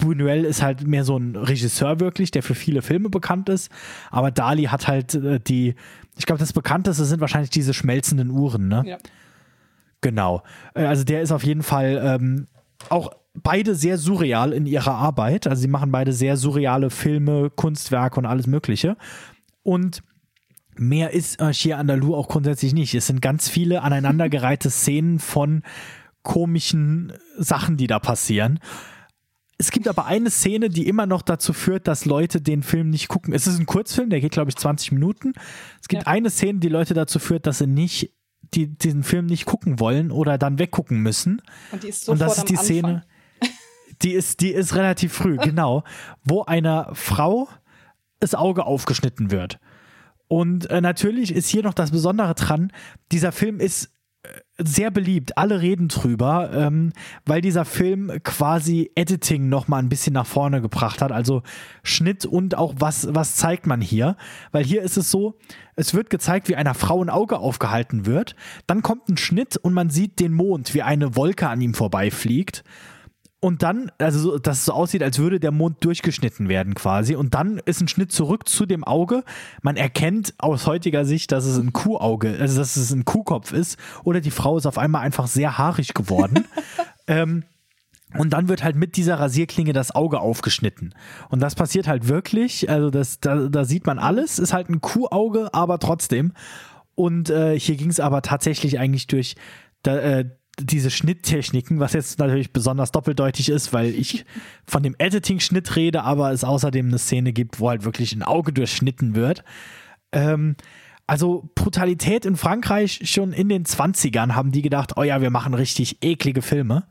Buñuel 0.00 0.44
ist 0.44 0.62
halt 0.62 0.86
mehr 0.86 1.04
so 1.04 1.16
ein 1.16 1.36
Regisseur 1.36 2.00
wirklich, 2.00 2.30
der 2.30 2.42
für 2.42 2.54
viele 2.54 2.82
Filme 2.82 3.08
bekannt 3.08 3.48
ist. 3.48 3.70
Aber 4.10 4.30
Dali 4.30 4.64
hat 4.64 4.88
halt 4.88 5.14
äh, 5.14 5.40
die, 5.40 5.74
ich 6.16 6.26
glaube, 6.26 6.38
das 6.38 6.52
bekannteste 6.52 7.04
sind 7.04 7.20
wahrscheinlich 7.20 7.50
diese 7.50 7.74
schmelzenden 7.74 8.30
Uhren, 8.30 8.68
ne? 8.68 8.82
Ja. 8.86 8.98
Genau. 10.00 10.42
Äh, 10.74 10.84
also 10.84 11.04
der 11.04 11.22
ist 11.22 11.32
auf 11.32 11.44
jeden 11.44 11.62
Fall 11.62 12.00
ähm, 12.02 12.46
auch 12.88 13.10
beide 13.42 13.74
sehr 13.74 13.98
surreal 13.98 14.52
in 14.52 14.66
ihrer 14.66 14.94
Arbeit. 14.94 15.46
Also 15.46 15.62
sie 15.62 15.68
machen 15.68 15.92
beide 15.92 16.12
sehr 16.12 16.36
surreale 16.36 16.90
Filme, 16.90 17.50
Kunstwerke 17.50 18.18
und 18.18 18.26
alles 18.26 18.46
Mögliche. 18.46 18.96
Und 19.62 20.02
mehr 20.76 21.12
ist 21.12 21.40
äh, 21.40 21.50
Chien 21.52 21.74
Andalou 21.74 22.14
auch 22.14 22.28
grundsätzlich 22.28 22.74
nicht. 22.74 22.94
Es 22.94 23.06
sind 23.06 23.22
ganz 23.22 23.48
viele 23.48 23.82
aneinandergereihte 23.82 24.70
Szenen 24.70 25.18
von 25.18 25.62
komischen 26.22 27.12
Sachen, 27.38 27.76
die 27.76 27.86
da 27.86 27.98
passieren. 27.98 28.58
Es 29.58 29.70
gibt 29.70 29.88
aber 29.88 30.04
eine 30.04 30.30
Szene, 30.30 30.68
die 30.68 30.86
immer 30.86 31.06
noch 31.06 31.22
dazu 31.22 31.54
führt, 31.54 31.88
dass 31.88 32.04
Leute 32.04 32.42
den 32.42 32.62
Film 32.62 32.90
nicht 32.90 33.08
gucken. 33.08 33.32
Es 33.32 33.46
ist 33.46 33.58
ein 33.58 33.64
Kurzfilm, 33.64 34.10
der 34.10 34.20
geht, 34.20 34.32
glaube 34.32 34.50
ich, 34.50 34.56
20 34.56 34.92
Minuten. 34.92 35.32
Es 35.80 35.88
gibt 35.88 36.02
ja. 36.02 36.08
eine 36.08 36.28
Szene, 36.28 36.58
die 36.58 36.68
Leute 36.68 36.92
dazu 36.92 37.18
führt, 37.18 37.46
dass 37.46 37.58
sie 37.58 37.66
nicht 37.66 38.12
die 38.54 38.68
diesen 38.68 39.02
Film 39.02 39.26
nicht 39.26 39.46
gucken 39.46 39.80
wollen 39.80 40.10
oder 40.10 40.38
dann 40.38 40.58
weggucken 40.58 41.00
müssen. 41.00 41.42
Und 41.72 41.82
die 41.82 41.88
ist 41.88 42.08
Und 42.08 42.20
das 42.20 42.38
ist 42.38 42.48
die 42.48 42.56
Szene, 42.56 43.04
die 44.02 44.12
ist, 44.12 44.40
die 44.40 44.52
ist 44.52 44.74
relativ 44.74 45.12
früh, 45.12 45.36
genau, 45.42 45.84
wo 46.24 46.42
einer 46.42 46.90
Frau 46.94 47.48
das 48.20 48.34
Auge 48.34 48.64
aufgeschnitten 48.64 49.30
wird. 49.30 49.58
Und 50.28 50.68
äh, 50.70 50.80
natürlich 50.80 51.32
ist 51.32 51.48
hier 51.48 51.62
noch 51.62 51.74
das 51.74 51.90
Besondere 51.90 52.34
dran, 52.34 52.72
dieser 53.12 53.32
Film 53.32 53.60
ist 53.60 53.92
sehr 54.58 54.90
beliebt. 54.90 55.36
Alle 55.36 55.60
reden 55.60 55.88
drüber, 55.88 56.50
ähm, 56.52 56.92
weil 57.24 57.40
dieser 57.40 57.64
Film 57.64 58.10
quasi 58.24 58.90
Editing 58.94 59.48
noch 59.48 59.68
mal 59.68 59.78
ein 59.78 59.88
bisschen 59.88 60.14
nach 60.14 60.26
vorne 60.26 60.62
gebracht 60.62 61.02
hat. 61.02 61.12
Also 61.12 61.42
Schnitt 61.82 62.24
und 62.24 62.56
auch 62.56 62.74
was, 62.78 63.14
was 63.14 63.36
zeigt 63.36 63.66
man 63.66 63.80
hier? 63.80 64.16
Weil 64.52 64.64
hier 64.64 64.82
ist 64.82 64.96
es 64.96 65.10
so, 65.10 65.38
es 65.74 65.92
wird 65.92 66.08
gezeigt, 66.08 66.48
wie 66.48 66.56
einer 66.56 66.74
Frau 66.74 67.02
ein 67.02 67.10
Auge 67.10 67.38
aufgehalten 67.38 68.06
wird. 68.06 68.34
Dann 68.66 68.82
kommt 68.82 69.08
ein 69.08 69.18
Schnitt 69.18 69.56
und 69.56 69.74
man 69.74 69.90
sieht 69.90 70.20
den 70.20 70.32
Mond, 70.32 70.72
wie 70.74 70.82
eine 70.82 71.16
Wolke 71.16 71.48
an 71.48 71.60
ihm 71.60 71.74
vorbeifliegt. 71.74 72.64
Und 73.38 73.62
dann, 73.62 73.92
also 73.98 74.18
so, 74.18 74.38
dass 74.38 74.58
es 74.58 74.64
so 74.64 74.72
aussieht, 74.72 75.02
als 75.02 75.18
würde 75.18 75.38
der 75.38 75.52
Mond 75.52 75.84
durchgeschnitten 75.84 76.48
werden 76.48 76.74
quasi. 76.74 77.16
Und 77.16 77.34
dann 77.34 77.58
ist 77.64 77.80
ein 77.80 77.88
Schnitt 77.88 78.10
zurück 78.10 78.48
zu 78.48 78.64
dem 78.64 78.82
Auge. 78.82 79.24
Man 79.62 79.76
erkennt 79.76 80.34
aus 80.38 80.66
heutiger 80.66 81.04
Sicht, 81.04 81.32
dass 81.32 81.44
es 81.44 81.58
ein 81.58 81.72
Kuhauge, 81.72 82.38
also 82.40 82.58
dass 82.58 82.76
es 82.76 82.90
ein 82.92 83.04
Kuhkopf 83.04 83.52
ist. 83.52 83.78
Oder 84.04 84.20
die 84.20 84.30
Frau 84.30 84.56
ist 84.56 84.66
auf 84.66 84.78
einmal 84.78 85.02
einfach 85.02 85.26
sehr 85.26 85.58
haarig 85.58 85.92
geworden. 85.92 86.46
ähm, 87.06 87.44
und 88.16 88.30
dann 88.30 88.48
wird 88.48 88.64
halt 88.64 88.76
mit 88.76 88.96
dieser 88.96 89.20
Rasierklinge 89.20 89.74
das 89.74 89.94
Auge 89.94 90.20
aufgeschnitten. 90.20 90.94
Und 91.28 91.40
das 91.40 91.54
passiert 91.54 91.86
halt 91.86 92.08
wirklich. 92.08 92.70
Also 92.70 92.88
das, 92.88 93.20
da, 93.20 93.48
da 93.48 93.64
sieht 93.64 93.86
man 93.86 93.98
alles. 93.98 94.38
Ist 94.38 94.54
halt 94.54 94.70
ein 94.70 94.80
Kuhauge, 94.80 95.52
aber 95.52 95.78
trotzdem. 95.78 96.32
Und 96.94 97.28
äh, 97.28 97.58
hier 97.58 97.76
ging 97.76 97.90
es 97.90 98.00
aber 98.00 98.22
tatsächlich 98.22 98.78
eigentlich 98.78 99.06
durch 99.06 99.36
da, 99.82 99.98
äh, 99.98 100.30
diese 100.58 100.90
Schnitttechniken, 100.90 101.80
was 101.80 101.92
jetzt 101.92 102.18
natürlich 102.18 102.52
besonders 102.52 102.90
doppeldeutig 102.90 103.48
ist, 103.48 103.72
weil 103.72 103.94
ich 103.94 104.24
von 104.66 104.82
dem 104.82 104.94
Editing-Schnitt 104.98 105.76
rede, 105.76 106.02
aber 106.02 106.32
es 106.32 106.44
außerdem 106.44 106.88
eine 106.88 106.98
Szene 106.98 107.32
gibt, 107.32 107.60
wo 107.60 107.68
halt 107.68 107.84
wirklich 107.84 108.14
ein 108.14 108.22
Auge 108.22 108.52
durchschnitten 108.52 109.14
wird. 109.14 109.44
Ähm, 110.12 110.56
also 111.06 111.48
Brutalität 111.54 112.24
in 112.24 112.36
Frankreich 112.36 113.00
schon 113.04 113.32
in 113.32 113.48
den 113.48 113.64
20ern 113.64 114.34
haben 114.34 114.50
die 114.50 114.62
gedacht, 114.62 114.96
oh 114.96 115.02
ja, 115.02 115.20
wir 115.20 115.30
machen 115.30 115.54
richtig 115.54 115.98
eklige 116.02 116.42
Filme. 116.42 116.88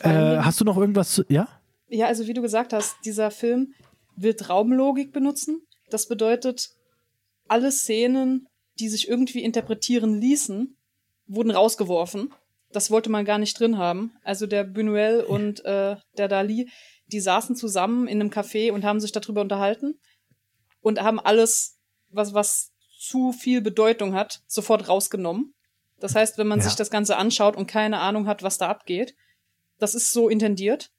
Äh, 0.00 0.38
hast 0.38 0.60
du 0.60 0.64
noch 0.64 0.76
irgendwas 0.76 1.12
zu, 1.12 1.24
ja? 1.28 1.48
Ja, 1.88 2.06
also 2.06 2.26
wie 2.26 2.34
du 2.34 2.42
gesagt 2.42 2.72
hast, 2.72 2.96
dieser 3.04 3.30
Film 3.30 3.72
wird 4.16 4.48
Raumlogik 4.48 5.12
benutzen. 5.12 5.62
Das 5.90 6.08
bedeutet, 6.08 6.70
alle 7.46 7.70
Szenen, 7.70 8.48
die 8.80 8.88
sich 8.88 9.08
irgendwie 9.08 9.42
interpretieren 9.42 10.20
ließen, 10.20 10.76
wurden 11.28 11.50
rausgeworfen 11.50 12.32
das 12.76 12.90
wollte 12.90 13.08
man 13.08 13.24
gar 13.24 13.38
nicht 13.38 13.58
drin 13.58 13.78
haben. 13.78 14.12
Also 14.22 14.46
der 14.46 14.68
Buñuel 14.68 15.22
und 15.22 15.64
äh, 15.64 15.96
der 16.18 16.28
Dali, 16.28 16.70
die 17.06 17.20
saßen 17.20 17.56
zusammen 17.56 18.06
in 18.06 18.20
einem 18.20 18.28
Café 18.28 18.70
und 18.70 18.84
haben 18.84 19.00
sich 19.00 19.12
darüber 19.12 19.40
unterhalten 19.40 19.98
und 20.82 21.00
haben 21.00 21.18
alles, 21.18 21.78
was, 22.10 22.34
was 22.34 22.74
zu 22.98 23.32
viel 23.32 23.62
Bedeutung 23.62 24.12
hat, 24.12 24.42
sofort 24.46 24.90
rausgenommen. 24.90 25.54
Das 26.00 26.14
heißt, 26.14 26.36
wenn 26.36 26.48
man 26.48 26.58
ja. 26.58 26.66
sich 26.66 26.74
das 26.74 26.90
Ganze 26.90 27.16
anschaut 27.16 27.56
und 27.56 27.66
keine 27.66 27.98
Ahnung 28.00 28.26
hat, 28.26 28.42
was 28.42 28.58
da 28.58 28.68
abgeht, 28.68 29.14
das 29.78 29.94
ist 29.94 30.12
so 30.12 30.28
intendiert. 30.28 30.90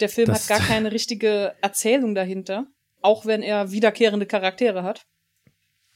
Der 0.00 0.08
Film 0.08 0.26
das 0.26 0.50
hat 0.50 0.58
gar 0.58 0.66
keine 0.66 0.90
richtige 0.90 1.54
Erzählung 1.60 2.16
dahinter, 2.16 2.66
auch 3.02 3.24
wenn 3.24 3.42
er 3.44 3.70
wiederkehrende 3.70 4.26
Charaktere 4.26 4.82
hat. 4.82 5.06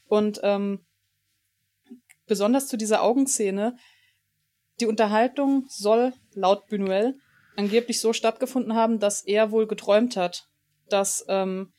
Und 0.07 0.39
ähm, 0.43 0.85
besonders 2.25 2.67
zu 2.67 2.77
dieser 2.77 3.01
Augenszene, 3.01 3.75
die 4.79 4.87
Unterhaltung 4.87 5.65
soll, 5.69 6.13
laut 6.33 6.63
Buñuel, 6.69 7.15
angeblich 7.55 8.01
so 8.01 8.13
stattgefunden 8.13 8.75
haben, 8.75 8.99
dass 8.99 9.21
er 9.21 9.51
wohl 9.51 9.67
geträumt 9.67 10.17
hat, 10.17 10.47
dass, 10.89 11.25
ähm, 11.27 11.71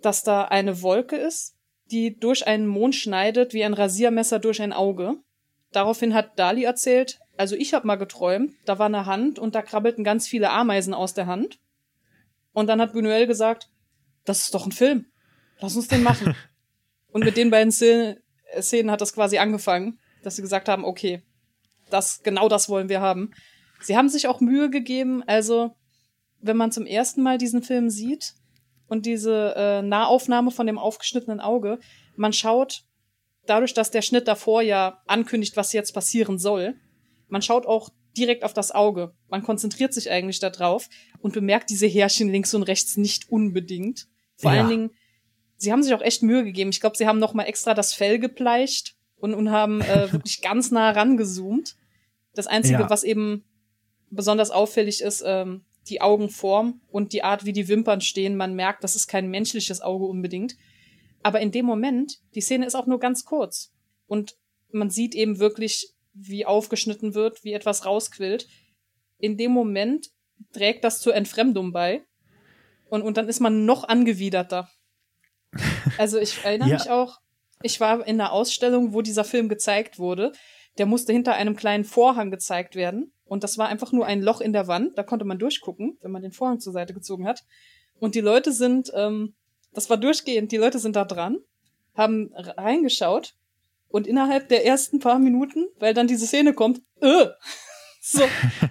dass 0.00 0.22
da 0.22 0.44
eine 0.44 0.82
Wolke 0.82 1.16
ist, 1.16 1.54
die 1.90 2.16
durch 2.18 2.46
einen 2.46 2.66
Mond 2.66 2.94
schneidet 2.94 3.52
wie 3.52 3.64
ein 3.64 3.74
Rasiermesser 3.74 4.38
durch 4.38 4.62
ein 4.62 4.72
Auge. 4.72 5.16
Daraufhin 5.72 6.14
hat 6.14 6.38
Dali 6.38 6.64
erzählt, 6.64 7.18
also 7.36 7.56
ich 7.56 7.74
habe 7.74 7.86
mal 7.86 7.96
geträumt, 7.96 8.52
da 8.64 8.78
war 8.78 8.86
eine 8.86 9.06
Hand 9.06 9.38
und 9.38 9.54
da 9.54 9.62
krabbelten 9.62 10.04
ganz 10.04 10.26
viele 10.26 10.50
Ameisen 10.50 10.94
aus 10.94 11.14
der 11.14 11.26
Hand. 11.26 11.58
Und 12.52 12.68
dann 12.68 12.80
hat 12.80 12.94
Buñuel 12.94 13.26
gesagt, 13.26 13.68
das 14.24 14.40
ist 14.40 14.54
doch 14.54 14.64
ein 14.64 14.72
Film. 14.72 15.06
Lass 15.60 15.76
uns 15.76 15.88
den 15.88 16.02
machen. 16.02 16.34
und 17.12 17.24
mit 17.24 17.36
den 17.36 17.50
beiden 17.50 17.72
Szenen 17.72 18.90
hat 18.90 19.00
das 19.00 19.12
quasi 19.12 19.38
angefangen, 19.38 19.98
dass 20.22 20.36
sie 20.36 20.42
gesagt 20.42 20.68
haben, 20.68 20.84
okay, 20.84 21.22
das, 21.94 22.22
genau 22.22 22.48
das 22.48 22.68
wollen 22.68 22.88
wir 22.88 23.00
haben. 23.00 23.30
Sie 23.80 23.96
haben 23.96 24.08
sich 24.08 24.28
auch 24.28 24.40
Mühe 24.40 24.70
gegeben, 24.70 25.22
also 25.26 25.74
wenn 26.40 26.56
man 26.56 26.72
zum 26.72 26.86
ersten 26.86 27.22
Mal 27.22 27.38
diesen 27.38 27.62
Film 27.62 27.90
sieht 27.90 28.34
und 28.86 29.06
diese 29.06 29.54
äh, 29.56 29.82
Nahaufnahme 29.82 30.50
von 30.50 30.66
dem 30.66 30.78
aufgeschnittenen 30.78 31.40
Auge, 31.40 31.78
man 32.16 32.32
schaut, 32.32 32.84
dadurch, 33.46 33.74
dass 33.74 33.90
der 33.90 34.02
Schnitt 34.02 34.28
davor 34.28 34.62
ja 34.62 35.02
ankündigt, 35.06 35.56
was 35.56 35.72
jetzt 35.72 35.92
passieren 35.92 36.38
soll, 36.38 36.74
man 37.28 37.42
schaut 37.42 37.66
auch 37.66 37.88
direkt 38.16 38.44
auf 38.44 38.52
das 38.52 38.70
Auge. 38.70 39.12
Man 39.28 39.42
konzentriert 39.42 39.92
sich 39.92 40.10
eigentlich 40.10 40.38
darauf 40.38 40.88
und 41.18 41.32
bemerkt 41.32 41.70
diese 41.70 41.86
Härchen 41.86 42.30
links 42.30 42.54
und 42.54 42.62
rechts 42.62 42.96
nicht 42.96 43.30
unbedingt. 43.30 44.06
Vor 44.36 44.52
ja. 44.52 44.60
allen 44.60 44.68
Dingen 44.68 44.90
sie 45.56 45.72
haben 45.72 45.82
sich 45.82 45.94
auch 45.94 46.02
echt 46.02 46.22
Mühe 46.22 46.44
gegeben. 46.44 46.70
Ich 46.70 46.80
glaube, 46.80 46.96
sie 46.96 47.06
haben 47.06 47.18
noch 47.18 47.34
mal 47.34 47.44
extra 47.44 47.74
das 47.74 47.92
Fell 47.92 48.18
gebleicht 48.18 48.94
und, 49.16 49.34
und 49.34 49.50
haben 49.50 49.80
äh, 49.80 50.12
wirklich 50.12 50.42
ganz 50.42 50.70
nah 50.70 50.90
rangezoomt. 50.90 51.76
Das 52.34 52.46
Einzige, 52.46 52.80
ja. 52.80 52.90
was 52.90 53.04
eben 53.04 53.44
besonders 54.10 54.50
auffällig 54.50 55.00
ist, 55.00 55.22
ähm, 55.26 55.64
die 55.88 56.00
Augenform 56.00 56.80
und 56.90 57.12
die 57.12 57.22
Art, 57.22 57.44
wie 57.44 57.52
die 57.52 57.68
Wimpern 57.68 58.00
stehen. 58.00 58.36
Man 58.36 58.54
merkt, 58.54 58.84
das 58.84 58.96
ist 58.96 59.06
kein 59.06 59.28
menschliches 59.28 59.80
Auge 59.80 60.06
unbedingt. 60.06 60.56
Aber 61.22 61.40
in 61.40 61.52
dem 61.52 61.66
Moment, 61.66 62.20
die 62.34 62.40
Szene 62.40 62.66
ist 62.66 62.74
auch 62.74 62.86
nur 62.86 62.98
ganz 62.98 63.24
kurz. 63.24 63.72
Und 64.06 64.36
man 64.70 64.90
sieht 64.90 65.14
eben 65.14 65.38
wirklich, 65.38 65.94
wie 66.12 66.46
aufgeschnitten 66.46 67.14
wird, 67.14 67.44
wie 67.44 67.52
etwas 67.52 67.84
rausquillt. 67.84 68.46
In 69.18 69.36
dem 69.36 69.52
Moment 69.52 70.10
trägt 70.52 70.84
das 70.84 71.00
zur 71.00 71.14
Entfremdung 71.14 71.72
bei. 71.72 72.04
Und, 72.88 73.02
und 73.02 73.16
dann 73.16 73.28
ist 73.28 73.40
man 73.40 73.64
noch 73.64 73.84
angewiderter. 73.84 74.70
Also 75.96 76.18
ich 76.18 76.44
erinnere 76.44 76.70
ja. 76.70 76.74
mich 76.74 76.90
auch, 76.90 77.20
ich 77.62 77.78
war 77.78 78.04
in 78.06 78.20
einer 78.20 78.32
Ausstellung, 78.32 78.94
wo 78.94 79.00
dieser 79.00 79.22
Film 79.22 79.48
gezeigt 79.48 79.98
wurde. 79.98 80.32
Der 80.78 80.86
musste 80.86 81.12
hinter 81.12 81.34
einem 81.34 81.56
kleinen 81.56 81.84
Vorhang 81.84 82.30
gezeigt 82.30 82.74
werden. 82.74 83.12
Und 83.24 83.44
das 83.44 83.58
war 83.58 83.68
einfach 83.68 83.92
nur 83.92 84.06
ein 84.06 84.22
Loch 84.22 84.40
in 84.40 84.52
der 84.52 84.66
Wand. 84.66 84.98
Da 84.98 85.02
konnte 85.02 85.24
man 85.24 85.38
durchgucken, 85.38 85.98
wenn 86.02 86.10
man 86.10 86.22
den 86.22 86.32
Vorhang 86.32 86.60
zur 86.60 86.72
Seite 86.72 86.94
gezogen 86.94 87.26
hat. 87.26 87.44
Und 87.98 88.14
die 88.14 88.20
Leute 88.20 88.52
sind, 88.52 88.92
ähm, 88.94 89.34
das 89.72 89.88
war 89.88 89.96
durchgehend, 89.96 90.52
die 90.52 90.56
Leute 90.56 90.78
sind 90.78 90.96
da 90.96 91.04
dran, 91.04 91.38
haben 91.94 92.32
reingeschaut 92.34 93.34
und 93.88 94.06
innerhalb 94.06 94.48
der 94.48 94.66
ersten 94.66 94.98
paar 94.98 95.18
Minuten, 95.18 95.68
weil 95.78 95.94
dann 95.94 96.06
diese 96.06 96.26
Szene 96.26 96.52
kommt, 96.52 96.82
äh, 97.00 97.26
so 98.00 98.24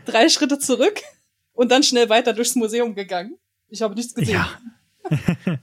drei 0.05 0.29
Schritte 0.29 0.59
zurück 0.59 1.01
und 1.53 1.71
dann 1.71 1.83
schnell 1.83 2.09
weiter 2.09 2.33
durchs 2.33 2.55
Museum 2.55 2.95
gegangen. 2.95 3.37
Ich 3.69 3.81
habe 3.81 3.95
nichts 3.95 4.13
gesehen. 4.13 4.35
Ja. 4.35 4.59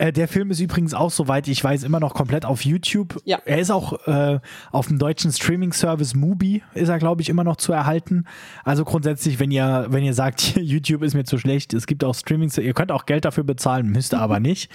Äh, 0.00 0.14
der 0.14 0.28
Film 0.28 0.50
ist 0.50 0.60
übrigens 0.60 0.94
auch, 0.94 1.10
soweit 1.10 1.46
ich 1.46 1.62
weiß, 1.62 1.84
immer 1.84 2.00
noch 2.00 2.14
komplett 2.14 2.46
auf 2.46 2.64
YouTube. 2.64 3.20
Ja. 3.26 3.38
Er 3.44 3.58
ist 3.58 3.70
auch 3.70 4.06
äh, 4.06 4.40
auf 4.72 4.86
dem 4.86 4.98
deutschen 4.98 5.30
Streaming-Service 5.30 6.14
Mubi, 6.14 6.62
ist 6.72 6.88
er, 6.88 6.98
glaube 6.98 7.20
ich, 7.20 7.28
immer 7.28 7.44
noch 7.44 7.56
zu 7.56 7.70
erhalten. 7.74 8.24
Also 8.64 8.86
grundsätzlich, 8.86 9.38
wenn 9.40 9.50
ihr, 9.50 9.88
wenn 9.90 10.02
ihr 10.02 10.14
sagt, 10.14 10.56
YouTube 10.56 11.02
ist 11.02 11.12
mir 11.12 11.24
zu 11.24 11.36
schlecht, 11.36 11.74
es 11.74 11.86
gibt 11.86 12.02
auch 12.02 12.14
Streaming, 12.14 12.50
ihr 12.56 12.72
könnt 12.72 12.92
auch 12.92 13.04
Geld 13.04 13.26
dafür 13.26 13.44
bezahlen, 13.44 13.88
müsst 13.88 14.14
aber 14.14 14.40
nicht. 14.40 14.70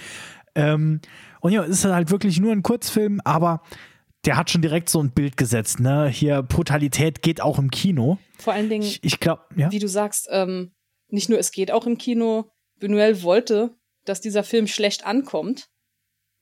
Ähm, 0.54 1.00
und 1.40 1.50
ja, 1.50 1.64
es 1.64 1.70
ist 1.70 1.84
halt 1.86 2.12
wirklich 2.12 2.38
nur 2.38 2.52
ein 2.52 2.62
Kurzfilm, 2.62 3.20
aber 3.24 3.62
der 4.26 4.36
hat 4.36 4.48
schon 4.48 4.62
direkt 4.62 4.88
so 4.88 5.02
ein 5.02 5.10
Bild 5.10 5.36
gesetzt, 5.36 5.80
ne? 5.80 6.06
Hier 6.08 6.44
Brutalität 6.44 7.20
geht 7.22 7.40
auch 7.40 7.58
im 7.58 7.72
Kino. 7.72 8.18
Vor 8.38 8.52
allen 8.52 8.68
Dingen, 8.68 8.84
ich, 8.84 9.02
ich 9.02 9.18
glaube, 9.18 9.42
ja? 9.56 9.72
wie 9.72 9.80
du 9.80 9.88
sagst, 9.88 10.28
ähm, 10.30 10.70
nicht 11.08 11.28
nur 11.28 11.40
es 11.40 11.50
geht 11.50 11.72
auch 11.72 11.84
im 11.84 11.98
Kino. 11.98 12.48
Buñuel 12.80 13.22
wollte 13.24 13.74
dass 14.08 14.20
dieser 14.20 14.44
Film 14.44 14.66
schlecht 14.66 15.04
ankommt, 15.04 15.68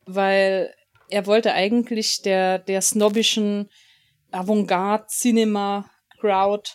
weil 0.06 0.72
er 1.08 1.26
wollte 1.26 1.52
eigentlich 1.52 2.22
der, 2.22 2.58
der 2.58 2.82
snobbischen 2.82 3.70
Avantgarde-Cinema-Crowd, 4.30 6.70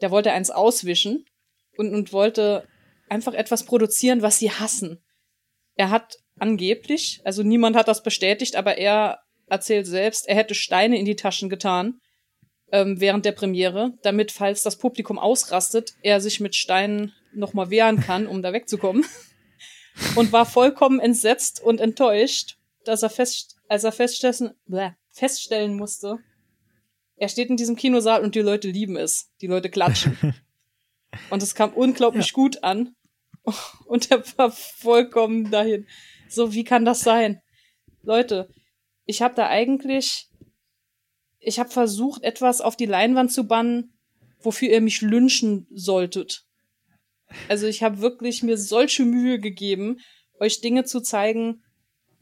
der 0.00 0.10
wollte 0.10 0.32
eins 0.32 0.50
auswischen 0.50 1.24
und, 1.76 1.94
und 1.94 2.12
wollte 2.12 2.66
einfach 3.08 3.34
etwas 3.34 3.64
produzieren, 3.64 4.22
was 4.22 4.38
sie 4.38 4.50
hassen. 4.50 5.04
Er 5.74 5.90
hat 5.90 6.16
angeblich, 6.38 7.20
also 7.24 7.42
niemand 7.42 7.76
hat 7.76 7.88
das 7.88 8.02
bestätigt, 8.02 8.56
aber 8.56 8.78
er 8.78 9.20
erzählt 9.46 9.86
selbst, 9.86 10.28
er 10.28 10.36
hätte 10.36 10.54
Steine 10.54 10.98
in 10.98 11.04
die 11.04 11.16
Taschen 11.16 11.48
getan 11.48 12.00
ähm, 12.72 13.00
während 13.00 13.24
der 13.24 13.32
Premiere, 13.32 13.92
damit, 14.02 14.32
falls 14.32 14.62
das 14.62 14.76
Publikum 14.76 15.18
ausrastet, 15.18 15.94
er 16.02 16.20
sich 16.20 16.40
mit 16.40 16.56
Steinen 16.56 17.14
nochmal 17.32 17.70
wehren 17.70 18.00
kann, 18.00 18.26
um 18.26 18.42
da 18.42 18.52
wegzukommen 18.52 19.04
und 20.14 20.32
war 20.32 20.46
vollkommen 20.46 21.00
entsetzt 21.00 21.60
und 21.62 21.80
enttäuscht, 21.80 22.58
dass 22.84 23.02
er 23.02 23.10
fest, 23.10 23.56
als 23.68 23.84
er 23.84 23.92
feststellen, 23.92 24.54
bleh, 24.66 24.90
feststellen 25.10 25.76
musste, 25.76 26.18
er 27.16 27.28
steht 27.28 27.48
in 27.48 27.56
diesem 27.56 27.76
Kinosaal 27.76 28.22
und 28.22 28.34
die 28.34 28.40
Leute 28.40 28.68
lieben 28.68 28.96
es. 28.96 29.30
Die 29.40 29.46
Leute 29.46 29.70
klatschen. 29.70 30.34
und 31.30 31.42
es 31.42 31.54
kam 31.54 31.72
unglaublich 31.72 32.28
ja. 32.28 32.32
gut 32.34 32.62
an. 32.62 32.94
Und 33.86 34.10
er 34.10 34.24
war 34.36 34.50
vollkommen 34.50 35.52
dahin. 35.52 35.86
So, 36.28 36.52
wie 36.52 36.64
kann 36.64 36.84
das 36.84 37.00
sein? 37.00 37.40
Leute, 38.02 38.48
ich 39.04 39.22
habe 39.22 39.36
da 39.36 39.46
eigentlich, 39.46 40.28
ich 41.38 41.60
habe 41.60 41.70
versucht, 41.70 42.24
etwas 42.24 42.60
auf 42.60 42.74
die 42.74 42.86
Leinwand 42.86 43.30
zu 43.30 43.46
bannen, 43.46 43.94
wofür 44.40 44.68
ihr 44.68 44.80
mich 44.80 45.00
lynchen 45.00 45.68
solltet. 45.70 46.45
Also 47.48 47.66
ich 47.66 47.82
habe 47.82 48.00
wirklich 48.00 48.42
mir 48.42 48.56
solche 48.58 49.04
Mühe 49.04 49.38
gegeben, 49.38 49.98
euch 50.40 50.60
Dinge 50.60 50.84
zu 50.84 51.00
zeigen, 51.00 51.62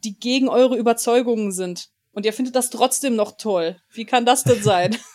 die 0.03 0.17
gegen 0.17 0.49
eure 0.49 0.77
Überzeugungen 0.77 1.51
sind. 1.51 1.89
Und 2.11 2.25
ihr 2.25 2.33
findet 2.33 2.55
das 2.55 2.69
trotzdem 2.69 3.15
noch 3.15 3.37
toll. 3.37 3.77
Wie 3.91 4.05
kann 4.05 4.25
das 4.25 4.43
denn 4.43 4.61
sein? 4.61 4.95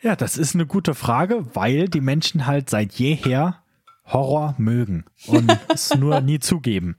Ja, 0.00 0.14
das 0.14 0.38
ist 0.38 0.54
eine 0.54 0.64
gute 0.64 0.94
Frage, 0.94 1.44
weil 1.56 1.88
die 1.88 2.00
Menschen 2.00 2.46
halt 2.46 2.70
seit 2.70 2.92
jeher 2.94 3.64
Horror 4.04 4.54
mögen 4.56 5.04
und 5.26 5.50
es 5.74 5.92
nur 5.92 6.20
nie 6.20 6.38
zugeben. 6.38 6.96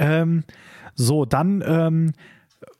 Ähm, 0.00 0.42
so, 0.96 1.24
dann 1.24 1.62
ähm, 1.64 2.12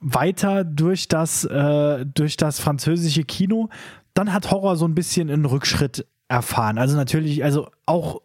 weiter 0.00 0.64
durch 0.64 1.06
das, 1.06 1.44
äh, 1.44 2.04
durch 2.04 2.36
das 2.36 2.58
französische 2.58 3.22
Kino. 3.22 3.68
Dann 4.12 4.32
hat 4.32 4.50
Horror 4.50 4.74
so 4.74 4.86
ein 4.86 4.96
bisschen 4.96 5.30
einen 5.30 5.44
Rückschritt 5.44 6.04
erfahren. 6.28 6.78
Also 6.78 6.96
natürlich, 6.96 7.42
also 7.42 7.68
auch 7.86 8.20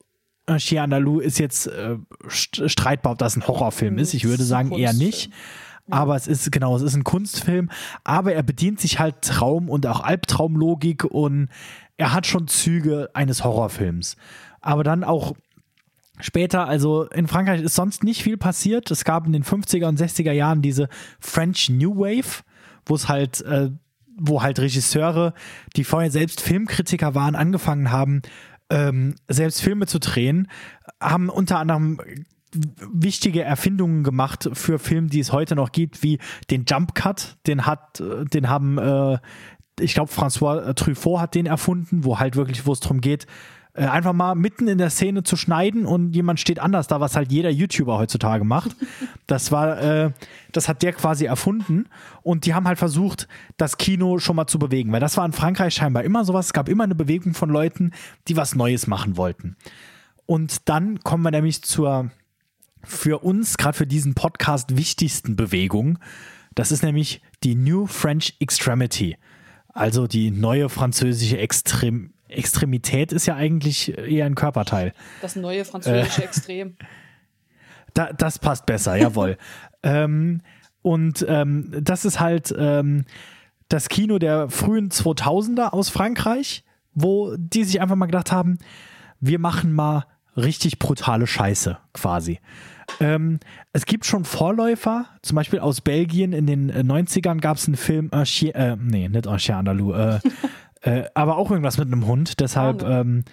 Shia 0.58 0.84
Andalou 0.84 1.20
ist 1.20 1.40
jetzt 1.40 1.68
äh, 1.68 1.98
streitbar, 2.28 3.14
ob 3.14 3.18
das 3.18 3.36
ein 3.36 3.48
Horrorfilm 3.48 3.98
ist. 3.98 4.14
Ich 4.14 4.26
würde 4.26 4.44
sagen 4.44 4.72
eher 4.72 4.94
nicht. 4.94 5.32
Aber 5.90 6.16
es 6.16 6.28
ist, 6.28 6.52
genau, 6.52 6.76
es 6.76 6.82
ist 6.82 6.96
ein 6.96 7.04
Kunstfilm. 7.04 7.70
Aber 8.04 8.34
er 8.34 8.44
bedient 8.44 8.80
sich 8.80 9.00
halt 9.00 9.22
Traum- 9.22 9.70
und 9.70 9.86
auch 9.86 10.02
Albtraumlogik 10.02 11.04
und 11.04 11.50
er 11.98 12.14
hat 12.14 12.26
schon 12.26 12.48
Züge 12.48 13.10
eines 13.14 13.44
Horrorfilms. 13.44 14.16
Aber 14.62 14.84
dann 14.84 15.04
auch 15.04 15.34
später, 16.20 16.68
also 16.68 17.04
in 17.10 17.28
Frankreich 17.28 17.62
ist 17.62 17.76
sonst 17.76 18.04
nicht 18.04 18.24
viel 18.24 18.38
passiert. 18.38 18.92
Es 18.92 19.04
gab 19.04 19.26
in 19.26 19.34
den 19.34 19.44
50er 19.44 19.88
und 19.88 20.00
60er 20.00 20.32
Jahren 20.32 20.62
diese 20.62 20.88
French 21.20 21.70
New 21.70 21.98
Wave, 21.98 22.44
wo 22.86 22.96
es 22.96 23.10
halt, 23.10 23.42
äh, 23.42 23.72
wo 24.18 24.42
halt 24.42 24.60
Regisseure, 24.60 25.34
die 25.76 25.84
vorher 25.84 26.12
selbst 26.12 26.42
Filmkritiker 26.42 27.16
waren, 27.16 27.36
angefangen 27.36 27.92
haben, 27.92 28.22
ähm, 28.70 29.16
selbst 29.28 29.62
Filme 29.62 29.88
zu 29.88 30.00
drehen, 30.00 30.48
haben 31.00 31.30
unter 31.30 31.60
anderem 31.60 32.00
wichtige 32.92 33.42
Erfindungen 33.42 34.04
gemacht 34.04 34.50
für 34.54 34.80
Filme, 34.80 35.08
die 35.08 35.20
es 35.20 35.32
heute 35.32 35.56
noch 35.56 35.72
gibt, 35.72 36.04
wie 36.04 36.20
den 36.52 36.66
Jump 36.68 36.94
Cut, 36.96 37.38
den 37.48 37.66
hat, 37.66 38.02
den 38.02 38.50
haben, 38.50 38.78
äh, 38.78 39.18
ich 39.80 39.94
glaube, 39.96 40.12
François 40.12 40.74
Truffaut 40.76 41.20
hat 41.20 41.36
den 41.36 41.48
erfunden, 41.48 42.04
wo 42.04 42.20
halt 42.20 42.36
wirklich, 42.36 42.66
wo 42.66 42.74
es 42.74 42.80
darum 42.80 43.02
geht, 43.02 43.26
äh, 43.76 43.86
einfach 43.86 44.14
mal 44.14 44.36
mitten 44.36 44.68
in 44.68 44.78
der 44.78 44.92
Szene 44.92 45.24
zu 45.24 45.36
schneiden 45.36 45.86
und 45.86 46.14
jemand 46.14 46.40
steht 46.40 46.60
anders 46.60 46.88
da, 46.88 47.00
was 47.00 47.16
halt 47.16 47.32
jeder 47.32 47.50
YouTuber 47.50 47.98
heutzutage 47.98 48.44
macht. 48.44 48.76
Das 49.26 49.54
war, 49.54 49.82
äh, 49.82 50.12
das 50.52 50.68
hat 50.68 50.84
der 50.84 50.92
quasi 50.92 51.26
erfunden 51.26 51.88
und 52.24 52.46
die 52.46 52.54
haben 52.54 52.68
halt 52.68 52.78
versucht, 52.78 53.30
das 53.56 53.78
Kino 53.78 54.20
schon 54.20 54.36
mal 54.36 54.48
zu 54.48 54.60
bewegen, 54.60 54.92
weil 54.92 55.00
das 55.00 55.16
war 55.16 55.26
in 55.26 55.32
Frankreich 55.32 55.74
scheinbar 55.74 56.04
immer 56.04 56.26
sowas. 56.26 56.48
Es 56.48 56.54
gab 56.54 56.68
immer 56.68 56.84
eine 56.84 56.94
Bewegung 56.94 57.34
von 57.34 57.50
Leuten, 57.50 57.92
die 58.28 58.36
was 58.36 58.54
Neues 58.54 58.86
machen 58.86 59.16
wollten. 59.16 59.56
Und 60.26 60.68
dann 60.68 61.00
kommen 61.00 61.24
wir 61.24 61.32
nämlich 61.32 61.64
zur 61.64 62.12
für 62.84 63.24
uns, 63.24 63.58
gerade 63.58 63.78
für 63.78 63.88
diesen 63.88 64.14
Podcast, 64.14 64.76
wichtigsten 64.76 65.38
Bewegung. 65.38 66.00
Das 66.54 66.72
ist 66.72 66.84
nämlich 66.84 67.22
die 67.44 67.56
New 67.56 67.88
French 67.88 68.36
Extremity. 68.40 69.18
Also 69.70 70.06
die 70.06 70.32
neue 70.32 70.70
französische 70.70 71.38
Extrem 71.38 72.13
Extremität 72.38 73.12
ist 73.12 73.26
ja 73.26 73.36
eigentlich 73.36 73.98
eher 73.98 74.26
ein 74.26 74.36
Körperteil. 74.36 74.94
Das 75.22 75.36
neue 75.36 75.66
französische 75.66 76.22
äh, 76.22 76.26
Extrem. 76.26 76.76
Da, 77.96 78.12
das 78.12 78.40
passt 78.40 78.66
besser, 78.66 78.96
jawohl. 78.96 79.38
ähm, 79.84 80.42
und 80.82 81.24
ähm, 81.30 81.72
das 81.80 82.06
ist 82.06 82.20
halt 82.20 82.52
ähm, 82.58 83.06
das 83.70 83.88
Kino 83.88 84.18
der 84.18 84.50
frühen 84.50 84.90
2000er 84.90 85.70
aus 85.70 85.90
Frankreich, 85.90 86.64
wo 86.96 87.36
die 87.38 87.64
sich 87.64 87.82
einfach 87.82 87.96
mal 87.96 88.08
gedacht 88.08 88.32
haben, 88.32 88.58
wir 89.20 89.38
machen 89.38 89.74
mal 89.74 90.06
richtig 90.36 90.80
brutale 90.80 91.28
Scheiße 91.28 91.78
quasi. 91.94 92.40
Ähm, 93.00 93.40
es 93.72 93.86
gibt 93.86 94.06
schon 94.06 94.26
Vorläufer, 94.26 95.06
zum 95.22 95.36
Beispiel 95.36 95.60
aus 95.60 95.82
Belgien 95.82 96.34
in 96.34 96.46
den 96.46 96.72
90ern 96.72 97.40
gab 97.40 97.58
es 97.58 97.68
einen 97.68 97.78
Film, 97.78 98.12
äh, 98.12 98.24
äh, 98.50 98.76
nee, 98.76 99.08
nicht 99.08 99.28
Chien 99.38 99.56
Andalou, 99.56 99.94
äh, 99.94 100.20
Äh, 100.84 101.06
aber 101.14 101.38
auch 101.38 101.50
irgendwas 101.50 101.78
mit 101.78 101.88
einem 101.88 102.06
Hund. 102.06 102.40
Deshalb. 102.40 102.84
Ähm, 102.84 103.24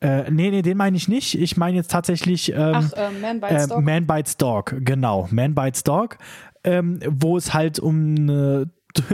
äh, 0.00 0.30
nee, 0.30 0.50
nee, 0.50 0.62
den 0.62 0.78
meine 0.78 0.96
ich 0.96 1.08
nicht. 1.08 1.38
Ich 1.38 1.56
meine 1.56 1.76
jetzt 1.76 1.90
tatsächlich. 1.90 2.52
Ähm, 2.52 2.72
Ach, 2.74 2.92
äh, 2.94 3.10
Man 3.20 3.40
Bites 3.40 3.64
äh, 3.64 3.68
Dog. 3.68 3.82
Man 3.82 4.06
Bites 4.06 4.36
Dog, 4.36 4.74
genau. 4.80 5.28
Man 5.30 5.54
Bites 5.54 5.82
Dog. 5.82 6.16
Ähm, 6.62 7.00
wo 7.06 7.36
es 7.36 7.54
halt 7.54 7.78
um 7.78 8.14
eine 8.16 8.70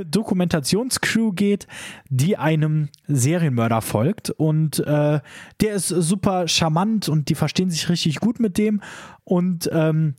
Dokumentationscrew 0.06 1.32
geht, 1.32 1.66
die 2.08 2.36
einem 2.36 2.88
Serienmörder 3.06 3.82
folgt 3.82 4.30
und 4.30 4.80
äh, 4.80 5.20
der 5.60 5.72
ist 5.74 5.88
super 5.88 6.48
charmant 6.48 7.08
und 7.08 7.28
die 7.28 7.34
verstehen 7.34 7.70
sich 7.70 7.88
richtig 7.88 8.20
gut 8.20 8.40
mit 8.40 8.58
dem 8.58 8.80
und 9.24 9.68
ähm, 9.72 10.14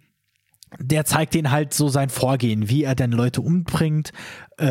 der 0.79 1.05
zeigt 1.05 1.33
den 1.33 1.51
halt 1.51 1.73
so 1.73 1.87
sein 1.87 2.09
Vorgehen, 2.09 2.69
wie 2.69 2.83
er 2.83 2.93
denn 2.93 3.11
Leute 3.11 3.41
umbringt, 3.41 4.11
äh, 4.59 4.65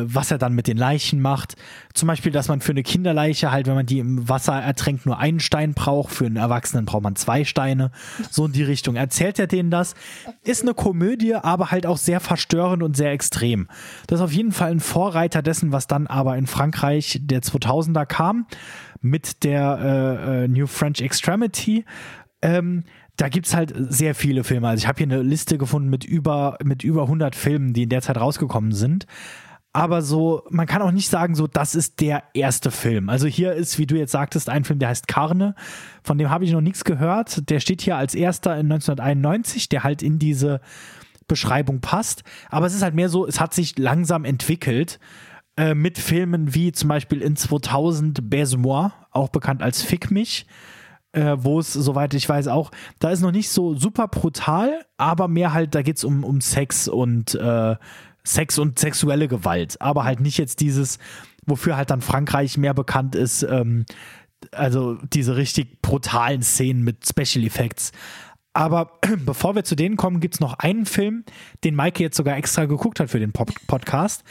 äh, 0.00 0.06
was 0.06 0.30
er 0.30 0.38
dann 0.38 0.54
mit 0.54 0.66
den 0.66 0.78
Leichen 0.78 1.20
macht. 1.20 1.56
Zum 1.92 2.06
Beispiel, 2.06 2.32
dass 2.32 2.48
man 2.48 2.62
für 2.62 2.72
eine 2.72 2.82
Kinderleiche 2.82 3.50
halt, 3.50 3.66
wenn 3.66 3.74
man 3.74 3.84
die 3.84 3.98
im 3.98 4.28
Wasser 4.28 4.54
ertränkt, 4.54 5.04
nur 5.04 5.18
einen 5.18 5.40
Stein 5.40 5.74
braucht, 5.74 6.14
für 6.14 6.24
einen 6.24 6.36
Erwachsenen 6.36 6.86
braucht 6.86 7.02
man 7.02 7.16
zwei 7.16 7.44
Steine. 7.44 7.90
So 8.30 8.46
in 8.46 8.52
die 8.52 8.62
Richtung. 8.62 8.96
Erzählt 8.96 9.38
er 9.38 9.46
denen 9.46 9.70
das? 9.70 9.94
Ist 10.42 10.62
eine 10.62 10.72
Komödie, 10.72 11.34
aber 11.34 11.70
halt 11.70 11.86
auch 11.86 11.98
sehr 11.98 12.20
verstörend 12.20 12.82
und 12.82 12.96
sehr 12.96 13.12
extrem. 13.12 13.68
Das 14.06 14.20
ist 14.20 14.24
auf 14.24 14.32
jeden 14.32 14.52
Fall 14.52 14.70
ein 14.70 14.80
Vorreiter 14.80 15.42
dessen, 15.42 15.70
was 15.70 15.86
dann 15.86 16.06
aber 16.06 16.38
in 16.38 16.46
Frankreich 16.46 17.20
der 17.22 17.42
2000er 17.42 18.06
kam, 18.06 18.46
mit 19.02 19.44
der 19.44 19.78
äh, 19.78 20.44
äh, 20.44 20.48
New 20.48 20.66
French 20.66 21.02
Extremity. 21.02 21.84
Ähm, 22.40 22.84
da 23.16 23.28
gibt 23.28 23.46
es 23.46 23.54
halt 23.54 23.72
sehr 23.76 24.14
viele 24.14 24.44
Filme. 24.44 24.68
Also 24.68 24.82
ich 24.82 24.88
habe 24.88 24.98
hier 24.98 25.06
eine 25.06 25.22
Liste 25.22 25.58
gefunden 25.58 25.88
mit 25.88 26.04
über, 26.04 26.58
mit 26.62 26.84
über 26.84 27.02
100 27.02 27.34
Filmen, 27.34 27.72
die 27.72 27.84
in 27.84 27.88
der 27.88 28.02
Zeit 28.02 28.18
rausgekommen 28.18 28.72
sind. 28.72 29.06
Aber 29.72 30.00
so, 30.00 30.42
man 30.48 30.66
kann 30.66 30.80
auch 30.80 30.90
nicht 30.90 31.10
sagen, 31.10 31.34
so, 31.34 31.46
das 31.46 31.74
ist 31.74 32.00
der 32.00 32.22
erste 32.32 32.70
Film. 32.70 33.10
Also 33.10 33.26
hier 33.26 33.52
ist, 33.52 33.78
wie 33.78 33.86
du 33.86 33.96
jetzt 33.96 34.12
sagtest, 34.12 34.48
ein 34.48 34.64
Film, 34.64 34.78
der 34.78 34.88
heißt 34.88 35.06
Karne. 35.06 35.54
Von 36.02 36.16
dem 36.16 36.30
habe 36.30 36.44
ich 36.44 36.52
noch 36.52 36.62
nichts 36.62 36.84
gehört. 36.84 37.50
Der 37.50 37.60
steht 37.60 37.82
hier 37.82 37.96
als 37.96 38.14
erster 38.14 38.52
in 38.52 38.72
1991, 38.72 39.68
der 39.68 39.84
halt 39.84 40.02
in 40.02 40.18
diese 40.18 40.60
Beschreibung 41.28 41.80
passt. 41.80 42.22
Aber 42.48 42.66
es 42.66 42.74
ist 42.74 42.82
halt 42.82 42.94
mehr 42.94 43.10
so, 43.10 43.26
es 43.26 43.38
hat 43.38 43.52
sich 43.52 43.76
langsam 43.78 44.24
entwickelt 44.24 44.98
äh, 45.58 45.74
mit 45.74 45.98
Filmen 45.98 46.54
wie 46.54 46.72
zum 46.72 46.88
Beispiel 46.88 47.20
in 47.20 47.36
2000 47.36 48.30
Baise-moi, 48.30 48.92
auch 49.10 49.28
bekannt 49.28 49.62
als 49.62 49.82
Fick 49.82 50.10
mich 50.10 50.46
äh, 51.16 51.42
wo 51.42 51.58
es, 51.58 51.72
soweit 51.72 52.12
ich 52.14 52.28
weiß, 52.28 52.48
auch, 52.48 52.70
da 52.98 53.10
ist 53.10 53.22
noch 53.22 53.32
nicht 53.32 53.48
so 53.48 53.74
super 53.74 54.06
brutal, 54.06 54.84
aber 54.98 55.28
mehr 55.28 55.54
halt, 55.54 55.74
da 55.74 55.82
geht 55.82 55.96
es 55.96 56.04
um, 56.04 56.22
um 56.24 56.40
Sex 56.40 56.88
und 56.88 57.34
äh, 57.34 57.76
Sex 58.22 58.58
und 58.58 58.78
sexuelle 58.78 59.26
Gewalt, 59.26 59.80
aber 59.80 60.04
halt 60.04 60.20
nicht 60.20 60.36
jetzt 60.36 60.60
dieses, 60.60 60.98
wofür 61.46 61.76
halt 61.76 61.90
dann 61.90 62.02
Frankreich 62.02 62.58
mehr 62.58 62.74
bekannt 62.74 63.14
ist, 63.14 63.42
ähm, 63.44 63.86
also 64.52 64.98
diese 65.12 65.36
richtig 65.36 65.80
brutalen 65.80 66.42
Szenen 66.42 66.82
mit 66.82 67.06
Special 67.06 67.44
Effects. 67.46 67.92
Aber 68.52 68.98
bevor 69.24 69.54
wir 69.54 69.64
zu 69.64 69.74
denen 69.74 69.96
kommen, 69.96 70.20
gibt 70.20 70.34
es 70.34 70.40
noch 70.40 70.54
einen 70.58 70.84
Film, 70.84 71.24
den 71.64 71.74
Maike 71.74 72.02
jetzt 72.02 72.16
sogar 72.16 72.36
extra 72.36 72.66
geguckt 72.66 73.00
hat 73.00 73.10
für 73.10 73.20
den 73.20 73.32
Pop 73.32 73.52
Podcast, 73.66 74.22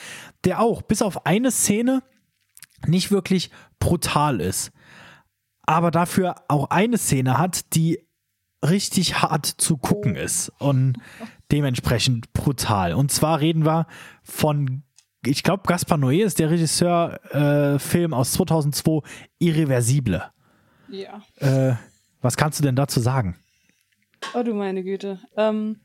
der 0.44 0.60
auch 0.60 0.84
bis 0.84 1.02
auf 1.02 1.26
eine 1.26 1.50
Szene 1.50 2.04
nicht 2.86 3.10
wirklich 3.10 3.50
brutal 3.80 4.40
ist 4.40 4.72
aber 5.66 5.92
dafür 5.92 6.36
auch 6.48 6.70
eine 6.70 6.98
Szene 6.98 7.38
hat, 7.38 7.76
die 7.76 8.00
richtig 8.64 9.22
hart 9.22 9.46
zu 9.46 9.78
gucken 9.78 10.16
ist 10.16 10.52
und 10.60 10.98
dementsprechend 11.52 12.34
brutal. 12.34 12.94
Und 12.94 13.12
zwar 13.12 13.40
reden 13.40 13.66
wir 13.66 13.88
von, 14.24 14.84
ich 15.26 15.44
glaube, 15.44 15.64
Gaspar 15.68 15.98
Noé 15.98 16.24
ist 16.24 16.40
der 16.40 16.50
Regisseur, 16.50 17.20
äh, 17.34 17.80
Film 17.80 18.14
aus 18.14 18.34
2002, 18.34 19.08
Irreversible. 19.40 20.24
Ja. 20.90 21.22
Äh, 21.38 21.76
was 22.22 22.38
kannst 22.38 22.60
du 22.60 22.64
denn 22.64 22.76
dazu 22.76 23.00
sagen? 23.00 23.38
Oh 24.34 24.44
du 24.44 24.54
meine 24.54 24.84
Güte. 24.84 25.20
Ähm, 25.38 25.82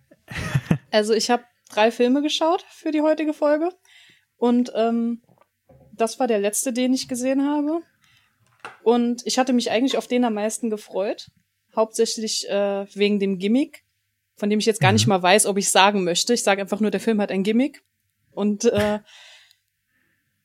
also 0.91 1.13
ich 1.13 1.31
habe 1.31 1.45
drei 1.71 1.91
Filme 1.91 2.23
geschaut 2.23 2.65
für 2.71 2.91
die 2.91 3.03
heutige 3.03 3.35
Folge 3.35 3.71
und 4.37 4.73
ähm, 4.75 5.23
das 5.93 6.19
war 6.19 6.27
der 6.27 6.39
letzte, 6.39 6.73
den 6.73 6.95
ich 6.95 7.09
gesehen 7.09 7.47
habe. 7.47 7.83
Und 8.83 9.23
ich 9.27 9.39
hatte 9.39 9.53
mich 9.53 9.71
eigentlich 9.71 9.97
auf 9.97 10.07
den 10.07 10.25
am 10.25 10.35
meisten 10.35 10.71
gefreut. 10.71 11.31
Hauptsächlich 11.75 12.49
äh, 12.49 12.87
wegen 12.95 13.21
dem 13.21 13.39
Gimmick, 13.39 13.85
von 14.37 14.51
dem 14.51 14.59
ich 14.59 14.67
jetzt 14.67 14.81
gar 14.81 14.91
mhm. 14.91 14.97
nicht 14.97 15.07
mal 15.07 15.23
weiß, 15.23 15.47
ob 15.47 15.57
ich 15.57 15.71
sagen 15.71 16.05
möchte. 16.05 16.35
Ich 16.35 16.43
sage 16.43 16.63
einfach 16.63 16.81
nur, 16.81 16.91
der 16.91 17.01
Film 17.01 17.21
hat 17.21 17.31
ein 17.31 17.43
Gimmick. 17.43 17.83
Und 18.33 18.65
äh, 18.65 19.01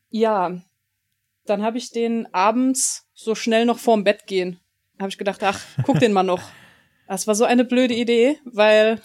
ja, 0.09 0.61
dann 1.45 1.63
habe 1.63 1.77
ich 1.77 1.91
den 1.91 2.33
abends 2.33 3.07
so 3.13 3.35
schnell 3.35 3.65
noch 3.65 3.79
vorm 3.79 4.03
Bett 4.03 4.27
gehen. 4.27 4.59
Habe 4.99 5.09
ich 5.09 5.17
gedacht, 5.17 5.43
ach, 5.43 5.59
guck 5.83 5.99
den 5.99 6.13
mal 6.13 6.23
noch. 6.23 6.41
Das 7.07 7.27
war 7.27 7.35
so 7.35 7.45
eine 7.45 7.65
blöde 7.65 7.93
Idee, 7.93 8.39
weil 8.45 8.99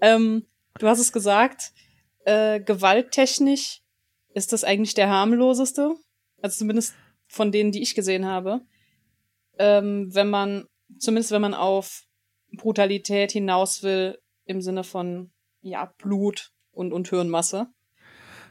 ähm, 0.00 0.46
du 0.78 0.88
hast 0.88 0.98
es 0.98 1.12
gesagt, 1.12 1.72
äh, 2.24 2.58
gewalttechnisch 2.58 3.82
ist 4.32 4.54
das 4.54 4.64
eigentlich 4.64 4.94
der 4.94 5.10
harmloseste. 5.10 5.94
Also 6.40 6.60
zumindest 6.60 6.94
von 7.32 7.50
denen, 7.50 7.72
die 7.72 7.82
ich 7.82 7.94
gesehen 7.94 8.26
habe. 8.26 8.60
Ähm, 9.58 10.14
wenn 10.14 10.28
man, 10.28 10.66
zumindest 10.98 11.32
wenn 11.32 11.40
man 11.40 11.54
auf 11.54 12.04
Brutalität 12.54 13.32
hinaus 13.32 13.82
will, 13.82 14.18
im 14.44 14.60
Sinne 14.60 14.84
von, 14.84 15.30
ja, 15.62 15.92
Blut 15.98 16.50
und, 16.72 16.92
und 16.92 17.08
Hirnmasse. 17.08 17.68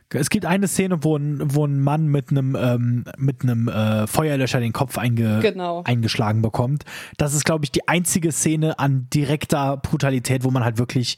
Es 0.09 0.29
gibt 0.29 0.45
eine 0.45 0.67
Szene, 0.67 1.03
wo 1.03 1.15
ein, 1.15 1.55
wo 1.55 1.65
ein 1.65 1.79
Mann 1.79 2.07
mit 2.07 2.31
einem 2.31 2.57
ähm, 2.59 3.05
mit 3.17 3.43
einem 3.43 3.69
äh, 3.69 4.07
Feuerlöscher 4.07 4.59
den 4.59 4.73
Kopf 4.73 4.97
einge 4.97 5.39
genau. 5.41 5.83
eingeschlagen 5.85 6.41
bekommt. 6.41 6.83
Das 7.17 7.33
ist, 7.33 7.45
glaube 7.45 7.63
ich, 7.63 7.71
die 7.71 7.87
einzige 7.87 8.33
Szene 8.33 8.77
an 8.77 9.07
direkter 9.13 9.77
Brutalität, 9.77 10.43
wo 10.43 10.51
man 10.51 10.65
halt 10.65 10.77
wirklich 10.79 11.17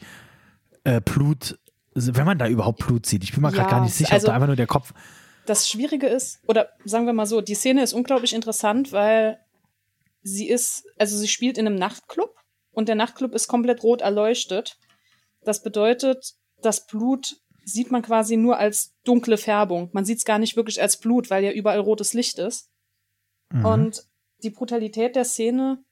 äh, 0.83 1.01
Blut, 1.01 1.57
wenn 1.95 2.25
man 2.25 2.37
da 2.37 2.47
überhaupt 2.47 2.85
Blut 2.85 3.07
sieht. 3.07 3.23
Ich 3.23 3.33
bin 3.33 3.41
mir 3.41 3.49
ja, 3.49 3.55
gerade 3.55 3.71
gar 3.71 3.81
nicht 3.81 3.95
sicher, 3.95 4.13
also, 4.13 4.27
ob 4.27 4.29
da 4.29 4.35
einfach 4.35 4.47
nur 4.47 4.57
der 4.57 4.67
Kopf 4.67 4.93
das 5.45 5.67
Schwierige 5.69 6.07
ist, 6.07 6.39
oder 6.47 6.69
sagen 6.85 7.05
wir 7.05 7.13
mal 7.13 7.25
so, 7.25 7.41
die 7.41 7.55
Szene 7.55 7.83
ist 7.83 7.93
unglaublich 7.93 8.33
interessant, 8.33 8.91
weil 8.91 9.39
sie 10.21 10.47
ist, 10.47 10.85
also 10.97 11.17
sie 11.17 11.27
spielt 11.27 11.57
in 11.57 11.67
einem 11.67 11.75
Nachtclub 11.75 12.35
und 12.71 12.87
der 12.87 12.95
Nachtclub 12.95 13.33
ist 13.33 13.47
komplett 13.47 13.83
rot 13.83 14.01
erleuchtet. 14.01 14.77
Das 15.41 15.61
bedeutet, 15.61 16.35
das 16.61 16.87
Blut 16.87 17.37
sieht 17.65 17.91
man 17.91 18.01
quasi 18.01 18.37
nur 18.37 18.57
als 18.57 18.93
dunkle 19.03 19.37
Färbung. 19.37 19.89
Man 19.93 20.05
sieht 20.05 20.17
es 20.17 20.25
gar 20.25 20.39
nicht 20.39 20.55
wirklich 20.55 20.81
als 20.81 20.97
Blut, 20.97 21.29
weil 21.29 21.43
ja 21.43 21.51
überall 21.51 21.79
rotes 21.79 22.13
Licht 22.13 22.39
ist. 22.39 22.69
Mhm. 23.49 23.65
Und 23.65 24.03
die 24.43 24.49
Brutalität 24.49 25.15
der 25.15 25.25
Szene 25.25 25.83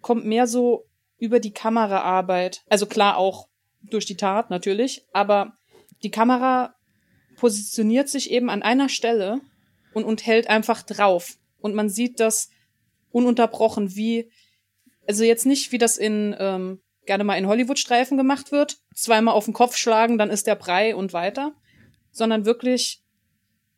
kommt 0.00 0.24
mehr 0.24 0.46
so 0.46 0.86
über 1.18 1.38
die 1.40 1.52
Kameraarbeit. 1.52 2.62
Also 2.68 2.86
klar 2.86 3.16
auch 3.16 3.48
durch 3.82 4.06
die 4.06 4.16
Tat 4.16 4.50
natürlich, 4.50 5.06
aber 5.12 5.52
die 6.02 6.10
Kamera 6.10 6.74
positioniert 7.40 8.08
sich 8.10 8.30
eben 8.30 8.50
an 8.50 8.62
einer 8.62 8.90
Stelle 8.90 9.40
und, 9.94 10.04
und 10.04 10.26
hält 10.26 10.48
einfach 10.48 10.82
drauf. 10.82 11.38
Und 11.58 11.74
man 11.74 11.88
sieht 11.88 12.20
das 12.20 12.50
ununterbrochen, 13.10 13.96
wie, 13.96 14.30
also 15.08 15.24
jetzt 15.24 15.46
nicht, 15.46 15.72
wie 15.72 15.78
das 15.78 15.96
in, 15.96 16.36
ähm, 16.38 16.80
gerne 17.06 17.24
mal 17.24 17.36
in 17.36 17.46
Hollywood-Streifen 17.46 18.18
gemacht 18.18 18.52
wird, 18.52 18.76
zweimal 18.94 19.34
auf 19.34 19.46
den 19.46 19.54
Kopf 19.54 19.76
schlagen, 19.76 20.18
dann 20.18 20.28
ist 20.28 20.46
der 20.46 20.54
Brei 20.54 20.94
und 20.94 21.14
weiter, 21.14 21.54
sondern 22.12 22.44
wirklich 22.44 23.02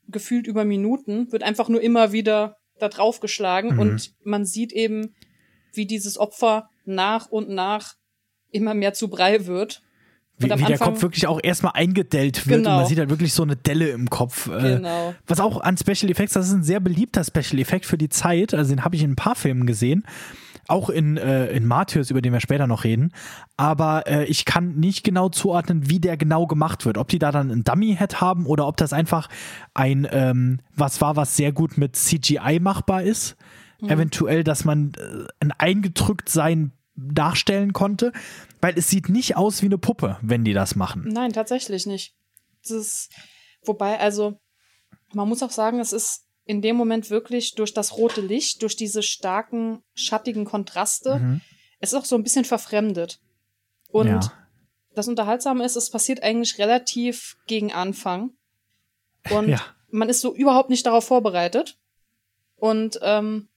gefühlt 0.09 0.49
über 0.49 0.65
Minuten 0.65 1.31
wird 1.31 1.45
einfach 1.45 1.69
nur 1.69 1.81
immer 1.81 2.11
wieder 2.11 2.57
da 2.81 2.89
drauf 2.89 3.21
geschlagen 3.21 3.75
mhm. 3.75 3.79
und 3.79 4.15
man 4.25 4.45
sieht 4.45 4.73
eben, 4.73 5.15
wie 5.73 5.87
dieses 5.87 6.19
Opfer 6.19 6.69
nach 6.85 7.29
und 7.29 7.49
nach 7.49 7.95
immer 8.51 8.75
mehr 8.75 8.93
zu 8.93 9.09
Brei 9.09 9.47
wird 9.47 9.83
wie, 10.43 10.51
wie 10.51 10.65
der 10.65 10.79
Kopf 10.79 11.03
wirklich 11.03 11.27
auch 11.27 11.41
erstmal 11.43 11.73
eingedellt 11.75 12.47
wird 12.47 12.59
genau. 12.59 12.71
und 12.71 12.77
man 12.77 12.87
sieht 12.87 12.99
halt 12.99 13.11
wirklich 13.11 13.33
so 13.33 13.43
eine 13.43 13.57
Delle 13.57 13.89
im 13.89 14.11
Kopf. 14.11 14.49
Äh, 14.49 14.77
genau. 14.77 15.15
Was 15.27 15.41
auch 15.41 15.61
an 15.61 15.77
Special 15.77 16.11
Effects, 16.11 16.35
das 16.35 16.49
ist 16.49 16.53
ein 16.53 16.63
sehr 16.63 16.81
beliebter 16.81 17.25
Special 17.25 17.61
Effekt 17.61 17.87
für 17.87 17.99
die 17.99 18.09
Zeit. 18.09 18.55
Also 18.55 18.75
den 18.75 18.85
habe 18.85 18.97
ich 18.97 19.03
in 19.03 19.13
ein 19.13 19.17
paar 19.17 19.35
Filmen 19.35 19.67
gesehen. 19.67 20.05
Auch 20.69 20.91
in, 20.91 21.17
äh, 21.17 21.49
in 21.49 21.67
Martyrs, 21.67 22.11
über 22.11 22.23
den 22.23 22.33
wir 22.33 22.41
später 22.41 22.67
noch 22.67 22.85
reden. 22.85 23.13
Aber 23.57 24.07
äh, 24.07 24.25
ich 24.27 24.45
kann 24.45 24.77
nicht 24.77 25.05
genau 25.05 25.29
zuordnen, 25.29 25.91
wie 25.91 25.99
der 25.99 26.17
genau 26.17 26.47
gemacht 26.47 26.87
wird. 26.87 26.99
Ob 26.99 27.09
die 27.09 27.19
da 27.19 27.33
dann 27.33 27.51
ein 27.51 27.65
Dummy-Head 27.65 28.21
haben 28.21 28.47
oder 28.47 28.67
ob 28.69 28.77
das 28.77 28.93
einfach 28.93 29.29
ein 29.75 30.07
ähm, 30.11 30.61
was 30.75 31.01
war, 31.01 31.17
was 31.17 31.37
sehr 31.37 31.53
gut 31.53 31.79
mit 31.79 31.97
CGI 31.97 32.61
machbar 32.61 33.03
ist. 33.03 33.37
Mhm. 33.81 33.91
Eventuell, 33.91 34.45
dass 34.45 34.65
man 34.65 34.93
äh, 34.97 35.27
ein 35.41 35.53
eingedrückt 35.53 36.29
sein 36.29 36.73
darstellen 36.95 37.73
konnte, 37.73 38.13
weil 38.61 38.79
es 38.79 38.89
sieht 38.89 39.09
nicht 39.09 39.37
aus 39.37 39.63
wie 39.63 39.67
eine 39.67 39.79
Puppe, 39.79 40.19
wenn 40.23 40.45
die 40.45 40.53
das 40.53 40.77
machen. 40.77 41.05
Nein, 41.09 41.33
tatsächlich 41.33 41.87
nicht. 41.87 42.15
Das 42.63 42.71
ist, 42.71 43.11
wobei, 43.65 43.99
also, 43.99 44.41
man 45.13 45.29
muss 45.29 45.43
auch 45.43 45.51
sagen, 45.51 45.81
es 45.81 45.93
ist 45.93 46.27
in 46.45 46.61
dem 46.61 46.77
Moment 46.77 47.11
wirklich 47.11 47.55
durch 47.55 47.73
das 47.73 47.97
rote 47.97 48.21
Licht, 48.21 48.63
durch 48.63 48.77
diese 48.77 49.03
starken, 49.03 49.83
schattigen 49.95 50.45
Kontraste, 50.45 51.19
mhm. 51.19 51.41
es 51.79 51.93
ist 51.93 51.99
auch 51.99 52.05
so 52.05 52.17
ein 52.17 52.23
bisschen 52.23 52.45
verfremdet. 52.45 53.21
Und 53.89 54.09
ja. 54.09 54.33
das 54.95 55.09
Unterhaltsame 55.09 55.65
ist, 55.65 55.77
es 55.77 55.91
passiert 55.91 56.23
eigentlich 56.23 56.59
relativ 56.59 57.37
gegen 57.47 57.73
Anfang. 57.73 58.31
Und 59.31 59.49
ja. 59.49 59.61
man 59.91 60.09
ist 60.09 60.21
so 60.21 60.35
überhaupt 60.35 60.71
nicht 60.71 60.87
darauf 60.87 61.05
vorbereitet. 61.05 61.79
Und 62.57 62.99
ähm, 63.03 63.49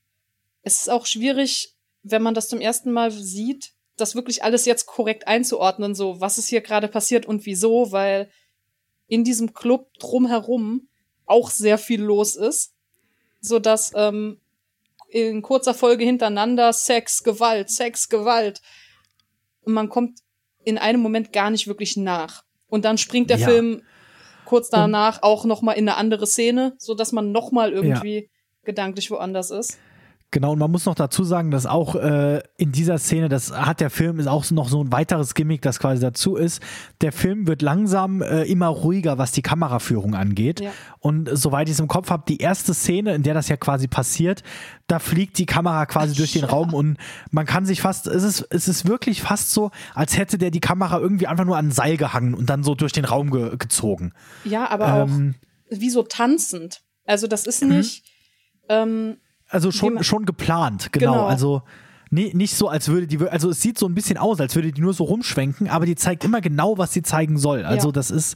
es 0.62 0.82
ist 0.82 0.90
auch 0.90 1.06
schwierig, 1.06 1.75
wenn 2.06 2.22
man 2.22 2.36
das 2.36 2.48
zum 2.48 2.62
ersten 2.62 2.92
Mal 2.92 3.12
sieht, 3.12 3.74
das 3.98 4.16
wirklich 4.16 4.44
alles 4.44 4.66
jetzt 4.66 4.86
korrekt 4.86 5.28
einzuordnen, 5.28 5.96
so 5.96 6.22
was 6.22 6.38
ist 6.38 6.48
hier 6.48 6.62
gerade 6.62 6.88
passiert 6.88 7.26
und 7.26 7.46
wieso, 7.46 7.92
weil 7.92 8.30
in 9.08 9.24
diesem 9.24 9.54
Club 9.54 9.94
drumherum 10.00 10.88
auch 11.26 11.50
sehr 11.50 11.78
viel 11.78 12.02
los 12.02 12.36
ist, 12.36 12.74
so 13.42 13.60
dass 13.60 13.92
ähm, 13.96 14.40
in 15.10 15.42
kurzer 15.42 15.74
Folge 15.74 16.04
hintereinander 16.04 16.74
Sex, 16.74 17.24
Gewalt, 17.24 17.70
Sex, 17.70 18.10
Gewalt. 18.10 18.62
Und 19.62 19.74
man 19.74 19.90
kommt 19.90 20.20
in 20.64 20.78
einem 20.78 21.02
Moment 21.02 21.34
gar 21.34 21.50
nicht 21.50 21.68
wirklich 21.68 21.98
nach. 21.98 22.44
Und 22.68 22.86
dann 22.86 22.98
springt 22.98 23.30
der 23.30 23.40
Ja. 23.40 23.48
Film 23.48 23.82
kurz 24.46 24.70
danach 24.70 25.24
auch 25.24 25.46
noch 25.46 25.62
mal 25.64 25.74
in 25.74 25.90
eine 25.90 25.98
andere 25.98 26.28
Szene, 26.28 26.76
so 26.78 26.94
dass 26.94 27.12
man 27.12 27.32
noch 27.32 27.52
mal 27.52 27.72
irgendwie 27.72 28.30
gedanklich 28.64 29.10
woanders 29.10 29.50
ist. 29.50 29.80
Genau, 30.32 30.52
und 30.52 30.60
man 30.60 30.70
muss 30.70 30.86
noch 30.86 30.96
dazu 30.96 31.24
sagen, 31.24 31.50
dass 31.50 31.66
auch 31.66 31.96
äh, 31.96 32.42
in 32.58 32.74
dieser 32.74 32.98
Szene, 32.98 33.30
das 33.30 33.52
hat 33.52 33.80
der 33.80 33.90
Film, 33.90 34.20
ist 34.20 34.28
auch 34.28 34.50
noch 34.52 34.68
so 34.68 34.84
ein 34.84 34.92
weiteres 34.92 35.34
Gimmick, 35.34 35.62
das 35.62 35.80
quasi 35.80 36.02
dazu 36.02 36.36
ist. 36.36 36.62
Der 37.00 37.14
Film 37.14 37.48
wird 37.48 37.62
langsam 37.62 38.22
äh, 38.22 38.44
immer 38.44 38.68
ruhiger, 38.68 39.18
was 39.18 39.32
die 39.32 39.42
Kameraführung 39.42 40.14
angeht. 40.14 40.60
Ja. 40.60 40.72
Und 41.00 41.30
äh, 41.30 41.38
soweit 41.38 41.70
ich 41.70 41.74
es 41.74 41.80
im 41.80 41.88
Kopf 41.88 42.10
habe, 42.10 42.24
die 42.28 42.40
erste 42.40 42.74
Szene, 42.74 43.16
in 43.16 43.24
der 43.24 43.34
das 43.34 43.48
ja 43.48 43.56
quasi 43.56 43.88
passiert, 43.88 44.44
da 44.88 45.00
fliegt 45.00 45.38
die 45.38 45.46
Kamera 45.46 45.86
quasi 45.86 46.16
durch 46.16 46.34
den 46.34 46.44
Raum 46.44 46.74
und 46.74 46.98
man 47.32 47.46
kann 47.46 47.66
sich 47.66 47.82
fast, 47.82 48.06
es 48.08 48.24
ist, 48.24 48.46
es 48.50 48.68
ist 48.68 48.88
wirklich 48.88 49.22
fast 49.22 49.52
so, 49.52 49.72
als 49.94 50.18
hätte 50.18 50.38
der 50.38 50.52
die 50.52 50.60
Kamera 50.60 51.00
irgendwie 51.00 51.28
einfach 51.28 51.46
nur 51.46 51.58
an 51.58 51.68
ein 51.68 51.72
Seil 51.72 51.96
gehangen 51.98 52.34
und 52.34 52.50
dann 52.50 52.62
so 52.64 52.76
durch 52.76 52.92
den 52.92 53.06
Raum 53.06 53.32
ge 53.32 53.56
gezogen. 53.58 54.12
Ja, 54.44 54.70
aber 54.70 55.08
Ähm, 55.08 55.36
auch 55.72 55.80
wie 55.80 55.90
so 55.90 56.04
tanzend. 56.04 56.82
Also 57.06 57.28
das 57.28 57.46
ist 57.48 57.64
nicht 57.64 58.04
ähm, 58.70 59.18
Also 59.56 59.72
schon, 59.72 60.04
schon 60.04 60.26
geplant, 60.26 60.92
genau. 60.92 61.14
Genau. 61.14 61.26
Also 61.26 61.62
nee, 62.12 62.32
nicht 62.34 62.56
so, 62.56 62.70
als 62.70 62.88
würde 62.88 63.08
die, 63.08 63.20
also 63.28 63.50
es 63.50 63.62
sieht 63.62 63.78
so 63.80 63.88
ein 63.88 63.96
bisschen 63.96 64.18
aus, 64.18 64.40
als 64.40 64.56
würde 64.56 64.72
die 64.72 64.80
nur 64.82 64.94
so 64.94 65.04
rumschwenken, 65.06 65.68
aber 65.70 65.86
die 65.86 65.96
zeigt 65.96 66.24
immer 66.24 66.40
genau, 66.40 66.78
was 66.78 66.94
sie 66.94 67.02
zeigen 67.02 67.38
soll. 67.38 67.66
Also 67.66 67.88
Ja. 67.90 67.92
das 67.94 68.12
ist, 68.12 68.36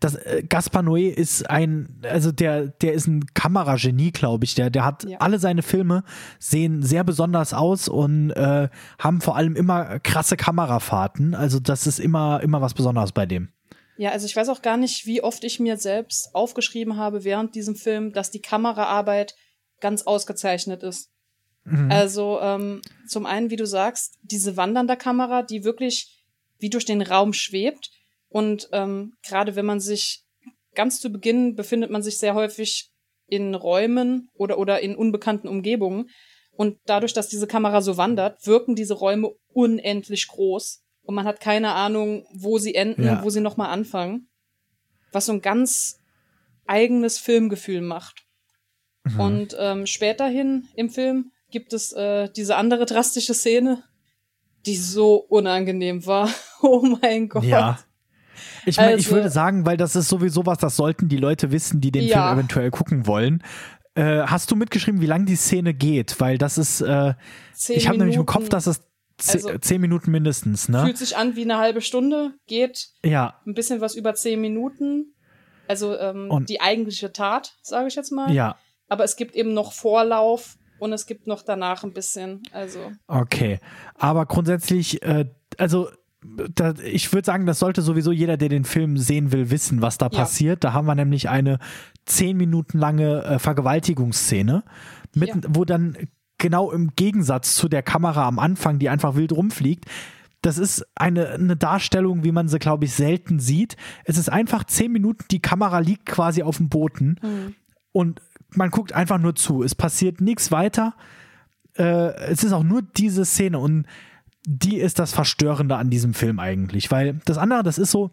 das 0.00 0.14
äh, 0.14 0.42
Gaspar 0.48 0.82
Noé 0.82 1.08
ist 1.10 1.48
ein, 1.50 2.00
also 2.08 2.30
der, 2.32 2.68
der 2.68 2.92
ist 2.94 3.06
ein 3.06 3.26
Kameragenie, 3.34 4.12
glaube 4.12 4.44
ich. 4.44 4.54
Der, 4.54 4.70
der 4.70 4.84
hat 4.84 5.04
Ja. 5.04 5.18
alle 5.18 5.38
seine 5.38 5.62
Filme 5.62 6.04
sehen 6.38 6.82
sehr 6.82 7.02
besonders 7.04 7.52
aus 7.52 7.88
und 7.88 8.30
äh, 8.30 8.68
haben 8.98 9.20
vor 9.20 9.36
allem 9.36 9.56
immer 9.56 9.98
krasse 9.98 10.36
Kamerafahrten. 10.36 11.34
Also 11.34 11.60
das 11.60 11.86
ist 11.86 11.98
immer, 11.98 12.40
immer 12.42 12.60
was 12.60 12.74
Besonderes 12.74 13.12
bei 13.12 13.26
dem. 13.26 13.48
Ja, 14.00 14.10
also 14.12 14.26
ich 14.26 14.36
weiß 14.36 14.48
auch 14.50 14.62
gar 14.62 14.76
nicht, 14.76 15.06
wie 15.06 15.24
oft 15.24 15.42
ich 15.42 15.58
mir 15.58 15.76
selbst 15.76 16.32
aufgeschrieben 16.34 16.96
habe 16.96 17.24
während 17.24 17.56
diesem 17.56 17.74
Film, 17.74 18.12
dass 18.12 18.30
die 18.30 18.40
Kameraarbeit 18.40 19.34
ganz 19.80 20.02
ausgezeichnet 20.02 20.82
ist. 20.82 21.10
Also 21.90 22.38
ähm, 22.40 22.80
zum 23.08 23.26
einen, 23.26 23.50
wie 23.50 23.56
du 23.56 23.66
sagst, 23.66 24.16
diese 24.22 24.56
wandernde 24.56 24.96
Kamera, 24.96 25.42
die 25.42 25.64
wirklich 25.64 26.24
wie 26.58 26.70
durch 26.70 26.86
den 26.86 27.02
Raum 27.02 27.34
schwebt. 27.34 27.90
Und 28.30 28.70
ähm, 28.72 29.12
gerade 29.22 29.54
wenn 29.54 29.66
man 29.66 29.78
sich 29.78 30.22
ganz 30.74 30.98
zu 30.98 31.10
Beginn 31.10 31.56
befindet 31.56 31.90
man 31.90 32.02
sich 32.02 32.16
sehr 32.16 32.34
häufig 32.34 32.90
in 33.26 33.54
Räumen 33.54 34.30
oder, 34.32 34.58
oder 34.58 34.80
in 34.80 34.96
unbekannten 34.96 35.46
Umgebungen. 35.48 36.08
Und 36.52 36.78
dadurch, 36.86 37.12
dass 37.12 37.28
diese 37.28 37.46
Kamera 37.46 37.82
so 37.82 37.98
wandert, 37.98 38.46
wirken 38.46 38.74
diese 38.74 38.94
Räume 38.94 39.32
unendlich 39.48 40.26
groß. 40.28 40.82
Und 41.02 41.14
man 41.14 41.26
hat 41.26 41.40
keine 41.40 41.72
Ahnung, 41.74 42.26
wo 42.32 42.56
sie 42.58 42.74
enden 42.74 43.04
Ja. 43.04 43.18
und 43.18 43.24
wo 43.24 43.30
sie 43.30 43.40
nochmal 43.40 43.68
anfangen. 43.70 44.30
Was 45.12 45.26
so 45.26 45.32
ein 45.32 45.42
ganz 45.42 46.00
eigenes 46.66 47.18
Filmgefühl 47.18 47.82
macht. 47.82 48.24
Und 49.16 49.56
ähm, 49.58 49.86
späterhin 49.86 50.68
im 50.74 50.90
Film 50.90 51.30
gibt 51.50 51.72
es 51.72 51.92
äh, 51.92 52.28
diese 52.36 52.56
andere 52.56 52.84
drastische 52.84 53.32
Szene, 53.34 53.82
die 54.66 54.76
so 54.76 55.16
unangenehm 55.16 56.04
war. 56.06 56.28
Oh 56.60 56.84
mein 57.00 57.28
Gott. 57.28 57.44
Ja. 57.44 57.78
Ich 58.66 58.76
meine, 58.78 58.90
ich 58.96 59.06
Also- 59.06 59.12
würde 59.14 59.30
sagen, 59.30 59.64
weil 59.64 59.76
das 59.76 59.94
ist 59.94 60.08
sowieso 60.08 60.44
was, 60.44 60.58
das 60.58 60.74
sollten 60.74 61.08
die 61.08 61.16
Leute 61.16 61.52
wissen, 61.52 61.80
die 61.80 61.92
den 61.92 62.02
Ja. 62.04 62.26
Film 62.26 62.38
eventuell 62.40 62.70
gucken 62.72 63.06
wollen. 63.06 63.44
Äh, 63.94 64.22
hast 64.26 64.50
du 64.50 64.56
mitgeschrieben, 64.56 65.00
wie 65.00 65.06
lang 65.06 65.24
die 65.24 65.36
Szene 65.36 65.72
geht? 65.72 66.20
Weil 66.20 66.36
das 66.36 66.58
ist, 66.58 66.80
äh, 66.80 67.14
Zehn 67.54 67.76
ich 67.76 67.86
habe 67.88 67.98
nämlich 67.98 68.16
im 68.16 68.26
Kopf, 68.26 68.48
dass 68.48 68.66
es 68.66 68.80
ze 69.18 69.34
Also- 69.38 69.58
zehn 69.58 69.80
Minuten 69.80 70.10
mindestens, 70.10 70.68
ne? 70.68 70.84
Fühlt 70.84 70.98
sich 70.98 71.16
an 71.16 71.34
wie 71.36 71.42
eine 71.42 71.58
halbe 71.58 71.80
Stunde, 71.80 72.32
geht 72.48 72.88
Ja, 73.04 73.40
ein 73.46 73.54
bisschen 73.54 73.80
was 73.80 73.94
über 73.94 74.14
zehn 74.14 74.40
Minuten. 74.40 75.14
Also 75.68 75.96
ähm, 75.98 76.44
die 76.48 76.60
eigentliche 76.60 77.12
Tat, 77.12 77.54
sage 77.62 77.86
ich 77.88 77.94
jetzt 77.94 78.10
mal. 78.10 78.32
ja, 78.32 78.56
Aber 78.88 79.04
es 79.04 79.16
gibt 79.16 79.34
eben 79.36 79.54
noch 79.54 79.72
Vorlauf 79.72 80.56
und 80.78 80.92
es 80.92 81.06
gibt 81.06 81.26
noch 81.26 81.42
danach 81.42 81.84
ein 81.84 81.92
bisschen. 81.92 82.42
Also 82.52 82.90
okay. 83.06 83.58
Aber 83.94 84.26
grundsätzlich, 84.26 85.02
äh, 85.02 85.26
also 85.58 85.88
ich 86.84 87.12
würde 87.12 87.26
sagen, 87.26 87.46
das 87.46 87.60
sollte 87.60 87.80
sowieso 87.80 88.10
jeder, 88.10 88.36
der 88.36 88.48
den 88.48 88.64
Film 88.64 88.96
sehen 88.98 89.30
will, 89.30 89.50
wissen, 89.50 89.82
was 89.82 89.98
da 89.98 90.06
Ja. 90.06 90.18
passiert. 90.20 90.64
Da 90.64 90.72
haben 90.72 90.86
wir 90.86 90.94
nämlich 90.96 91.28
eine 91.28 91.58
zehn 92.06 92.36
Minuten 92.36 92.78
lange 92.78 93.22
äh, 93.24 93.38
Vergewaltigungsszene, 93.38 94.64
mit, 95.14 95.28
Ja. 95.28 95.36
wo 95.48 95.64
dann 95.64 95.96
genau 96.38 96.70
im 96.72 96.90
Gegensatz 96.96 97.54
zu 97.54 97.68
der 97.68 97.82
Kamera 97.82 98.26
am 98.26 98.38
Anfang, 98.38 98.78
die 98.78 98.88
einfach 98.88 99.14
wild 99.14 99.32
rumfliegt, 99.32 99.84
das 100.42 100.58
ist 100.58 100.86
eine, 100.94 101.30
eine 101.30 101.56
Darstellung, 101.56 102.22
wie 102.24 102.32
man 102.32 102.48
sie, 102.48 102.58
glaube 102.60 102.84
ich, 102.84 102.94
selten 102.94 103.40
sieht. 103.40 103.76
Es 104.04 104.18
ist 104.18 104.28
einfach 104.28 104.64
zehn 104.64 104.92
Minuten, 104.92 105.24
die 105.30 105.40
Kamera 105.42 105.80
liegt 105.80 106.06
quasi 106.06 106.42
auf 106.42 106.58
dem 106.58 106.68
Boden 106.68 107.56
und 107.92 108.20
man 108.54 108.70
guckt 108.70 108.92
einfach 108.92 109.18
nur 109.18 109.34
zu. 109.34 109.62
Es 109.62 109.74
passiert 109.74 110.20
nichts 110.20 110.50
weiter. 110.50 110.94
Äh, 111.76 112.14
es 112.30 112.44
ist 112.44 112.52
auch 112.52 112.62
nur 112.62 112.82
diese 112.82 113.24
Szene 113.24 113.58
und 113.58 113.86
die 114.46 114.78
ist 114.78 114.98
das 114.98 115.12
Verstörende 115.12 115.76
an 115.76 115.90
diesem 115.90 116.14
Film 116.14 116.38
eigentlich, 116.38 116.90
weil 116.90 117.20
das 117.26 117.36
andere, 117.36 117.62
das 117.62 117.76
ist 117.78 117.90
so, 117.90 118.10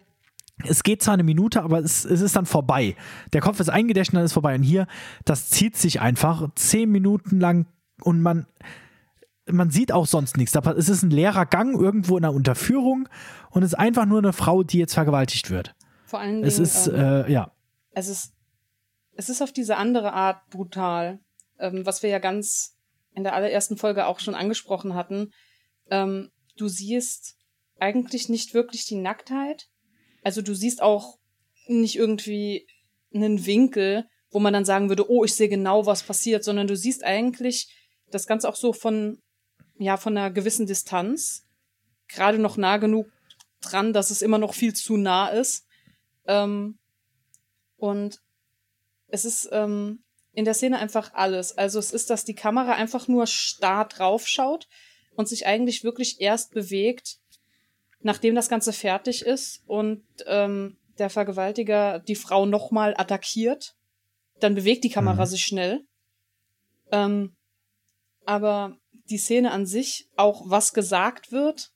es 0.64 0.84
geht 0.84 1.02
zwar 1.02 1.14
eine 1.14 1.24
Minute, 1.24 1.64
aber 1.64 1.80
es, 1.80 2.06
es 2.06 2.22
ist 2.22 2.36
dann 2.36 2.46
vorbei. 2.46 2.96
Der 3.34 3.42
Kopf 3.42 3.60
ist 3.60 3.70
eingedächt 3.70 4.12
und 4.12 4.18
dann 4.18 4.26
ist 4.26 4.34
vorbei. 4.34 4.56
Und 4.56 4.64
hier, 4.64 4.88
das 5.26 5.50
zieht 5.50 5.76
sich 5.76 6.00
einfach 6.00 6.50
zehn 6.56 6.92
Minuten 6.92 7.40
lang 7.40 7.66
und 8.02 8.22
man, 8.22 8.46
man 9.50 9.70
sieht 9.70 9.92
auch 9.92 10.06
sonst 10.06 10.38
nichts. 10.38 10.56
Es 10.56 10.90
ist 10.90 11.04
ein 11.04 11.12
leerer 11.12 11.46
Gang 11.46 11.80
irgendwo 11.80 12.18
in 12.18 12.24
einer 12.24 12.34
Unterführung 12.34 13.10
und 13.50 13.64
es 13.64 13.74
ist 13.74 13.80
einfach 13.80 14.06
nur 14.06 14.20
eine 14.20 14.34
Frau, 14.34 14.64
die 14.64 14.80
jetzt 14.80 14.94
vergewaltigt 14.94 15.50
wird. 15.50 15.76
vor 16.06 16.20
allen 16.20 16.36
Dingen. 16.36 16.48
Es 16.48 16.60
ist, 16.60 16.88
ähm, 16.88 16.96
äh, 16.96 17.32
ja, 17.32 17.52
es 17.92 18.08
ist, 18.08 18.34
es 19.16 19.30
ist 19.30 19.42
auf 19.42 19.52
diese 19.52 19.78
andere 19.78 20.14
Art 20.14 20.50
brutal, 20.50 21.20
ähm, 21.60 21.86
was 21.86 22.04
wir 22.04 22.10
ja 22.10 22.20
ganz 22.20 22.76
in 23.14 23.24
der 23.24 23.34
allerersten 23.34 23.78
Folge 23.78 24.06
auch 24.06 24.20
schon 24.20 24.36
angesprochen 24.36 24.94
hatten. 24.94 25.32
Ähm, 25.90 26.32
du 26.58 26.68
siehst 26.68 27.38
eigentlich 27.80 28.30
nicht 28.30 28.54
wirklich 28.54 28.86
die 28.86 28.96
Nacktheit. 28.96 29.68
Also 30.24 30.42
du 30.42 30.54
siehst 30.54 30.82
auch 30.82 31.18
nicht 31.68 31.96
irgendwie 31.96 32.68
einen 33.14 33.46
Winkel, 33.46 34.06
wo 34.32 34.40
man 34.40 34.54
dann 34.54 34.66
sagen 34.66 34.90
würde, 34.90 35.10
oh, 35.10 35.24
ich 35.24 35.34
sehe 35.34 35.50
genau, 35.50 35.86
was 35.86 36.04
passiert, 36.04 36.44
sondern 36.44 36.68
du 36.68 36.76
siehst 36.76 37.04
eigentlich 37.04 37.74
das 38.12 38.28
Ganze 38.28 38.50
auch 38.50 38.56
so 38.56 38.74
von, 38.74 39.22
ja, 39.78 39.98
von 39.98 40.18
einer 40.18 40.32
gewissen 40.32 40.68
Distanz. 40.68 41.44
Gerade 42.08 42.38
noch 42.38 42.58
nah 42.58 42.78
genug 42.78 43.08
dran, 43.62 43.94
dass 43.94 44.12
es 44.12 44.22
immer 44.22 44.38
noch 44.38 44.54
viel 44.54 44.74
zu 44.74 44.98
nah 44.98 45.30
ist. 45.30 45.66
Ähm, 46.28 46.78
und 47.78 48.20
es 49.08 49.26
ist 49.26 49.50
ähm, 49.52 50.04
in 50.34 50.46
der 50.46 50.54
Szene 50.54 50.80
einfach 50.80 51.14
alles. 51.14 51.58
Also 51.58 51.80
es 51.80 51.92
ist, 51.92 52.10
dass 52.10 52.26
die 52.26 52.36
Kamera 52.36 52.74
einfach 52.74 53.08
nur 53.08 53.28
starr 53.28 53.88
draufschaut 53.88 54.68
und 55.16 55.28
sich 55.30 55.46
eigentlich 55.48 55.84
wirklich 55.84 56.20
erst 56.20 56.52
bewegt, 56.54 57.18
nachdem 58.02 58.36
das 58.36 58.50
Ganze 58.50 58.74
fertig 58.74 59.26
ist 59.26 59.62
und 59.66 60.04
ähm, 60.26 60.78
der 60.98 61.10
Vergewaltiger 61.10 62.00
die 62.00 62.16
Frau 62.16 62.46
nochmal 62.46 62.94
attackiert. 62.98 63.76
Dann 64.40 64.56
bewegt 64.56 64.84
die 64.84 64.90
Kamera 64.90 65.24
Mhm. 65.24 65.30
sich 65.30 65.44
schnell. 65.44 65.82
Ähm, 66.92 67.36
aber 68.26 68.78
die 69.10 69.18
Szene 69.18 69.52
an 69.52 69.66
sich, 69.66 70.10
auch 70.18 70.50
was 70.50 70.74
gesagt 70.74 71.32
wird 71.32 71.72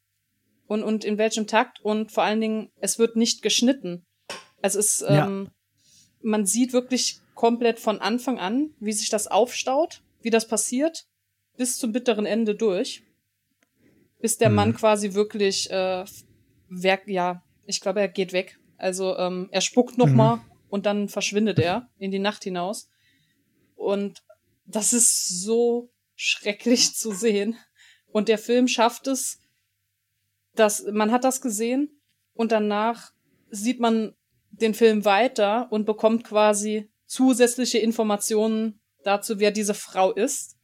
und, 0.68 0.84
und 0.84 1.06
in 1.06 1.18
welchem 1.18 1.48
Takt 1.48 1.80
und 1.82 2.12
vor 2.12 2.24
allen 2.24 2.42
Dingen, 2.42 2.72
es 2.78 3.00
wird 3.00 3.16
nicht 3.16 3.42
geschnitten. 3.42 4.06
Es 4.62 4.76
ist, 4.76 5.02
Ja. 5.02 5.28
Man 6.22 6.46
sieht 6.46 6.74
wirklich 6.74 7.20
komplett 7.36 7.80
von 7.80 8.00
Anfang 8.00 8.40
an, 8.40 8.72
wie 8.80 8.92
sich 8.92 9.10
das 9.10 9.28
aufstaut, 9.28 10.02
wie 10.22 10.30
das 10.30 10.48
passiert, 10.48 11.06
bis 11.58 11.78
zum 11.78 11.92
bitteren 11.92 12.26
Ende 12.26 12.56
durch. 12.56 13.04
Bis 14.20 14.38
der 14.38 14.50
Mhm. 14.50 14.56
Mann 14.56 14.74
quasi 14.74 15.14
wirklich, 15.14 15.70
äh, 15.72 16.04
werk, 16.70 17.08
ja, 17.08 17.44
ich 17.66 17.82
glaube, 17.82 18.02
er 18.02 18.10
geht 18.10 18.34
weg. 18.34 18.60
Also 18.78 19.18
ähm, 19.18 19.48
er 19.52 19.62
spuckt 19.62 19.98
noch 19.98 20.08
Mhm. 20.10 20.16
mal 20.18 20.42
und 20.70 20.86
dann 20.86 21.10
verschwindet 21.10 21.60
er 21.60 21.90
in 21.98 22.12
die 22.12 22.20
Nacht 22.20 22.44
hinaus. 22.44 22.90
Und 23.76 24.24
das 24.66 24.94
ist 24.94 25.42
so 25.42 25.90
schrecklich 26.16 26.94
zu 26.96 27.12
sehen. 27.14 27.58
Und 28.12 28.28
der 28.28 28.38
Film 28.38 28.68
schafft 28.68 29.08
es, 29.08 29.40
dass 30.56 30.84
man 30.92 31.12
hat 31.12 31.24
das 31.24 31.42
gesehen 31.42 32.02
und 32.34 32.52
danach 32.52 33.14
sieht 33.50 33.80
man 33.80 34.16
den 34.52 34.74
Film 34.74 35.06
weiter 35.06 35.68
und 35.72 35.86
bekommt 35.86 36.24
quasi 36.24 36.90
zusätzliche 37.06 37.80
Informationen 37.80 38.80
dazu, 39.04 39.40
wer 39.40 39.52
diese 39.52 39.74
Frau 39.74 40.12
ist. 40.12 40.58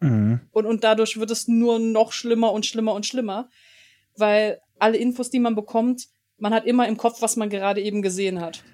mhm. 0.00 0.40
Und, 0.52 0.66
und 0.66 0.84
dadurch 0.84 1.18
wird 1.18 1.30
es 1.30 1.48
nur 1.48 1.78
noch 1.78 2.12
schlimmer 2.12 2.52
und 2.52 2.66
schlimmer 2.66 2.94
und 2.94 3.06
schlimmer, 3.06 3.48
weil 4.16 4.60
alle 4.78 4.96
Infos, 4.96 5.30
die 5.30 5.40
man 5.40 5.54
bekommt, 5.54 6.08
man 6.38 6.54
hat 6.54 6.66
immer 6.66 6.88
im 6.88 6.96
Kopf, 6.96 7.22
was 7.22 7.36
man 7.36 7.50
gerade 7.50 7.80
eben 7.80 8.02
gesehen 8.02 8.40
hat. 8.40 8.64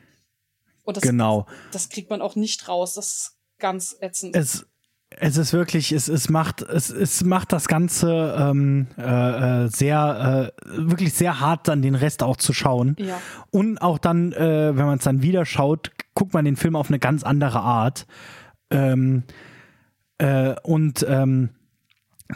Und 0.85 0.97
das, 0.97 1.03
genau. 1.03 1.47
das 1.73 1.89
kriegt 1.89 2.11
man 2.11 2.23
auch 2.23 2.37
nicht 2.37 2.67
raus. 2.69 2.95
Das 2.95 3.07
ist 3.07 3.39
ganz 3.59 3.97
ätzend. 4.01 4.35
Es, 4.35 4.67
Es 5.19 5.37
ist 5.37 5.53
wirklich, 5.53 5.93
es, 5.93 6.09
es 6.09 6.31
macht, 6.31 6.63
es, 6.63 6.89
es 6.89 7.25
macht 7.25 7.53
das 7.53 7.69
Ganze 7.69 8.37
ähm, 8.39 8.87
äh, 8.97 9.65
äh 9.65 9.69
sehr, 9.69 10.53
äh, 10.65 10.77
wirklich 10.87 11.15
sehr 11.15 11.41
hart, 11.41 11.69
dann 11.69 11.83
den 11.83 11.97
Rest 11.97 12.23
auch 12.23 12.37
zu 12.37 12.53
schauen. 12.53 12.97
Ja. 12.99 13.21
Und 13.51 13.79
auch 13.79 13.99
dann, 13.99 14.33
äh, 14.33 14.77
wenn 14.77 14.87
man 14.87 14.99
es 14.99 15.05
dann 15.05 15.23
wieder 15.23 15.45
schaut, 15.45 15.91
guckt 16.15 16.33
man 16.33 16.45
den 16.45 16.57
Film 16.57 16.77
auf 16.77 16.89
eine 16.89 16.99
ganz 16.99 17.25
andere 17.25 17.61
Art. 17.61 18.07
Ähm, 18.71 19.25
äh, 20.19 20.55
und 20.63 21.05
ähm, 21.09 21.51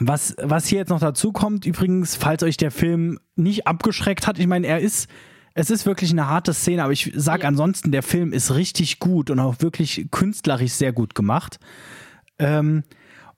was, 0.01 0.35
was 0.43 0.67
hier 0.67 0.79
jetzt 0.79 0.89
noch 0.89 1.01
dazu 1.01 1.33
kommt, 1.33 1.67
übrigens, 1.67 2.17
falls 2.17 2.43
euch 2.43 2.57
der 2.57 2.71
Film 2.71 3.19
nicht 3.37 3.67
abgeschreckt 3.67 4.27
hat, 4.27 4.39
ich 4.39 4.47
meine, 4.47 4.67
er 4.67 4.81
ist, 4.81 5.09
es 5.55 5.71
ist 5.71 5.87
wirklich 5.87 6.11
eine 6.11 6.29
harte 6.29 6.53
Szene, 6.53 6.83
aber 6.83 6.93
ich 6.93 7.13
sag 7.15 7.43
ja. 7.43 7.49
ansonsten, 7.49 7.93
der 7.93 8.03
Film 8.03 8.33
ist 8.33 8.55
richtig 8.55 8.99
gut 8.99 9.31
und 9.31 9.39
auch 9.39 9.57
wirklich 9.61 10.09
künstlerisch 10.11 10.73
sehr 10.73 10.93
gut 10.93 11.15
gemacht. 11.15 11.59
Ähm, 12.39 12.85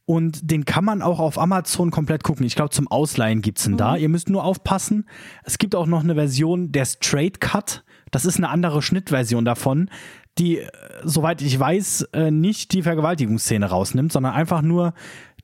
und 0.05 0.51
den 0.51 0.65
kann 0.65 0.85
man 0.85 1.03
auch 1.03 1.19
auf 1.19 1.37
Amazon 1.37 1.91
komplett 1.91 2.23
gucken. 2.23 2.47
Ich 2.47 2.55
glaube, 2.55 2.71
zum 2.71 2.87
Ausleihen 2.89 3.43
gibt 3.43 3.59
es 3.59 3.67
ihn 3.67 3.73
mhm. 3.73 3.79
da. 3.79 3.97
Ihr 3.97 4.09
müsst 4.09 4.31
nur 4.31 4.45
aufpassen. 4.45 5.09
Es 5.43 5.59
gibt 5.59 5.75
auch 5.75 5.87
noch 5.87 6.05
eine 6.05 6.15
Version 6.15 6.71
der 6.71 6.85
Straight 6.85 7.41
Cut. 7.41 7.85
Das 8.13 8.25
ist 8.25 8.37
eine 8.37 8.49
andere 8.49 8.83
Schnittversion 8.83 9.45
davon, 9.45 9.91
die, 10.39 10.59
äh, 10.59 10.71
soweit 11.03 11.43
ich 11.43 11.59
weiß, 11.59 12.03
äh, 12.13 12.31
nicht 12.31 12.73
die 12.73 12.83
Vergewaltigungsszene 12.83 13.67
rausnimmt, 13.67 14.13
sondern 14.13 14.33
einfach 14.33 14.63
nur 14.63 14.95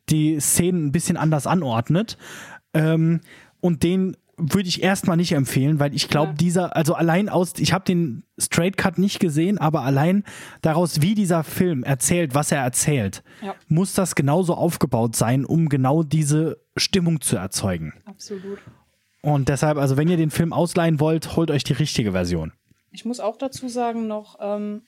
die 0.09 0.39
Szenen 0.39 0.87
ein 0.87 0.93
bisschen 0.93 1.17
anders 1.17 1.49
anordnet. 1.49 2.17
Ähm, 2.73 3.21
und 3.61 3.83
den 3.83 4.17
würde 4.43 4.69
ich 4.69 4.83
erstmal 4.83 5.17
nicht 5.17 5.33
empfehlen, 5.33 5.79
weil 5.79 5.95
ich 5.95 6.09
glaube, 6.09 6.33
ja. 6.33 6.37
dieser, 6.37 6.77
also 6.77 6.95
allein 6.95 7.29
aus, 7.29 7.55
ich 7.59 7.73
habe 7.73 7.85
den 7.85 8.25
Straight 8.39 8.77
Cut 8.77 8.99
nicht 8.99 9.21
gesehen, 9.21 9.59
aber 9.59 9.83
allein 9.83 10.25
daraus, 10.63 11.03
wie 11.03 11.15
dieser 11.15 11.45
Film 11.45 11.85
erzählt, 11.85 12.35
was 12.35 12.51
er 12.53 12.63
erzählt, 12.63 13.23
ja. 13.43 13.55
muss 13.69 13.95
das 13.95 14.15
genauso 14.15 14.55
aufgebaut 14.55 15.17
sein, 15.17 15.45
um 15.45 15.69
genau 15.69 16.03
diese 16.03 16.61
Stimmung 16.77 17.21
zu 17.21 17.37
erzeugen. 17.37 17.93
Absolut. 18.05 18.59
Und 19.23 19.49
deshalb, 19.49 19.79
also 19.79 19.97
wenn 19.97 20.09
ihr 20.09 20.17
den 20.17 20.31
Film 20.31 20.53
ausleihen 20.53 20.99
wollt, 20.99 21.37
holt 21.37 21.51
euch 21.51 21.65
die 21.65 21.75
richtige 21.75 22.13
Version. 22.13 22.53
Ich 22.91 23.05
muss 23.05 23.21
auch 23.21 23.37
dazu 23.37 23.69
sagen 23.69 24.07
noch, 24.07 24.37
ähm, 24.41 24.83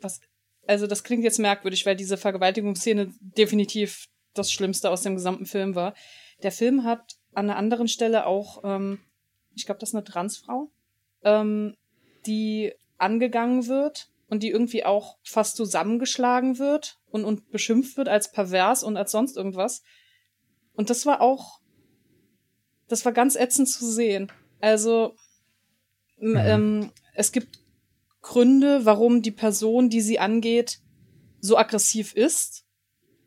was, 0.00 0.20
also 0.66 0.86
das 0.86 1.04
klingt 1.04 1.22
jetzt 1.22 1.38
merkwürdig, 1.38 1.84
weil 1.84 1.96
diese 1.96 2.16
Vergewaltigungsszene 2.16 3.12
definitiv 3.20 4.06
das 4.32 4.50
Schlimmste 4.50 4.90
aus 4.90 5.02
dem 5.02 5.14
gesamten 5.14 5.46
Film 5.46 5.74
war. 5.74 5.94
Der 6.42 6.52
Film 6.52 6.84
hat 6.84 7.14
an 7.34 7.50
einer 7.50 7.56
anderen 7.56 7.88
Stelle 7.88 8.26
auch, 8.26 8.62
ähm, 8.64 9.00
ich 9.54 9.66
glaube, 9.66 9.80
das 9.80 9.90
ist 9.90 9.94
eine 9.94 10.04
Transfrau, 10.04 10.70
ähm, 11.22 11.76
die 12.26 12.72
angegangen 12.98 13.66
wird 13.66 14.08
und 14.28 14.42
die 14.42 14.50
irgendwie 14.50 14.84
auch 14.84 15.18
fast 15.22 15.56
zusammengeschlagen 15.56 16.58
wird 16.58 16.98
und, 17.10 17.24
und 17.24 17.50
beschimpft 17.50 17.96
wird 17.96 18.08
als 18.08 18.32
pervers 18.32 18.82
und 18.82 18.96
als 18.96 19.12
sonst 19.12 19.36
irgendwas. 19.36 19.82
Und 20.74 20.90
das 20.90 21.06
war 21.06 21.20
auch, 21.20 21.60
das 22.88 23.04
war 23.04 23.12
ganz 23.12 23.36
ätzend 23.36 23.68
zu 23.68 23.86
sehen. 23.86 24.32
Also, 24.60 25.14
mhm. 26.18 26.36
ähm, 26.36 26.92
es 27.14 27.32
gibt 27.32 27.60
Gründe, 28.22 28.84
warum 28.84 29.22
die 29.22 29.30
Person, 29.30 29.90
die 29.90 30.00
sie 30.00 30.18
angeht, 30.18 30.80
so 31.40 31.58
aggressiv 31.58 32.14
ist. 32.14 32.64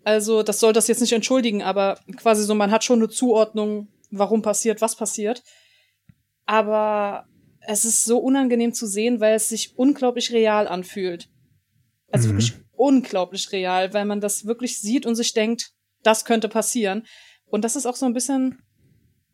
Also, 0.04 0.42
das 0.42 0.60
soll 0.60 0.74
das 0.74 0.88
jetzt 0.88 1.02
nicht 1.02 1.14
entschuldigen, 1.14 1.62
aber 1.62 2.00
quasi 2.16 2.44
so, 2.44 2.56
man 2.56 2.72
hat 2.72 2.84
schon 2.84 3.00
eine 3.00 3.10
Zuordnung, 3.10 3.88
warum 4.10 4.42
passiert, 4.42 4.82
was 4.82 4.96
passiert. 4.96 5.44
Aber 6.46 7.26
es 7.62 7.86
ist 7.86 8.06
so 8.06 8.20
unangenehm 8.20 8.74
zu 8.74 8.88
sehen, 8.88 9.20
weil 9.20 9.36
es 9.36 9.50
sich 9.50 9.78
unglaublich 9.78 10.32
real 10.32 10.68
anfühlt. 10.68 11.30
Also 12.12 12.30
mhm. 12.30 12.34
wirklich 12.34 12.54
unglaublich 12.72 13.52
real, 13.52 13.94
weil 13.94 14.06
man 14.06 14.22
das 14.22 14.46
wirklich 14.46 14.80
sieht 14.80 15.06
und 15.06 15.16
sich 15.16 15.34
denkt, 15.34 15.72
das 16.04 16.26
könnte 16.26 16.48
passieren. 16.48 17.06
Und 17.46 17.66
das 17.66 17.76
ist 17.76 17.86
auch 17.86 17.96
so 17.96 18.06
ein 18.06 18.14
bisschen 18.14 18.60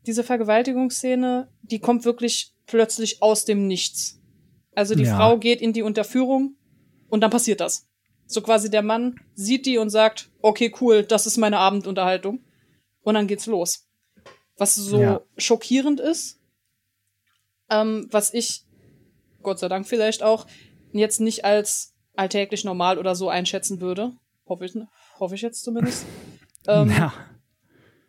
diese 0.08 0.24
Vergewaltigungsszene, 0.24 1.50
die 1.62 1.80
kommt 1.80 2.06
wirklich 2.06 2.54
plötzlich 2.66 3.22
aus 3.22 3.46
dem 3.46 3.68
Nichts. 3.68 4.20
Also 4.74 4.96
die 4.96 5.04
ja. 5.04 5.16
Frau 5.16 5.38
geht 5.38 5.62
in 5.62 5.74
die 5.74 5.84
Unterführung 5.84 6.56
und 7.10 7.22
dann 7.22 7.32
passiert 7.32 7.62
das. 7.62 7.88
So 8.26 8.42
quasi 8.42 8.72
der 8.72 8.82
Mann 8.82 9.20
sieht 9.36 9.66
die 9.66 9.78
und 9.78 9.92
sagt, 9.92 10.32
okay, 10.42 10.74
cool, 10.82 11.04
das 11.04 11.28
ist 11.28 11.38
meine 11.38 11.60
Abendunterhaltung. 11.60 12.44
Und 13.04 13.14
dann 13.14 13.28
geht's 13.28 13.46
los 13.46 13.88
was 14.58 14.76
so 14.76 15.02
ja. 15.02 15.22
schockierend 15.38 16.00
ist, 16.00 16.40
ähm, 17.70 18.08
was 18.12 18.34
ich, 18.34 18.66
Gott 19.42 19.60
sei 19.60 19.68
Dank 19.68 19.88
vielleicht 19.88 20.24
auch, 20.24 20.46
jetzt 20.92 21.20
nicht 21.20 21.46
als 21.46 21.94
alltäglich 22.16 22.64
normal 22.64 22.98
oder 22.98 23.16
so 23.16 23.30
einschätzen 23.30 23.82
würde. 23.82 24.14
Hoffe 24.46 24.66
ich, 24.66 24.74
hoffe 25.20 25.36
ich 25.36 25.42
jetzt 25.42 25.64
zumindest. 25.64 26.06
ähm, 26.68 26.92
ja. 26.92 27.14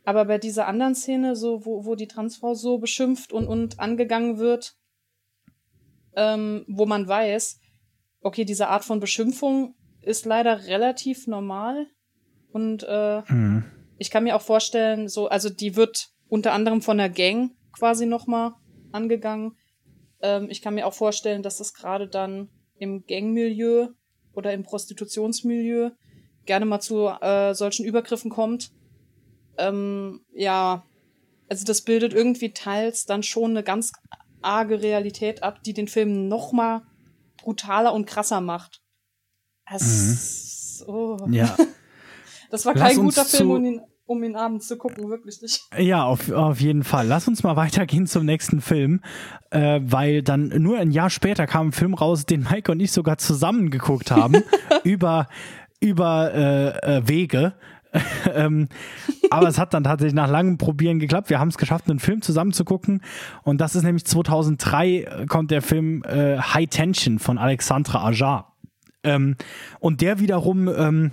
Aber 0.04 0.26
bei 0.26 0.38
dieser 0.38 0.66
anderen 0.66 0.94
Szene, 0.94 1.34
so, 1.34 1.64
wo, 1.64 1.86
wo 1.86 1.94
die 1.94 2.08
Transfrau 2.08 2.54
so 2.54 2.78
beschimpft 2.78 3.32
und, 3.32 3.46
und 3.46 3.80
angegangen 3.80 4.38
wird, 4.38 4.76
ähm, 6.14 6.64
wo 6.68 6.84
man 6.84 7.08
weiß, 7.08 7.58
okay, 8.20 8.44
diese 8.44 8.68
Art 8.68 8.84
von 8.84 9.00
Beschimpfung 9.00 9.74
ist 10.02 10.26
leider 10.26 10.66
relativ 10.66 11.26
normal. 11.26 11.86
Und 12.52 12.84
äh, 12.86 13.22
mhm. 13.28 13.64
ich 13.98 14.10
kann 14.10 14.24
mir 14.24 14.36
auch 14.36 14.42
vorstellen, 14.42 15.08
so, 15.08 15.28
also 15.28 15.48
die 15.48 15.74
wird 15.74 16.10
unter 16.28 16.52
anderem 16.52 16.82
von 16.82 16.98
der 16.98 17.10
Gang 17.10 17.52
quasi 17.72 18.06
nochmal 18.06 18.52
angegangen. 18.92 19.56
Ähm, 20.22 20.48
ich 20.50 20.62
kann 20.62 20.74
mir 20.74 20.86
auch 20.86 20.94
vorstellen, 20.94 21.42
dass 21.42 21.58
das 21.58 21.74
gerade 21.74 22.08
dann 22.08 22.48
im 22.78 23.04
Gangmilieu 23.06 23.88
oder 24.32 24.52
im 24.52 24.62
Prostitutionsmilieu 24.62 25.90
gerne 26.46 26.66
mal 26.66 26.80
zu 26.80 27.08
äh, 27.08 27.54
solchen 27.54 27.84
Übergriffen 27.84 28.30
kommt. 28.30 28.72
Ähm, 29.56 30.24
ja, 30.32 30.84
also 31.48 31.64
das 31.64 31.82
bildet 31.82 32.12
irgendwie 32.12 32.52
teils 32.52 33.04
dann 33.04 33.22
schon 33.22 33.50
eine 33.50 33.62
ganz 33.62 33.92
arge 34.42 34.82
Realität 34.82 35.42
ab, 35.42 35.62
die 35.62 35.72
den 35.72 35.88
Film 35.88 36.28
noch 36.28 36.52
mal 36.52 36.82
brutaler 37.42 37.92
und 37.92 38.06
krasser 38.06 38.40
macht. 38.40 38.82
Das, 39.70 40.84
mhm. 40.86 40.94
oh. 40.94 41.18
Ja. 41.30 41.56
Das 42.50 42.64
war 42.66 42.74
kein 42.74 42.96
guter 42.96 43.24
Film, 43.24 43.50
um 43.50 43.64
ihn 43.64 43.80
um 44.06 44.22
ihn 44.22 44.36
abends 44.36 44.68
zu 44.68 44.76
gucken, 44.76 45.08
wirklich 45.08 45.40
nicht. 45.40 45.62
Ja, 45.78 46.04
auf, 46.04 46.30
auf 46.30 46.60
jeden 46.60 46.84
Fall. 46.84 47.06
Lass 47.06 47.28
uns 47.28 47.42
mal 47.42 47.56
weitergehen 47.56 48.06
zum 48.06 48.24
nächsten 48.24 48.60
Film, 48.60 49.00
äh, 49.50 49.80
weil 49.82 50.22
dann 50.22 50.48
nur 50.48 50.78
ein 50.78 50.90
Jahr 50.90 51.10
später 51.10 51.46
kam 51.46 51.68
ein 51.68 51.72
Film 51.72 51.94
raus, 51.94 52.26
den 52.26 52.46
Mike 52.50 52.70
und 52.70 52.80
ich 52.80 52.92
sogar 52.92 53.18
zusammen 53.18 53.70
geguckt 53.70 54.10
haben, 54.10 54.42
über, 54.84 55.28
über 55.80 56.34
äh, 56.34 56.98
äh, 56.98 57.08
Wege. 57.08 57.54
ähm, 58.34 58.68
aber 59.30 59.48
es 59.48 59.58
hat 59.58 59.72
dann 59.72 59.84
tatsächlich 59.84 60.14
nach 60.14 60.28
langem 60.28 60.58
Probieren 60.58 60.98
geklappt. 60.98 61.30
Wir 61.30 61.38
haben 61.38 61.48
es 61.48 61.58
geschafft, 61.58 61.88
einen 61.88 62.00
Film 62.00 62.22
zusammen 62.22 62.52
zu 62.52 62.64
gucken. 62.64 63.02
Und 63.44 63.60
das 63.60 63.76
ist 63.76 63.84
nämlich 63.84 64.04
2003 64.04 64.88
äh, 64.88 65.26
kommt 65.26 65.50
der 65.50 65.62
Film 65.62 66.02
äh, 66.02 66.38
High 66.38 66.68
Tension 66.68 67.18
von 67.18 67.38
Alexandra 67.38 68.04
Ajar. 68.04 68.56
Ähm, 69.04 69.36
und 69.78 70.00
der 70.00 70.18
wiederum 70.18 70.68
ähm, 70.68 71.12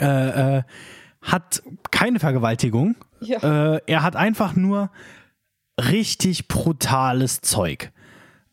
äh, 0.00 0.58
äh, 0.58 0.62
hat 1.30 1.62
keine 1.90 2.18
Vergewaltigung. 2.18 2.96
Ja. 3.20 3.74
Äh, 3.74 3.80
er 3.86 4.02
hat 4.02 4.16
einfach 4.16 4.56
nur 4.56 4.90
richtig 5.78 6.48
brutales 6.48 7.40
Zeug. 7.40 7.92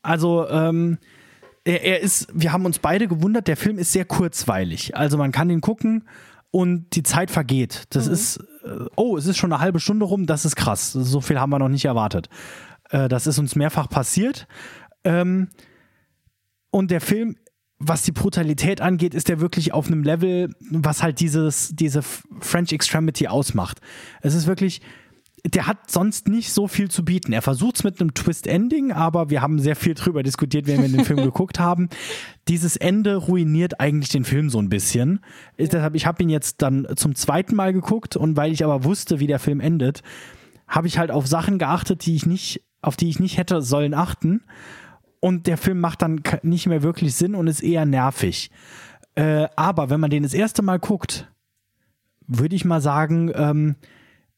Also, 0.02 0.48
ähm, 0.50 1.00
er, 1.64 1.84
er, 1.84 2.00
ist, 2.02 2.28
wir 2.34 2.54
haben 2.54 2.66
uns 2.66 2.80
beide 2.80 3.08
gewundert, 3.08 3.48
der 3.48 3.58
Film 3.58 3.80
ist 3.80 3.92
sehr 3.92 4.06
kurzweilig. 4.06 4.96
Also 4.96 5.18
man 5.18 5.32
kann 5.32 5.50
ihn 5.50 5.62
gucken 5.62 6.08
und 6.52 6.96
die 6.96 7.04
Zeit 7.04 7.32
vergeht. 7.32 7.86
Das 7.90 8.08
mhm. 8.08 8.14
ist, 8.14 8.38
äh, 8.64 8.86
oh, 8.96 9.18
es 9.18 9.26
ist 9.26 9.38
schon 9.38 9.52
eine 9.52 9.62
halbe 9.62 9.80
Stunde 9.80 10.06
rum, 10.06 10.28
das 10.28 10.46
ist 10.46 10.56
krass. 10.56 10.92
So 10.94 11.22
viel 11.22 11.40
haben 11.40 11.50
wir 11.50 11.60
noch 11.60 11.70
nicht 11.70 11.86
erwartet. 11.86 12.30
Äh, 12.92 13.08
das 13.08 13.26
ist 13.26 13.40
uns 13.40 13.56
mehrfach 13.56 13.90
passiert. 13.90 14.48
Ähm, 15.04 15.50
und 16.70 16.92
der 16.92 17.02
Film 17.02 17.36
was 17.80 18.04
die 18.04 18.12
Brutalität 18.12 18.82
angeht, 18.82 19.14
ist 19.14 19.30
er 19.30 19.40
wirklich 19.40 19.74
auf 19.74 19.88
einem 19.88 20.04
Level, 20.04 20.50
was 20.72 21.04
halt 21.04 21.20
dieses, 21.20 21.72
diese 21.76 22.02
French 22.02 22.72
Extremity 22.72 23.28
ausmacht. 23.28 23.82
Es 24.22 24.34
ist 24.34 24.48
wirklich, 24.48 24.82
der 25.44 25.68
hat 25.68 25.92
sonst 25.92 26.28
nicht 26.28 26.54
so 26.54 26.68
viel 26.68 26.90
zu 26.90 27.04
bieten. 27.04 27.34
Er 27.34 27.42
versucht 27.42 27.76
es 27.76 27.84
mit 27.84 28.00
einem 28.00 28.14
Twist-Ending, 28.14 28.94
aber 28.94 29.30
wir 29.30 29.42
haben 29.42 29.60
sehr 29.60 29.76
viel 29.76 29.94
drüber 29.94 30.24
diskutiert, 30.24 30.68
wenn 30.68 30.82
wir 30.82 30.90
den 30.90 31.06
Film 31.06 31.20
geguckt 31.24 31.60
haben. 31.60 31.90
Dieses 32.48 32.78
Ende 32.78 33.18
ruiniert 33.18 33.80
eigentlich 33.80 34.10
den 34.10 34.24
Film 34.24 34.50
so 34.50 34.60
ein 34.60 34.70
bisschen. 34.70 35.20
Ja. 35.58 35.68
Deshalb, 35.68 35.96
ich 35.96 36.06
habe 36.06 36.24
ihn 36.24 36.30
jetzt 36.30 36.62
dann 36.62 36.88
zum 36.96 37.14
zweiten 37.14 37.56
Mal 37.56 37.74
geguckt 37.74 38.16
und 38.16 38.38
weil 38.38 38.54
ich 38.54 38.64
aber 38.64 38.86
wusste, 38.86 39.20
wie 39.20 39.28
der 39.28 39.40
Film 39.40 39.60
endet, 39.60 40.02
habe 40.68 40.88
ich 40.88 40.98
halt 40.98 41.12
auf 41.12 41.28
Sachen 41.28 41.60
geachtet, 41.60 42.06
die 42.06 42.16
ich 42.16 42.26
nicht, 42.26 42.64
auf 42.82 42.96
die 42.96 43.10
ich 43.10 43.20
nicht 43.20 43.38
hätte 43.38 43.62
sollen 43.62 43.94
achten 43.94 44.42
und 45.26 45.48
der 45.48 45.58
Film 45.58 45.80
macht 45.80 46.04
dann 46.04 46.22
nicht 46.44 46.68
mehr 46.68 46.84
wirklich 46.84 47.16
Sinn 47.16 47.34
und 47.34 47.48
ist 47.48 47.64
eher 47.64 47.84
nervig. 47.88 48.52
Äh, 49.16 49.48
aber 49.56 49.90
wenn 49.90 50.00
man 50.00 50.12
den 50.12 50.22
das 50.22 50.36
erste 50.36 50.62
Mal 50.62 50.78
guckt, 50.78 51.28
würde 52.28 52.56
ich 52.56 52.64
mal 52.64 52.80
sagen, 52.80 53.32
ähm, 53.34 53.76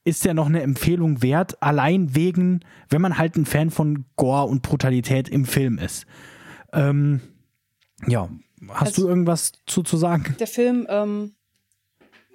ist 0.05 0.23
der 0.23 0.33
noch 0.33 0.45
eine 0.45 0.61
Empfehlung 0.61 1.21
wert, 1.21 1.61
allein 1.61 2.15
wegen, 2.15 2.61
wenn 2.87 3.01
man 3.01 3.17
halt 3.17 3.35
ein 3.35 3.45
Fan 3.45 3.69
von 3.69 4.05
Gore 4.15 4.47
und 4.47 4.61
Brutalität 4.61 5.27
im 5.27 5.43
Film 5.43 5.77
ist. 5.77 6.05
Ähm, 6.71 7.19
ja, 8.07 8.29
hast 8.69 8.87
also, 8.87 9.01
du 9.01 9.09
irgendwas 9.09 9.51
zu, 9.65 9.83
zu 9.83 9.97
sagen? 9.97 10.37
Der 10.39 10.47
Film 10.47 10.87
ähm, 10.87 11.35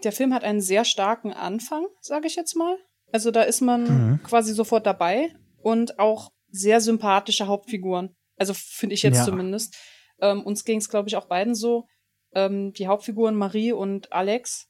der 0.04 0.12
Film 0.12 0.34
hat 0.34 0.44
einen 0.44 0.60
sehr 0.60 0.84
starken 0.84 1.32
Anfang, 1.32 1.86
sage 2.02 2.26
ich 2.26 2.36
jetzt 2.36 2.54
mal. 2.54 2.76
Also 3.12 3.30
da 3.30 3.44
ist 3.44 3.62
man 3.62 3.84
mhm. 3.84 4.22
quasi 4.24 4.52
sofort 4.52 4.84
dabei 4.84 5.34
und 5.62 5.98
auch 5.98 6.32
sehr 6.50 6.82
sympathische 6.82 7.46
Hauptfiguren. 7.46 8.14
Also 8.42 8.54
finde 8.54 8.94
ich 8.94 9.04
jetzt 9.04 9.18
ja. 9.18 9.24
zumindest. 9.24 9.76
Ähm, 10.20 10.42
uns 10.42 10.64
ging 10.64 10.78
es, 10.78 10.88
glaube 10.88 11.08
ich, 11.08 11.14
auch 11.14 11.26
beiden 11.26 11.54
so. 11.54 11.86
Ähm, 12.34 12.72
die 12.72 12.88
Hauptfiguren 12.88 13.36
Marie 13.36 13.70
und 13.70 14.12
Alex. 14.12 14.68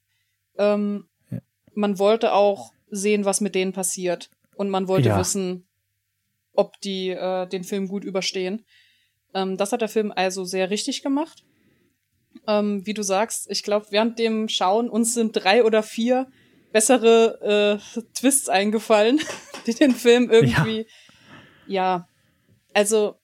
Ähm, 0.59 1.09
ja. 1.31 1.39
Man 1.73 1.99
wollte 1.99 2.35
auch 2.35 2.75
sehen, 2.91 3.25
was 3.25 3.41
mit 3.41 3.55
denen 3.55 3.73
passiert. 3.73 4.29
Und 4.57 4.69
man 4.69 4.89
wollte 4.89 5.09
ja. 5.09 5.19
wissen, 5.19 5.67
ob 6.53 6.79
die 6.81 7.09
äh, 7.09 7.47
den 7.47 7.65
Film 7.65 7.89
gut 7.89 8.05
überstehen. 8.05 8.67
Ähm, 9.33 9.57
das 9.57 9.73
hat 9.73 9.81
der 9.81 9.89
Film 9.89 10.13
also 10.15 10.45
sehr 10.45 10.69
richtig 10.69 11.03
gemacht. 11.03 11.43
Ähm, 12.47 12.85
wie 12.85 12.93
du 12.93 13.03
sagst, 13.03 13.51
ich 13.51 13.63
glaube, 13.63 13.87
während 13.89 14.19
dem 14.19 14.51
Schauen 14.51 14.91
uns 14.91 15.15
sind 15.15 15.33
drei 15.33 15.65
oder 15.65 15.83
vier 15.83 16.29
bessere 16.73 17.81
äh, 17.97 18.03
Twists 18.13 18.51
eingefallen, 18.51 19.19
die 19.67 19.73
den 19.73 19.93
Film 19.93 20.29
irgendwie, 20.29 20.87
ja. 21.67 22.05
ja, 22.05 22.09
also 22.75 23.22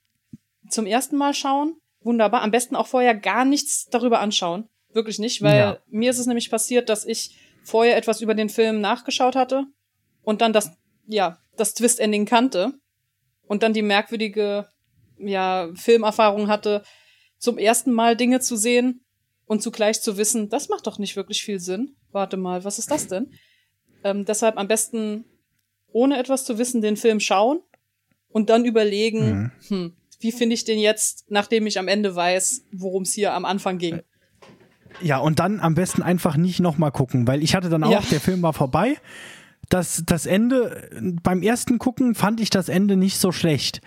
zum 0.69 0.87
ersten 0.87 1.17
Mal 1.17 1.35
schauen, 1.35 1.77
wunderbar. 2.01 2.43
Am 2.43 2.51
besten 2.51 2.77
auch 2.77 2.87
vorher 2.87 3.15
gar 3.15 3.45
nichts 3.45 3.87
darüber 3.91 4.21
anschauen. 4.21 4.69
Wirklich 4.93 5.19
nicht, 5.19 5.43
weil 5.43 5.59
ja. 5.59 5.79
mir 5.89 6.11
ist 6.11 6.19
es 6.19 6.27
nämlich 6.27 6.51
passiert, 6.51 6.89
dass 6.89 7.05
ich 7.05 7.37
vorher 7.63 7.97
etwas 7.97 8.21
über 8.21 8.35
den 8.35 8.49
Film 8.49 8.81
nachgeschaut 8.81 9.37
hatte 9.37 9.65
und 10.23 10.41
dann 10.41 10.53
das, 10.53 10.71
ja, 11.07 11.39
das 11.57 11.75
Twist-Ending 11.75 12.25
kannte 12.25 12.73
und 13.47 13.63
dann 13.63 13.75
die 13.75 13.83
merkwürdige, 13.83 14.67
ja, 15.19 15.69
Filmerfahrung 15.75 16.49
hatte, 16.49 16.83
zum 17.39 17.59
ersten 17.59 17.93
Mal 17.93 18.17
Dinge 18.17 18.41
zu 18.41 18.57
sehen 18.57 19.05
und 19.47 19.63
zugleich 19.63 20.01
zu 20.01 20.17
wissen, 20.17 20.49
das 20.49 20.69
macht 20.69 20.87
doch 20.87 20.99
nicht 20.99 21.17
wirklich 21.17 21.43
viel 21.43 21.61
Sinn. 21.61 21.97
Warte 22.11 22.37
mal, 22.37 22.65
was 22.65 22.79
ist 22.79 22.91
das 22.91 23.09
denn? 23.09 23.33
Ähm, 24.05 24.25
deshalb 24.25 24.57
am 24.57 24.69
besten, 24.69 25.25
ohne 25.93 26.19
etwas 26.19 26.45
zu 26.45 26.59
wissen, 26.59 26.81
den 26.81 26.97
Film 26.97 27.21
schauen 27.21 27.61
und 28.29 28.51
dann 28.51 28.65
überlegen, 28.65 29.53
mhm. 29.69 29.69
hm, 29.69 29.97
wie 30.21 30.33
finde 30.33 30.55
ich 30.55 30.65
den 30.65 30.79
jetzt, 30.79 31.27
nachdem 31.29 31.67
ich 31.67 31.79
am 31.79 31.89
Ende 31.89 32.15
weiß, 32.15 32.65
worum 32.73 33.03
es 33.03 33.13
hier 33.13 33.35
am 33.35 33.45
Anfang 33.45 33.79
ging. 33.79 34.01
Ja, 35.01 35.19
und 35.19 35.39
dann 35.39 35.61
am 35.61 35.75
besten 35.75 36.03
einfach 36.03 36.37
nicht 36.37 36.61
nochmal 36.61 36.91
gucken, 36.91 37.27
weil 37.27 37.43
ich 37.43 37.55
hatte 37.55 37.69
dann 37.69 37.85
auch, 37.85 37.91
ja. 37.91 38.03
der 38.11 38.21
Film 38.21 38.43
war 38.43 38.53
vorbei. 38.53 38.97
Das, 39.69 40.03
das 40.07 40.27
Ende, 40.27 40.89
beim 41.23 41.43
ersten 41.43 41.79
Gucken 41.79 42.15
fand 42.15 42.41
ich 42.41 42.51
das 42.51 42.69
Ende 42.69 42.97
nicht 42.97 43.19
so 43.19 43.33
schlecht. 43.33 43.81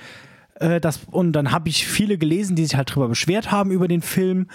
Äh, 0.55 0.79
das, 0.79 1.01
und 1.09 1.33
dann 1.33 1.51
habe 1.51 1.69
ich 1.69 1.87
viele 1.87 2.17
gelesen, 2.17 2.55
die 2.55 2.63
sich 2.63 2.75
halt 2.75 2.93
drüber 2.93 3.09
beschwert 3.09 3.51
haben 3.51 3.71
über 3.71 3.87
den 3.87 4.01
Film. 4.01 4.47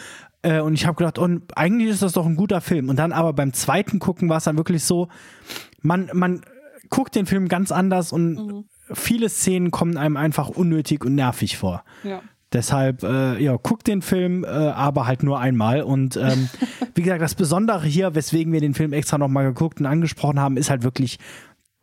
Äh, 0.43 0.61
und 0.61 0.75
ich 0.75 0.87
habe 0.87 0.97
gedacht, 0.97 1.19
und 1.19 1.57
eigentlich 1.59 1.91
ist 1.91 2.03
das 2.03 2.13
doch 2.13 2.27
ein 2.27 2.37
guter 2.37 2.61
Film. 2.61 2.89
Und 2.89 2.97
dann 2.97 3.13
aber 3.13 3.33
beim 3.33 3.53
zweiten 3.53 3.99
Gucken 3.99 4.29
war 4.29 4.39
es 4.39 4.45
dann 4.45 4.57
wirklich 4.57 4.85
so, 4.85 5.09
man, 5.83 6.09
man 6.15 6.43
guckt 6.89 7.17
den 7.17 7.27
Film 7.27 7.49
ganz 7.49 7.73
anders 7.73 8.13
und 8.13 8.35
mhm 8.35 8.65
viele 8.93 9.29
Szenen 9.29 9.71
kommen 9.71 9.97
einem 9.97 10.17
einfach 10.17 10.49
unnötig 10.49 11.05
und 11.05 11.15
nervig 11.15 11.57
vor. 11.57 11.85
Ja. 12.05 12.23
Deshalb, 12.53 13.03
äh, 13.03 13.43
ja, 13.43 13.57
guck 13.61 13.83
den 13.85 14.03
Film, 14.03 14.45
äh, 14.45 14.47
aber 14.47 15.07
halt 15.07 15.23
nur 15.23 15.41
einmal. 15.41 15.83
Und 15.83 16.17
ähm, 16.17 16.49
wie 16.95 17.03
gesagt, 17.03 17.21
das 17.21 17.35
Besondere 17.35 17.87
hier, 17.87 18.15
weswegen 18.15 18.53
wir 18.53 18.61
den 18.61 18.75
Film 18.75 18.93
extra 18.93 19.19
nochmal 19.19 19.45
geguckt 19.45 19.81
und 19.81 19.87
angesprochen 19.87 20.39
haben, 20.39 20.57
ist 20.57 20.71
halt 20.71 20.83
wirklich 20.83 21.19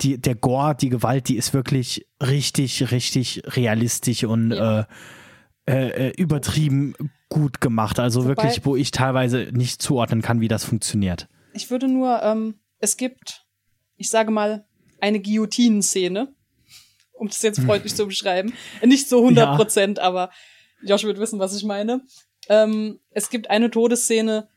die, 0.01 0.19
der 0.19 0.35
Gore, 0.35 0.75
die 0.75 0.89
Gewalt, 0.89 1.27
die 1.27 1.37
ist 1.37 1.53
wirklich 1.53 2.07
richtig, 2.21 2.91
richtig 2.91 3.43
realistisch 3.55 4.23
und 4.23 4.51
ja. 4.51 4.87
äh, 5.65 6.07
äh, 6.09 6.13
übertrieben 6.17 6.93
gut 7.29 7.61
gemacht. 7.61 7.99
Also 7.99 8.21
Wobei, 8.21 8.29
wirklich, 8.29 8.65
wo 8.65 8.75
ich 8.75 8.91
teilweise 8.91 9.49
nicht 9.51 9.81
zuordnen 9.81 10.21
kann, 10.21 10.39
wie 10.39 10.47
das 10.47 10.63
funktioniert. 10.63 11.27
Ich 11.53 11.69
würde 11.69 11.87
nur, 11.87 12.21
ähm, 12.23 12.55
es 12.79 12.97
gibt, 12.97 13.45
ich 13.97 14.09
sage 14.09 14.31
mal, 14.31 14.65
eine 14.99 15.21
Guillotinen-Szene 15.21 16.33
um 17.13 17.27
das 17.27 17.41
jetzt 17.41 17.61
freundlich 17.61 17.95
zu 17.95 18.07
beschreiben. 18.07 18.53
Nicht 18.83 19.07
so 19.07 19.19
100 19.19 19.55
Prozent, 19.55 19.97
ja. 19.97 20.03
aber 20.03 20.31
Josh 20.83 21.03
wird 21.03 21.19
wissen, 21.19 21.39
was 21.39 21.55
ich 21.55 21.63
meine. 21.63 22.01
Ähm, 22.49 22.99
es 23.11 23.29
gibt 23.29 23.49
eine 23.49 23.71
Todesszene, 23.71 24.49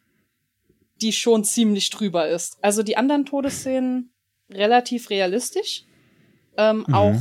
die 1.00 1.12
schon 1.12 1.44
ziemlich 1.44 1.90
drüber 1.90 2.28
ist. 2.28 2.58
Also 2.62 2.82
die 2.82 2.96
anderen 2.96 3.26
Todesszenen 3.26 4.12
relativ 4.50 5.10
realistisch. 5.10 5.84
Ähm, 6.56 6.84
mhm. 6.86 6.94
Auch 6.94 7.20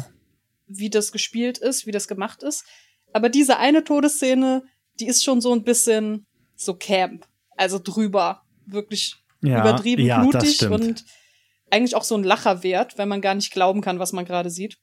wie 0.68 0.90
das 0.90 1.12
gespielt 1.12 1.58
ist, 1.58 1.86
wie 1.86 1.92
das 1.92 2.08
gemacht 2.08 2.42
ist. 2.42 2.66
Aber 3.14 3.30
diese 3.30 3.58
eine 3.58 3.84
Todesszene, 3.84 4.64
die 5.00 5.08
ist 5.08 5.24
schon 5.24 5.42
so 5.42 5.54
ein 5.54 5.64
bisschen 5.64 6.26
so 6.56 6.74
Camp. 6.74 7.28
Also 7.56 7.80
drüber. 7.80 8.42
Wirklich 8.66 9.18
ja, 9.42 9.62
übertrieben 9.62 10.06
ja, 10.06 10.24
blutig 10.24 10.64
und 10.64 11.06
eigentlich 11.70 11.96
auch 11.96 12.04
so 12.04 12.16
ein 12.16 12.24
Lacher 12.24 12.64
wert, 12.64 12.98
wenn 12.98 13.10
man 13.10 13.22
gar 13.22 13.36
nicht 13.36 13.52
glauben 13.52 13.82
kann, 13.82 14.00
was 14.00 14.14
man 14.14 14.26
gerade 14.26 14.50
sieht 14.50 14.80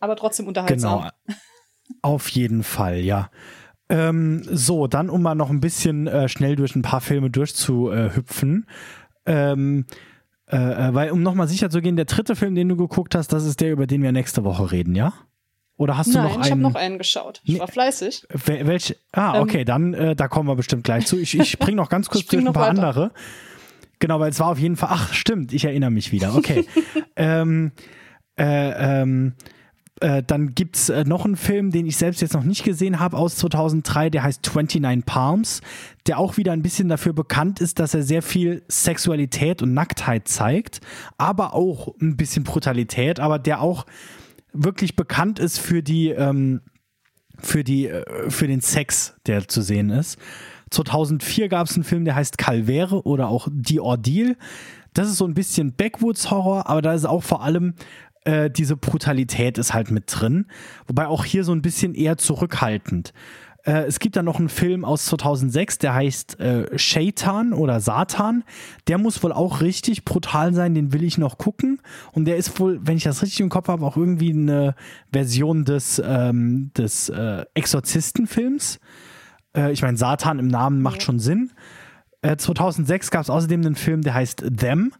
aber 0.00 0.16
trotzdem 0.16 0.46
unterhaltsam. 0.46 1.10
Genau. 1.26 1.38
Auf 2.02 2.28
jeden 2.28 2.62
Fall, 2.62 3.00
ja. 3.00 3.30
Ähm, 3.88 4.42
so, 4.50 4.86
dann 4.86 5.08
um 5.08 5.22
mal 5.22 5.34
noch 5.34 5.50
ein 5.50 5.60
bisschen 5.60 6.06
äh, 6.06 6.28
schnell 6.28 6.56
durch 6.56 6.74
ein 6.74 6.82
paar 6.82 7.00
Filme 7.00 7.30
durchzuhüpfen. 7.30 8.66
Ähm, 9.26 9.86
äh, 10.50 10.56
äh, 10.56 10.94
weil, 10.94 11.10
um 11.10 11.22
nochmal 11.22 11.48
sicher 11.48 11.70
zu 11.70 11.80
gehen, 11.80 11.96
der 11.96 12.04
dritte 12.04 12.36
Film, 12.36 12.54
den 12.54 12.68
du 12.68 12.76
geguckt 12.76 13.14
hast, 13.14 13.32
das 13.32 13.44
ist 13.44 13.60
der, 13.60 13.72
über 13.72 13.86
den 13.86 14.02
wir 14.02 14.12
nächste 14.12 14.44
Woche 14.44 14.72
reden, 14.72 14.94
ja? 14.94 15.12
Oder 15.76 15.98
hast 15.98 16.08
Nein, 16.08 16.14
du 16.14 16.22
noch 16.22 16.34
einen? 16.34 16.44
ich 16.44 16.50
habe 16.50 16.60
noch 16.60 16.74
einen 16.74 16.98
geschaut. 16.98 17.42
Ich 17.44 17.58
war 17.58 17.68
fleißig. 17.68 18.26
Wel 18.30 18.66
welche? 18.66 18.96
Ah, 19.12 19.36
ähm, 19.36 19.42
okay, 19.42 19.60
ähm, 19.60 19.66
dann 19.66 19.94
äh, 19.94 20.16
da 20.16 20.26
kommen 20.28 20.48
wir 20.48 20.56
bestimmt 20.56 20.84
gleich 20.84 21.06
zu. 21.06 21.18
Ich, 21.18 21.38
ich 21.38 21.50
spring 21.52 21.76
noch 21.76 21.90
ganz 21.90 22.08
kurz 22.08 22.26
durch 22.26 22.46
ein 22.46 22.52
paar 22.52 22.68
weiter. 22.68 22.88
andere. 22.88 23.12
Genau, 23.98 24.20
weil 24.20 24.30
es 24.30 24.40
war 24.40 24.48
auf 24.48 24.58
jeden 24.58 24.76
Fall. 24.76 24.88
Ach, 24.92 25.12
stimmt, 25.12 25.52
ich 25.52 25.64
erinnere 25.64 25.90
mich 25.90 26.12
wieder. 26.12 26.34
Okay. 26.34 26.66
ähm, 27.16 27.72
äh, 28.38 29.02
ähm, 29.02 29.34
äh, 30.00 30.22
dann 30.22 30.54
gibt 30.54 30.76
es 30.76 30.88
äh, 30.90 31.04
noch 31.04 31.24
einen 31.24 31.36
Film, 31.36 31.70
den 31.70 31.86
ich 31.86 31.96
selbst 31.96 32.20
jetzt 32.20 32.34
noch 32.34 32.44
nicht 32.44 32.64
gesehen 32.64 33.00
habe, 33.00 33.16
aus 33.16 33.36
2003, 33.36 34.10
der 34.10 34.24
heißt 34.24 34.46
29 34.46 35.06
Palms, 35.06 35.62
der 36.06 36.18
auch 36.18 36.36
wieder 36.36 36.52
ein 36.52 36.62
bisschen 36.62 36.88
dafür 36.88 37.14
bekannt 37.14 37.60
ist, 37.60 37.78
dass 37.78 37.94
er 37.94 38.02
sehr 38.02 38.22
viel 38.22 38.62
Sexualität 38.68 39.62
und 39.62 39.72
Nacktheit 39.72 40.28
zeigt, 40.28 40.80
aber 41.16 41.54
auch 41.54 41.94
ein 42.00 42.16
bisschen 42.16 42.44
Brutalität, 42.44 43.20
aber 43.20 43.38
der 43.38 43.62
auch 43.62 43.86
wirklich 44.52 44.96
bekannt 44.96 45.38
ist 45.38 45.58
für 45.58 45.82
die, 45.82 46.10
ähm, 46.10 46.60
für 47.38 47.64
die, 47.64 47.88
äh, 47.88 48.30
für 48.30 48.46
den 48.46 48.60
Sex, 48.60 49.14
der 49.26 49.48
zu 49.48 49.62
sehen 49.62 49.90
ist. 49.90 50.18
2004 50.70 51.48
gab 51.48 51.68
es 51.68 51.74
einen 51.74 51.84
Film, 51.84 52.04
der 52.04 52.16
heißt 52.16 52.38
Calvere 52.38 53.06
oder 53.06 53.28
auch 53.28 53.48
Die 53.50 53.80
Ordeal. 53.80 54.36
Das 54.94 55.08
ist 55.08 55.18
so 55.18 55.26
ein 55.26 55.34
bisschen 55.34 55.74
Backwoods-Horror, 55.74 56.68
aber 56.68 56.82
da 56.82 56.94
ist 56.94 57.04
auch 57.04 57.22
vor 57.22 57.42
allem 57.42 57.74
äh, 58.26 58.50
diese 58.50 58.76
Brutalität 58.76 59.56
ist 59.56 59.72
halt 59.72 59.90
mit 59.90 60.04
drin. 60.08 60.46
Wobei 60.86 61.06
auch 61.06 61.24
hier 61.24 61.44
so 61.44 61.52
ein 61.52 61.62
bisschen 61.62 61.94
eher 61.94 62.18
zurückhaltend. 62.18 63.12
Äh, 63.64 63.84
es 63.84 64.00
gibt 64.00 64.16
dann 64.16 64.24
noch 64.24 64.38
einen 64.38 64.48
Film 64.48 64.84
aus 64.84 65.06
2006, 65.06 65.78
der 65.78 65.94
heißt 65.94 66.40
äh, 66.40 66.76
Shaitan 66.76 67.52
oder 67.52 67.80
Satan. 67.80 68.42
Der 68.88 68.98
muss 68.98 69.22
wohl 69.22 69.32
auch 69.32 69.60
richtig 69.60 70.04
brutal 70.04 70.54
sein, 70.54 70.74
den 70.74 70.92
will 70.92 71.04
ich 71.04 71.18
noch 71.18 71.38
gucken. 71.38 71.80
Und 72.12 72.24
der 72.24 72.36
ist 72.36 72.58
wohl, 72.58 72.80
wenn 72.82 72.96
ich 72.96 73.04
das 73.04 73.22
richtig 73.22 73.40
im 73.40 73.48
Kopf 73.48 73.68
habe, 73.68 73.84
auch 73.84 73.96
irgendwie 73.96 74.32
eine 74.32 74.74
Version 75.12 75.64
des, 75.64 76.02
ähm, 76.04 76.72
des 76.76 77.08
äh, 77.08 77.44
Exorzistenfilms. 77.54 78.80
Äh, 79.56 79.72
ich 79.72 79.82
meine, 79.82 79.96
Satan 79.96 80.40
im 80.40 80.48
Namen 80.48 80.82
macht 80.82 81.02
schon 81.02 81.18
Sinn. 81.18 81.50
2006 82.38 83.12
gab 83.12 83.22
es 83.22 83.30
außerdem 83.30 83.60
einen 83.60 83.76
Film, 83.76 84.02
der 84.02 84.14
heißt 84.14 84.46
Them 84.58 84.90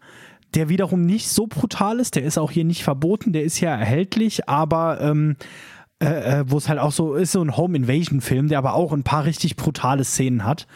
der 0.56 0.68
wiederum 0.68 1.04
nicht 1.04 1.28
so 1.28 1.46
brutal 1.46 2.00
ist. 2.00 2.16
Der 2.16 2.24
ist 2.24 2.38
auch 2.38 2.50
hier 2.50 2.64
nicht 2.64 2.82
verboten, 2.82 3.32
der 3.32 3.44
ist 3.44 3.60
ja 3.60 3.70
erhältlich, 3.76 4.48
aber 4.48 5.00
ähm, 5.00 5.36
äh, 6.02 6.40
äh, 6.40 6.44
wo 6.48 6.56
es 6.56 6.68
halt 6.68 6.78
auch 6.78 6.92
so 6.92 7.14
ist, 7.14 7.32
so 7.32 7.42
ein 7.42 7.56
Home 7.56 7.76
Invasion 7.76 8.20
Film, 8.20 8.48
der 8.48 8.58
aber 8.58 8.74
auch 8.74 8.92
ein 8.92 9.02
paar 9.02 9.24
richtig 9.24 9.56
brutale 9.56 10.04
Szenen 10.04 10.44
hat. 10.44 10.66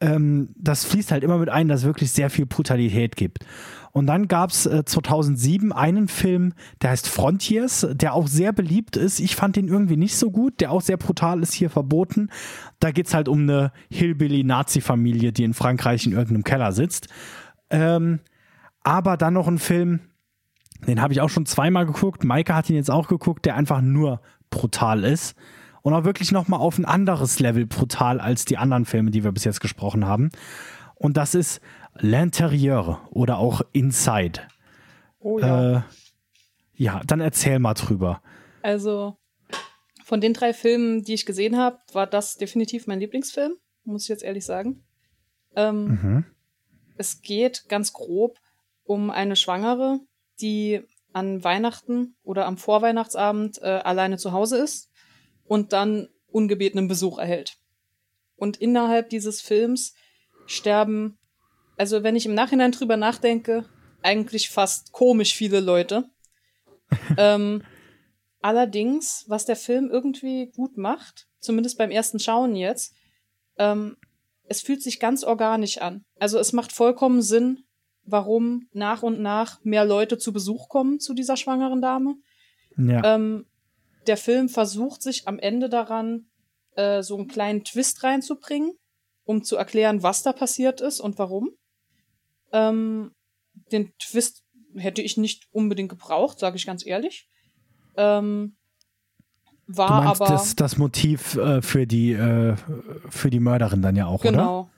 Ähm, 0.00 0.50
das 0.56 0.84
fließt 0.84 1.10
halt 1.10 1.24
immer 1.24 1.38
mit 1.38 1.48
ein, 1.48 1.68
dass 1.68 1.80
es 1.80 1.86
wirklich 1.86 2.12
sehr 2.12 2.28
viel 2.28 2.46
Brutalität 2.46 3.16
gibt. 3.16 3.44
Und 3.92 4.06
dann 4.06 4.28
gab 4.28 4.50
es 4.50 4.66
äh, 4.66 4.84
2007 4.84 5.72
einen 5.72 6.08
Film, 6.08 6.52
der 6.82 6.90
heißt 6.90 7.08
Frontiers, 7.08 7.86
der 7.92 8.12
auch 8.12 8.28
sehr 8.28 8.52
beliebt 8.52 8.98
ist. 8.98 9.20
Ich 9.20 9.34
fand 9.34 9.56
den 9.56 9.68
irgendwie 9.68 9.96
nicht 9.96 10.16
so 10.16 10.30
gut, 10.30 10.60
der 10.60 10.70
auch 10.70 10.82
sehr 10.82 10.98
brutal 10.98 11.42
ist, 11.42 11.54
hier 11.54 11.70
verboten. 11.70 12.28
Da 12.78 12.90
geht 12.90 13.06
es 13.06 13.14
halt 13.14 13.28
um 13.28 13.42
eine 13.42 13.72
Hillbilly-Nazi-Familie, 13.90 15.32
die 15.32 15.44
in 15.44 15.54
Frankreich 15.54 16.04
in 16.04 16.12
irgendeinem 16.12 16.44
Keller 16.44 16.72
sitzt. 16.72 17.08
Ähm, 17.70 18.20
aber 18.86 19.16
dann 19.16 19.34
noch 19.34 19.48
ein 19.48 19.58
Film, 19.58 19.98
den 20.86 21.02
habe 21.02 21.12
ich 21.12 21.20
auch 21.20 21.28
schon 21.28 21.44
zweimal 21.44 21.86
geguckt. 21.86 22.22
Maike 22.22 22.54
hat 22.54 22.70
ihn 22.70 22.76
jetzt 22.76 22.90
auch 22.90 23.08
geguckt, 23.08 23.44
der 23.44 23.56
einfach 23.56 23.80
nur 23.80 24.20
brutal 24.48 25.02
ist. 25.02 25.34
Und 25.82 25.92
auch 25.92 26.04
wirklich 26.04 26.30
nochmal 26.30 26.60
auf 26.60 26.78
ein 26.78 26.84
anderes 26.84 27.40
Level 27.40 27.66
brutal 27.66 28.20
als 28.20 28.44
die 28.44 28.58
anderen 28.58 28.84
Filme, 28.84 29.10
die 29.10 29.24
wir 29.24 29.32
bis 29.32 29.42
jetzt 29.42 29.60
gesprochen 29.60 30.06
haben. 30.06 30.30
Und 30.94 31.16
das 31.16 31.34
ist 31.34 31.60
L'Intérieur 31.96 32.98
oder 33.10 33.38
auch 33.38 33.60
Inside. 33.72 34.42
Oh 35.18 35.40
ja. 35.40 35.78
Äh, 35.78 35.82
ja, 36.74 37.00
dann 37.06 37.20
erzähl 37.20 37.58
mal 37.58 37.74
drüber. 37.74 38.22
Also, 38.62 39.16
von 40.04 40.20
den 40.20 40.32
drei 40.32 40.52
Filmen, 40.52 41.02
die 41.02 41.14
ich 41.14 41.26
gesehen 41.26 41.56
habe, 41.56 41.78
war 41.92 42.06
das 42.06 42.36
definitiv 42.36 42.86
mein 42.86 43.00
Lieblingsfilm, 43.00 43.54
muss 43.82 44.04
ich 44.04 44.08
jetzt 44.08 44.22
ehrlich 44.22 44.44
sagen. 44.44 44.84
Ähm, 45.56 45.86
mhm. 45.86 46.24
Es 46.96 47.22
geht 47.22 47.68
ganz 47.68 47.92
grob 47.92 48.38
um 48.86 49.10
eine 49.10 49.36
Schwangere, 49.36 50.00
die 50.40 50.82
an 51.12 51.42
Weihnachten 51.42 52.16
oder 52.22 52.46
am 52.46 52.58
Vorweihnachtsabend 52.58 53.58
äh, 53.62 53.66
alleine 53.66 54.18
zu 54.18 54.32
Hause 54.32 54.58
ist 54.58 54.90
und 55.44 55.72
dann 55.72 56.08
ungebetenen 56.26 56.88
Besuch 56.88 57.18
erhält. 57.18 57.56
Und 58.36 58.58
innerhalb 58.58 59.08
dieses 59.08 59.40
Films 59.40 59.94
sterben, 60.46 61.18
also 61.76 62.02
wenn 62.02 62.16
ich 62.16 62.26
im 62.26 62.34
Nachhinein 62.34 62.72
drüber 62.72 62.96
nachdenke, 62.96 63.64
eigentlich 64.02 64.50
fast 64.50 64.92
komisch 64.92 65.34
viele 65.34 65.60
Leute. 65.60 66.04
ähm, 67.16 67.62
allerdings, 68.40 69.24
was 69.26 69.46
der 69.46 69.56
Film 69.56 69.90
irgendwie 69.90 70.52
gut 70.54 70.76
macht, 70.76 71.26
zumindest 71.40 71.78
beim 71.78 71.90
ersten 71.90 72.18
Schauen 72.18 72.54
jetzt, 72.54 72.94
ähm, 73.58 73.96
es 74.44 74.60
fühlt 74.60 74.82
sich 74.82 75.00
ganz 75.00 75.24
organisch 75.24 75.78
an. 75.78 76.04
Also 76.20 76.38
es 76.38 76.52
macht 76.52 76.72
vollkommen 76.72 77.22
Sinn, 77.22 77.65
warum 78.06 78.68
nach 78.72 79.02
und 79.02 79.20
nach 79.20 79.62
mehr 79.64 79.84
Leute 79.84 80.18
zu 80.18 80.32
Besuch 80.32 80.68
kommen 80.68 81.00
zu 81.00 81.14
dieser 81.14 81.36
schwangeren 81.36 81.82
Dame. 81.82 82.16
Ja. 82.76 83.14
Ähm, 83.14 83.46
der 84.06 84.16
Film 84.16 84.48
versucht 84.48 85.02
sich 85.02 85.26
am 85.26 85.38
Ende 85.38 85.68
daran, 85.68 86.26
äh, 86.76 87.02
so 87.02 87.16
einen 87.16 87.28
kleinen 87.28 87.64
Twist 87.64 88.02
reinzubringen, 88.04 88.72
um 89.24 89.42
zu 89.42 89.56
erklären, 89.56 90.02
was 90.02 90.22
da 90.22 90.32
passiert 90.32 90.80
ist 90.80 91.00
und 91.00 91.18
warum. 91.18 91.50
Ähm, 92.52 93.12
den 93.72 93.92
Twist 93.98 94.44
hätte 94.76 95.02
ich 95.02 95.16
nicht 95.16 95.48
unbedingt 95.50 95.88
gebraucht, 95.88 96.38
sage 96.38 96.56
ich 96.56 96.66
ganz 96.66 96.86
ehrlich. 96.86 97.28
Ähm, 97.96 98.56
war 99.66 99.88
du 99.88 99.94
meinst 99.94 100.20
aber 100.20 100.30
das, 100.30 100.54
das 100.54 100.76
Motiv 100.76 101.36
äh, 101.36 101.60
für 101.60 101.86
die 101.86 102.12
äh, 102.12 102.54
für 103.08 103.30
die 103.30 103.40
Mörderin 103.40 103.82
dann 103.82 103.96
ja 103.96 104.06
auch, 104.06 104.22
genau. 104.22 104.60
oder? 104.60 104.70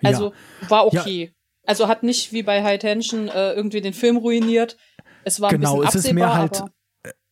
Genau. 0.00 0.14
Also 0.14 0.32
ja. 0.62 0.70
war 0.70 0.86
okay. 0.86 1.24
Ja. 1.24 1.39
Also 1.64 1.88
hat 1.88 2.02
nicht 2.02 2.32
wie 2.32 2.42
bei 2.42 2.62
High 2.62 2.78
Tension 2.78 3.28
äh, 3.28 3.52
irgendwie 3.52 3.80
den 3.80 3.92
Film 3.92 4.16
ruiniert. 4.16 4.76
Es 5.24 5.40
war 5.40 5.50
genau, 5.50 5.76
ein 5.76 5.80
bisschen 5.82 6.00
es 6.00 6.04
ist 6.06 6.12
mehr 6.12 6.34
halt 6.34 6.60
aber 6.60 6.70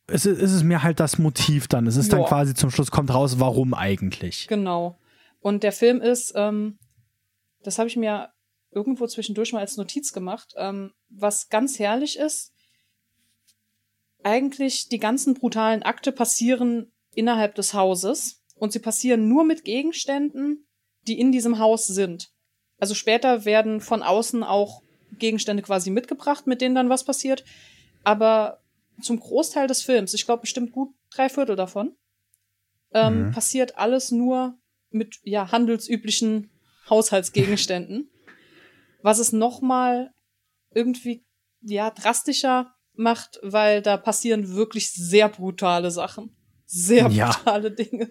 es 0.09 0.26
ist, 0.26 0.40
es 0.40 0.52
ist 0.52 0.62
mehr 0.64 0.82
halt 0.82 1.00
das 1.00 1.18
Motiv 1.18 1.68
dann. 1.68 1.86
Es 1.86 1.96
ist 1.96 2.10
Boah. 2.10 2.16
dann 2.16 2.26
quasi 2.26 2.55
zum 2.55 2.70
Schluss 2.70 2.90
kommt 2.90 3.12
raus, 3.12 3.38
warum 3.38 3.74
eigentlich. 3.74 4.48
Genau. 4.48 4.98
Und 5.40 5.62
der 5.62 5.72
Film 5.72 6.00
ist, 6.00 6.32
ähm, 6.34 6.78
das 7.62 7.78
habe 7.78 7.88
ich 7.88 7.96
mir 7.96 8.30
irgendwo 8.70 9.06
zwischendurch 9.06 9.52
mal 9.52 9.60
als 9.60 9.76
Notiz 9.76 10.12
gemacht, 10.12 10.55
ähm, 10.56 10.92
was 11.09 11.48
ganz 11.48 11.78
herrlich 11.78 12.18
ist. 12.18 12.52
Eigentlich 14.22 14.88
die 14.88 14.98
ganzen 14.98 15.34
brutalen 15.34 15.82
Akte 15.82 16.10
passieren 16.10 16.90
innerhalb 17.14 17.55
des 17.55 17.74
Hauses 17.74 18.42
und 18.56 18.72
sie 18.72 18.80
passieren 18.80 19.28
nur 19.28 19.44
mit 19.44 19.64
Gegenständen, 19.64 20.66
die 21.06 21.20
in 21.20 21.32
diesem 21.32 21.59
Haus 21.59 21.86
sind. 21.86 22.30
Also 22.78 22.94
später 22.94 23.44
werden 23.44 23.80
von 23.80 24.02
außen 24.02 24.42
auch 24.42 24.82
Gegenstände 25.18 25.62
quasi 25.62 25.90
mitgebracht, 25.90 26.46
mit 26.46 26.60
denen 26.60 26.74
dann 26.74 26.88
was 26.88 27.05
passiert. 27.05 27.44
Aber 28.05 28.60
zum 29.00 29.18
Großteil 29.18 29.66
des 29.66 29.82
Films, 29.82 30.14
ich 30.14 30.24
glaube 30.24 30.42
bestimmt 30.42 30.72
gut 30.72 30.94
drei 31.10 31.28
Viertel 31.28 31.56
davon, 31.56 31.96
ähm, 32.92 33.26
mhm. 33.26 33.30
passiert 33.32 33.76
alles 33.78 34.10
nur 34.10 34.59
mit 34.90 35.18
ja 35.22 35.50
handelsüblichen 35.52 36.50
Haushaltsgegenständen, 36.88 38.10
was 39.02 39.18
es 39.18 39.32
noch 39.32 39.60
mal 39.60 40.12
irgendwie 40.72 41.24
ja 41.60 41.90
drastischer 41.90 42.74
macht, 42.94 43.38
weil 43.42 43.82
da 43.82 43.96
passieren 43.96 44.55
wirklich 44.55 44.90
sehr 44.90 45.28
brutale 45.28 45.90
Sachen, 45.90 46.36
sehr 46.66 47.09
brutale 47.09 47.68
ja. 47.68 47.74
Dinge. 47.74 48.10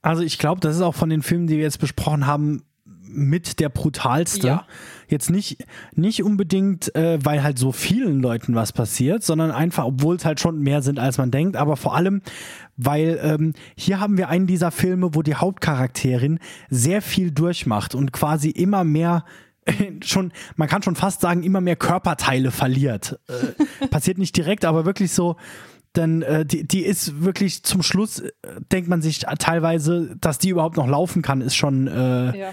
Also 0.00 0.22
ich 0.22 0.38
glaube, 0.38 0.60
das 0.60 0.76
ist 0.76 0.82
auch 0.82 0.94
von 0.94 1.10
den 1.10 1.22
Filmen, 1.22 1.46
die 1.46 1.56
wir 1.56 1.64
jetzt 1.64 1.80
besprochen 1.80 2.26
haben, 2.26 2.67
mit 3.08 3.60
der 3.60 3.68
brutalste. 3.68 4.46
Ja. 4.46 4.66
Jetzt 5.08 5.30
nicht, 5.30 5.64
nicht 5.94 6.22
unbedingt, 6.22 6.94
äh, 6.94 7.18
weil 7.22 7.42
halt 7.42 7.58
so 7.58 7.72
vielen 7.72 8.20
Leuten 8.20 8.54
was 8.54 8.72
passiert, 8.72 9.22
sondern 9.22 9.50
einfach, 9.50 9.84
obwohl 9.84 10.16
es 10.16 10.24
halt 10.24 10.40
schon 10.40 10.60
mehr 10.60 10.82
sind, 10.82 10.98
als 10.98 11.18
man 11.18 11.30
denkt, 11.30 11.56
aber 11.56 11.76
vor 11.76 11.94
allem, 11.94 12.22
weil 12.76 13.18
ähm, 13.22 13.54
hier 13.76 14.00
haben 14.00 14.18
wir 14.18 14.28
einen 14.28 14.46
dieser 14.46 14.70
Filme, 14.70 15.14
wo 15.14 15.22
die 15.22 15.34
Hauptcharakterin 15.34 16.38
sehr 16.68 17.02
viel 17.02 17.30
durchmacht 17.30 17.94
und 17.94 18.12
quasi 18.12 18.50
immer 18.50 18.84
mehr 18.84 19.24
schon, 20.04 20.32
man 20.56 20.68
kann 20.68 20.82
schon 20.82 20.96
fast 20.96 21.20
sagen, 21.20 21.42
immer 21.42 21.60
mehr 21.60 21.76
Körperteile 21.76 22.50
verliert. 22.50 23.18
Äh, 23.28 23.86
passiert 23.90 24.18
nicht 24.18 24.36
direkt, 24.36 24.64
aber 24.64 24.84
wirklich 24.84 25.12
so, 25.12 25.36
dann 25.92 26.22
äh, 26.22 26.44
die, 26.44 26.66
die 26.66 26.84
ist 26.84 27.22
wirklich 27.22 27.62
zum 27.64 27.82
Schluss, 27.82 28.20
äh, 28.20 28.30
denkt 28.72 28.88
man 28.88 29.02
sich 29.02 29.20
teilweise, 29.38 30.16
dass 30.20 30.38
die 30.38 30.50
überhaupt 30.50 30.76
noch 30.76 30.86
laufen 30.86 31.22
kann, 31.22 31.40
ist 31.40 31.56
schon 31.56 31.86
äh, 31.86 32.38
ja 32.38 32.50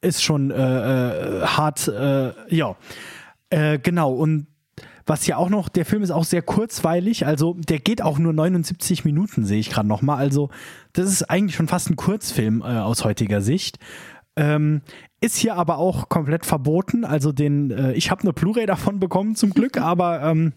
ist 0.00 0.22
schon 0.22 0.50
äh, 0.50 0.56
äh, 0.56 1.46
hart, 1.46 1.88
äh, 1.88 2.32
ja. 2.54 2.76
Äh, 3.50 3.78
genau, 3.78 4.12
und 4.12 4.46
was 5.06 5.26
ja 5.26 5.38
auch 5.38 5.48
noch, 5.48 5.68
der 5.70 5.86
Film 5.86 6.02
ist 6.02 6.10
auch 6.10 6.24
sehr 6.24 6.42
kurzweilig, 6.42 7.26
also 7.26 7.54
der 7.54 7.78
geht 7.78 8.02
auch 8.02 8.18
nur 8.18 8.34
79 8.34 9.06
Minuten, 9.06 9.46
sehe 9.46 9.58
ich 9.58 9.70
gerade 9.70 9.88
nochmal. 9.88 10.18
Also, 10.18 10.50
das 10.92 11.10
ist 11.10 11.30
eigentlich 11.30 11.56
schon 11.56 11.68
fast 11.68 11.88
ein 11.88 11.96
Kurzfilm 11.96 12.60
äh, 12.60 12.64
aus 12.64 13.04
heutiger 13.04 13.40
Sicht. 13.40 13.78
Ähm, 14.36 14.82
ist 15.20 15.36
hier 15.36 15.56
aber 15.56 15.78
auch 15.78 16.08
komplett 16.08 16.46
verboten. 16.46 17.04
Also 17.04 17.32
den, 17.32 17.70
äh, 17.70 17.92
ich 17.94 18.10
habe 18.10 18.22
eine 18.22 18.32
Blu-ray 18.32 18.66
davon 18.66 19.00
bekommen 19.00 19.34
zum 19.34 19.50
Glück, 19.50 19.76
aber 19.80 20.22
ähm, 20.22 20.52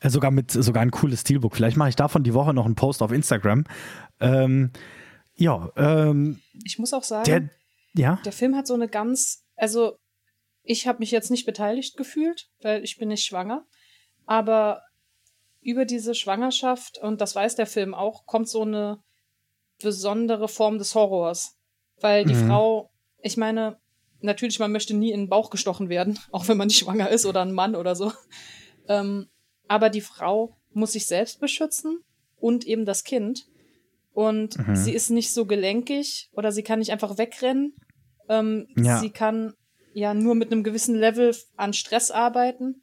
äh, 0.00 0.10
sogar 0.10 0.30
mit 0.30 0.50
sogar 0.50 0.82
ein 0.82 0.90
cooles 0.90 1.22
Steelbook. 1.22 1.56
Vielleicht 1.56 1.76
mache 1.76 1.88
ich 1.88 1.96
davon 1.96 2.22
die 2.22 2.34
Woche 2.34 2.54
noch 2.54 2.66
einen 2.66 2.76
Post 2.76 3.02
auf 3.02 3.10
Instagram. 3.10 3.64
Ähm, 4.20 4.70
ja, 5.34 5.70
ähm, 5.76 6.38
ich 6.64 6.78
muss 6.78 6.92
auch 6.92 7.02
sagen, 7.02 7.24
der, 7.24 7.48
ja. 7.94 8.20
Der 8.24 8.32
Film 8.32 8.56
hat 8.56 8.66
so 8.66 8.74
eine 8.74 8.88
ganz, 8.88 9.44
also 9.56 9.96
ich 10.62 10.86
habe 10.86 11.00
mich 11.00 11.10
jetzt 11.10 11.30
nicht 11.30 11.46
beteiligt 11.46 11.96
gefühlt, 11.96 12.48
weil 12.60 12.82
ich 12.84 12.98
bin 12.98 13.08
nicht 13.08 13.24
schwanger, 13.24 13.66
aber 14.26 14.82
über 15.60 15.84
diese 15.84 16.14
Schwangerschaft, 16.14 16.98
und 16.98 17.20
das 17.20 17.34
weiß 17.34 17.56
der 17.56 17.66
Film 17.66 17.94
auch, 17.94 18.26
kommt 18.26 18.48
so 18.48 18.62
eine 18.62 19.02
besondere 19.80 20.48
Form 20.48 20.78
des 20.78 20.94
Horrors. 20.94 21.56
Weil 22.00 22.24
die 22.24 22.34
mhm. 22.34 22.48
Frau, 22.48 22.90
ich 23.22 23.36
meine, 23.36 23.78
natürlich, 24.20 24.58
man 24.58 24.72
möchte 24.72 24.94
nie 24.94 25.10
in 25.10 25.22
den 25.22 25.28
Bauch 25.28 25.50
gestochen 25.50 25.88
werden, 25.88 26.18
auch 26.32 26.48
wenn 26.48 26.56
man 26.56 26.68
nicht 26.68 26.78
schwanger 26.78 27.08
ist 27.08 27.26
oder 27.26 27.42
ein 27.42 27.52
Mann 27.52 27.74
oder 27.74 27.96
so. 27.96 28.12
Ähm, 28.88 29.28
aber 29.66 29.88
die 29.88 30.02
Frau 30.02 30.56
muss 30.72 30.92
sich 30.92 31.06
selbst 31.06 31.40
beschützen 31.40 32.04
und 32.36 32.66
eben 32.66 32.84
das 32.84 33.04
Kind. 33.04 33.46
Und 34.14 34.56
mhm. 34.56 34.76
sie 34.76 34.92
ist 34.92 35.10
nicht 35.10 35.32
so 35.32 35.44
gelenkig 35.44 36.30
oder 36.32 36.52
sie 36.52 36.62
kann 36.62 36.78
nicht 36.78 36.92
einfach 36.92 37.18
wegrennen, 37.18 37.74
ähm, 38.28 38.66
ja. 38.76 38.98
Sie 38.98 39.10
kann 39.10 39.54
ja 39.92 40.14
nur 40.14 40.34
mit 40.34 40.50
einem 40.50 40.62
gewissen 40.62 40.94
Level 40.94 41.34
an 41.56 41.72
Stress 41.72 42.10
arbeiten. 42.10 42.82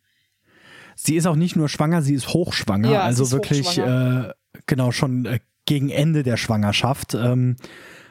Sie 0.95 1.15
ist 1.15 1.25
auch 1.25 1.35
nicht 1.35 1.55
nur 1.55 1.69
schwanger, 1.69 2.01
sie 2.01 2.13
ist 2.13 2.29
hochschwanger. 2.29 2.91
Ja, 2.91 3.01
also 3.01 3.23
ist 3.23 3.31
wirklich, 3.31 3.77
äh, 3.77 4.29
genau, 4.67 4.91
schon 4.91 5.25
äh, 5.25 5.39
gegen 5.65 5.89
Ende 5.89 6.23
der 6.23 6.37
Schwangerschaft. 6.37 7.15
Ähm, 7.15 7.55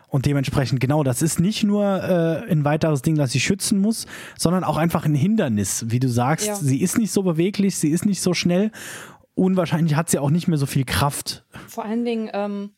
und 0.09 0.26
dementsprechend, 0.26 0.80
genau, 0.80 1.05
das 1.05 1.22
ist 1.22 1.38
nicht 1.38 1.62
nur 1.62 1.84
äh, 1.84 2.51
ein 2.51 2.64
weiteres 2.64 3.02
Ding, 3.02 3.14
das 3.14 3.30
sie 3.30 3.38
schützen 3.38 3.78
muss, 3.78 4.06
sondern 4.36 4.64
auch 4.64 4.76
einfach 4.76 5.05
ein 5.05 5.14
Hindernis. 5.14 5.84
Wie 5.88 6.01
du 6.01 6.09
sagst, 6.09 6.48
ja. 6.48 6.55
sie 6.56 6.80
ist 6.80 6.98
nicht 6.98 7.12
so 7.12 7.22
beweglich, 7.22 7.76
sie 7.76 7.90
ist 7.90 8.06
nicht 8.06 8.20
so 8.20 8.34
schnell. 8.34 8.72
Unwahrscheinlich 9.34 9.94
hat 9.94 10.10
sie 10.10 10.18
auch 10.18 10.30
nicht 10.30 10.48
mehr 10.48 10.59
so 10.59 10.66
viel 10.66 10.84
Kraft. 10.84 11.47
Vor 11.68 11.84
allen 11.84 12.05
Dingen, 12.05 12.28
ähm, 12.32 12.70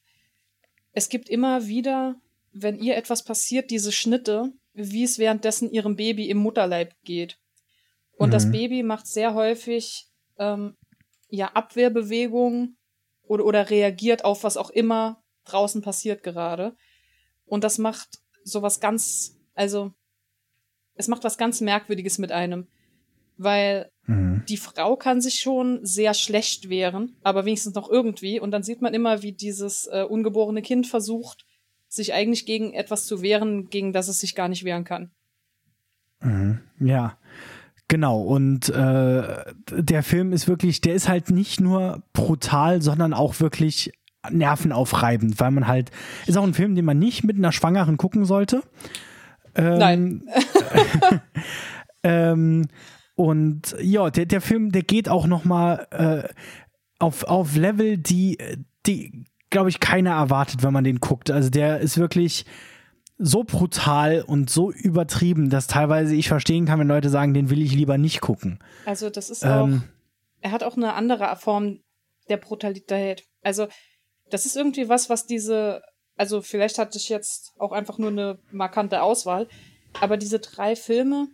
es 0.93 1.09
gibt 1.09 1.28
immer 1.28 1.66
wieder 1.66 2.16
wenn 2.52 2.78
ihr 2.78 2.97
etwas 2.97 3.24
passiert, 3.24 3.70
diese 3.70 3.93
Schnitte, 3.93 4.52
wie 4.74 5.05
es 5.05 5.19
währenddessen 5.19 5.70
ihrem 5.70 5.97
Baby 5.97 6.28
im 6.28 6.39
Mutterleib 6.39 6.94
geht. 7.05 7.39
Und 8.16 8.28
mhm. 8.28 8.32
das 8.32 8.51
Baby 8.51 8.82
macht 8.82 9.06
sehr 9.06 9.35
häufig 9.35 10.09
ähm, 10.39 10.77
ja 11.28 11.48
Abwehrbewegungen 11.52 12.77
oder, 13.23 13.44
oder 13.44 13.70
reagiert 13.70 14.24
auf 14.24 14.44
was 14.44 14.56
auch 14.56 14.70
immer 14.70 15.23
draußen 15.44 15.82
passiert 15.82 16.23
gerade. 16.23 16.77
Und 17.47 17.64
das 17.64 17.78
macht 17.78 18.20
sowas 18.44 18.81
ganz, 18.81 19.39
also 19.55 19.93
es 20.94 21.09
macht 21.09 21.24
was 21.24 21.39
ganz 21.39 21.60
Merkwürdiges 21.60 22.19
mit 22.19 22.32
einem. 22.32 22.69
Weil 23.39 23.90
mhm. 24.07 24.43
die 24.49 24.57
Frau 24.57 24.97
kann 24.97 25.20
sich 25.20 25.41
schon 25.41 25.81
sehr 25.83 26.15
schlecht 26.15 26.69
wehren, 26.69 27.16
aber 27.23 27.45
wenigstens 27.45 27.74
noch 27.74 27.91
irgendwie. 27.91 28.41
Und 28.41 28.51
dann 28.51 28.62
sieht 28.62 28.83
man 28.83 28.95
immer, 28.95 29.23
wie 29.23 29.33
dieses 29.33 29.87
äh, 29.87 30.05
ungeborene 30.09 30.62
Kind 30.62 30.87
versucht, 30.87 31.45
sich 31.89 32.15
eigentlich 32.15 32.47
gegen 32.47 32.73
etwas 32.73 33.07
zu 33.07 33.23
wehren, 33.23 33.69
gegen 33.69 33.93
das 33.93 34.09
es 34.09 34.19
sich 34.19 34.35
gar 34.35 34.49
nicht 34.49 34.65
wehren 34.65 34.85
kann. 34.85 35.11
Mhm. 36.20 36.61
Ja. 36.81 37.19
Genau, 37.89 38.23
und 38.23 38.70
äh, 38.70 39.45
der 39.70 40.03
Film 40.03 40.33
ist 40.33 40.49
wirklich, 40.49 40.81
der 40.81 40.95
ist 40.95 41.09
halt 41.09 41.31
nicht 41.31 41.61
nur 41.61 42.03
brutal, 42.15 42.81
sondern 42.81 43.12
auch 43.12 43.41
wirklich 43.41 43.93
nervenaufreibend, 44.31 45.39
weil 45.41 45.51
man 45.51 45.66
halt, 45.66 45.91
ist 46.27 46.39
auch 46.39 46.45
ein 46.45 46.55
Film, 46.55 46.74
den 46.74 46.85
man 46.85 46.99
nicht 46.99 47.24
mit 47.24 47.37
einer 47.37 47.53
Schwangeren 47.53 47.99
gucken 47.99 48.24
sollte. 48.24 48.62
Ähm, 49.55 49.79
Nein. 49.79 50.29
ähm, 52.03 52.69
und 53.14 53.76
ja, 53.80 54.10
der, 54.10 54.26
der 54.26 54.40
Film, 54.40 54.72
der 54.72 54.82
geht 54.82 55.09
auch 55.09 55.26
noch 55.26 55.44
mal 55.44 55.86
äh, 55.90 56.28
auf, 56.98 57.24
auf 57.24 57.56
Level, 57.56 57.98
die, 57.98 58.39
die 58.86 59.24
glaube 59.51 59.68
ich, 59.68 59.78
keiner 59.78 60.12
erwartet, 60.12 60.62
wenn 60.62 60.72
man 60.72 60.82
den 60.82 60.98
guckt. 60.98 61.30
Also 61.30 61.51
der 61.51 61.80
ist 61.80 61.98
wirklich 61.98 62.44
so 63.18 63.44
brutal 63.44 64.22
und 64.22 64.51
so 64.51 64.72
übertrieben, 64.72 65.48
dass 65.51 65.68
teilweise 65.68 66.16
ich 66.16 66.26
verstehen 66.26 66.66
kann, 66.66 66.80
wenn 66.80 66.89
Leute 66.89 67.09
sagen, 67.09 67.34
den 67.34 67.51
will 67.51 67.62
ich 67.62 67.72
lieber 67.72 67.98
nicht 67.98 68.20
gucken. 68.20 68.59
Also 68.84 69.10
das 69.10 69.30
ist 69.30 69.44
auch, 69.44 69.66
ähm, 69.66 69.84
er 70.40 70.51
hat 70.51 70.64
auch 70.64 70.76
eine 70.76 70.94
andere 70.94 71.36
Form 71.36 71.78
der 72.28 72.39
Brutalität. 72.39 73.24
Also 73.43 73.68
das 74.30 74.47
ist 74.47 74.56
irgendwie 74.56 74.89
was, 74.89 75.09
was 75.09 75.26
diese, 75.26 75.82
also 76.16 76.40
vielleicht 76.40 76.78
hatte 76.78 76.98
ich 76.98 77.09
jetzt 77.09 77.52
auch 77.59 77.72
einfach 77.72 77.98
nur 77.98 78.10
eine 78.10 78.39
markante 78.51 79.02
Auswahl, 79.02 79.47
aber 80.01 80.16
diese 80.16 80.40
drei 80.40 80.74
Filme, 80.74 81.28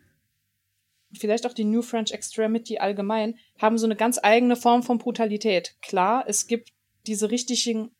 vielleicht 1.13 1.47
auch 1.47 1.55
die 1.55 1.65
New 1.65 1.83
French 1.83 2.13
Extremity 2.13 2.79
allgemein, 2.79 3.37
haben 3.59 3.79
so 3.79 3.87
eine 3.87 3.97
ganz 3.97 4.19
eigene 4.23 4.57
Form 4.57 4.83
von 4.83 4.99
Brutalität. 4.99 5.77
Klar, 5.81 6.25
es 6.27 6.47
gibt 6.47 6.73
diese 7.07 7.31
richtigen, 7.31 7.91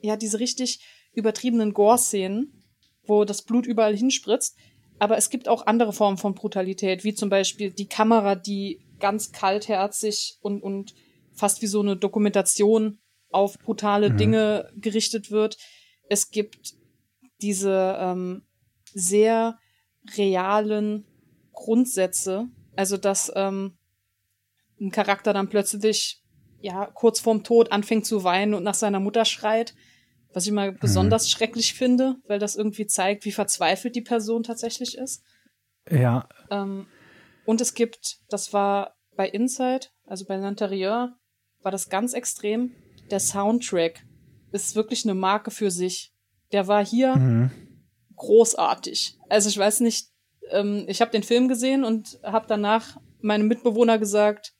ja, 0.00 0.16
diese 0.16 0.40
richtig 0.40 0.80
übertriebenen 1.12 1.74
Gore-Szenen, 1.74 2.64
wo 3.04 3.24
das 3.24 3.42
Blut 3.42 3.66
überall 3.66 3.96
hinspritzt. 3.96 4.56
Aber 4.98 5.16
es 5.16 5.30
gibt 5.30 5.48
auch 5.48 5.66
andere 5.66 5.92
Formen 5.92 6.18
von 6.18 6.34
Brutalität, 6.34 7.04
wie 7.04 7.14
zum 7.14 7.30
Beispiel 7.30 7.70
die 7.70 7.86
Kamera, 7.86 8.34
die 8.34 8.80
ganz 8.98 9.30
kaltherzig 9.32 10.38
und, 10.40 10.62
und 10.62 10.94
fast 11.32 11.62
wie 11.62 11.66
so 11.66 11.80
eine 11.80 11.96
Dokumentation 11.96 12.98
auf 13.30 13.58
brutale 13.58 14.10
mhm. 14.10 14.16
Dinge 14.16 14.72
gerichtet 14.76 15.30
wird. 15.30 15.56
Es 16.08 16.30
gibt 16.30 16.74
diese 17.40 17.96
ähm, 18.00 18.42
sehr 18.92 19.58
realen 20.16 21.04
Grundsätze, 21.58 22.46
also 22.76 22.96
dass 22.96 23.32
ähm, 23.34 23.76
ein 24.80 24.92
Charakter 24.92 25.32
dann 25.32 25.48
plötzlich 25.48 26.22
ja 26.60 26.86
kurz 26.86 27.18
vorm 27.18 27.42
Tod 27.42 27.72
anfängt 27.72 28.06
zu 28.06 28.22
weinen 28.22 28.54
und 28.54 28.62
nach 28.62 28.74
seiner 28.74 29.00
Mutter 29.00 29.24
schreit, 29.24 29.74
was 30.32 30.46
ich 30.46 30.52
mal 30.52 30.70
mhm. 30.70 30.78
besonders 30.78 31.28
schrecklich 31.28 31.74
finde, 31.74 32.16
weil 32.28 32.38
das 32.38 32.54
irgendwie 32.54 32.86
zeigt, 32.86 33.24
wie 33.24 33.32
verzweifelt 33.32 33.96
die 33.96 34.02
Person 34.02 34.44
tatsächlich 34.44 34.96
ist. 34.96 35.24
Ja. 35.90 36.28
Ähm, 36.50 36.86
und 37.44 37.60
es 37.60 37.74
gibt, 37.74 38.18
das 38.28 38.52
war 38.52 38.96
bei 39.16 39.28
Inside, 39.28 39.88
also 40.06 40.24
bei 40.26 40.36
L'Intérieur, 40.36 41.14
war 41.62 41.72
das 41.72 41.88
ganz 41.88 42.12
extrem. 42.12 42.72
Der 43.10 43.18
Soundtrack 43.18 44.04
ist 44.52 44.76
wirklich 44.76 45.04
eine 45.04 45.14
Marke 45.14 45.50
für 45.50 45.72
sich. 45.72 46.12
Der 46.52 46.68
war 46.68 46.86
hier 46.86 47.16
mhm. 47.16 47.50
großartig. 48.14 49.18
Also 49.28 49.48
ich 49.48 49.58
weiß 49.58 49.80
nicht, 49.80 50.08
ähm, 50.50 50.84
ich 50.88 51.00
habe 51.00 51.10
den 51.10 51.22
Film 51.22 51.48
gesehen 51.48 51.84
und 51.84 52.18
habe 52.22 52.46
danach 52.48 52.98
meinem 53.20 53.48
Mitbewohner 53.48 53.98
gesagt, 53.98 54.52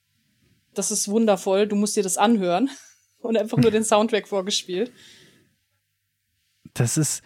das 0.75 0.91
ist 0.91 1.09
wundervoll, 1.09 1.67
du 1.67 1.77
musst 1.77 1.97
dir 1.97 2.03
das 2.03 2.17
anhören. 2.17 2.71
Und 3.21 3.37
einfach 3.37 3.59
nur 3.59 3.73
den 3.73 3.83
Soundtrack 3.83 4.29
vorgespielt. 4.29 4.93
Das 6.75 6.97
ist, 6.97 7.25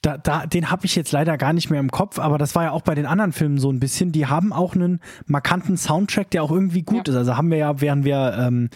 da, 0.00 0.16
da, 0.18 0.46
den 0.46 0.70
habe 0.70 0.86
ich 0.86 0.94
jetzt 0.94 1.10
leider 1.10 1.36
gar 1.36 1.52
nicht 1.52 1.68
mehr 1.68 1.80
im 1.80 1.90
Kopf, 1.90 2.20
aber 2.20 2.38
das 2.38 2.54
war 2.54 2.62
ja 2.62 2.70
auch 2.70 2.82
bei 2.82 2.94
den 2.94 3.06
anderen 3.06 3.32
Filmen 3.32 3.58
so 3.58 3.70
ein 3.72 3.80
bisschen. 3.80 4.12
Die 4.12 4.26
haben 4.26 4.52
auch 4.52 4.76
einen 4.76 5.00
markanten 5.26 5.76
Soundtrack, 5.76 6.30
der 6.30 6.44
auch 6.44 6.52
irgendwie 6.52 6.82
gut 6.82 7.08
ja. 7.08 7.14
ist. 7.14 7.18
Also 7.18 7.36
haben 7.36 7.50
wir 7.50 7.58
ja, 7.58 7.80
während 7.80 8.04
wir 8.04 8.36
ähm, 8.38 8.70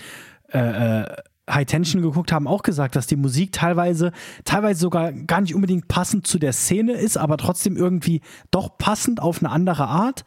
äh, 0.53 1.03
äh, 1.03 1.17
High 1.53 1.67
Tension 1.67 2.03
geguckt 2.03 2.33
haben, 2.33 2.47
auch 2.47 2.63
gesagt, 2.63 2.97
dass 2.97 3.07
die 3.07 3.17
Musik 3.17 3.53
teilweise, 3.53 4.13
teilweise 4.45 4.81
sogar 4.81 5.13
gar 5.13 5.41
nicht 5.41 5.55
unbedingt 5.55 5.89
passend 5.89 6.27
zu 6.27 6.39
der 6.39 6.53
Szene 6.53 6.93
ist, 6.93 7.17
aber 7.17 7.37
trotzdem 7.37 7.77
irgendwie 7.77 8.21
doch 8.51 8.79
passend 8.79 9.21
auf 9.21 9.43
eine 9.43 9.51
andere 9.51 9.87
Art. 9.87 10.25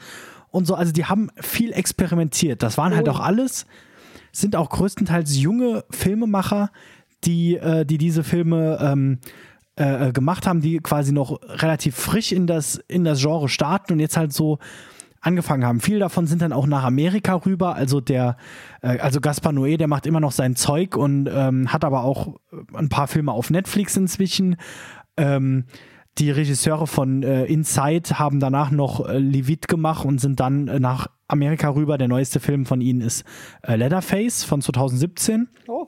Und 0.52 0.66
so, 0.66 0.76
also 0.76 0.92
die 0.92 1.06
haben 1.06 1.30
viel 1.40 1.74
experimentiert. 1.74 2.62
Das 2.62 2.78
waren 2.78 2.96
halt 2.96 3.08
oh. 3.08 3.12
auch 3.12 3.20
alles, 3.20 3.66
sind 4.32 4.56
auch 4.56 4.70
größtenteils 4.70 5.38
junge 5.38 5.84
Filmemacher, 5.90 6.72
die, 7.24 7.56
äh, 7.56 7.86
die 7.86 7.98
diese 7.98 8.24
Filme 8.24 8.78
ähm, 8.82 9.20
äh, 9.80 10.10
äh 10.10 10.12
gemacht 10.12 10.46
haben, 10.46 10.62
die 10.62 10.80
quasi 10.80 11.12
noch 11.12 11.40
relativ 11.44 11.96
frisch 11.96 12.32
in 12.32 12.48
das, 12.48 12.76
in 12.88 13.04
das 13.04 13.22
Genre 13.22 13.50
starten 13.50 13.94
und 13.94 14.00
jetzt 14.00 14.18
halt 14.18 14.34
so 14.34 14.60
angefangen 15.24 15.66
haben. 15.66 15.80
Viele 15.80 16.00
davon 16.00 16.28
sind 16.28 16.42
dann 16.42 16.54
auch 16.54 16.68
nach 16.68 16.84
Amerika 16.84 17.34
rüber. 17.36 17.76
Also 17.76 18.02
der, 18.02 18.38
äh, 18.82 19.00
also 19.00 19.22
Gaspar 19.22 19.54
Noé, 19.54 19.78
der 19.78 19.88
macht 19.88 20.06
immer 20.06 20.20
noch 20.20 20.34
sein 20.34 20.56
Zeug 20.56 20.96
und 20.96 21.28
ähm, 21.34 21.72
hat 21.72 21.84
aber 21.86 22.04
auch 22.04 22.40
ein 22.74 22.90
paar 22.90 23.08
Filme 23.08 23.32
auf 23.32 23.50
Netflix 23.50 23.98
inzwischen. 23.98 24.58
Ähm, 25.18 25.66
die 26.20 26.30
Regisseure 26.30 26.86
von 26.86 27.24
äh, 27.24 27.46
Inside 27.46 28.20
haben 28.20 28.40
danach 28.40 28.70
noch 28.70 29.08
äh, 29.08 29.18
Levit 29.18 29.68
gemacht 29.68 30.06
und 30.06 30.20
sind 30.20 30.40
dann 30.40 30.68
äh, 30.68 30.80
nach 30.80 31.08
Amerika 31.28 31.70
rüber. 31.70 31.98
Der 31.98 32.08
neueste 32.08 32.40
Film 32.40 32.66
von 32.66 32.82
ihnen 32.82 33.02
ist 33.02 33.24
äh, 33.64 33.76
Leatherface 33.76 34.44
von 34.44 34.62
2017. 34.62 35.50
Oh. 35.68 35.88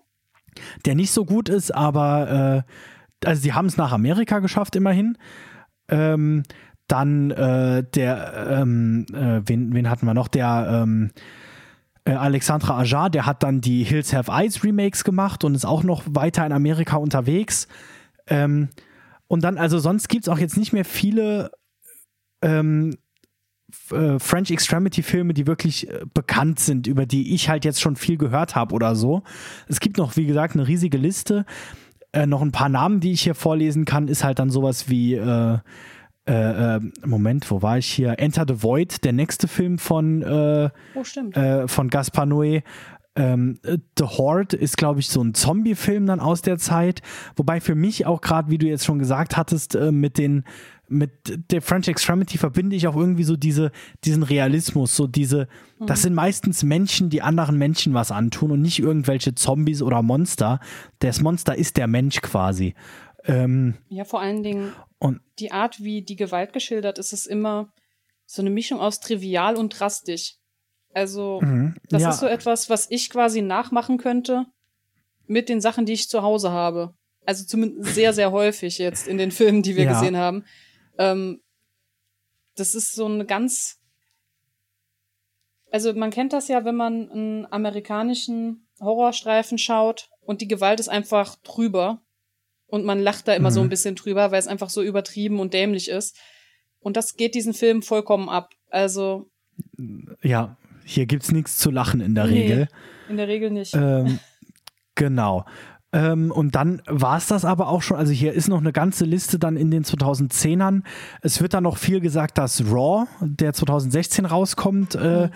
Der 0.85 0.95
nicht 0.95 1.11
so 1.11 1.25
gut 1.25 1.49
ist, 1.49 1.75
aber 1.75 2.63
äh, 2.65 3.27
also 3.27 3.41
sie 3.41 3.53
haben 3.53 3.65
es 3.65 3.77
nach 3.77 3.91
Amerika 3.91 4.39
geschafft 4.39 4.75
immerhin. 4.75 5.17
Ähm, 5.89 6.43
dann 6.87 7.31
äh, 7.31 7.83
der, 7.83 8.47
ähm, 8.49 9.05
äh, 9.13 9.41
wen, 9.45 9.73
wen 9.73 9.89
hatten 9.89 10.05
wir 10.05 10.13
noch? 10.13 10.27
Der 10.27 10.83
ähm, 10.83 11.11
äh, 12.05 12.11
Alexandra 12.11 12.77
Ajar, 12.77 13.09
der 13.09 13.25
hat 13.25 13.43
dann 13.43 13.61
die 13.61 13.83
Hills 13.83 14.13
Have 14.13 14.31
Eyes 14.31 14.63
Remakes 14.63 15.03
gemacht 15.03 15.43
und 15.43 15.55
ist 15.55 15.65
auch 15.65 15.83
noch 15.83 16.03
weiter 16.07 16.45
in 16.45 16.51
Amerika 16.51 16.97
unterwegs. 16.97 17.67
Ähm, 18.27 18.69
und 19.27 19.43
dann, 19.43 19.57
also 19.57 19.79
sonst 19.79 20.07
gibt 20.07 20.27
es 20.27 20.29
auch 20.29 20.37
jetzt 20.37 20.57
nicht 20.57 20.71
mehr 20.71 20.85
viele 20.85 21.51
ähm, 22.43 22.95
äh, 23.91 24.19
French 24.19 24.51
Extremity 24.51 25.01
Filme, 25.01 25.33
die 25.33 25.47
wirklich 25.47 25.89
äh, 25.89 26.01
bekannt 26.13 26.59
sind, 26.59 26.85
über 26.85 27.07
die 27.07 27.33
ich 27.33 27.49
halt 27.49 27.65
jetzt 27.65 27.81
schon 27.81 27.95
viel 27.95 28.17
gehört 28.17 28.55
habe 28.55 28.75
oder 28.75 28.95
so. 28.95 29.23
Es 29.67 29.79
gibt 29.79 29.97
noch, 29.97 30.15
wie 30.15 30.27
gesagt, 30.27 30.53
eine 30.53 30.67
riesige 30.67 30.99
Liste. 30.99 31.45
Äh, 32.11 32.27
noch 32.27 32.43
ein 32.43 32.51
paar 32.51 32.69
Namen, 32.69 32.99
die 32.99 33.11
ich 33.11 33.21
hier 33.21 33.35
vorlesen 33.35 33.85
kann, 33.85 34.07
ist 34.07 34.23
halt 34.23 34.37
dann 34.37 34.51
sowas 34.51 34.89
wie 34.89 35.19
äh, 36.27 36.75
äh, 36.75 36.79
Moment, 37.05 37.49
wo 37.51 37.61
war 37.61 37.77
ich 37.77 37.87
hier? 37.87 38.17
Enter 38.19 38.45
the 38.47 38.63
Void, 38.63 39.03
der 39.03 39.13
nächste 39.13 39.47
Film 39.47 39.77
von, 39.77 40.21
äh, 40.23 40.69
oh, 40.95 41.39
äh, 41.39 41.67
von 41.67 41.89
Gaspar 41.89 42.25
Noé. 42.25 42.63
Ähm, 43.17 43.59
the 43.63 44.03
Horde 44.03 44.57
ist, 44.57 44.75
glaube 44.75 44.99
ich, 44.99 45.07
so 45.07 45.21
ein 45.21 45.33
Zombie-Film 45.33 46.05
dann 46.05 46.19
aus 46.19 46.41
der 46.41 46.57
Zeit. 46.57 47.01
Wobei 47.35 47.61
für 47.61 47.75
mich 47.75 48.05
auch 48.05 48.21
gerade, 48.21 48.49
wie 48.49 48.57
du 48.57 48.65
jetzt 48.65 48.85
schon 48.85 48.99
gesagt 48.99 49.37
hattest, 49.37 49.75
äh, 49.75 49.91
mit 49.91 50.17
den 50.17 50.43
mit 50.87 51.11
der 51.51 51.61
French 51.61 51.87
Extremity 51.87 52.37
verbinde 52.37 52.75
ich 52.75 52.87
auch 52.87 52.95
irgendwie 52.95 53.23
so 53.23 53.35
diese, 53.35 53.71
diesen 54.03 54.23
Realismus, 54.23 54.95
so 54.95 55.07
diese, 55.07 55.47
mhm. 55.79 55.87
das 55.87 56.03
sind 56.03 56.13
meistens 56.13 56.63
Menschen, 56.63 57.09
die 57.09 57.21
anderen 57.21 57.57
Menschen 57.57 57.93
was 57.93 58.11
antun 58.11 58.51
und 58.51 58.61
nicht 58.61 58.79
irgendwelche 58.79 59.33
Zombies 59.35 59.81
oder 59.81 60.01
Monster. 60.01 60.59
Das 60.99 61.21
Monster 61.21 61.55
ist 61.55 61.77
der 61.77 61.87
Mensch 61.87 62.21
quasi. 62.21 62.75
Ähm, 63.27 63.75
ja, 63.89 64.05
vor 64.05 64.21
allen 64.21 64.43
Dingen 64.43 64.73
und 64.99 65.21
die 65.39 65.51
Art, 65.51 65.83
wie 65.83 66.03
die 66.03 66.15
Gewalt 66.15 66.53
geschildert 66.53 66.99
ist, 66.99 67.11
ist 67.11 67.25
immer 67.25 67.71
so 68.25 68.41
eine 68.41 68.49
Mischung 68.49 68.79
aus 68.79 68.99
trivial 68.99 69.55
und 69.55 69.69
drastisch. 69.69 70.35
Also, 70.93 71.41
mhm, 71.41 71.75
das 71.89 72.01
ja. 72.01 72.09
ist 72.09 72.19
so 72.19 72.27
etwas, 72.27 72.69
was 72.69 72.89
ich 72.89 73.09
quasi 73.09 73.41
nachmachen 73.41 73.97
könnte 73.97 74.45
mit 75.27 75.49
den 75.49 75.61
Sachen, 75.61 75.85
die 75.85 75.93
ich 75.93 76.09
zu 76.09 76.21
Hause 76.21 76.51
habe. 76.51 76.93
Also 77.25 77.45
zumindest 77.45 77.95
sehr, 77.95 78.13
sehr 78.13 78.31
häufig 78.31 78.77
jetzt 78.77 79.07
in 79.07 79.17
den 79.17 79.31
Filmen, 79.31 79.63
die 79.63 79.75
wir 79.75 79.85
ja. 79.85 79.93
gesehen 79.93 80.15
haben. 80.15 80.45
Ähm, 80.97 81.41
das 82.55 82.75
ist 82.75 82.93
so 82.93 83.05
eine 83.05 83.25
ganz. 83.25 83.81
Also 85.71 85.93
man 85.93 86.11
kennt 86.11 86.31
das 86.31 86.47
ja, 86.47 86.63
wenn 86.63 86.75
man 86.75 87.09
einen 87.09 87.51
amerikanischen 87.51 88.67
Horrorstreifen 88.79 89.57
schaut 89.57 90.09
und 90.21 90.41
die 90.41 90.47
Gewalt 90.47 90.79
ist 90.79 90.87
einfach 90.87 91.35
drüber 91.37 92.04
und 92.67 92.85
man 92.85 92.99
lacht 92.99 93.27
da 93.27 93.33
immer 93.33 93.49
mhm. 93.49 93.53
so 93.53 93.61
ein 93.61 93.69
bisschen 93.69 93.95
drüber, 93.95 94.31
weil 94.31 94.39
es 94.39 94.47
einfach 94.47 94.69
so 94.69 94.81
übertrieben 94.81 95.39
und 95.39 95.53
dämlich 95.53 95.89
ist. 95.89 96.17
Und 96.79 96.97
das 96.97 97.15
geht 97.15 97.35
diesen 97.35 97.53
Film 97.53 97.81
vollkommen 97.81 98.29
ab. 98.29 98.53
Also. 98.69 99.29
Ja, 100.21 100.57
hier 100.83 101.05
gibt's 101.05 101.31
nichts 101.31 101.57
zu 101.57 101.71
lachen 101.71 102.01
in 102.01 102.15
der 102.15 102.27
nee, 102.27 102.41
Regel. 102.41 102.67
In 103.09 103.17
der 103.17 103.27
Regel 103.27 103.51
nicht. 103.51 103.73
Ähm, 103.75 104.19
genau. 104.95 105.45
Ähm, 105.95 106.31
und 106.31 106.55
dann 106.55 106.81
war 106.87 107.17
es 107.17 107.27
das 107.27 107.45
aber 107.45 107.69
auch 107.69 107.81
schon. 107.81 107.97
Also 107.97 108.11
hier 108.11 108.33
ist 108.33 108.49
noch 108.49 108.59
eine 108.59 108.73
ganze 108.73 109.05
Liste 109.05 109.39
dann 109.39 109.55
in 109.55 109.71
den 109.71 109.83
2010ern. 109.83 110.83
Es 111.21 111.41
wird 111.41 111.53
dann 111.53 111.63
noch 111.63 111.77
viel 111.77 112.01
gesagt, 112.01 112.37
dass 112.37 112.65
Raw, 112.65 113.07
der 113.21 113.53
2016 113.53 114.25
rauskommt, 114.25 114.95
äh, 114.95 115.27
mhm. 115.27 115.29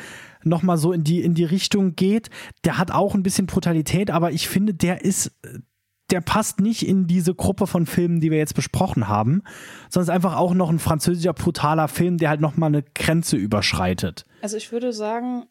nochmal 0.44 0.78
so 0.78 0.92
in 0.92 1.04
die, 1.04 1.22
in 1.22 1.34
die 1.34 1.46
Richtung 1.46 1.96
geht. 1.96 2.30
Der 2.66 2.78
hat 2.78 2.92
auch 2.92 3.16
ein 3.16 3.24
bisschen 3.24 3.48
Brutalität, 3.48 4.12
aber 4.12 4.32
ich 4.32 4.50
finde, 4.50 4.74
der 4.74 5.04
ist 5.04 5.32
der 6.12 6.22
passt 6.22 6.60
nicht 6.60 6.88
in 6.88 7.08
diese 7.08 7.34
Gruppe 7.34 7.68
von 7.68 7.86
Filmen, 7.86 8.20
die 8.20 8.32
wir 8.32 8.38
jetzt 8.38 8.56
besprochen 8.56 9.08
haben, 9.08 9.44
sondern 9.90 10.10
ist 10.10 10.16
einfach 10.16 10.38
auch 10.38 10.54
noch 10.54 10.70
ein 10.70 10.80
französischer 10.80 11.34
brutaler 11.34 11.88
Film, 11.88 12.18
der 12.18 12.30
halt 12.30 12.42
nochmal 12.42 12.68
eine 12.68 12.84
Grenze 12.84 13.38
überschreitet. 13.38 14.26
Also 14.42 14.58
ich 14.58 14.72
würde 14.72 14.94
sagen, 14.94 15.46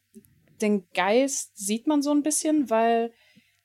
den 0.60 0.84
Geist 0.94 1.56
sieht 1.56 1.86
man 1.86 2.02
so 2.02 2.10
ein 2.10 2.22
bisschen, 2.22 2.70
weil 2.70 3.12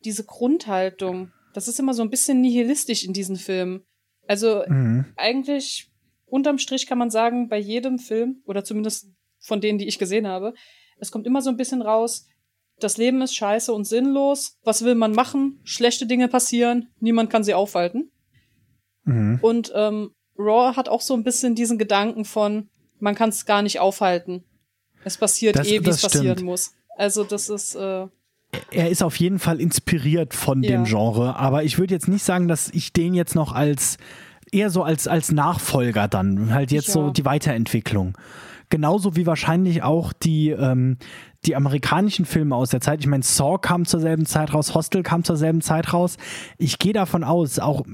diese 0.05 0.25
Grundhaltung, 0.25 1.31
das 1.53 1.67
ist 1.67 1.79
immer 1.79 1.93
so 1.93 2.03
ein 2.03 2.09
bisschen 2.09 2.41
nihilistisch 2.41 3.03
in 3.03 3.13
diesen 3.13 3.35
Filmen. 3.35 3.83
Also 4.27 4.63
mhm. 4.67 5.05
eigentlich 5.15 5.91
unterm 6.25 6.57
Strich 6.57 6.87
kann 6.87 6.97
man 6.97 7.09
sagen, 7.09 7.49
bei 7.49 7.59
jedem 7.59 7.99
Film, 7.99 8.41
oder 8.45 8.63
zumindest 8.63 9.07
von 9.39 9.61
denen, 9.61 9.77
die 9.77 9.87
ich 9.87 9.99
gesehen 9.99 10.27
habe, 10.27 10.53
es 10.97 11.11
kommt 11.11 11.27
immer 11.27 11.41
so 11.41 11.49
ein 11.49 11.57
bisschen 11.57 11.81
raus, 11.81 12.27
das 12.84 12.97
Leben 12.97 13.22
ist 13.22 13.35
scheiße 13.35 13.72
und 13.73 13.85
sinnlos. 13.85 14.57
Was 14.64 14.84
will 14.84 14.95
man 14.95 15.14
machen? 15.14 15.60
Schlechte 15.64 16.05
Dinge 16.05 16.27
passieren. 16.27 16.89
Niemand 16.99 17.30
kann 17.30 17.43
sie 17.43 17.53
aufhalten. 17.53 18.11
Mhm. 19.05 19.39
Und 19.41 19.72
ähm, 19.76 20.11
Raw 20.38 20.76
hat 20.76 20.89
auch 20.89 21.01
so 21.01 21.14
ein 21.14 21.23
bisschen 21.23 21.55
diesen 21.55 21.77
Gedanken 21.77 22.26
von, 22.26 22.69
man 22.99 23.15
kann 23.15 23.30
es 23.30 23.45
gar 23.45 23.61
nicht 23.61 23.80
aufhalten. 23.80 24.43
Es 25.03 25.18
passiert 25.18 25.57
Das- 25.57 25.68
eh, 25.68 25.84
wie 25.84 25.89
es 25.89 26.01
passieren 26.01 26.43
muss. 26.45 26.73
Also 26.97 27.23
das 27.23 27.49
ist, 27.49 27.76
äh, 27.76 28.07
er 28.72 28.89
ist 28.89 29.01
auf 29.03 29.15
jeden 29.18 29.39
Fall 29.39 29.60
inspiriert 29.60 30.34
von 30.34 30.61
dem 30.61 30.85
Ja. 30.85 30.89
Genre, 30.89 31.35
aber 31.35 31.64
ich 31.64 31.77
würde 31.80 31.93
jetzt 31.93 32.07
nicht 32.07 32.23
sagen, 32.23 32.47
dass 32.47 32.69
ich 32.69 32.93
den 32.93 33.14
jetzt 33.15 33.35
noch 33.35 33.51
als 33.53 33.97
eher 34.51 34.69
so 34.69 34.84
als, 34.84 35.07
als 35.07 35.31
Nachfolger 35.31 36.07
dann, 36.07 36.53
halt 36.53 36.72
jetzt 36.72 36.88
Ja. 36.89 36.93
so 36.93 37.10
die 37.10 37.26
Weiterentwicklung. 37.26 38.15
Genauso 38.73 39.15
wie 39.15 39.27
wahrscheinlich 39.27 39.83
auch 39.83 40.13
die, 40.13 40.49
ähm, 40.49 40.97
die 41.45 41.55
amerikanischen 41.55 42.25
Filme 42.25 42.55
aus 42.55 42.71
der 42.71 42.81
Zeit. 42.81 43.01
Ich 43.01 43.05
meine, 43.05 43.21
Saw 43.21 43.59
kam 43.59 43.85
zur 43.85 43.99
selben 43.99 44.25
Zeit 44.25 44.51
raus, 44.51 44.73
Hostel 44.73 45.03
kam 45.03 45.23
zur 45.23 45.37
selben 45.37 45.61
Zeit 45.61 45.93
raus. 45.93 46.17
Ich 46.57 46.79
gehe 46.79 46.91
davon 46.91 47.23
aus, 47.23 47.59
auch 47.59 47.85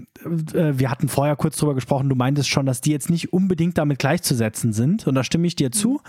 äh, 0.54 0.80
wir 0.80 0.90
hatten 0.90 1.10
vorher 1.10 1.36
kurz 1.36 1.58
drüber 1.58 1.76
gesprochen, 1.76 2.08
du 2.08 2.16
meintest 2.16 2.48
schon, 2.48 2.66
dass 2.66 2.80
die 2.80 2.92
jetzt 2.92 3.10
nicht 3.10 3.34
unbedingt 3.34 3.78
damit 3.78 4.00
gleichzusetzen 4.00 4.72
sind. 4.72 5.06
Und 5.06 5.16
da 5.16 5.26
stimme 5.26 5.48
ich 5.48 5.58
dir 5.58 5.70
zu. 5.74 6.00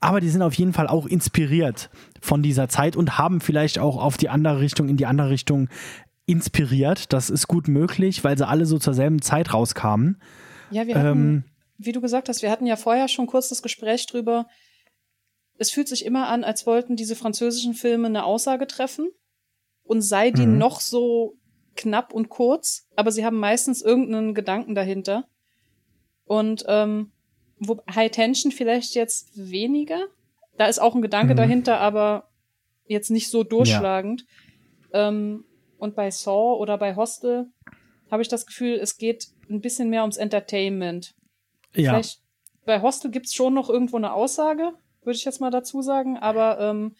Aber 0.00 0.18
die 0.18 0.30
sind 0.30 0.42
auf 0.42 0.54
jeden 0.54 0.72
Fall 0.72 0.88
auch 0.88 1.06
inspiriert 1.06 1.88
von 2.20 2.42
dieser 2.42 2.68
Zeit 2.68 2.96
und 2.96 3.18
haben 3.18 3.40
vielleicht 3.40 3.78
auch 3.78 4.02
auf 4.02 4.16
die 4.16 4.30
andere 4.30 4.58
Richtung, 4.58 4.88
in 4.88 4.96
die 4.96 5.06
andere 5.06 5.30
Richtung 5.30 5.68
inspiriert. 6.26 7.12
Das 7.12 7.30
ist 7.30 7.46
gut 7.46 7.68
möglich, 7.68 8.24
weil 8.24 8.36
sie 8.36 8.48
alle 8.48 8.66
so 8.66 8.80
zur 8.80 8.94
selben 8.94 9.22
Zeit 9.22 9.54
rauskamen. 9.54 10.16
ja, 10.72 10.88
wir 10.88 10.96
hatten, 10.96 11.06
Ähm, 11.06 11.44
wie 11.78 11.92
du 11.92 12.00
gesagt 12.00 12.28
hast, 12.28 12.42
wir 12.42 12.50
hatten 12.50 12.66
ja 12.66 12.76
vorher 12.76 13.08
schon 13.08 13.26
kurz 13.26 13.48
das 13.48 13.62
Gespräch 13.62 14.06
drüber. 14.06 14.46
Es 15.56 15.70
fühlt 15.70 15.88
sich 15.88 16.04
immer 16.04 16.28
an, 16.28 16.44
als 16.44 16.66
wollten 16.66 16.96
diese 16.96 17.16
französischen 17.16 17.74
Filme 17.74 18.06
eine 18.08 18.24
Aussage 18.24 18.66
treffen 18.66 19.08
und 19.84 20.02
sei 20.02 20.30
die 20.30 20.46
Mhm. 20.46 20.58
noch 20.58 20.80
so 20.80 21.34
knapp 21.76 22.12
und 22.12 22.28
kurz, 22.28 22.86
aber 22.96 23.12
sie 23.12 23.24
haben 23.24 23.38
meistens 23.38 23.80
irgendeinen 23.82 24.34
Gedanken 24.34 24.74
dahinter. 24.74 25.24
Und 26.24 26.64
ähm, 26.68 27.12
wo 27.60 27.80
High 27.92 28.10
Tension 28.10 28.52
vielleicht 28.52 28.94
jetzt 28.94 29.30
weniger. 29.36 30.06
Da 30.58 30.66
ist 30.66 30.78
auch 30.80 30.94
ein 30.94 31.02
Gedanke 31.02 31.32
Mhm. 31.34 31.38
dahinter, 31.38 31.80
aber 31.80 32.28
jetzt 32.86 33.10
nicht 33.10 33.30
so 33.30 33.44
durchschlagend. 33.44 34.24
Ähm, 34.92 35.44
und 35.78 35.94
bei 35.94 36.10
Saw 36.10 36.58
oder 36.60 36.76
bei 36.78 36.96
Hostel 36.96 37.46
habe 38.10 38.22
ich 38.22 38.28
das 38.28 38.46
Gefühl, 38.46 38.74
es 38.80 38.96
geht 38.96 39.26
ein 39.48 39.60
bisschen 39.60 39.88
mehr 39.90 40.02
ums 40.02 40.16
Entertainment. 40.16 41.14
Ja, 41.78 41.92
Vielleicht 41.92 42.20
bei 42.64 42.82
Hostel 42.82 43.10
gibt's 43.10 43.34
schon 43.34 43.54
noch 43.54 43.70
irgendwo 43.70 43.96
eine 43.96 44.12
Aussage, 44.12 44.72
würde 45.02 45.16
ich 45.16 45.24
jetzt 45.24 45.40
mal 45.40 45.50
dazu 45.50 45.80
sagen, 45.80 46.18
aber 46.18 46.60
ähm, 46.60 46.94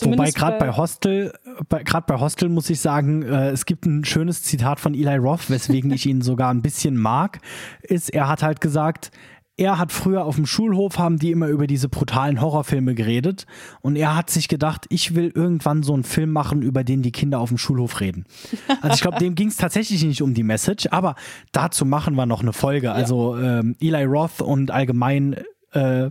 wobei 0.00 0.30
gerade 0.30 0.58
bei 0.58 0.76
Hostel, 0.76 1.32
bei, 1.68 1.82
gerade 1.82 2.06
bei 2.06 2.20
Hostel 2.20 2.48
muss 2.48 2.70
ich 2.70 2.80
sagen, 2.80 3.22
äh, 3.22 3.50
es 3.50 3.66
gibt 3.66 3.86
ein 3.86 4.04
schönes 4.04 4.42
Zitat 4.44 4.78
von 4.78 4.94
Eli 4.94 5.16
Roth, 5.16 5.50
weswegen 5.50 5.90
ich 5.90 6.06
ihn 6.06 6.22
sogar 6.22 6.50
ein 6.52 6.62
bisschen 6.62 6.96
mag, 6.96 7.40
ist, 7.82 8.14
er 8.14 8.28
hat 8.28 8.42
halt 8.42 8.60
gesagt, 8.60 9.10
er 9.56 9.78
hat 9.78 9.92
früher 9.92 10.24
auf 10.24 10.34
dem 10.34 10.46
Schulhof, 10.46 10.98
haben 10.98 11.18
die 11.18 11.30
immer 11.30 11.46
über 11.46 11.66
diese 11.66 11.88
brutalen 11.88 12.40
Horrorfilme 12.40 12.94
geredet 12.94 13.46
und 13.82 13.94
er 13.94 14.16
hat 14.16 14.28
sich 14.28 14.48
gedacht, 14.48 14.86
ich 14.88 15.14
will 15.14 15.30
irgendwann 15.32 15.84
so 15.84 15.94
einen 15.94 16.02
Film 16.02 16.32
machen, 16.32 16.62
über 16.62 16.82
den 16.82 17.02
die 17.02 17.12
Kinder 17.12 17.38
auf 17.38 17.50
dem 17.50 17.58
Schulhof 17.58 18.00
reden. 18.00 18.24
Also 18.82 18.96
ich 18.96 19.00
glaube, 19.00 19.18
dem 19.18 19.34
ging 19.34 19.48
es 19.48 19.56
tatsächlich 19.56 20.04
nicht 20.04 20.20
um 20.20 20.34
die 20.34 20.42
Message, 20.42 20.88
aber 20.90 21.14
dazu 21.52 21.86
machen 21.86 22.14
wir 22.16 22.26
noch 22.26 22.42
eine 22.42 22.52
Folge. 22.52 22.92
Also 22.92 23.38
ähm, 23.38 23.76
Eli 23.80 24.04
Roth 24.04 24.42
und 24.42 24.70
allgemein 24.70 25.36
äh, 25.72 26.10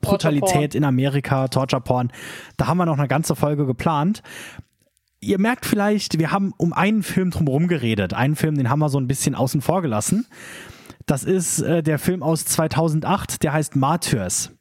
Brutalität 0.00 0.74
in 0.74 0.82
Amerika, 0.82 1.48
Torture 1.48 1.80
Porn, 1.80 2.10
da 2.56 2.66
haben 2.66 2.78
wir 2.78 2.86
noch 2.86 2.98
eine 2.98 3.06
ganze 3.06 3.36
Folge 3.36 3.66
geplant. 3.66 4.22
Ihr 5.20 5.38
merkt 5.38 5.66
vielleicht, 5.66 6.18
wir 6.18 6.32
haben 6.32 6.52
um 6.56 6.72
einen 6.72 7.02
Film 7.02 7.30
drumherum 7.30 7.68
geredet. 7.68 8.14
Einen 8.14 8.34
Film, 8.34 8.56
den 8.56 8.70
haben 8.70 8.78
wir 8.80 8.88
so 8.88 8.98
ein 8.98 9.06
bisschen 9.06 9.34
außen 9.34 9.60
vor 9.60 9.82
gelassen. 9.82 10.26
Das 11.10 11.24
ist 11.24 11.60
äh, 11.60 11.82
der 11.82 11.98
Film 11.98 12.22
aus 12.22 12.44
2008, 12.44 13.42
der 13.42 13.52
heißt 13.52 13.74
Martyrs. 13.74 14.52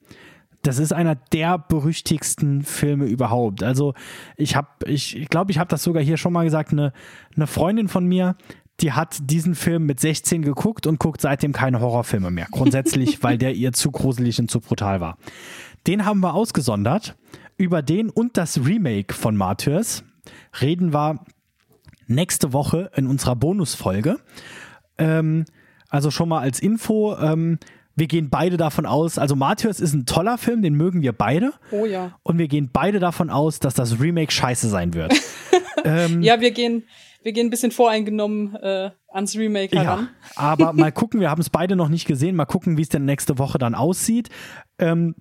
Das 0.64 0.80
ist 0.80 0.92
einer 0.92 1.14
der 1.14 1.60
berüchtigsten 1.60 2.64
Filme 2.64 3.06
überhaupt. 3.06 3.62
Also 3.62 3.94
ich 4.36 4.56
habe, 4.56 4.68
ich 4.88 5.12
glaube, 5.12 5.22
ich, 5.22 5.30
glaub, 5.30 5.50
ich 5.52 5.60
habe 5.60 5.68
das 5.68 5.84
sogar 5.84 6.02
hier 6.02 6.18
schon 6.18 6.34
mal 6.34 6.46
gesagt, 6.46 6.72
eine, 6.72 6.92
eine 7.36 7.46
Freundin 7.46 7.88
von 7.88 8.04
mir, 8.04 8.36
die 8.80 8.94
hat 8.94 9.20
diesen 9.22 9.54
Film 9.54 9.86
mit 9.86 10.00
16 10.00 10.42
geguckt 10.42 10.88
und 10.88 10.98
guckt 10.98 11.22
seitdem 11.22 11.54
keine 11.54 11.82
Horrorfilme 11.82 12.32
mehr. 12.32 12.48
Grundsätzlich, 12.50 13.22
weil 13.24 13.38
der 13.38 13.54
ihr 13.54 13.72
zu 13.72 13.92
gruselig 13.92 14.40
und 14.40 14.50
zu 14.50 14.60
brutal 14.60 15.02
war. 15.02 15.20
Den 15.86 16.04
haben 16.04 16.20
wir 16.22 16.34
ausgesondert. 16.34 17.16
Über 17.58 17.84
den 17.84 18.10
und 18.10 18.38
das 18.38 18.66
Remake 18.66 19.14
von 19.14 19.38
Martyrs 19.38 20.04
reden 20.60 20.94
wir 20.94 21.24
nächste 22.08 22.54
Woche 22.54 22.90
in 22.96 23.06
unserer 23.06 23.36
Bonusfolge. 23.36 24.18
Ähm, 24.98 25.46
also 25.90 26.11
schon 26.11 26.30
mal 26.30 26.40
als 26.40 26.60
Info, 26.60 27.16
ähm, 27.18 27.60
wir 27.95 28.07
gehen 28.07 28.30
beide 28.30 28.56
davon 28.56 28.86
aus, 28.86 29.18
also 29.18 29.36
Martyrs 29.36 29.80
ist 29.80 29.94
ein 29.94 30.06
toller 30.06 30.38
Film, 30.38 30.61
den 30.61 30.74
mögen 30.74 31.02
wir 31.02 31.11
beide. 31.11 31.52
Oh 31.72 31.86
ja. 31.86 32.18
Und 32.24 32.38
wir 32.38 32.48
gehen 32.48 32.70
beide 32.72 32.99
davon 32.99 33.30
aus, 33.30 33.60
dass 33.60 33.74
das 33.74 33.99
Remake 33.99 34.32
scheiße 34.32 34.70
sein 34.70 34.94
wird. 34.94 35.14
ähm, 35.84 36.22
Ja, 36.22 36.40
wir 36.40 36.52
gehen, 36.52 36.86
wir 37.24 37.34
gehen 37.34 37.48
ein 37.48 37.49
bisschen 37.49 37.72
voreingenommen 37.72 38.56
äh, 38.56 38.91
ans 39.10 39.36
Remake 39.36 39.76
ja, 39.76 39.84
heran. 39.84 40.10
aber 40.36 40.72
mal 40.72 40.91
gucken, 40.94 41.20
wir 41.20 41.30
haben 41.30 41.41
es 41.41 41.49
beide 41.49 41.76
noch 41.76 41.90
nicht 41.90 42.07
gesehen, 42.07 42.36
mal 42.36 42.45
gucken, 42.45 42.78
wie 42.78 42.84
es 42.84 42.90
denn 42.90 43.03
nächste 43.06 43.38
Woche 43.38 43.57
dann 43.57 43.76
aussieht. 43.76 44.30
Ähm, 44.78 45.16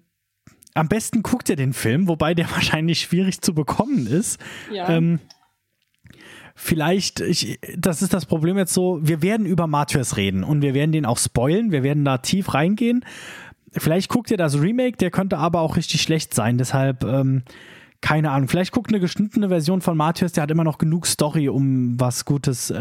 am 0.74 0.88
besten 0.88 1.22
guckt 1.22 1.48
ihr 1.48 1.56
den 1.56 1.72
Film, 1.72 2.06
wobei 2.06 2.34
der 2.34 2.48
wahrscheinlich 2.52 3.00
schwierig 3.00 3.40
zu 3.40 3.54
bekommen 3.54 4.06
ist. 4.06 4.38
Ja. 4.72 4.88
Ähm, 4.88 5.18
vielleicht, 6.58 7.20
ich, 7.20 7.60
das 7.76 8.02
ist 8.02 8.12
das 8.12 8.26
Problem 8.26 8.58
jetzt 8.58 8.74
so, 8.74 8.98
wir 9.00 9.22
werden 9.22 9.46
über 9.46 9.66
Martyrs 9.68 10.16
reden 10.16 10.42
und 10.42 10.60
wir 10.60 10.74
werden 10.74 10.90
den 10.90 11.06
auch 11.06 11.16
spoilen, 11.16 11.70
wir 11.70 11.82
werden 11.84 12.04
da 12.04 12.18
tief 12.18 12.52
reingehen. 12.52 13.04
Vielleicht 13.72 14.08
guckt 14.08 14.30
ihr 14.30 14.36
das 14.36 14.60
Remake, 14.60 14.96
der 14.96 15.10
könnte 15.10 15.38
aber 15.38 15.60
auch 15.60 15.76
richtig 15.76 16.02
schlecht 16.02 16.34
sein, 16.34 16.58
deshalb 16.58 17.04
ähm, 17.04 17.44
keine 18.00 18.30
Ahnung. 18.30 18.48
Vielleicht 18.48 18.72
guckt 18.72 18.90
eine 18.90 19.00
geschnittene 19.00 19.48
Version 19.48 19.80
von 19.80 19.96
Martyrs, 19.96 20.32
der 20.32 20.42
hat 20.42 20.50
immer 20.50 20.64
noch 20.64 20.78
genug 20.78 21.06
Story, 21.06 21.48
um 21.48 21.98
was 21.98 22.24
Gutes 22.24 22.70
äh, 22.70 22.76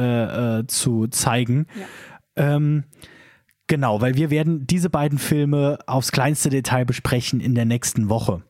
äh, 0.60 0.68
zu 0.68 1.08
zeigen. 1.08 1.68
Ja. 2.36 2.56
Ähm, 2.56 2.84
genau, 3.68 4.02
weil 4.02 4.16
wir 4.16 4.32
werden 4.32 4.66
diese 4.66 4.90
beiden 4.90 5.20
Filme 5.20 5.80
aufs 5.86 6.12
kleinste 6.12 6.50
Detail 6.50 6.86
besprechen 6.86 7.40
in 7.40 7.54
der 7.54 7.66
nächsten 7.66 8.10
Woche. 8.10 8.44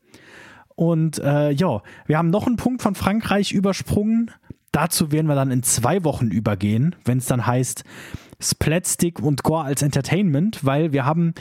Und 0.75 1.19
äh, 1.19 1.51
ja, 1.51 1.81
wir 2.05 2.17
haben 2.17 2.29
noch 2.29 2.47
einen 2.47 2.57
Punkt 2.57 2.81
von 2.81 2.95
Frankreich 2.95 3.51
übersprungen. 3.51 4.31
Dazu 4.77 5.11
werden 5.11 5.25
wir 5.25 5.33
dann 5.33 5.49
in 5.49 5.63
zwei 5.63 6.03
Wochen 6.03 6.27
übergehen, 6.27 6.95
wenn 7.03 7.17
es 7.17 7.25
dann 7.25 7.47
heißt 7.47 7.83
Splatstick 8.39 9.19
und 9.19 9.41
Gore 9.41 9.63
als 9.63 9.81
Entertainment, 9.81 10.63
weil 10.65 10.93
wir 10.93 11.03
haben 11.03 11.33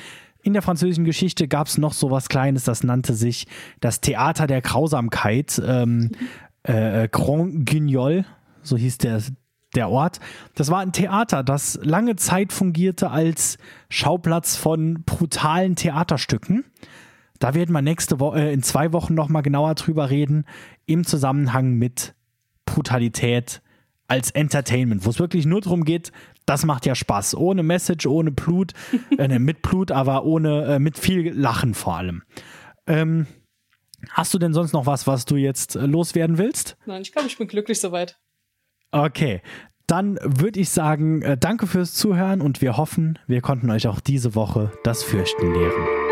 in 0.43 0.55
der 0.55 0.63
französischen 0.63 1.05
Geschichte 1.05 1.47
gab 1.47 1.67
es 1.67 1.77
noch 1.77 1.93
so 1.93 2.11
was 2.11 2.31
Kleines, 2.31 2.65
das 2.65 2.83
nannte 2.83 3.13
sich 3.13 3.47
das 3.81 4.01
Theater 4.01 4.47
der 4.47 4.63
Grausamkeit, 4.63 5.61
ähm, 5.63 6.13
äh, 6.63 7.09
Grand 7.09 7.67
Guignol, 7.67 8.25
so 8.63 8.79
hieß 8.79 8.97
der, 8.97 9.21
der 9.75 9.91
Ort. 9.91 10.19
Das 10.55 10.71
war 10.71 10.79
ein 10.79 10.93
Theater, 10.93 11.45
das 11.45 11.79
lange 11.83 12.17
Zeit 12.17 12.55
fungierte 12.55 13.11
als 13.11 13.59
Schauplatz 13.91 14.57
von 14.57 15.03
brutalen 15.05 15.77
Theaterstücken. 15.77 16.65
Da 17.39 17.53
werden 17.53 17.75
wir 17.75 17.83
nächste 17.83 18.19
Woche, 18.19 18.41
äh, 18.41 18.55
in 18.55 18.63
zwei 18.63 18.95
Wochen 18.95 19.13
nochmal 19.13 19.43
genauer 19.43 19.75
drüber 19.75 20.09
reden, 20.09 20.47
im 20.87 21.05
Zusammenhang 21.05 21.75
mit 21.75 22.15
Brutalität 22.67 23.63
als 24.09 24.31
Entertainment, 24.31 25.05
wo 25.05 25.11
es 25.11 25.19
wirklich 25.19 25.47
nur 25.47 25.61
darum 25.61 25.85
geht, 25.85 26.13
das 26.45 26.65
macht 26.65 26.87
ja 26.87 26.95
Spaß. 26.95 27.35
Ohne 27.37 27.63
Message, 27.63 28.07
ohne 28.07 28.31
Blut, 28.31 28.73
äh, 29.19 29.29
ne, 29.29 29.39
mit 29.39 29.63
Blut, 29.63 29.91
aber 29.91 30.25
ohne, 30.25 30.65
äh, 30.67 30.79
mit 30.79 30.99
viel 30.99 31.33
Lachen 31.33 31.75
vor 31.75 31.97
allem. 31.97 32.23
Ähm, 32.87 33.27
hast 34.11 34.33
du 34.33 34.39
denn 34.39 34.53
sonst 34.53 34.73
noch 34.73 34.87
was, 34.87 35.07
was 35.07 35.25
du 35.25 35.37
jetzt 35.37 35.77
äh, 35.77 35.87
loswerden 35.87 36.39
willst? 36.39 36.77
Nein, 36.87 37.03
ich 37.03 37.13
glaube, 37.13 37.29
ich 37.29 37.37
bin 37.37 37.49
glücklich 37.49 37.81
soweit. 37.81 38.19
Okay, 38.93 39.43
dann 39.87 40.19
würde 40.23 40.61
ich 40.61 40.71
sagen, 40.71 41.23
äh, 41.23 41.37
danke 41.37 41.67
fürs 41.67 41.95
Zuhören 41.95 42.41
und 42.41 42.61
wir 42.63 42.77
hoffen, 42.77 43.19
wir 43.27 43.41
konnten 43.41 43.71
euch 43.71 43.89
auch 43.89 44.01
diese 44.01 44.35
Woche 44.35 44.73
das 44.85 45.03
Fürchten 45.03 45.53
lehren. 45.53 46.06